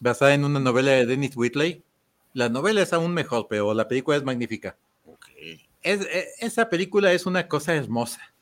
basada 0.00 0.34
en 0.34 0.44
una 0.44 0.58
novela 0.58 0.90
de 0.90 1.06
Dennis 1.06 1.36
Whitley, 1.36 1.84
la 2.32 2.48
novela 2.48 2.82
es 2.82 2.92
aún 2.92 3.14
mejor, 3.14 3.46
pero 3.48 3.72
la 3.72 3.86
película 3.86 4.16
es 4.16 4.24
magnífica. 4.24 4.76
Es, 5.82 6.00
e, 6.00 6.28
esa 6.40 6.68
película 6.68 7.12
es 7.12 7.24
una 7.24 7.46
cosa 7.46 7.76
hermosa. 7.76 8.34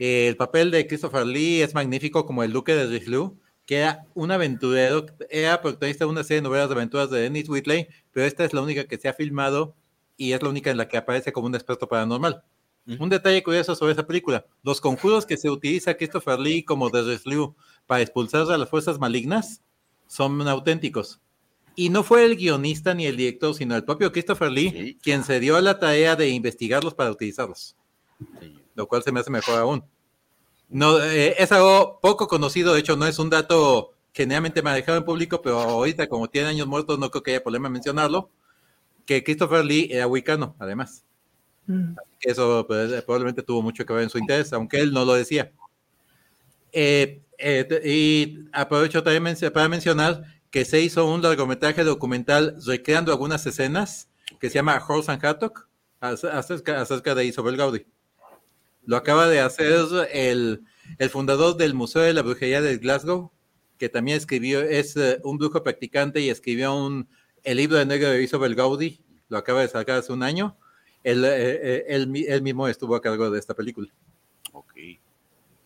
El 0.00 0.36
papel 0.36 0.72
de 0.72 0.86
Christopher 0.88 1.24
Lee 1.24 1.62
es 1.62 1.72
magnífico 1.72 2.26
como 2.26 2.42
el 2.42 2.52
duque 2.52 2.74
de 2.74 2.86
Richelieu, 2.86 3.36
que 3.66 3.78
era 3.78 4.04
un 4.14 4.32
aventurero, 4.32 5.06
era 5.30 5.62
protagonista 5.62 6.06
de 6.06 6.10
una 6.10 6.24
serie 6.24 6.38
de 6.38 6.48
novelas 6.48 6.68
de 6.68 6.74
aventuras 6.74 7.08
de 7.08 7.20
Dennis 7.20 7.48
Whitley, 7.48 7.86
pero 8.10 8.26
esta 8.26 8.44
es 8.44 8.52
la 8.52 8.62
única 8.62 8.84
que 8.84 8.98
se 8.98 9.08
ha 9.08 9.14
filmado 9.14 9.76
y 10.16 10.32
es 10.32 10.42
la 10.42 10.48
única 10.48 10.72
en 10.72 10.76
la 10.78 10.88
que 10.88 10.96
aparece 10.96 11.32
como 11.32 11.46
un 11.46 11.54
experto 11.54 11.88
paranormal. 11.88 12.42
Un 12.86 13.08
detalle 13.08 13.42
curioso 13.42 13.74
sobre 13.74 13.92
esa 13.92 14.06
película, 14.06 14.44
los 14.62 14.80
conjuros 14.80 15.24
que 15.24 15.38
se 15.38 15.48
utiliza 15.48 15.94
Christopher 15.94 16.38
Lee 16.38 16.64
como 16.64 16.90
de 16.90 17.18
Liu 17.24 17.54
para 17.86 18.02
expulsar 18.02 18.50
a 18.50 18.58
las 18.58 18.68
fuerzas 18.68 18.98
malignas 18.98 19.62
son 20.06 20.46
auténticos. 20.46 21.20
Y 21.76 21.88
no 21.88 22.04
fue 22.04 22.24
el 22.24 22.36
guionista 22.36 22.94
ni 22.94 23.06
el 23.06 23.16
director, 23.16 23.54
sino 23.54 23.74
el 23.74 23.84
propio 23.84 24.12
Christopher 24.12 24.50
Lee 24.50 24.98
quien 25.02 25.24
se 25.24 25.40
dio 25.40 25.56
a 25.56 25.62
la 25.62 25.78
tarea 25.78 26.14
de 26.14 26.28
investigarlos 26.28 26.94
para 26.94 27.10
utilizarlos. 27.10 27.74
Lo 28.74 28.86
cual 28.86 29.02
se 29.02 29.12
me 29.12 29.20
hace 29.20 29.30
mejor 29.30 29.58
aún. 29.58 29.84
No, 30.68 31.02
eh, 31.02 31.34
es 31.38 31.52
algo 31.52 32.00
poco 32.00 32.28
conocido, 32.28 32.74
de 32.74 32.80
hecho 32.80 32.96
no 32.96 33.06
es 33.06 33.18
un 33.18 33.30
dato 33.30 33.94
generalmente 34.12 34.62
manejado 34.62 34.98
en 34.98 35.04
público, 35.04 35.40
pero 35.40 35.60
ahorita 35.60 36.06
como 36.08 36.28
tiene 36.28 36.48
años 36.48 36.66
muertos 36.66 36.98
no 36.98 37.10
creo 37.10 37.22
que 37.22 37.30
haya 37.32 37.42
problema 37.42 37.68
en 37.68 37.72
mencionarlo, 37.72 38.30
que 39.06 39.24
Christopher 39.24 39.64
Lee 39.64 39.88
era 39.90 40.06
wicano, 40.06 40.54
además. 40.58 41.03
Mm. 41.66 41.94
Eso 42.20 42.66
pues, 42.66 43.02
probablemente 43.02 43.42
tuvo 43.42 43.62
mucho 43.62 43.84
que 43.84 43.92
ver 43.92 44.04
en 44.04 44.10
su 44.10 44.18
interés, 44.18 44.52
aunque 44.52 44.80
él 44.80 44.92
no 44.92 45.04
lo 45.04 45.14
decía. 45.14 45.52
Eh, 46.72 47.22
eh, 47.38 47.80
y 47.84 48.48
aprovecho 48.52 49.02
también 49.02 49.36
para 49.52 49.68
mencionar 49.68 50.24
que 50.50 50.64
se 50.64 50.80
hizo 50.80 51.06
un 51.06 51.22
largometraje 51.22 51.84
documental 51.84 52.56
recreando 52.64 53.12
algunas 53.12 53.44
escenas 53.46 54.08
que 54.40 54.48
se 54.48 54.54
llama 54.54 54.82
Horse 54.86 55.10
and 55.10 55.24
Hattock 55.24 55.68
acerca, 56.00 56.80
acerca 56.80 57.14
de 57.14 57.24
Isabel 57.24 57.56
Gaudí. 57.56 57.86
Lo 58.86 58.96
acaba 58.96 59.28
de 59.28 59.40
hacer 59.40 59.72
el, 60.12 60.62
el, 60.98 61.10
fundador 61.10 61.56
del 61.56 61.74
Museo 61.74 62.02
de 62.02 62.12
la 62.12 62.22
Brujería 62.22 62.60
de 62.60 62.76
Glasgow, 62.76 63.32
que 63.78 63.88
también 63.88 64.18
escribió, 64.18 64.60
es 64.60 64.96
eh, 64.96 65.20
un 65.24 65.38
brujo 65.38 65.62
practicante 65.62 66.20
y 66.20 66.28
escribió 66.28 66.74
un, 66.74 67.08
el 67.42 67.56
libro 67.56 67.78
de 67.78 67.86
negro 67.86 68.10
de 68.10 68.22
Isabel 68.22 68.54
Gaudí, 68.54 69.02
lo 69.28 69.38
acaba 69.38 69.62
de 69.62 69.68
sacar 69.68 69.98
hace 69.98 70.12
un 70.12 70.22
año. 70.22 70.56
Él, 71.04 71.22
eh, 71.26 71.84
él, 71.86 72.42
mismo 72.42 72.66
estuvo 72.66 72.96
a 72.96 73.02
cargo 73.02 73.30
de 73.30 73.38
esta 73.38 73.54
película. 73.54 73.88
Ok, 74.52 74.72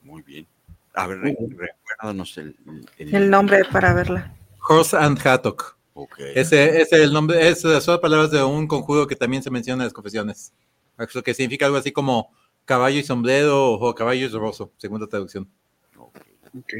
muy 0.03 0.23
bien. 0.23 0.47
A 0.95 1.07
ver, 1.07 1.21
recuérdanos 1.21 2.37
el, 2.39 2.57
el, 2.99 3.31
nombre 3.31 3.65
para 3.71 3.95
verla. 3.95 4.35
Horse 4.69 4.97
and 4.97 5.19
Hattock. 5.25 5.77
Okay. 5.95 6.33
Ese 6.35 6.81
es 6.81 6.93
el 6.93 7.13
nombre, 7.13 7.49
es, 7.49 7.61
son 7.61 8.01
palabras 8.01 8.33
de 8.33 8.43
un 8.43 8.67
conjuro 8.67 9.07
que 9.07 9.15
también 9.15 9.43
se 9.43 9.51
menciona 9.51 9.85
en 9.85 9.87
las 9.87 9.93
confesiones. 9.93 10.53
Eso 10.99 11.23
que 11.23 11.35
significa 11.35 11.67
algo 11.67 11.79
así 11.79 11.93
como 11.93 12.33
caballo 12.65 12.99
y 12.99 13.05
sombrero 13.05 13.75
o 13.75 13.95
caballo 13.95 14.27
y 14.27 14.29
roboso, 14.29 14.73
segunda 14.77 15.07
traducción. 15.07 15.49
Ok. 15.97 16.75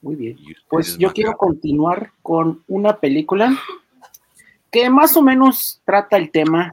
Muy 0.00 0.16
bien. 0.16 0.36
Pues 0.68 0.98
yo 0.98 1.12
quiero 1.12 1.36
continuar 1.36 2.12
con 2.22 2.64
una 2.66 2.98
película 2.98 3.56
que 4.72 4.90
más 4.90 5.16
o 5.16 5.22
menos 5.22 5.80
trata 5.84 6.16
el 6.16 6.32
tema 6.32 6.72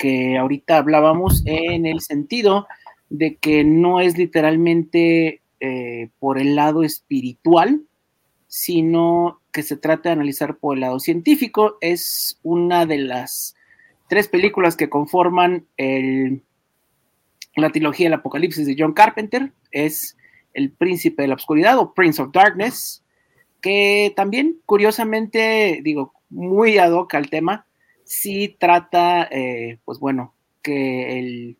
que 0.00 0.38
ahorita 0.38 0.78
hablábamos 0.78 1.42
en 1.44 1.84
el 1.84 2.00
sentido 2.00 2.66
de 3.10 3.36
que 3.36 3.64
no 3.64 4.00
es 4.00 4.16
literalmente 4.16 5.42
eh, 5.60 6.08
por 6.18 6.38
el 6.38 6.56
lado 6.56 6.82
espiritual, 6.84 7.82
sino 8.46 9.42
que 9.52 9.62
se 9.62 9.76
trata 9.76 10.08
de 10.08 10.14
analizar 10.14 10.56
por 10.56 10.74
el 10.74 10.80
lado 10.80 11.00
científico. 11.00 11.76
Es 11.82 12.40
una 12.42 12.86
de 12.86 12.96
las 12.96 13.54
tres 14.08 14.26
películas 14.26 14.74
que 14.74 14.88
conforman 14.88 15.66
la 17.56 17.70
trilogía 17.70 18.06
del 18.06 18.14
Apocalipsis 18.14 18.66
de 18.66 18.76
John 18.78 18.94
Carpenter. 18.94 19.52
Es 19.70 20.16
El 20.54 20.70
Príncipe 20.70 21.22
de 21.22 21.28
la 21.28 21.34
Oscuridad 21.34 21.78
o 21.78 21.92
Prince 21.92 22.22
of 22.22 22.32
Darkness, 22.32 23.04
que 23.60 24.14
también, 24.16 24.60
curiosamente, 24.64 25.80
digo, 25.82 26.14
muy 26.30 26.78
ad 26.78 26.92
hoc 26.92 27.14
al 27.14 27.28
tema, 27.28 27.66
sí 28.10 28.56
trata, 28.58 29.28
eh, 29.30 29.78
pues 29.84 30.00
bueno, 30.00 30.34
que 30.62 31.20
el 31.20 31.56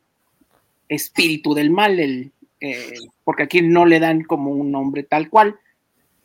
espíritu 0.88 1.54
del 1.54 1.70
mal, 1.70 2.00
el, 2.00 2.32
eh, 2.58 2.92
porque 3.22 3.44
aquí 3.44 3.62
no 3.62 3.86
le 3.86 4.00
dan 4.00 4.24
como 4.24 4.50
un 4.50 4.72
nombre 4.72 5.04
tal 5.04 5.30
cual, 5.30 5.60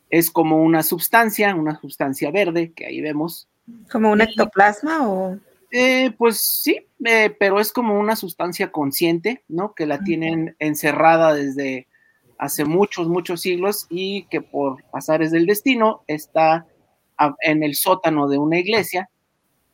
es 0.09 0.31
como 0.31 0.63
una 0.63 0.81
sustancia, 0.81 1.53
una 1.53 1.79
sustancia 1.79 2.31
verde 2.31 2.73
que 2.73 2.87
ahí 2.87 3.01
vemos. 3.01 3.47
¿Como 3.91 4.11
un 4.11 4.21
ectoplasma 4.21 5.07
o...? 5.07 5.37
Eh, 5.69 6.11
pues 6.17 6.39
sí, 6.39 6.87
eh, 7.03 7.35
pero 7.37 7.59
es 7.59 7.71
como 7.71 7.99
una 7.99 8.15
sustancia 8.15 8.71
consciente, 8.71 9.43
¿no? 9.47 9.75
Que 9.75 9.85
la 9.85 9.99
tienen 10.03 10.55
encerrada 10.57 11.35
desde 11.35 11.87
hace 12.39 12.65
muchos, 12.65 13.09
muchos 13.09 13.41
siglos 13.41 13.85
y 13.91 14.23
que 14.23 14.41
por 14.41 14.83
pasares 14.85 15.29
del 15.31 15.45
destino 15.45 16.03
está 16.07 16.65
en 17.41 17.61
el 17.61 17.75
sótano 17.75 18.27
de 18.27 18.39
una 18.39 18.57
iglesia 18.57 19.09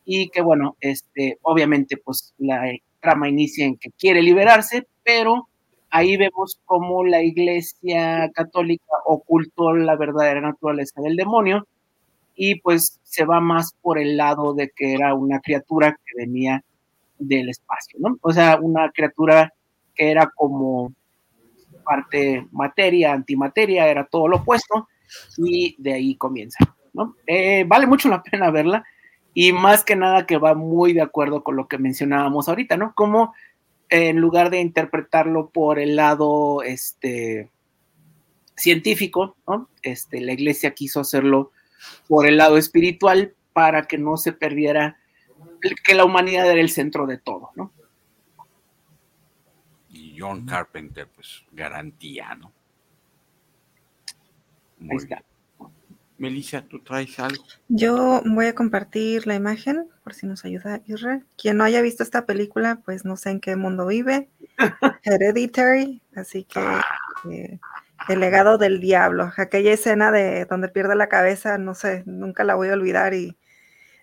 y 0.04 0.28
que 0.28 0.40
bueno, 0.42 0.76
este, 0.80 1.38
obviamente 1.42 1.96
pues 1.96 2.34
la 2.38 2.62
trama 3.00 3.28
inicia 3.28 3.66
en 3.66 3.76
que 3.76 3.90
quiere 3.90 4.22
liberarse, 4.22 4.86
pero 5.02 5.48
ahí 5.90 6.16
vemos 6.16 6.58
cómo 6.64 7.04
la 7.04 7.22
iglesia 7.22 8.30
católica 8.34 8.84
ocultó 9.04 9.74
la 9.74 9.96
verdadera 9.96 10.40
naturaleza 10.40 11.00
del 11.02 11.16
demonio 11.16 11.66
y 12.34 12.60
pues 12.60 13.00
se 13.02 13.24
va 13.24 13.40
más 13.40 13.74
por 13.82 13.98
el 13.98 14.16
lado 14.16 14.54
de 14.54 14.70
que 14.74 14.94
era 14.94 15.14
una 15.14 15.40
criatura 15.40 15.92
que 15.92 16.22
venía 16.22 16.64
del 17.18 17.50
espacio, 17.50 17.98
¿no? 18.00 18.18
O 18.22 18.32
sea, 18.32 18.58
una 18.60 18.90
criatura 18.90 19.52
que 19.94 20.10
era 20.10 20.30
como 20.34 20.92
parte 21.84 22.46
materia, 22.52 23.12
antimateria, 23.12 23.88
era 23.88 24.06
todo 24.06 24.28
lo 24.28 24.38
opuesto 24.38 24.88
y 25.36 25.76
de 25.78 25.92
ahí 25.92 26.16
comienza, 26.16 26.58
¿no? 26.94 27.16
Eh, 27.26 27.64
vale 27.66 27.86
mucho 27.86 28.08
la 28.08 28.22
pena 28.22 28.50
verla 28.50 28.82
y 29.34 29.52
más 29.52 29.84
que 29.84 29.96
nada 29.96 30.26
que 30.26 30.36
va 30.36 30.54
muy 30.54 30.92
de 30.92 31.02
acuerdo 31.02 31.42
con 31.42 31.56
lo 31.56 31.68
que 31.68 31.78
mencionábamos 31.78 32.48
ahorita, 32.48 32.76
¿no? 32.76 32.94
Como 32.94 33.34
en 33.88 34.18
lugar 34.18 34.50
de 34.50 34.60
interpretarlo 34.60 35.50
por 35.50 35.78
el 35.78 35.96
lado 35.96 36.62
este, 36.62 37.50
científico, 38.56 39.36
¿no? 39.46 39.68
este, 39.82 40.20
la 40.20 40.32
iglesia 40.32 40.74
quiso 40.74 41.00
hacerlo 41.00 41.52
por 42.08 42.26
el 42.26 42.36
lado 42.36 42.56
espiritual 42.56 43.34
para 43.52 43.82
que 43.84 43.98
no 43.98 44.16
se 44.16 44.32
perdiera 44.32 44.98
que 45.84 45.94
la 45.94 46.04
humanidad 46.04 46.50
era 46.50 46.60
el 46.60 46.70
centro 46.70 47.06
de 47.06 47.18
todo, 47.18 47.50
¿no? 47.54 47.72
Y 49.90 50.18
John 50.18 50.46
Carpenter, 50.46 51.06
pues 51.14 51.42
garantía, 51.52 52.34
¿no? 52.34 52.52
Ahí 54.90 54.96
está. 54.96 55.22
Melissa, 56.18 56.62
¿tú 56.62 56.80
traes 56.80 57.18
algo? 57.18 57.44
Yo 57.68 58.22
voy 58.24 58.46
a 58.46 58.54
compartir 58.54 59.26
la 59.26 59.34
imagen, 59.34 59.88
por 60.04 60.14
si 60.14 60.26
nos 60.26 60.44
ayuda 60.44 60.82
Israel. 60.86 61.24
Quien 61.36 61.56
no 61.56 61.64
haya 61.64 61.82
visto 61.82 62.02
esta 62.02 62.26
película, 62.26 62.80
pues 62.84 63.04
no 63.04 63.16
sé 63.16 63.30
en 63.30 63.40
qué 63.40 63.56
mundo 63.56 63.86
vive. 63.86 64.28
Hereditary, 65.04 66.02
así 66.14 66.44
que 66.44 66.60
eh, 67.30 67.58
el 68.08 68.20
legado 68.20 68.58
del 68.58 68.80
diablo. 68.80 69.32
Aquella 69.36 69.72
escena 69.72 70.12
de 70.12 70.44
donde 70.44 70.68
pierde 70.68 70.94
la 70.94 71.08
cabeza, 71.08 71.58
no 71.58 71.74
sé, 71.74 72.02
nunca 72.06 72.44
la 72.44 72.54
voy 72.54 72.68
a 72.68 72.74
olvidar. 72.74 73.14
Y 73.14 73.36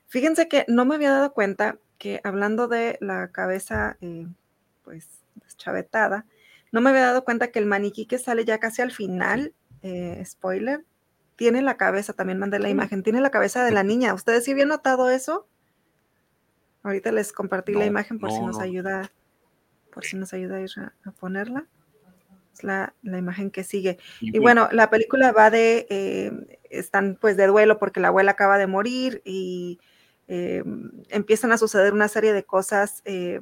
fíjense 0.07 0.47
que 0.47 0.65
no 0.67 0.85
me 0.85 0.95
había 0.95 1.11
dado 1.11 1.33
cuenta 1.33 1.77
que 1.97 2.21
hablando 2.23 2.67
de 2.67 2.97
la 3.01 3.31
cabeza, 3.31 3.97
eh, 4.01 4.27
pues 4.83 5.07
deschavetada, 5.35 6.25
no 6.71 6.81
me 6.81 6.89
había 6.89 7.01
dado 7.01 7.23
cuenta 7.23 7.51
que 7.51 7.59
el 7.59 7.65
maniquí 7.65 8.05
que 8.05 8.17
sale 8.17 8.45
ya 8.45 8.59
casi 8.59 8.81
al 8.81 8.91
final, 8.91 9.53
eh, 9.81 10.23
spoiler, 10.25 10.85
tiene 11.39 11.61
la 11.61 11.77
cabeza, 11.77 12.11
también 12.11 12.37
mandé 12.37 12.59
la 12.59 12.67
imagen, 12.67 13.01
tiene 13.01 13.21
la 13.21 13.31
cabeza 13.31 13.63
de 13.63 13.71
la 13.71 13.81
niña. 13.81 14.13
¿Ustedes 14.13 14.43
sí 14.43 14.51
habían 14.51 14.67
notado 14.67 15.09
eso? 15.09 15.47
Ahorita 16.83 17.13
les 17.13 17.31
compartí 17.31 17.71
la 17.71 17.85
imagen 17.85 18.19
por 18.19 18.29
si 18.29 18.41
nos 18.41 18.59
ayuda, 18.59 19.09
por 19.93 20.03
si 20.03 20.17
nos 20.17 20.33
ayuda 20.33 20.57
a 20.57 20.59
ir 20.59 20.69
a, 20.77 21.11
ponerla. 21.11 21.65
Es 22.53 22.65
la, 22.65 22.93
imagen 23.03 23.51
que 23.51 23.63
sigue. 23.63 23.99
Y, 24.19 24.37
bueno, 24.39 24.67
la 24.73 24.89
película 24.89 25.31
va 25.31 25.49
de, 25.49 25.87
eh, 25.89 26.59
están 26.69 27.17
pues 27.19 27.37
de 27.37 27.47
duelo 27.47 27.79
porque 27.79 28.01
la 28.01 28.09
abuela 28.09 28.31
acaba 28.31 28.57
de 28.57 28.67
morir 28.67 29.21
y 29.23 29.79
eh, 30.27 30.61
empiezan 31.07 31.53
a 31.53 31.57
suceder 31.57 31.93
una 31.93 32.09
serie 32.09 32.33
de 32.33 32.43
cosas 32.43 33.01
eh, 33.05 33.39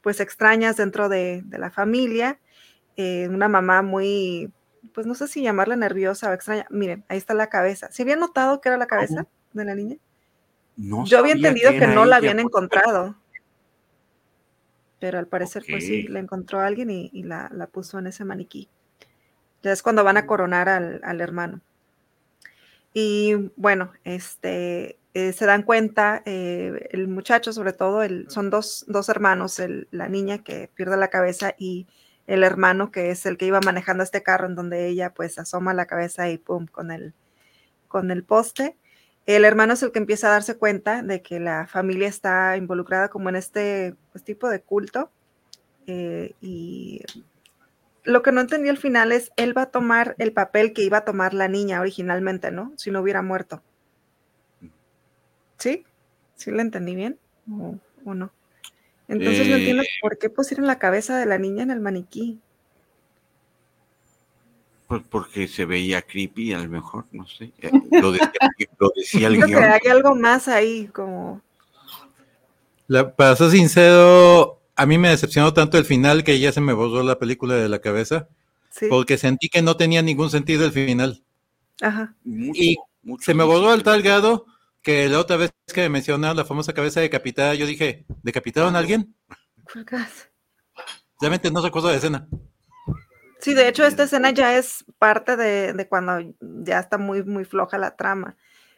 pues 0.00 0.20
extrañas 0.20 0.78
dentro 0.78 1.10
de, 1.10 1.42
de 1.44 1.58
la 1.58 1.70
familia. 1.70 2.40
una 2.96 3.48
mamá 3.48 3.82
muy 3.82 4.50
pues 4.92 5.06
no 5.06 5.14
sé 5.14 5.28
si 5.28 5.42
llamarla 5.42 5.76
nerviosa 5.76 6.30
o 6.30 6.32
extraña. 6.32 6.66
Miren, 6.70 7.04
ahí 7.08 7.18
está 7.18 7.34
la 7.34 7.48
cabeza. 7.48 7.90
¿Se 7.90 8.02
había 8.02 8.16
notado 8.16 8.60
que 8.60 8.68
era 8.68 8.78
la 8.78 8.86
cabeza 8.86 9.26
de 9.52 9.64
la 9.64 9.74
niña? 9.74 9.96
No 10.76 11.04
Yo 11.04 11.18
había 11.18 11.32
entendido 11.32 11.70
que, 11.70 11.86
no 11.86 12.04
la 12.04 12.16
habían 12.16 12.40
encontrado. 12.40 13.16
Pero 14.98 15.18
al 15.18 15.26
parecer, 15.26 15.64
pues 15.68 15.86
sí, 15.86 16.04
la 16.04 16.20
encontró 16.20 16.60
alguien 16.60 16.90
y, 16.90 17.22
la, 17.22 17.68
puso 17.72 17.98
en 17.98 18.06
ese 18.06 18.24
maniquí. 18.24 18.68
Ya 19.62 19.72
es 19.72 19.82
cuando 19.82 20.04
van 20.04 20.16
a 20.16 20.26
coronar 20.26 20.68
al, 20.68 21.20
hermano. 21.20 21.60
Y 22.92 23.50
bueno, 23.56 23.92
este, 24.04 24.98
eh, 25.14 25.32
se 25.32 25.46
dan 25.46 25.62
cuenta, 25.62 26.22
eh, 26.26 26.88
el 26.92 27.08
muchacho 27.08 27.52
sobre 27.52 27.72
todo, 27.72 28.02
el, 28.02 28.30
son 28.30 28.50
dos, 28.50 28.84
dos 28.88 29.08
hermanos, 29.08 29.60
la 29.90 30.08
niña 30.08 30.38
que 30.42 30.70
pierde 30.74 30.96
la 30.96 31.08
cabeza 31.08 31.54
y 31.58 31.86
el 32.26 32.42
hermano 32.42 32.90
que 32.90 33.10
es 33.10 33.26
el 33.26 33.36
que 33.36 33.46
iba 33.46 33.60
manejando 33.60 34.02
este 34.02 34.22
carro 34.22 34.46
en 34.46 34.54
donde 34.54 34.86
ella 34.86 35.12
pues 35.12 35.38
asoma 35.38 35.74
la 35.74 35.86
cabeza 35.86 36.30
y 36.30 36.38
pum 36.38 36.66
con 36.66 36.90
el, 36.90 37.14
con 37.88 38.10
el 38.10 38.24
poste. 38.24 38.76
El 39.26 39.44
hermano 39.44 39.72
es 39.72 39.82
el 39.82 39.92
que 39.92 39.98
empieza 39.98 40.28
a 40.28 40.32
darse 40.32 40.56
cuenta 40.56 41.02
de 41.02 41.22
que 41.22 41.40
la 41.40 41.66
familia 41.66 42.08
está 42.08 42.56
involucrada 42.56 43.08
como 43.08 43.28
en 43.28 43.36
este 43.36 43.94
pues, 44.12 44.24
tipo 44.24 44.48
de 44.48 44.60
culto 44.60 45.10
eh, 45.86 46.34
y 46.40 47.02
lo 48.04 48.22
que 48.22 48.32
no 48.32 48.40
entendí 48.42 48.68
al 48.68 48.76
final 48.76 49.12
es, 49.12 49.32
él 49.36 49.56
va 49.56 49.62
a 49.62 49.70
tomar 49.70 50.14
el 50.18 50.32
papel 50.32 50.72
que 50.72 50.82
iba 50.82 50.98
a 50.98 51.04
tomar 51.04 51.34
la 51.34 51.48
niña 51.48 51.80
originalmente, 51.80 52.50
¿no? 52.50 52.72
Si 52.76 52.90
no 52.90 53.00
hubiera 53.00 53.22
muerto. 53.22 53.62
¿Sí? 55.58 55.84
¿Sí 56.36 56.50
lo 56.50 56.60
entendí 56.60 56.94
bien? 56.94 57.18
¿O, 57.50 58.14
no? 58.14 58.30
Entonces 59.08 59.48
no 59.48 59.56
entiendo 59.56 59.82
eh. 59.82 59.88
por 60.00 60.18
qué 60.18 60.30
pusieron 60.30 60.66
la 60.66 60.78
cabeza 60.78 61.18
de 61.18 61.26
la 61.26 61.38
niña 61.38 61.62
en 61.62 61.70
el 61.70 61.80
maniquí. 61.80 62.38
Pues 64.86 65.02
porque 65.08 65.48
se 65.48 65.64
veía 65.64 66.02
creepy, 66.02 66.52
a 66.52 66.58
lo 66.58 66.68
mejor, 66.68 67.06
no 67.12 67.26
sé. 67.26 67.52
Eh, 67.58 67.70
lo 67.90 68.12
decía, 68.12 69.26
el 69.28 69.44
guion. 69.44 69.64
hay 69.64 69.90
algo 69.90 70.14
más 70.14 70.48
ahí, 70.48 70.88
como. 70.92 71.40
para 73.16 73.36
ser 73.36 73.50
sincero, 73.50 74.60
a 74.76 74.86
mí 74.86 74.98
me 74.98 75.10
decepcionó 75.10 75.54
tanto 75.54 75.78
el 75.78 75.84
final 75.84 76.24
que 76.24 76.38
ya 76.38 76.52
se 76.52 76.60
me 76.60 76.72
borró 76.72 77.02
la 77.02 77.18
película 77.18 77.54
de 77.54 77.68
la 77.68 77.80
cabeza. 77.80 78.28
Porque 78.90 79.18
sentí 79.18 79.48
que 79.48 79.62
no 79.62 79.76
tenía 79.76 80.02
ningún 80.02 80.30
sentido 80.30 80.64
el 80.64 80.72
final. 80.72 81.22
Ajá. 81.80 82.14
y 82.24 82.76
se 83.20 83.34
me 83.34 83.44
borró 83.44 83.70
al 83.70 83.82
tal 83.82 84.02
grado 84.02 84.46
que 84.84 85.08
la 85.08 85.18
otra 85.18 85.38
vez 85.38 85.50
que 85.72 85.80
me 85.80 85.88
mencionaron 85.88 86.36
la 86.36 86.44
famosa 86.44 86.74
cabeza 86.74 87.00
decapitada, 87.00 87.54
yo 87.54 87.66
dije, 87.66 88.04
¿decapitaron 88.22 88.76
a 88.76 88.78
alguien? 88.78 89.16
Realmente 91.20 91.50
no 91.50 91.62
recuerdo 91.62 91.88
la 91.88 91.96
escena. 91.96 92.28
Sí, 93.40 93.54
de 93.54 93.66
hecho, 93.66 93.84
esta 93.84 94.04
escena 94.04 94.30
ya 94.30 94.56
es 94.56 94.84
parte 94.98 95.36
de, 95.36 95.86
cuando 95.88 96.34
ya 96.40 96.78
está 96.78 96.98
muy, 96.98 97.24
muy 97.24 97.44
floja 97.44 97.78
la 97.78 97.96
trama. 97.96 98.36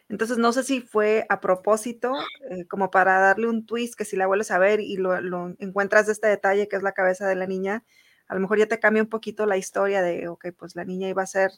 Entonces, 0.09 0.37
no 0.37 0.53
sé 0.53 0.63
si 0.63 0.79
fue 0.79 1.25
a 1.27 1.41
propósito, 1.41 2.13
eh, 2.49 2.65
como 2.67 2.89
para 2.89 3.19
darle 3.19 3.47
un 3.47 3.65
twist 3.65 3.95
que 3.95 4.05
si 4.05 4.15
la 4.15 4.27
vuelves 4.27 4.51
a 4.51 4.59
ver 4.59 4.79
y 4.79 4.95
lo, 4.95 5.17
encuentras 5.59 6.05
de 6.05 6.13
este 6.13 6.27
detalle 6.27 6.69
que 6.69 6.77
es 6.77 6.83
la 6.83 6.93
cabeza 6.93 7.27
de 7.27 7.35
la 7.35 7.47
niña, 7.47 7.83
a 8.29 8.35
lo 8.35 8.39
mejor 8.39 8.59
ya 8.59 8.67
te 8.67 8.79
cambia 8.79 9.03
un 9.03 9.09
poquito 9.09 9.45
la 9.45 9.57
historia 9.57 10.01
de, 10.01 10.29
ok, 10.29 10.47
pues 10.57 10.75
la 10.75 10.85
niña 10.85 11.09
iba 11.09 11.23
a 11.23 11.27
ser, 11.27 11.51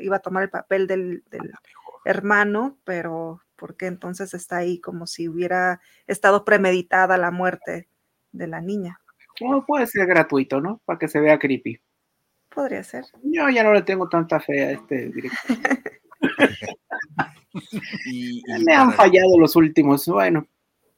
iba 0.00 0.16
a 0.16 0.22
tomar 0.22 0.42
el 0.42 0.50
papel 0.50 0.88
del, 0.88 1.22
hermano, 2.04 2.78
pero 2.84 3.40
¿por 3.62 3.76
qué 3.76 3.86
entonces 3.86 4.34
está 4.34 4.56
ahí 4.56 4.80
como 4.80 5.06
si 5.06 5.28
hubiera 5.28 5.80
estado 6.08 6.44
premeditada 6.44 7.16
la 7.16 7.30
muerte 7.30 7.86
de 8.32 8.48
la 8.48 8.60
niña? 8.60 9.00
No, 9.40 9.64
puede 9.64 9.86
ser 9.86 10.04
gratuito, 10.08 10.60
¿no? 10.60 10.80
Para 10.84 10.98
que 10.98 11.06
se 11.06 11.20
vea 11.20 11.38
creepy. 11.38 11.80
Podría 12.52 12.82
ser. 12.82 13.04
Yo 13.22 13.48
ya 13.50 13.62
no 13.62 13.72
le 13.72 13.82
tengo 13.82 14.08
tanta 14.08 14.40
fe 14.40 14.64
a 14.64 14.70
este 14.72 15.10
director. 15.10 15.58
Me 18.66 18.74
han 18.74 18.92
fallado 18.94 19.38
los 19.38 19.54
últimos, 19.54 20.08
bueno. 20.08 20.44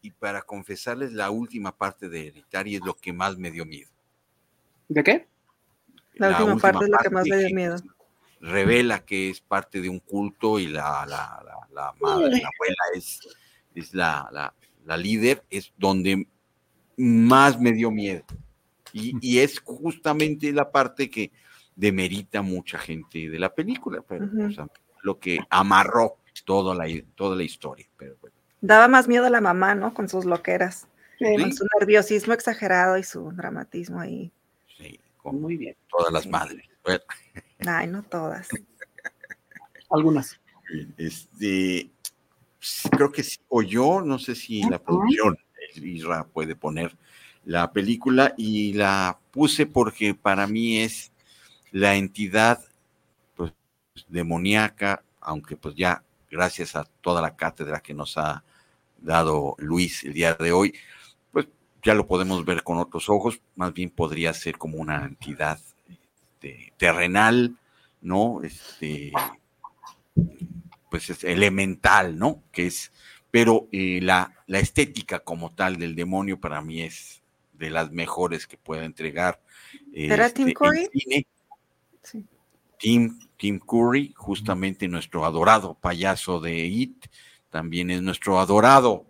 Y 0.01 0.11
para 0.13 0.41
confesarles, 0.41 1.13
la 1.13 1.29
última 1.29 1.77
parte 1.77 2.09
de 2.09 2.29
Hereditary 2.29 2.77
es 2.77 2.81
lo 2.81 2.95
que 2.95 3.13
más 3.13 3.37
me 3.37 3.51
dio 3.51 3.67
miedo. 3.67 3.91
¿De 4.89 5.05
qué? 5.05 5.29
La, 6.15 6.31
última, 6.31 6.57
parte 6.57 6.85
es 6.85 6.91
lo 6.91 6.97
que 6.97 7.11
más 7.11 7.27
me 7.29 7.37
dio 7.37 7.55
miedo. 7.55 7.77
Revela 8.45 9.07
que 9.07 9.31
es 9.31 9.41
parte 9.41 9.81
de 9.81 9.89
un 9.89 10.01
culto 10.01 10.59
y 10.59 10.67
la, 10.67 11.07
la, 11.07 11.95
madre, 11.99 12.29
la 12.31 12.51
abuela 12.51 12.85
es, 12.95 13.21
es 13.75 13.95
la, 13.95 14.53
líder, 14.99 15.43
es 15.49 15.73
donde 15.79 16.29
más 16.99 17.59
me 17.59 17.73
dio 17.73 17.91
miedo. 17.91 18.23
Y, 18.93 19.39
es 19.39 19.59
justamente 19.59 20.53
la 20.53 20.71
parte 20.71 21.11
que 21.11 21.33
demerita 21.75 22.43
mucha 22.43 22.79
gente 22.79 23.31
de 23.31 23.39
la 23.39 23.53
película, 23.53 24.03
pero 24.07 24.29
lo 25.03 25.19
que 25.19 25.41
amarró 25.49 26.19
toda 26.45 26.75
la, 26.75 26.85
toda 27.15 27.35
la 27.35 27.43
historia. 27.43 27.87
Pero 27.97 28.17
Daba 28.61 28.89
más 28.89 29.09
miedo 29.09 29.27
a 29.27 29.31
la 29.31 29.41
mamá, 29.41 29.75
¿no? 29.75 29.95
Con 29.95 30.09
sus 30.09 30.27
loqueras, 30.27 30.87
con 31.19 31.53
su 31.53 31.67
nerviosismo 31.79 32.35
exagerado 32.35 32.99
y 32.99 33.03
su 33.05 33.33
dramatismo 33.33 34.01
ahí. 34.01 34.33
Sí, 34.77 35.01
muy 35.25 35.57
bien. 35.57 35.77
Todas 35.89 36.13
las 36.13 36.27
madres. 36.27 36.67
Ay, 37.67 37.87
no 37.87 38.03
todas. 38.03 38.49
Algunas. 39.91 40.41
Este, 40.97 41.91
creo 42.91 43.13
que 43.13 43.23
sí, 43.23 43.39
o 43.49 43.63
yo, 43.63 44.01
no 44.01 44.19
sé 44.19 44.35
si 44.35 44.63
la 44.63 44.79
producción, 44.79 45.39
Isra 45.77 46.25
puede 46.25 46.57
poner 46.57 46.97
la 47.45 47.73
película 47.73 48.35
y 48.37 48.73
la 48.73 49.19
puse 49.31 49.67
porque 49.67 50.15
para 50.15 50.47
mí 50.47 50.79
es 50.79 51.13
la 51.73 51.97
entidad 51.97 52.65
pues, 53.35 53.53
demoníaca, 54.09 55.03
aunque 55.21 55.57
pues 55.57 55.75
ya 55.75 56.03
gracias 56.31 56.77
a 56.77 56.85
toda 57.01 57.21
la 57.21 57.37
cátedra 57.37 57.81
que 57.81 57.95
nos 57.95 58.17
ha 58.17 58.45
dado 58.99 59.55
Luis 59.59 60.05
el 60.05 60.15
día 60.15 60.35
de 60.35 60.53
hoy, 60.53 60.75
pues 61.33 61.47
ya 61.83 61.95
lo 61.95 62.07
podemos 62.07 62.45
ver 62.45 62.63
con 62.63 62.79
otros 62.79 63.09
ojos, 63.09 63.41
más 63.57 63.75
bien 63.75 63.91
podría 63.91 64.33
ser 64.33 64.57
como 64.57 64.79
una 64.79 65.05
entidad 65.05 65.59
este, 66.45 66.73
terrenal, 66.77 67.57
¿no? 68.03 68.43
Este, 68.43 69.13
pues 70.91 71.09
es 71.11 71.25
elemental, 71.25 72.19
¿no? 72.19 72.43
Que 72.53 72.67
es, 72.67 72.93
pero 73.31 73.69
eh, 73.73 74.01
la, 74.03 74.35
la 74.47 74.59
estética 74.59 75.21
como 75.21 75.55
tal 75.55 75.79
del 75.79 75.95
demonio 75.95 76.39
para 76.39 76.61
mí 76.61 76.83
es 76.83 77.23
de 77.55 77.71
las 77.71 77.91
mejores 77.93 78.47
que 78.47 78.59
pueda 78.59 78.85
entregar. 78.85 79.41
¿Era 79.93 80.29
Tim 80.31 80.49
este, 80.49 80.55
Curry? 80.55 80.89
Sí. 82.03 82.27
Tim, 82.79 83.19
Tim 83.39 83.59
Curry, 83.59 84.13
justamente 84.15 84.87
nuestro 84.89 85.25
adorado 85.25 85.75
payaso 85.75 86.41
de 86.41 86.67
It, 86.67 87.07
también 87.49 87.91
es 87.91 88.03
nuestro 88.03 88.39
adorado 88.39 89.07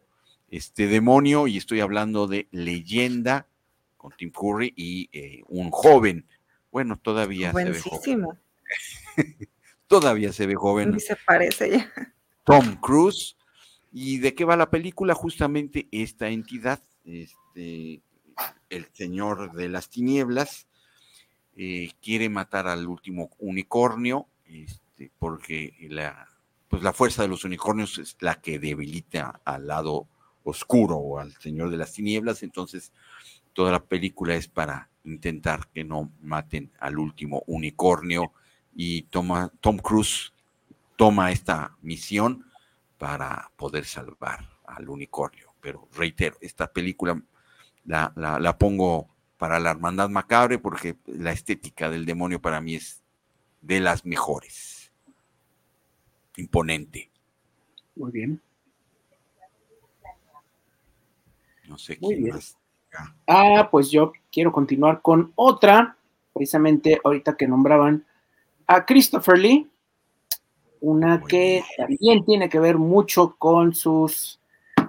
este 0.50 0.86
demonio, 0.86 1.48
y 1.48 1.56
estoy 1.56 1.80
hablando 1.80 2.28
de 2.28 2.46
leyenda 2.52 3.48
con 3.96 4.12
Tim 4.16 4.30
Curry 4.30 4.72
y 4.76 5.08
eh, 5.12 5.42
un 5.48 5.70
joven, 5.72 6.26
bueno, 6.74 6.96
todavía 6.96 7.52
se 7.52 7.70
ve 7.70 7.80
joven. 7.80 8.26
todavía 9.86 10.32
se 10.32 10.44
ve 10.44 10.56
joven. 10.56 10.96
Y 10.96 10.98
se 10.98 11.14
parece 11.14 11.70
ya. 11.70 11.92
Tom 12.42 12.80
Cruise. 12.80 13.36
¿Y 13.92 14.18
de 14.18 14.34
qué 14.34 14.44
va 14.44 14.56
la 14.56 14.70
película? 14.70 15.14
Justamente 15.14 15.86
esta 15.92 16.30
entidad, 16.30 16.82
este, 17.04 18.02
el 18.70 18.88
Señor 18.92 19.52
de 19.52 19.68
las 19.68 19.88
Tinieblas, 19.88 20.66
eh, 21.54 21.92
quiere 22.02 22.28
matar 22.28 22.66
al 22.66 22.88
último 22.88 23.30
unicornio, 23.38 24.26
este, 24.44 25.12
porque 25.20 25.76
la, 25.90 26.26
pues 26.66 26.82
la 26.82 26.92
fuerza 26.92 27.22
de 27.22 27.28
los 27.28 27.44
unicornios 27.44 27.98
es 27.98 28.16
la 28.18 28.40
que 28.40 28.58
debilita 28.58 29.40
al 29.44 29.68
lado 29.68 30.08
oscuro 30.42 30.96
o 30.96 31.20
al 31.20 31.36
Señor 31.36 31.70
de 31.70 31.76
las 31.76 31.92
Tinieblas, 31.92 32.42
entonces 32.42 32.92
toda 33.52 33.70
la 33.70 33.84
película 33.84 34.34
es 34.34 34.48
para 34.48 34.90
intentar 35.04 35.68
que 35.68 35.84
no 35.84 36.10
maten 36.20 36.72
al 36.80 36.98
último 36.98 37.42
unicornio 37.46 38.32
y 38.74 39.02
toma, 39.02 39.52
Tom 39.60 39.78
Cruise 39.78 40.32
toma 40.96 41.30
esta 41.30 41.76
misión 41.82 42.46
para 42.98 43.50
poder 43.56 43.84
salvar 43.84 44.48
al 44.66 44.88
unicornio. 44.88 45.54
Pero 45.60 45.88
reitero, 45.94 46.36
esta 46.40 46.72
película 46.72 47.22
la, 47.84 48.12
la, 48.16 48.58
pongo 48.58 49.08
para 49.36 49.58
la 49.58 49.70
hermandad 49.70 50.08
macabre 50.08 50.58
porque 50.58 50.96
la 51.06 51.32
estética 51.32 51.90
del 51.90 52.06
demonio 52.06 52.40
para 52.40 52.60
mí 52.60 52.76
es 52.76 53.02
de 53.60 53.80
las 53.80 54.04
mejores. 54.04 54.92
Imponente. 56.36 57.10
Muy 57.94 58.10
bien. 58.10 58.42
No 61.68 61.78
sé 61.78 61.96
Muy 62.00 62.16
quién 62.16 62.28
más. 62.28 62.58
Ah, 63.26 63.68
pues 63.70 63.90
yo 63.90 64.12
quiero 64.30 64.52
continuar 64.52 65.00
con 65.02 65.32
otra, 65.34 65.96
precisamente 66.32 67.00
ahorita 67.02 67.36
que 67.36 67.48
nombraban 67.48 68.04
a 68.66 68.84
Christopher 68.84 69.38
Lee, 69.38 69.70
una 70.80 71.22
que 71.22 71.62
también 71.76 72.24
tiene 72.24 72.48
que 72.48 72.58
ver 72.58 72.76
mucho 72.76 73.36
con 73.38 73.74
sus 73.74 74.40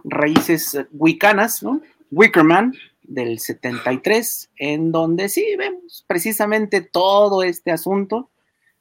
raíces 0.03 0.77
wicanas, 0.91 1.63
¿no? 1.63 1.81
Wickerman 2.11 2.73
del 3.03 3.39
73, 3.39 4.49
en 4.57 4.91
donde 4.91 5.29
sí 5.29 5.55
vemos 5.57 6.03
precisamente 6.07 6.81
todo 6.81 7.43
este 7.43 7.71
asunto, 7.71 8.29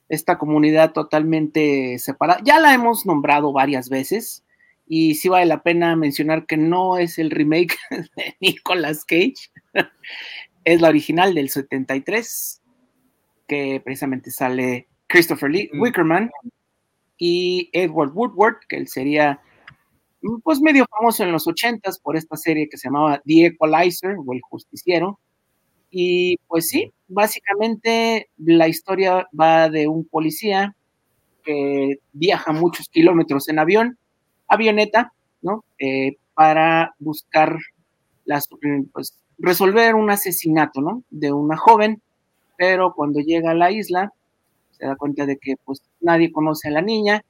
esta 0.08 0.38
comunidad 0.38 0.92
totalmente 0.92 1.98
separada. 1.98 2.40
Ya 2.44 2.60
la 2.60 2.74
hemos 2.74 3.06
nombrado 3.06 3.52
varias 3.52 3.88
veces 3.88 4.43
y 4.86 5.14
sí 5.14 5.28
vale 5.28 5.46
la 5.46 5.62
pena 5.62 5.96
mencionar 5.96 6.46
que 6.46 6.56
no 6.56 6.98
es 6.98 7.18
el 7.18 7.30
remake 7.30 7.76
de 7.90 8.36
Nicolas 8.40 9.04
Cage, 9.04 9.50
es 10.64 10.80
la 10.80 10.88
original 10.88 11.34
del 11.34 11.48
73, 11.48 12.62
que 13.46 13.80
precisamente 13.84 14.30
sale 14.30 14.88
Christopher 15.06 15.50
Lee 15.50 15.70
Wickerman 15.74 16.30
y 17.18 17.70
Edward 17.72 18.12
Woodward, 18.14 18.56
que 18.68 18.76
él 18.76 18.88
sería 18.88 19.40
pues 20.42 20.60
medio 20.60 20.86
famoso 20.86 21.22
en 21.22 21.32
los 21.32 21.46
ochentas 21.46 21.98
por 21.98 22.16
esta 22.16 22.36
serie 22.36 22.68
que 22.68 22.78
se 22.78 22.88
llamaba 22.88 23.20
The 23.26 23.46
Equalizer 23.46 24.16
o 24.24 24.32
El 24.32 24.40
Justiciero. 24.40 25.20
Y 25.90 26.38
pues 26.48 26.68
sí, 26.68 26.92
básicamente 27.08 28.30
la 28.38 28.68
historia 28.68 29.28
va 29.38 29.68
de 29.68 29.86
un 29.86 30.06
policía 30.06 30.74
que 31.44 31.98
viaja 32.12 32.52
muchos 32.52 32.88
kilómetros 32.88 33.48
en 33.48 33.58
avión, 33.58 33.98
avioneta, 34.54 35.12
¿no? 35.42 35.64
Eh, 35.78 36.16
para 36.34 36.94
buscar 36.98 37.58
las, 38.24 38.48
pues, 38.92 39.18
resolver 39.38 39.94
un 39.94 40.10
asesinato, 40.10 40.80
¿no? 40.80 41.02
De 41.10 41.32
una 41.32 41.56
joven, 41.56 42.02
pero 42.56 42.94
cuando 42.94 43.20
llega 43.20 43.50
a 43.50 43.54
la 43.54 43.70
isla 43.70 44.12
se 44.78 44.86
da 44.86 44.96
cuenta 44.96 45.26
de 45.26 45.38
que 45.38 45.56
pues 45.64 45.82
nadie 46.00 46.32
conoce 46.32 46.68
a 46.68 46.72
la 46.72 46.82
niña 46.82 47.24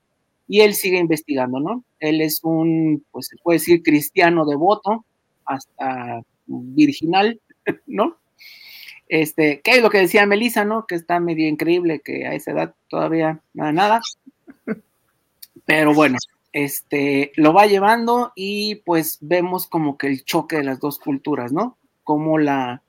y 0.49 0.61
él 0.61 0.75
sigue 0.75 0.99
investigando, 0.99 1.61
¿no? 1.61 1.85
Él 2.01 2.21
es 2.21 2.41
un, 2.43 3.05
pues 3.11 3.29
se 3.29 3.37
puede 3.43 3.59
decir, 3.59 3.83
cristiano 3.83 4.45
devoto, 4.45 5.05
hasta 5.45 6.23
virginal, 6.47 7.41
¿no? 7.87 8.17
Este, 9.09 9.61
¿qué 9.63 9.73
es 9.73 9.83
lo 9.83 9.91
que 9.91 9.99
decía 9.99 10.27
Melissa, 10.27 10.65
no? 10.65 10.87
Que 10.87 10.95
está 10.95 11.21
medio 11.21 11.47
increíble 11.47 12.01
que 12.01 12.27
a 12.27 12.35
esa 12.35 12.53
edad 12.53 12.75
todavía 12.89 13.41
nada, 13.53 13.73
nada. 13.73 14.01
Pero 15.67 15.95
bueno, 15.95 16.19
este, 16.55 17.33
lo 17.35 17.53
va 17.53 17.67
llevando 17.67 18.33
y 18.37 18.77
pues 18.77 19.19
vemos 19.21 19.67
como 19.67 19.99
que 19.99 20.07
el 20.07 20.25
choque 20.25 20.59
de 20.59 20.63
las 20.63 20.79
dos 20.79 21.01
culturas, 21.01 21.53
¿no? 21.53 21.77
Como 22.05 22.39
la 22.39 22.85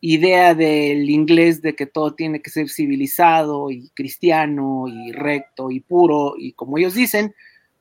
idea 0.00 0.56
del 0.56 1.08
inglés 1.08 1.62
de 1.62 1.76
que 1.76 1.86
todo 1.86 2.14
tiene 2.14 2.42
que 2.42 2.50
ser 2.50 2.68
civilizado 2.68 3.70
y 3.70 3.90
cristiano 3.90 4.86
y 4.88 5.12
recto 5.12 5.70
y 5.70 5.78
puro 5.78 6.34
y 6.36 6.54
como 6.54 6.76
ellos 6.76 6.94
dicen, 6.94 7.36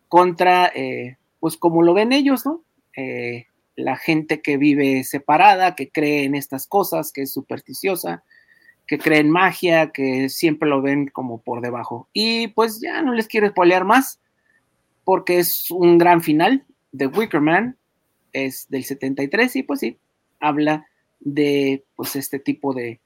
contra, 0.08 0.68
eh, 0.68 1.18
pues 1.40 1.58
como 1.58 1.82
lo 1.82 1.96
ven 1.96 2.14
ellos, 2.14 2.46
¿no? 2.46 2.64
Eh, 2.96 3.48
la 3.76 3.98
gente 3.98 4.40
que 4.44 4.58
vive 4.58 5.04
separada, 5.04 5.74
que 5.74 5.90
cree 5.90 6.26
en 6.26 6.36
estas 6.36 6.68
cosas, 6.68 7.12
que 7.12 7.24
es 7.24 7.34
supersticiosa, 7.34 8.24
que 8.86 9.00
cree 9.00 9.20
en 9.22 9.32
magia, 9.32 9.92
que 9.92 10.30
siempre 10.30 10.70
lo 10.70 10.84
ven 10.84 11.08
como 11.08 11.42
por 11.42 11.62
debajo. 11.62 12.08
Y 12.14 12.50
pues 12.50 12.80
ya 12.82 13.02
no 13.02 13.14
les 13.14 13.28
quiero 13.28 13.50
spoilear 13.50 13.84
más, 13.84 14.20
porque 15.08 15.40
es 15.40 15.72
un 15.72 15.98
gran 15.98 16.22
final. 16.22 16.66
The 16.92 17.08
Wicker 17.08 17.40
Man 17.40 17.78
es 18.34 18.68
del 18.68 18.84
73 18.84 19.56
y 19.56 19.64
pues 19.64 19.80
sí, 19.80 19.98
habla 20.38 20.86
de 21.22 21.86
pues 21.96 22.18
este 22.18 22.40
tipo 22.40 22.74
de 22.74 23.00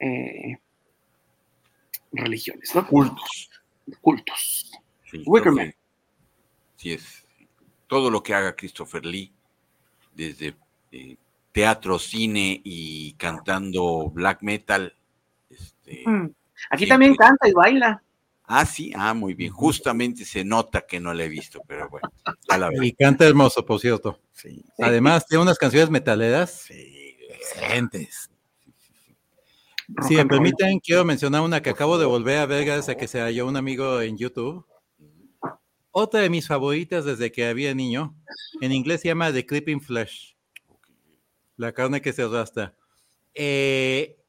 eh, 0.00 0.58
religiones, 2.10 2.74
¿no? 2.74 2.84
Cultos. 2.88 3.50
Cultos. 4.00 4.72
Wicker 5.24 5.52
Man. 5.52 5.72
Sí, 6.74 6.94
es 6.94 7.24
todo 7.86 8.10
lo 8.10 8.20
que 8.20 8.34
haga 8.34 8.56
Christopher 8.56 9.06
Lee 9.06 9.32
desde 10.16 10.56
eh, 10.90 11.14
teatro, 11.52 12.00
cine 12.00 12.60
y 12.64 13.12
cantando 13.12 14.10
black 14.10 14.42
metal. 14.42 14.92
Este, 15.48 16.02
mm. 16.04 16.34
Aquí 16.70 16.88
también 16.88 17.14
canta 17.14 17.48
y 17.48 17.52
baila. 17.52 18.02
Ah, 18.54 18.66
sí, 18.66 18.92
ah, 18.94 19.14
muy 19.14 19.32
bien. 19.32 19.50
Justamente 19.50 20.26
se 20.26 20.44
nota 20.44 20.82
que 20.82 21.00
no 21.00 21.14
la 21.14 21.24
he 21.24 21.28
visto, 21.28 21.62
pero 21.66 21.88
bueno. 21.88 22.10
Y 22.82 22.92
canta 22.92 23.26
hermoso, 23.26 23.64
por 23.64 23.80
cierto. 23.80 24.20
Además, 24.78 25.26
tiene 25.26 25.40
unas 25.40 25.56
canciones 25.56 25.88
metaleras 25.88 26.66
excelentes. 26.70 28.28
Si 30.06 30.16
me 30.16 30.26
permiten, 30.26 30.80
quiero 30.80 31.02
mencionar 31.02 31.40
una 31.40 31.62
que 31.62 31.70
acabo 31.70 31.96
de 31.96 32.04
volver 32.04 32.40
a 32.40 32.46
ver 32.46 32.66
gracias 32.66 32.90
a 32.90 32.94
que 32.94 33.08
se 33.08 33.20
halló 33.20 33.46
un 33.46 33.56
amigo 33.56 34.02
en 34.02 34.18
YouTube. 34.18 34.66
Otra 35.90 36.20
de 36.20 36.28
mis 36.28 36.46
favoritas 36.46 37.06
desde 37.06 37.32
que 37.32 37.46
había 37.46 37.74
niño, 37.74 38.14
en 38.60 38.72
inglés 38.72 39.00
se 39.00 39.08
llama 39.08 39.32
The 39.32 39.46
Creeping 39.46 39.80
Flesh, 39.80 40.36
la 41.56 41.72
carne 41.72 42.02
que 42.02 42.12
se 42.12 42.20
arrastra. 42.20 42.76
Eh, 43.32 44.21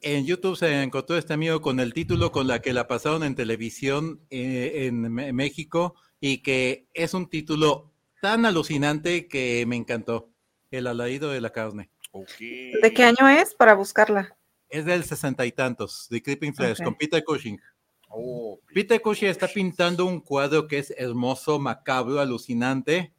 en 0.00 0.26
YouTube 0.26 0.56
se 0.56 0.82
encontró 0.82 1.16
este 1.16 1.34
amigo 1.34 1.60
con 1.60 1.80
el 1.80 1.92
título 1.92 2.30
con 2.30 2.46
la 2.46 2.60
que 2.60 2.72
la 2.72 2.86
pasaron 2.86 3.24
en 3.24 3.34
televisión 3.34 4.20
eh, 4.30 4.86
en 4.86 5.12
México 5.34 5.94
y 6.20 6.38
que 6.42 6.86
es 6.94 7.14
un 7.14 7.28
título 7.28 7.92
tan 8.20 8.46
alucinante 8.46 9.28
que 9.28 9.64
me 9.66 9.76
encantó, 9.76 10.30
El 10.70 10.86
alarido 10.86 11.30
de 11.30 11.40
la 11.40 11.50
carne. 11.50 11.90
¿De 12.38 12.92
qué 12.94 13.04
año 13.04 13.28
es 13.28 13.54
para 13.54 13.74
buscarla? 13.74 14.36
Es 14.68 14.84
del 14.84 15.04
sesenta 15.04 15.46
y 15.46 15.52
tantos, 15.52 16.06
The 16.10 16.22
Creeping 16.22 16.54
Flesh, 16.54 16.82
con 16.82 16.94
Peter 16.94 17.22
Cushing. 17.24 17.60
Oh, 18.08 18.60
Peter 18.72 19.00
Cushing 19.00 19.28
está 19.28 19.46
pintando 19.48 20.04
un 20.06 20.20
cuadro 20.20 20.66
que 20.66 20.78
es 20.78 20.92
hermoso, 20.96 21.58
macabro, 21.58 22.20
alucinante, 22.20 23.12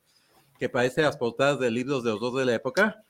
que 0.57 0.69
parece 0.69 1.01
las 1.01 1.17
portadas 1.17 1.59
de 1.59 1.71
libros 1.71 2.03
de 2.03 2.11
horror 2.11 2.39
de 2.39 2.45
la 2.45 2.55
época, 2.55 3.03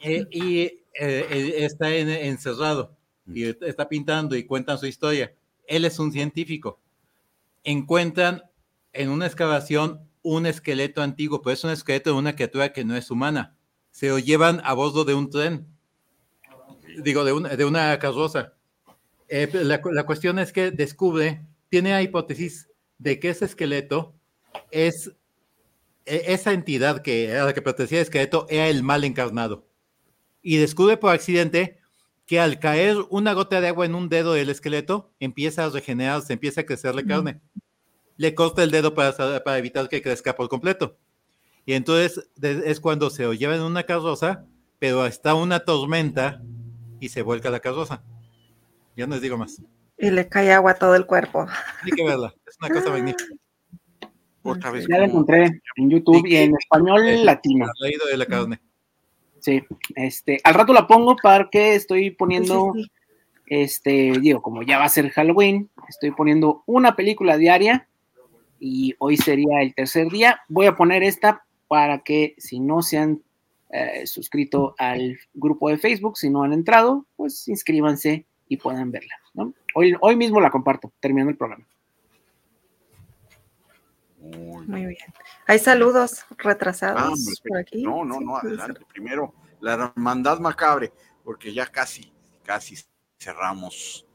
eh, 0.00 0.26
y 0.30 0.83
eh, 0.94 1.26
eh, 1.30 1.64
está 1.64 1.94
encerrado, 1.94 2.96
y 3.26 3.44
está 3.44 3.88
pintando 3.88 4.36
y 4.36 4.44
cuentan 4.44 4.78
su 4.78 4.86
historia. 4.86 5.34
Él 5.66 5.84
es 5.84 5.98
un 5.98 6.12
científico. 6.12 6.80
Encuentran 7.62 8.42
en 8.92 9.08
una 9.08 9.26
excavación 9.26 10.08
un 10.22 10.46
esqueleto 10.46 11.02
antiguo, 11.02 11.42
pero 11.42 11.54
es 11.54 11.64
un 11.64 11.70
esqueleto 11.70 12.10
de 12.10 12.16
una 12.16 12.34
criatura 12.34 12.72
que 12.72 12.84
no 12.84 12.96
es 12.96 13.10
humana. 13.10 13.56
Se 13.90 14.08
lo 14.08 14.18
llevan 14.18 14.60
a 14.64 14.74
bordo 14.74 15.04
de 15.04 15.14
un 15.14 15.30
tren, 15.30 15.66
digo, 17.02 17.24
de 17.24 17.32
una, 17.32 17.50
de 17.50 17.64
una 17.64 17.98
carroza 17.98 18.54
eh, 19.28 19.48
la, 19.52 20.06
cuestión 20.06 20.38
es 20.38 20.52
que 20.52 20.70
descubre, 20.70 21.44
tiene 21.68 21.90
la 21.90 22.02
hipótesis 22.02 22.68
de 22.98 23.18
que 23.18 23.30
ese 23.30 23.46
esqueleto 23.46 24.14
es 24.70 25.12
e, 26.06 26.24
esa 26.28 26.52
entidad 26.52 27.02
que 27.02 27.36
a 27.36 27.44
la 27.44 27.54
que 27.54 27.62
pertenecía 27.62 27.98
el 27.98 28.04
esqueleto 28.04 28.46
era 28.50 28.68
el 28.68 28.82
mal 28.82 29.04
encarnado. 29.04 29.66
Y 30.44 30.58
descubre 30.58 30.98
por 30.98 31.10
accidente 31.10 31.78
que 32.26 32.38
al 32.38 32.60
caer 32.60 32.98
una 33.08 33.32
gota 33.32 33.60
de 33.62 33.68
agua 33.68 33.86
en 33.86 33.94
un 33.94 34.10
dedo 34.10 34.34
del 34.34 34.50
esqueleto, 34.50 35.10
empieza 35.18 35.64
a 35.64 35.70
regenerarse, 35.70 36.34
empieza 36.34 36.60
a 36.60 36.66
crecerle 36.66 37.06
carne. 37.06 37.40
Le 38.18 38.34
corta 38.34 38.62
el 38.62 38.70
dedo 38.70 38.94
para, 38.94 39.14
para 39.42 39.58
evitar 39.58 39.88
que 39.88 40.02
crezca 40.02 40.36
por 40.36 40.50
completo. 40.50 40.98
Y 41.64 41.72
entonces 41.72 42.28
es 42.42 42.78
cuando 42.78 43.08
se 43.08 43.22
lo 43.22 43.32
lleva 43.32 43.56
en 43.56 43.62
una 43.62 43.84
carroza, 43.84 44.44
pero 44.78 45.06
está 45.06 45.34
una 45.34 45.60
tormenta 45.60 46.42
y 47.00 47.08
se 47.08 47.22
vuelca 47.22 47.48
la 47.48 47.60
carroza. 47.60 48.02
Ya 48.96 49.06
no 49.06 49.14
les 49.14 49.22
digo 49.22 49.38
más. 49.38 49.62
Y 49.96 50.10
le 50.10 50.28
cae 50.28 50.52
agua 50.52 50.72
a 50.72 50.74
todo 50.74 50.94
el 50.94 51.06
cuerpo. 51.06 51.46
Hay 51.82 51.90
que 51.90 52.04
verla, 52.04 52.34
es 52.46 52.56
una 52.60 52.68
cosa 52.68 52.90
magnífica. 52.90 53.34
Otra 54.42 54.70
vez. 54.70 54.86
Ya 54.90 54.98
la 54.98 55.06
encontré 55.06 55.62
en 55.76 55.90
YouTube 55.90 56.26
y 56.26 56.36
en 56.36 56.54
español 56.54 57.24
latino. 57.24 57.66
Leído 57.80 58.06
de 58.06 58.16
la 58.18 58.26
carne. 58.26 58.60
Sí, 59.44 59.62
este, 59.94 60.40
al 60.42 60.54
rato 60.54 60.72
la 60.72 60.86
pongo 60.86 61.16
para 61.16 61.50
que 61.50 61.74
estoy 61.74 62.10
poniendo, 62.10 62.72
este, 63.44 64.18
digo, 64.18 64.40
como 64.40 64.62
ya 64.62 64.78
va 64.78 64.84
a 64.84 64.88
ser 64.88 65.10
Halloween, 65.10 65.68
estoy 65.86 66.12
poniendo 66.12 66.62
una 66.64 66.96
película 66.96 67.36
diaria 67.36 67.86
y 68.58 68.94
hoy 68.98 69.18
sería 69.18 69.60
el 69.60 69.74
tercer 69.74 70.08
día. 70.08 70.40
Voy 70.48 70.64
a 70.64 70.76
poner 70.76 71.02
esta 71.02 71.44
para 71.68 71.98
que 71.98 72.34
si 72.38 72.58
no 72.58 72.80
se 72.80 72.96
han 72.96 73.20
eh, 73.68 74.06
suscrito 74.06 74.74
al 74.78 75.18
grupo 75.34 75.68
de 75.68 75.76
Facebook, 75.76 76.16
si 76.16 76.30
no 76.30 76.42
han 76.42 76.54
entrado, 76.54 77.04
pues 77.14 77.46
inscríbanse 77.46 78.24
y 78.48 78.56
puedan 78.56 78.92
verla. 78.92 79.14
¿no? 79.34 79.52
Hoy, 79.74 79.94
hoy 80.00 80.16
mismo 80.16 80.40
la 80.40 80.50
comparto, 80.50 80.90
terminando 81.00 81.32
el 81.32 81.36
programa. 81.36 81.66
Muy 84.24 84.86
bien. 84.86 84.96
Hay 85.46 85.58
saludos 85.58 86.24
retrasados 86.38 87.28
ah, 87.28 87.42
por 87.46 87.58
aquí. 87.58 87.82
No, 87.82 88.04
no, 88.04 88.20
no, 88.20 88.36
adelante. 88.36 88.80
Primero, 88.92 89.34
la 89.60 89.74
hermandad 89.74 90.38
macabre, 90.38 90.92
porque 91.22 91.52
ya 91.52 91.66
casi, 91.66 92.12
casi 92.42 92.76
cerramos. 93.18 94.06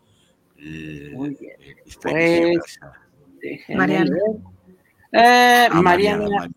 Muy 0.57 1.35
bien. 1.35 1.55
Pues, 2.01 2.79
Mariana. 3.69 4.17
Eh, 5.11 5.67
ah, 5.71 5.81
Mariana, 5.81 6.49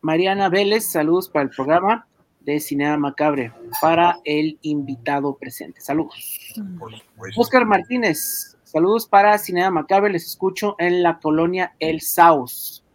Mariana 0.00 0.48
Vélez, 0.48 0.90
saludos 0.90 1.28
para 1.30 1.44
el 1.44 1.50
programa 1.50 2.06
de 2.40 2.60
Cinema 2.60 2.96
Macabre 2.96 3.52
para 3.80 4.20
el 4.24 4.58
invitado 4.62 5.36
presente. 5.36 5.80
Saludos. 5.80 6.54
Oscar 7.36 7.64
Martínez, 7.64 8.56
saludos 8.64 9.06
para 9.06 9.38
Cinema 9.38 9.70
Macabre, 9.70 10.12
les 10.12 10.26
escucho 10.26 10.76
en 10.78 11.02
la 11.02 11.18
colonia 11.18 11.74
El 11.78 12.00
Saus. 12.00 12.85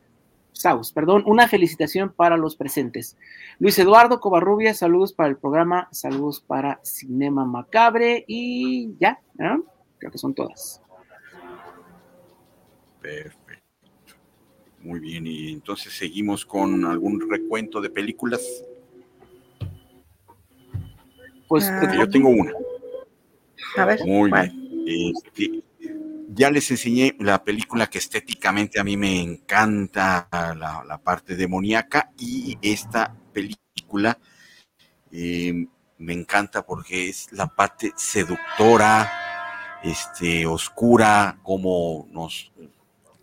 Saus, 0.62 0.92
perdón, 0.92 1.24
una 1.26 1.48
felicitación 1.48 2.14
para 2.14 2.38
los 2.38 2.56
presentes. 2.56 3.18
Luis 3.60 3.78
Eduardo 3.80 4.20
Covarrubia, 4.20 4.74
saludos 4.74 5.12
para 5.12 5.30
el 5.30 5.38
programa, 5.38 5.88
saludos 5.92 6.40
para 6.40 6.80
Cinema 6.84 7.46
Macabre 7.46 8.24
y 8.28 8.94
ya, 9.00 9.20
creo 9.98 10.12
que 10.12 10.18
son 10.18 10.36
todas. 10.36 10.82
Perfecto. 13.02 13.42
Muy 14.82 15.00
bien, 15.00 15.26
y 15.26 15.52
entonces 15.54 15.94
seguimos 15.94 16.46
con 16.46 16.86
algún 16.86 17.28
recuento 17.30 17.82
de 17.82 17.90
películas. 17.90 18.64
Pues 21.48 21.68
ah. 21.70 21.94
yo 21.98 22.10
tengo 22.10 22.30
una. 22.30 22.52
A 23.78 23.86
ver. 23.86 24.00
Muy 24.06 24.32
bien. 24.32 24.72
Este, 24.88 25.64
ya 26.34 26.50
les 26.50 26.72
enseñé 26.72 27.16
la 27.20 27.44
película 27.44 27.88
que 27.88 27.98
estéticamente 27.98 28.80
a 28.80 28.84
mí 28.84 28.96
me 28.98 29.22
encanta, 29.22 30.28
la, 30.32 31.02
parte 31.04 31.36
demoníaca, 31.36 32.12
y 32.18 32.58
esta 32.62 33.16
película 33.34 34.18
em, 35.12 35.68
me 35.98 36.14
encanta 36.14 36.66
porque 36.66 37.10
es 37.10 37.32
la 37.32 37.48
parte 37.48 37.92
seductora, 37.96 39.12
este, 39.84 40.46
oscura, 40.46 41.40
como 41.44 42.08
nos 42.12 42.52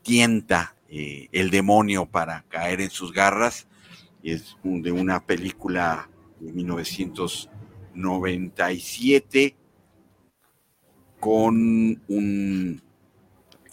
tienta 0.02 0.76
eh, 0.88 1.28
el 1.32 1.50
demonio 1.50 2.06
para 2.06 2.42
caer 2.48 2.80
en 2.80 2.90
sus 2.90 3.12
garras. 3.12 3.66
Es 4.22 4.56
de 4.62 4.92
una 4.92 5.24
película 5.24 6.10
de 6.40 6.52
1900 6.52 7.50
97 7.94 9.56
con 11.20 12.00
un 12.08 12.82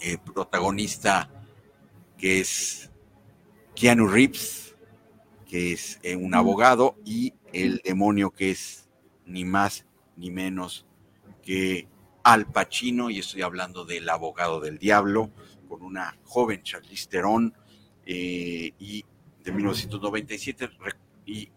eh, 0.00 0.18
protagonista 0.18 1.30
que 2.16 2.40
es 2.40 2.90
Keanu 3.74 4.06
Reeves, 4.06 4.74
que 5.46 5.72
es 5.72 5.98
eh, 6.02 6.16
un 6.16 6.34
abogado, 6.34 6.96
y 7.04 7.34
el 7.52 7.80
demonio 7.84 8.30
que 8.30 8.50
es 8.50 8.88
ni 9.26 9.44
más 9.44 9.86
ni 10.16 10.30
menos 10.30 10.86
que 11.42 11.88
Al 12.22 12.46
Pacino, 12.50 13.10
y 13.10 13.18
estoy 13.18 13.42
hablando 13.42 13.84
del 13.84 14.08
abogado 14.08 14.60
del 14.60 14.78
diablo, 14.78 15.30
con 15.68 15.82
una 15.82 16.16
joven 16.24 16.62
Charlize 16.62 17.08
Theron, 17.08 17.54
eh, 18.04 18.72
y 18.78 19.04
de 19.44 19.52
1997, 19.52 20.70
y 21.26 21.50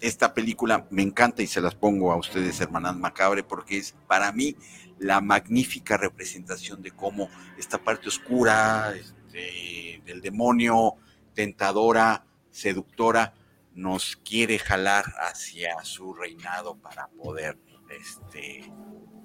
esta 0.00 0.34
película 0.34 0.86
me 0.90 1.02
encanta 1.02 1.42
y 1.42 1.46
se 1.46 1.60
las 1.60 1.74
pongo 1.74 2.12
a 2.12 2.16
ustedes, 2.16 2.60
hermanas 2.60 2.96
Macabre, 2.96 3.42
porque 3.42 3.78
es 3.78 3.94
para 4.06 4.32
mí 4.32 4.56
la 4.98 5.20
magnífica 5.20 5.96
representación 5.96 6.82
de 6.82 6.90
cómo 6.90 7.28
esta 7.58 7.78
parte 7.78 8.08
oscura 8.08 8.94
este, 8.94 10.02
del 10.04 10.20
demonio, 10.20 10.94
tentadora, 11.34 12.24
seductora, 12.50 13.34
nos 13.74 14.16
quiere 14.16 14.58
jalar 14.58 15.04
hacia 15.18 15.84
su 15.84 16.14
reinado 16.14 16.76
para 16.76 17.08
poder 17.08 17.58
este, 17.90 18.64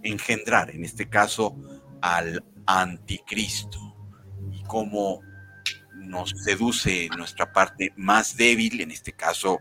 engendrar, 0.04 0.72
en 0.72 0.84
este 0.84 1.08
caso, 1.08 1.56
al 2.02 2.44
anticristo. 2.66 3.80
Y 4.52 4.64
cómo 4.64 5.22
nos 5.96 6.32
seduce 6.44 7.08
nuestra 7.16 7.54
parte 7.54 7.94
más 7.96 8.36
débil, 8.36 8.82
en 8.82 8.92
este 8.92 9.14
caso, 9.14 9.60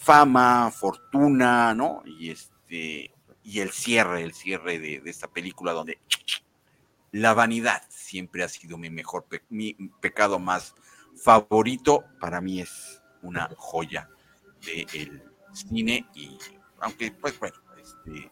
fama, 0.00 0.70
fortuna, 0.70 1.74
¿no? 1.74 2.02
Y 2.06 2.30
este 2.30 3.14
y 3.42 3.60
el 3.60 3.70
cierre, 3.70 4.22
el 4.22 4.32
cierre 4.32 4.78
de, 4.78 5.02
esta 5.06 5.28
película 5.28 5.72
donde 5.72 5.98
la 7.12 7.34
vanidad 7.34 7.82
siempre 7.88 8.44
ha 8.44 8.48
sido 8.48 8.78
mi 8.78 8.90
mejor, 8.90 9.26
mi 9.48 9.74
pecado 10.00 10.38
más 10.38 10.74
favorito. 11.16 12.04
Para 12.20 12.40
mí 12.40 12.60
es 12.60 13.02
una 13.22 13.50
joya 13.56 14.08
del 14.64 15.22
cine 15.52 16.06
y 16.14 16.38
aunque 16.80 17.12
pues 17.12 17.38
bueno, 17.38 17.56
este, 17.78 18.30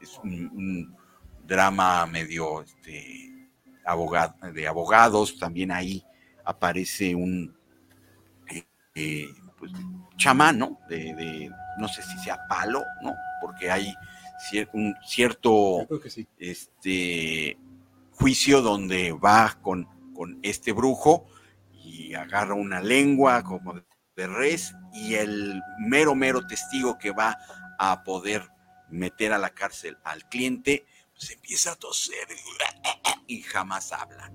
es 0.00 0.18
un, 0.22 0.96
drama 1.44 2.06
medio 2.06 2.62
este, 2.62 3.52
abogado, 3.84 4.34
de 4.52 4.66
abogados, 4.66 5.38
también 5.38 5.70
ahí 5.70 6.04
aparece 6.44 7.14
un 7.14 7.56
eh, 8.96 9.28
pues, 9.58 9.72
chamán, 10.16 10.58
¿no? 10.58 10.78
De, 10.88 11.50
no 11.78 11.88
sé 11.88 12.02
si 12.02 12.18
sea 12.18 12.46
palo, 12.48 12.84
¿no? 13.02 13.14
Porque 13.40 13.70
hay 13.70 13.94
un 14.72 14.94
cierto 15.04 15.86
este, 16.38 17.58
juicio 18.12 18.62
donde 18.62 19.12
va 19.12 19.58
con, 19.62 19.88
con 20.14 20.38
este 20.42 20.72
brujo 20.72 21.26
y 21.72 22.14
agarra 22.14 22.54
una 22.54 22.80
lengua 22.80 23.42
como 23.42 23.74
de 23.74 24.26
res 24.26 24.74
y 24.92 25.14
el 25.14 25.62
mero, 25.78 26.14
mero 26.14 26.46
testigo 26.46 26.98
que 26.98 27.10
va 27.10 27.38
a 27.78 28.02
poder 28.02 28.48
meter 28.88 29.32
a 29.32 29.38
la 29.38 29.50
cárcel 29.50 29.98
al 30.04 30.26
cliente, 30.28 30.86
pues 31.14 31.30
empieza 31.30 31.72
a 31.72 31.76
toser 31.76 32.26
y 33.26 33.42
jamás 33.42 33.92
habla. 33.92 34.32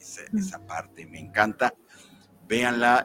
Esa, 0.00 0.22
mm. 0.30 0.38
esa 0.38 0.66
parte 0.66 1.06
me 1.06 1.20
encanta. 1.20 1.74
Véanla, 2.46 3.04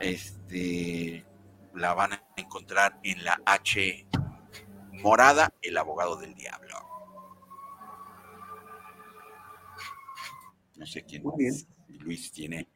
este, 0.54 1.26
la 1.74 1.94
van 1.94 2.14
a 2.14 2.24
encontrar 2.38 3.00
en 3.04 3.24
la 3.24 3.42
H 3.46 4.06
morada, 5.02 5.54
el 5.62 5.78
abogado 5.78 6.16
del 6.18 6.34
diablo. 6.36 6.76
No 10.76 10.86
sé 10.86 11.04
quién 11.04 11.24
Luis 12.00 12.32
tiene 12.32 12.70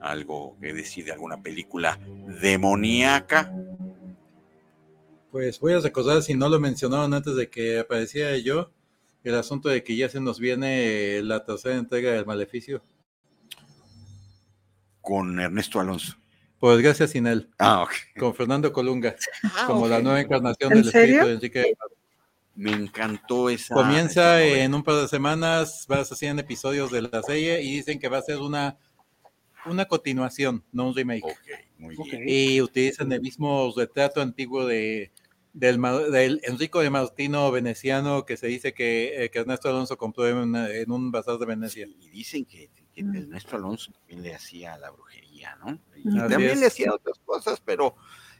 algo 0.00 0.56
que 0.60 0.72
decir 0.72 1.04
de 1.04 1.12
alguna 1.12 1.42
película 1.42 1.98
demoníaca. 2.40 3.52
Pues 5.30 5.60
voy 5.60 5.74
a 5.74 5.80
recordar, 5.80 6.22
si 6.22 6.34
no 6.34 6.48
lo 6.48 6.58
mencionaron 6.58 7.14
antes 7.14 7.36
de 7.36 7.48
que 7.50 7.80
apareciera 7.80 8.36
yo, 8.38 8.72
el 9.22 9.34
asunto 9.34 9.68
de 9.68 9.84
que 9.84 9.96
ya 9.96 10.08
se 10.08 10.20
nos 10.20 10.40
viene 10.40 11.22
la 11.22 11.44
tercera 11.44 11.76
entrega 11.76 12.12
del 12.12 12.26
Maleficio. 12.26 12.82
Con 15.02 15.38
Ernesto 15.38 15.78
Alonso. 15.80 16.19
Pues 16.60 16.82
gracias 16.82 17.10
sin 17.10 17.26
él. 17.26 17.48
Ah, 17.58 17.88
Con 18.18 18.34
Fernando 18.34 18.70
Colunga, 18.70 19.16
ah, 19.44 19.64
como 19.66 19.88
la 19.88 20.00
nueva 20.02 20.20
encarnación 20.20 20.68
del 20.68 20.86
espíritu 20.86 21.26
de 21.26 21.32
Enrique. 21.32 21.74
Me 22.54 22.72
encantó 22.72 23.48
esa. 23.48 23.74
Comienza 23.74 24.44
en 24.44 24.74
un 24.74 24.84
par 24.84 24.96
de 24.96 25.08
semanas, 25.08 25.86
va 25.90 26.00
a 26.00 26.04
ser 26.04 26.18
100 26.18 26.40
episodios 26.40 26.90
de 26.92 27.00
la 27.00 27.22
serie 27.22 27.62
y 27.62 27.76
dicen 27.76 27.98
que 27.98 28.10
va 28.10 28.18
a 28.18 28.22
ser 28.22 28.36
una, 28.36 28.76
una 29.64 29.86
continuación, 29.86 30.62
no 30.70 30.88
un 30.88 30.94
remake. 30.94 31.22
muy 31.78 31.96
bien. 31.96 32.24
Y 32.28 32.60
utilizan 32.60 33.10
el 33.10 33.22
mismo 33.22 33.72
retrato 33.74 34.20
antiguo 34.20 34.66
de, 34.66 35.12
del, 35.54 35.80
del, 36.12 36.42
Enrico 36.44 36.80
de 36.80 36.90
Martino 36.90 37.50
veneciano 37.50 38.26
que 38.26 38.36
se 38.36 38.48
dice 38.48 38.74
que, 38.74 39.24
eh, 39.24 39.30
que 39.30 39.38
Ernesto 39.38 39.70
Alonso 39.70 39.96
compró 39.96 40.28
en, 40.28 40.54
en, 40.54 40.90
un 40.90 41.10
bazar 41.10 41.38
de 41.38 41.46
Venecia. 41.46 41.86
y 41.86 42.10
dicen 42.10 42.44
que, 42.44 42.68
que 42.92 43.00
Ernesto 43.00 43.56
Alonso 43.56 43.92
también 43.92 44.22
le 44.22 44.34
hacía 44.34 44.76
la 44.76 44.90
brujería 44.90 45.29
y 45.96 46.16
también 46.16 46.60
le 46.60 46.66
hacía 46.66 46.92
otras 46.92 47.18
cosas, 47.24 47.60
pero 47.64 47.96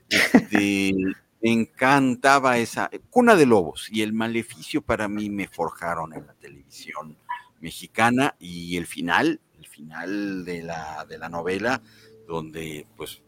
este, 0.09 0.95
me 1.43 1.53
encantaba 1.53 2.59
esa 2.59 2.91
cuna 3.11 3.37
de 3.37 3.47
lobos 3.47 3.89
y 3.91 4.03
el 4.03 4.13
maleficio 4.13 4.83
para 4.83 5.09
mí 5.09 5.31
me 5.31 5.49
forjaron 5.49 6.15
en 6.15 6.27
la 6.27 6.35
televisión 6.35 7.17
mexicana 7.61 8.35
y 8.39 8.77
el 8.77 8.87
final, 8.87 9.41
el 9.59 9.67
final 9.67 10.45
de 10.45 10.63
la, 10.63 11.07
de 11.09 11.19
la 11.19 11.29
novela, 11.29 11.83
donde 12.27 12.87
pues 12.97 13.23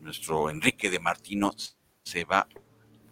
nuestro 0.00 0.50
Enrique 0.50 0.90
de 0.90 1.00
Martino 1.00 1.52
se 2.02 2.24
va 2.24 2.46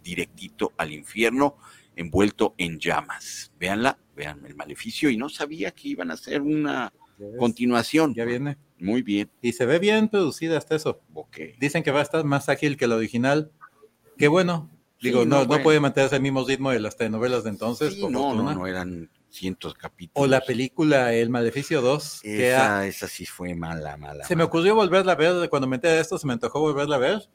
directito 0.03 0.71
al 0.77 0.93
infierno 0.93 1.57
envuelto 1.95 2.55
en 2.57 2.79
llamas. 2.79 3.51
Véanla, 3.59 3.97
vean 4.15 4.45
el 4.45 4.55
maleficio 4.55 5.09
y 5.09 5.17
no 5.17 5.29
sabía 5.29 5.71
que 5.71 5.89
iban 5.89 6.11
a 6.11 6.15
hacer 6.15 6.41
una 6.41 6.93
continuación. 7.37 8.13
Ya 8.13 8.25
viene. 8.25 8.57
Muy 8.79 9.01
bien. 9.01 9.29
Y 9.41 9.53
se 9.53 9.65
ve 9.65 9.79
bien 9.79 10.09
producida 10.09 10.57
hasta 10.57 10.75
eso. 10.75 11.01
Okay. 11.13 11.55
Dicen 11.59 11.83
que 11.83 11.91
va 11.91 11.99
a 11.99 12.03
estar 12.03 12.23
más 12.23 12.49
ágil 12.49 12.77
que 12.77 12.87
la 12.87 12.95
original. 12.95 13.51
Qué 14.17 14.27
bueno. 14.27 14.69
Digo, 15.01 15.25
no, 15.25 15.45
no, 15.45 15.61
puede 15.61 15.79
mantenerse 15.79 16.15
el 16.15 16.21
mismo 16.21 16.45
ritmo 16.45 16.71
de 16.71 16.79
las 16.79 16.97
telenovelas 16.97 17.43
de 17.43 17.49
entonces. 17.51 17.97
no, 17.97 18.33
no, 18.33 18.53
no, 18.53 18.67
eran 18.67 19.09
cientos 19.29 19.73
capítulos. 19.73 20.25
O 20.25 20.27
la 20.29 20.41
película 20.41 21.13
El 21.13 21.29
Maleficio 21.29 21.81
2. 21.81 22.21
Esa, 22.23 22.87
esa 22.87 23.07
sí 23.07 23.25
fue 23.25 23.53
mala, 23.53 23.97
mala. 23.97 24.25
Se 24.25 24.35
me 24.35 24.43
ocurrió 24.43 24.73
volverla 24.75 25.11
a 25.11 25.15
ver, 25.15 25.49
cuando 25.49 25.67
me 25.67 25.75
enteré 25.75 25.95
de 25.95 26.01
esto, 26.01 26.17
se 26.17 26.25
me 26.25 26.33
antojó 26.33 26.59
volverla 26.59 26.95
a 26.95 26.99
ver. 26.99 27.29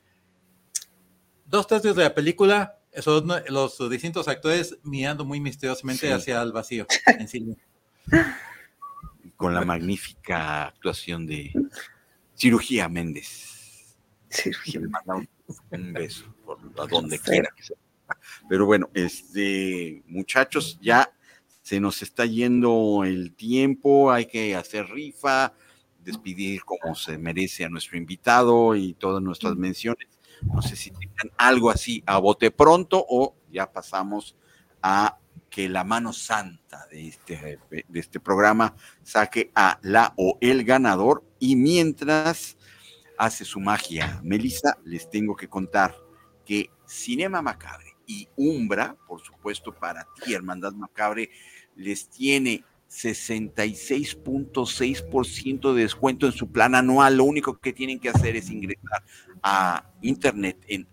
Dos 1.47 1.67
tercios 1.67 1.97
de 1.97 2.05
la 2.05 2.15
película 2.15 2.79
son 2.99 3.29
los 3.49 3.91
distintos 3.91 4.27
actores 4.29 4.79
mirando 4.83 5.25
muy 5.25 5.41
misteriosamente 5.41 6.12
hacia 6.12 6.41
el 6.43 6.53
vacío 6.53 6.87
en 7.07 7.29
cine. 7.29 7.57
con 9.41 9.55
la 9.55 9.65
magnífica 9.65 10.67
actuación 10.67 11.27
de 11.27 11.51
Cirugía 12.37 12.91
Méndez. 12.91 13.97
Cirugía. 14.29 14.83
Un, 15.71 15.93
beso 15.95 16.27
por 16.45 16.59
a 16.79 16.87
donde 16.87 17.19
quiera. 17.19 17.49
Pero 18.51 18.67
bueno, 18.67 18.91
este, 18.93 20.03
muchachos, 20.07 20.79
ya 20.83 21.11
se 21.62 21.81
nos 21.81 22.03
está 22.03 22.27
yendo 22.27 23.03
el 23.07 23.33
tiempo, 23.33 24.12
hay 24.12 24.27
que 24.27 24.55
hacer 24.55 24.91
rifa, 24.91 25.55
despedir 26.05 26.62
como 26.62 26.95
se 26.95 27.17
merece 27.17 27.65
a 27.65 27.71
nuestro 27.71 27.97
invitado 27.97 28.77
y 28.77 28.93
todas 28.93 29.23
nuestras 29.23 29.57
menciones. 29.57 30.07
No 30.43 30.61
sé 30.61 30.77
si 30.77 30.91
tengan 30.91 31.31
algo 31.39 31.71
así 31.71 32.03
a 32.05 32.19
bote 32.19 32.51
pronto 32.51 33.03
o 33.09 33.35
ya 33.51 33.73
pasamos 33.73 34.37
a 34.83 35.19
que 35.51 35.69
la 35.69 35.85
mano 35.85 36.13
santa 36.13 36.87
de 36.91 37.09
este, 37.09 37.59
de 37.71 38.01
este 38.01 38.21
programa 38.21 38.77
saque 39.03 39.51
a 39.55 39.79
la 39.83 40.15
o 40.17 40.39
el 40.41 40.65
ganador 40.65 41.25
y 41.41 41.57
mientras 41.57 42.57
hace 43.19 43.45
su 43.45 43.59
magia, 43.61 44.21
Melissa, 44.25 44.79
les 44.85 45.11
tengo 45.11 45.37
que 45.37 45.49
contar 45.49 45.95
que 46.47 46.71
Cinema 46.87 47.43
Macabre 47.43 47.97
y 48.07 48.27
Umbra, 48.37 48.97
por 49.07 49.21
supuesto 49.21 49.75
para 49.75 50.07
ti, 50.15 50.33
Hermandad 50.33 50.73
Macabre, 50.73 51.29
les 51.77 52.09
tiene 52.09 52.65
66.6% 52.89 55.75
de 55.75 55.83
descuento 55.83 56.27
en 56.27 56.33
su 56.33 56.51
plan 56.51 56.75
anual. 56.75 57.19
Lo 57.19 57.25
único 57.25 57.59
que 57.59 57.73
tienen 57.73 58.01
que 58.01 58.09
hacer 58.09 58.35
es 58.37 58.51
ingresar 58.51 59.05
a 59.43 59.93
internet 60.01 60.65
en 60.67 60.89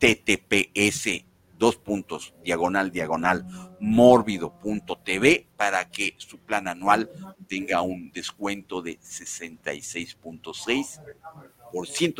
https 0.00 1.27
dos 1.58 1.76
puntos, 1.76 2.34
diagonal, 2.44 2.92
diagonal, 2.92 3.44
mórbido.tv 3.80 5.48
para 5.56 5.90
que 5.90 6.14
su 6.18 6.38
plan 6.38 6.68
anual 6.68 7.10
tenga 7.48 7.82
un 7.82 8.12
descuento 8.12 8.82
de 8.82 9.00
66.6 9.00 11.00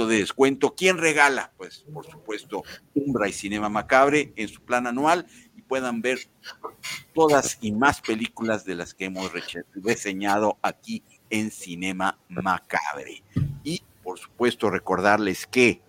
de 0.07 0.19
descuento. 0.19 0.75
¿Quién 0.75 0.99
regala? 0.99 1.53
Pues 1.57 1.85
por 1.93 2.07
supuesto, 2.07 2.63
Umbra 2.95 3.29
y 3.29 3.33
Cinema 3.33 3.69
Macabre 3.69 4.33
en 4.37 4.49
su 4.49 4.63
plan 4.63 4.87
anual 4.87 5.27
y 5.57 5.63
puedan 5.63 6.03
ver 6.03 6.19
todas 7.15 7.59
y 7.61 7.73
más 7.73 8.01
películas 8.01 8.65
de 8.65 8.75
las 8.75 8.95
que 8.95 9.07
hemos 9.07 9.31
reseñado 9.75 10.59
aquí 10.63 11.03
en 11.31 11.51
Cinema 11.51 12.19
Macabre. 12.29 13.23
Y 13.65 13.83
por 14.03 14.19
supuesto 14.19 14.71
recordarles 14.71 15.47
que 15.47 15.81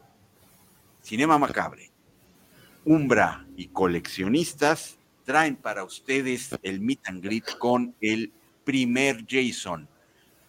Cinema 1.02 1.38
Macabre, 1.38 1.89
Umbra 2.90 3.45
y 3.56 3.68
coleccionistas 3.68 4.98
traen 5.24 5.57
para 5.57 5.84
ustedes 5.84 6.57
el 6.64 6.82
meet 6.82 6.99
and 7.06 7.24
greet 7.24 7.45
con 7.60 7.94
el 8.02 8.34
primer 8.64 9.28
Jason. 9.30 9.88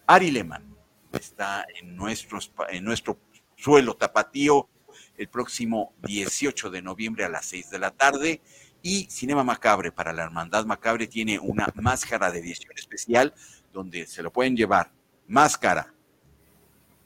Ari 0.07 0.31
Lehman 0.31 0.65
está 1.13 1.67
en, 1.79 1.95
nuestros, 1.95 2.51
en 2.71 2.83
nuestro 2.83 3.19
suelo 3.57 3.95
tapatío 3.95 4.71
el 5.19 5.29
próximo 5.29 5.93
18 6.05 6.71
de 6.71 6.81
noviembre 6.81 7.27
a 7.27 7.29
las 7.29 7.45
6 7.45 7.73
de 7.73 7.79
la 7.79 7.91
tarde. 7.91 8.41
Y 8.81 9.05
Cinema 9.11 9.45
Macabre 9.45 9.93
para 9.93 10.15
la 10.15 10.23
Hermandad 10.23 10.65
Macabre 10.65 11.07
tiene 11.07 11.39
una 11.39 11.69
máscara 11.75 12.33
de 12.33 12.39
edición 12.39 12.73
especial 12.75 13.35
donde 13.71 14.07
se 14.07 14.23
lo 14.23 14.33
pueden 14.33 14.57
llevar. 14.57 14.91
Máscara, 15.29 15.93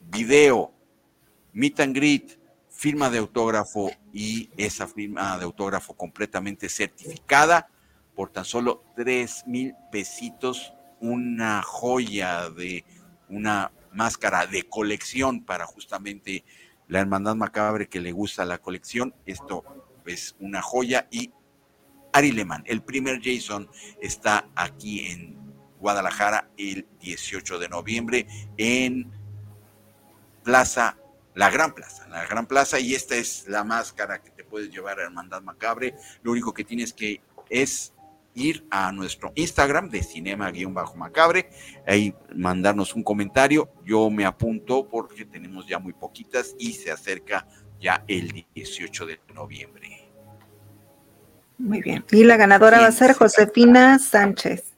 video, 0.00 0.72
meet 1.52 1.80
and 1.80 1.96
greet, 1.96 2.38
firma 2.74 3.08
de 3.08 3.18
autógrafo 3.18 3.90
y 4.12 4.50
esa 4.56 4.86
firma 4.86 5.38
de 5.38 5.44
autógrafo 5.44 5.94
completamente 5.94 6.68
certificada 6.68 7.68
por 8.14 8.30
tan 8.30 8.44
solo 8.44 8.84
tres 8.94 9.44
mil 9.46 9.74
pesitos, 9.90 10.74
una 11.00 11.62
joya 11.62 12.50
de 12.50 12.84
una 13.28 13.72
máscara 13.92 14.46
de 14.46 14.64
colección 14.64 15.44
para 15.44 15.66
justamente 15.66 16.44
la 16.88 17.00
hermandad 17.00 17.36
macabre 17.36 17.88
que 17.88 18.00
le 18.00 18.12
gusta 18.12 18.44
la 18.44 18.58
colección. 18.58 19.14
Esto 19.24 19.64
es 20.04 20.36
una 20.40 20.60
joya 20.60 21.08
y 21.10 21.32
Ari 22.12 22.32
Lehmann, 22.32 22.62
el 22.66 22.82
primer 22.82 23.20
Jason, 23.22 23.68
está 24.00 24.48
aquí 24.54 25.06
en 25.10 25.36
Guadalajara 25.80 26.50
el 26.56 26.86
18 27.00 27.58
de 27.58 27.68
noviembre 27.68 28.26
en 28.56 29.10
Plaza, 30.44 30.96
la 31.34 31.50
Gran 31.50 31.74
Plaza, 31.74 32.06
la 32.08 32.24
Gran 32.26 32.46
Plaza, 32.46 32.78
y 32.78 32.94
esta 32.94 33.16
es 33.16 33.46
la 33.48 33.64
máscara 33.64 34.22
que 34.22 34.30
te 34.30 34.44
puedes 34.44 34.70
llevar 34.70 35.00
a 35.00 35.04
Hermandad 35.04 35.42
Macabre. 35.42 35.94
Lo 36.22 36.32
único 36.32 36.54
que 36.54 36.64
tienes 36.64 36.92
que 36.92 37.20
es 37.50 37.92
ir 38.34 38.66
a 38.70 38.92
nuestro 38.92 39.32
Instagram 39.34 39.88
de 39.90 40.02
cinema-macabre, 40.02 41.50
ahí 41.86 42.14
mandarnos 42.34 42.94
un 42.94 43.02
comentario. 43.02 43.70
Yo 43.84 44.10
me 44.10 44.24
apunto 44.24 44.88
porque 44.88 45.24
tenemos 45.24 45.66
ya 45.66 45.78
muy 45.78 45.92
poquitas 45.92 46.54
y 46.58 46.72
se 46.72 46.90
acerca 46.90 47.46
ya 47.80 48.04
el 48.08 48.46
18 48.54 49.06
de 49.06 49.20
noviembre. 49.34 50.08
Muy 51.58 51.80
bien. 51.80 52.04
Y 52.10 52.24
la 52.24 52.36
ganadora 52.36 52.80
va 52.80 52.88
a 52.88 52.92
ser 52.92 53.14
Josefina 53.14 53.98
Sánchez. 53.98 54.74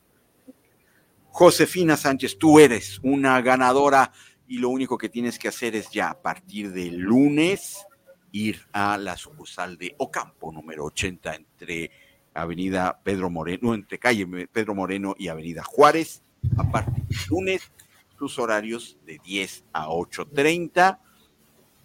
Josefina 1.28 1.96
Sánchez, 1.96 2.38
tú 2.38 2.58
eres 2.58 2.98
una 3.02 3.40
ganadora 3.40 4.12
y 4.48 4.58
lo 4.58 4.68
único 4.68 4.98
que 4.98 5.08
tienes 5.08 5.38
que 5.38 5.48
hacer 5.48 5.74
es 5.74 5.90
ya 5.90 6.10
a 6.10 6.22
partir 6.22 6.72
del 6.72 6.98
lunes 6.98 7.86
ir 8.32 8.66
a 8.72 8.98
la 8.98 9.16
sucursal 9.16 9.78
de 9.78 9.94
Ocampo 9.98 10.52
número 10.52 10.84
80 10.84 11.34
entre 11.34 11.90
Avenida 12.34 13.00
Pedro 13.02 13.30
Moreno, 13.30 13.74
entre 13.74 13.98
calle 13.98 14.46
Pedro 14.48 14.74
Moreno 14.74 15.14
y 15.18 15.28
Avenida 15.28 15.64
Juárez, 15.64 16.22
a 16.56 16.70
partir 16.70 17.04
del 17.04 17.18
lunes, 17.28 17.72
sus 18.18 18.38
horarios 18.38 18.98
de 19.06 19.18
10 19.24 19.64
a 19.72 19.86
8.30. 19.88 20.98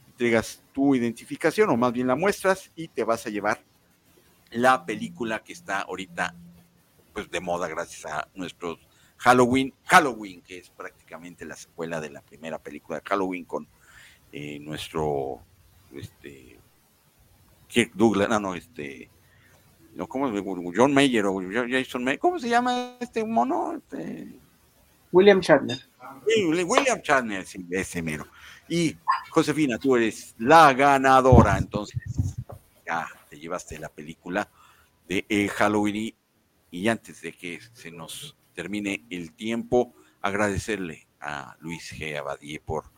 Entregas 0.09 0.61
tu 0.73 0.93
identificación 0.93 1.69
o 1.69 1.77
más 1.77 1.93
bien 1.93 2.07
la 2.07 2.15
muestras 2.15 2.71
y 2.75 2.89
te 2.89 3.03
vas 3.03 3.25
a 3.25 3.29
llevar 3.29 3.63
la 4.51 4.85
película 4.85 5.43
que 5.43 5.53
está 5.53 5.81
ahorita 5.81 6.35
pues 7.13 7.29
de 7.31 7.39
moda 7.39 7.67
gracias 7.67 8.05
a 8.05 8.27
nuestros 8.35 8.79
Halloween, 9.21 9.71
Halloween, 9.85 10.41
que 10.41 10.57
es 10.57 10.69
prácticamente 10.71 11.45
la 11.45 11.55
secuela 11.55 12.01
de 12.01 12.09
la 12.09 12.21
primera 12.21 12.57
película 12.57 12.99
de 12.99 13.07
Halloween 13.07 13.45
con 13.45 13.67
eh, 14.31 14.59
nuestro 14.59 15.39
este 15.93 16.57
Kirk 17.67 17.91
Douglas, 17.93 18.29
no, 18.29 18.39
no, 18.39 18.55
este 18.55 19.11
no, 19.93 20.07
¿cómo 20.07 20.31
John 20.75 20.91
Mayer 20.91 21.25
o 21.27 21.39
Jason 21.69 22.03
Mayer, 22.03 22.19
¿cómo 22.19 22.39
se 22.39 22.49
llama 22.49 22.95
este 22.99 23.23
mono? 23.23 23.75
Este... 23.75 24.39
William 25.11 25.39
Shatner. 25.39 25.79
William 26.65 26.99
Shatner, 27.03 27.45
sí, 27.45 27.63
ese 27.69 28.01
mero. 28.01 28.25
Y 28.67 28.95
Josefina, 29.29 29.77
tú 29.77 29.97
eres 29.97 30.33
la 30.39 30.73
ganadora, 30.73 31.59
entonces 31.59 32.01
ya 32.87 33.07
te 33.29 33.37
llevaste 33.37 33.77
la 33.77 33.89
película 33.89 34.49
de 35.07 35.25
eh, 35.29 35.47
Halloween 35.49 36.15
y, 36.71 36.87
antes 36.87 37.21
de 37.21 37.33
que 37.33 37.59
se 37.73 37.91
nos 37.91 38.35
termine 38.61 39.03
el 39.09 39.33
tiempo, 39.33 39.95
agradecerle 40.21 41.07
a 41.19 41.55
Luis 41.61 41.93
G. 41.93 42.15
Abadie 42.15 42.59
por 42.59 42.91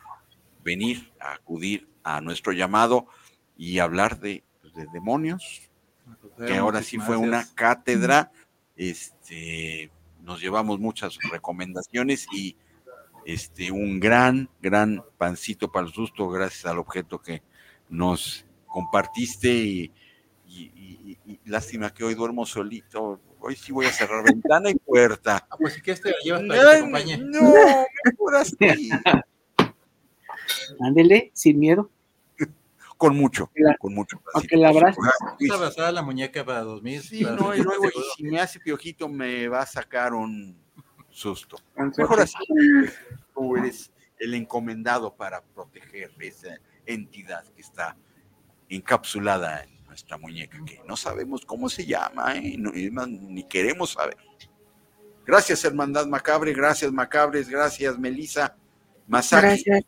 venir 0.62 1.14
a 1.22 1.34
acudir 1.34 1.88
a 2.04 2.20
nuestro 2.20 2.52
llamado 2.52 3.08
y 3.56 3.80
hablar 3.80 4.20
de, 4.20 4.44
de 4.76 4.86
demonios, 4.92 5.70
que 6.38 6.58
ahora 6.58 6.84
sí 6.84 6.98
fue 6.98 7.16
una 7.16 7.48
cátedra. 7.56 8.34
Este, 8.76 9.90
nos 10.22 10.42
llevamos 10.42 10.80
muchas 10.80 11.18
recomendaciones 11.32 12.28
y 12.34 12.58
este, 13.26 13.72
un 13.72 14.02
gran, 14.02 14.50
gran 14.62 15.02
pancito 15.18 15.72
para 15.72 15.88
el 15.88 15.94
susto, 15.94 16.28
gracias 16.28 16.66
al 16.66 16.80
objeto 16.80 17.22
que 17.22 17.42
nos 17.88 18.46
compartiste 18.66 19.50
y, 19.50 19.94
lástima 21.46 21.94
que 21.94 22.04
hoy 22.04 22.16
duermo 22.16 22.46
solito. 22.46 23.22
Hoy 23.46 23.58
sí 23.58 23.74
voy 23.74 23.86
a 23.86 23.92
cerrar 23.92 24.24
ventana 24.24 24.70
y 24.70 24.76
puerta. 24.76 25.46
Ah, 25.50 25.58
pues 25.60 25.74
sí 25.74 25.82
que 25.82 25.92
este 25.92 26.16
llevas 26.24 26.44
para 26.44 27.04
que 27.04 27.18
No, 27.18 27.54
mejor 28.06 28.36
así. 28.38 28.56
Ándele, 30.80 31.30
sin 31.34 31.60
miedo 31.60 31.90
con 33.04 33.18
mucho, 33.18 33.52
con 33.80 33.94
mucho. 33.94 34.22
Aunque 34.34 34.56
la 34.56 34.70
abrazas. 34.70 35.14
abrazar 35.54 35.94
la 35.94 36.02
muñeca 36.02 36.46
para 36.46 36.62
2000. 36.62 37.02
Sí, 37.02 37.22
no, 37.22 37.54
y 37.54 37.62
luego 37.62 37.90
si 38.16 38.24
me 38.24 38.40
hace 38.40 38.62
piojito 38.62 39.10
me 39.10 39.50
va 39.50 39.64
a 39.64 39.66
sacar 39.66 40.14
un 40.14 40.58
susto. 41.10 41.58
Mejor 41.98 42.22
así, 42.22 42.38
tú 43.36 43.58
eres 43.58 43.92
el 44.20 44.36
encomendado 44.36 45.14
para 45.14 45.44
proteger 45.44 46.14
esa 46.18 46.58
entidad 46.86 47.44
que 47.54 47.62
está 47.62 47.98
encapsulada 48.70 49.64
en 49.64 49.83
nuestra 49.94 50.18
muñeca, 50.18 50.58
que 50.66 50.82
no 50.88 50.98
sabemos 50.98 51.46
cómo 51.46 51.70
se 51.70 51.86
llama, 51.86 52.36
¿eh? 52.36 52.58
ni 52.58 53.44
queremos 53.44 53.92
saber. 53.92 54.18
Gracias, 55.26 55.64
Hermandad 55.64 56.08
Macabre, 56.08 56.52
gracias, 56.52 56.92
Macabres, 56.92 57.48
gracias, 57.48 57.98
Melisa 58.00 58.56
Masaki. 59.08 59.64
Gracias. 59.64 59.86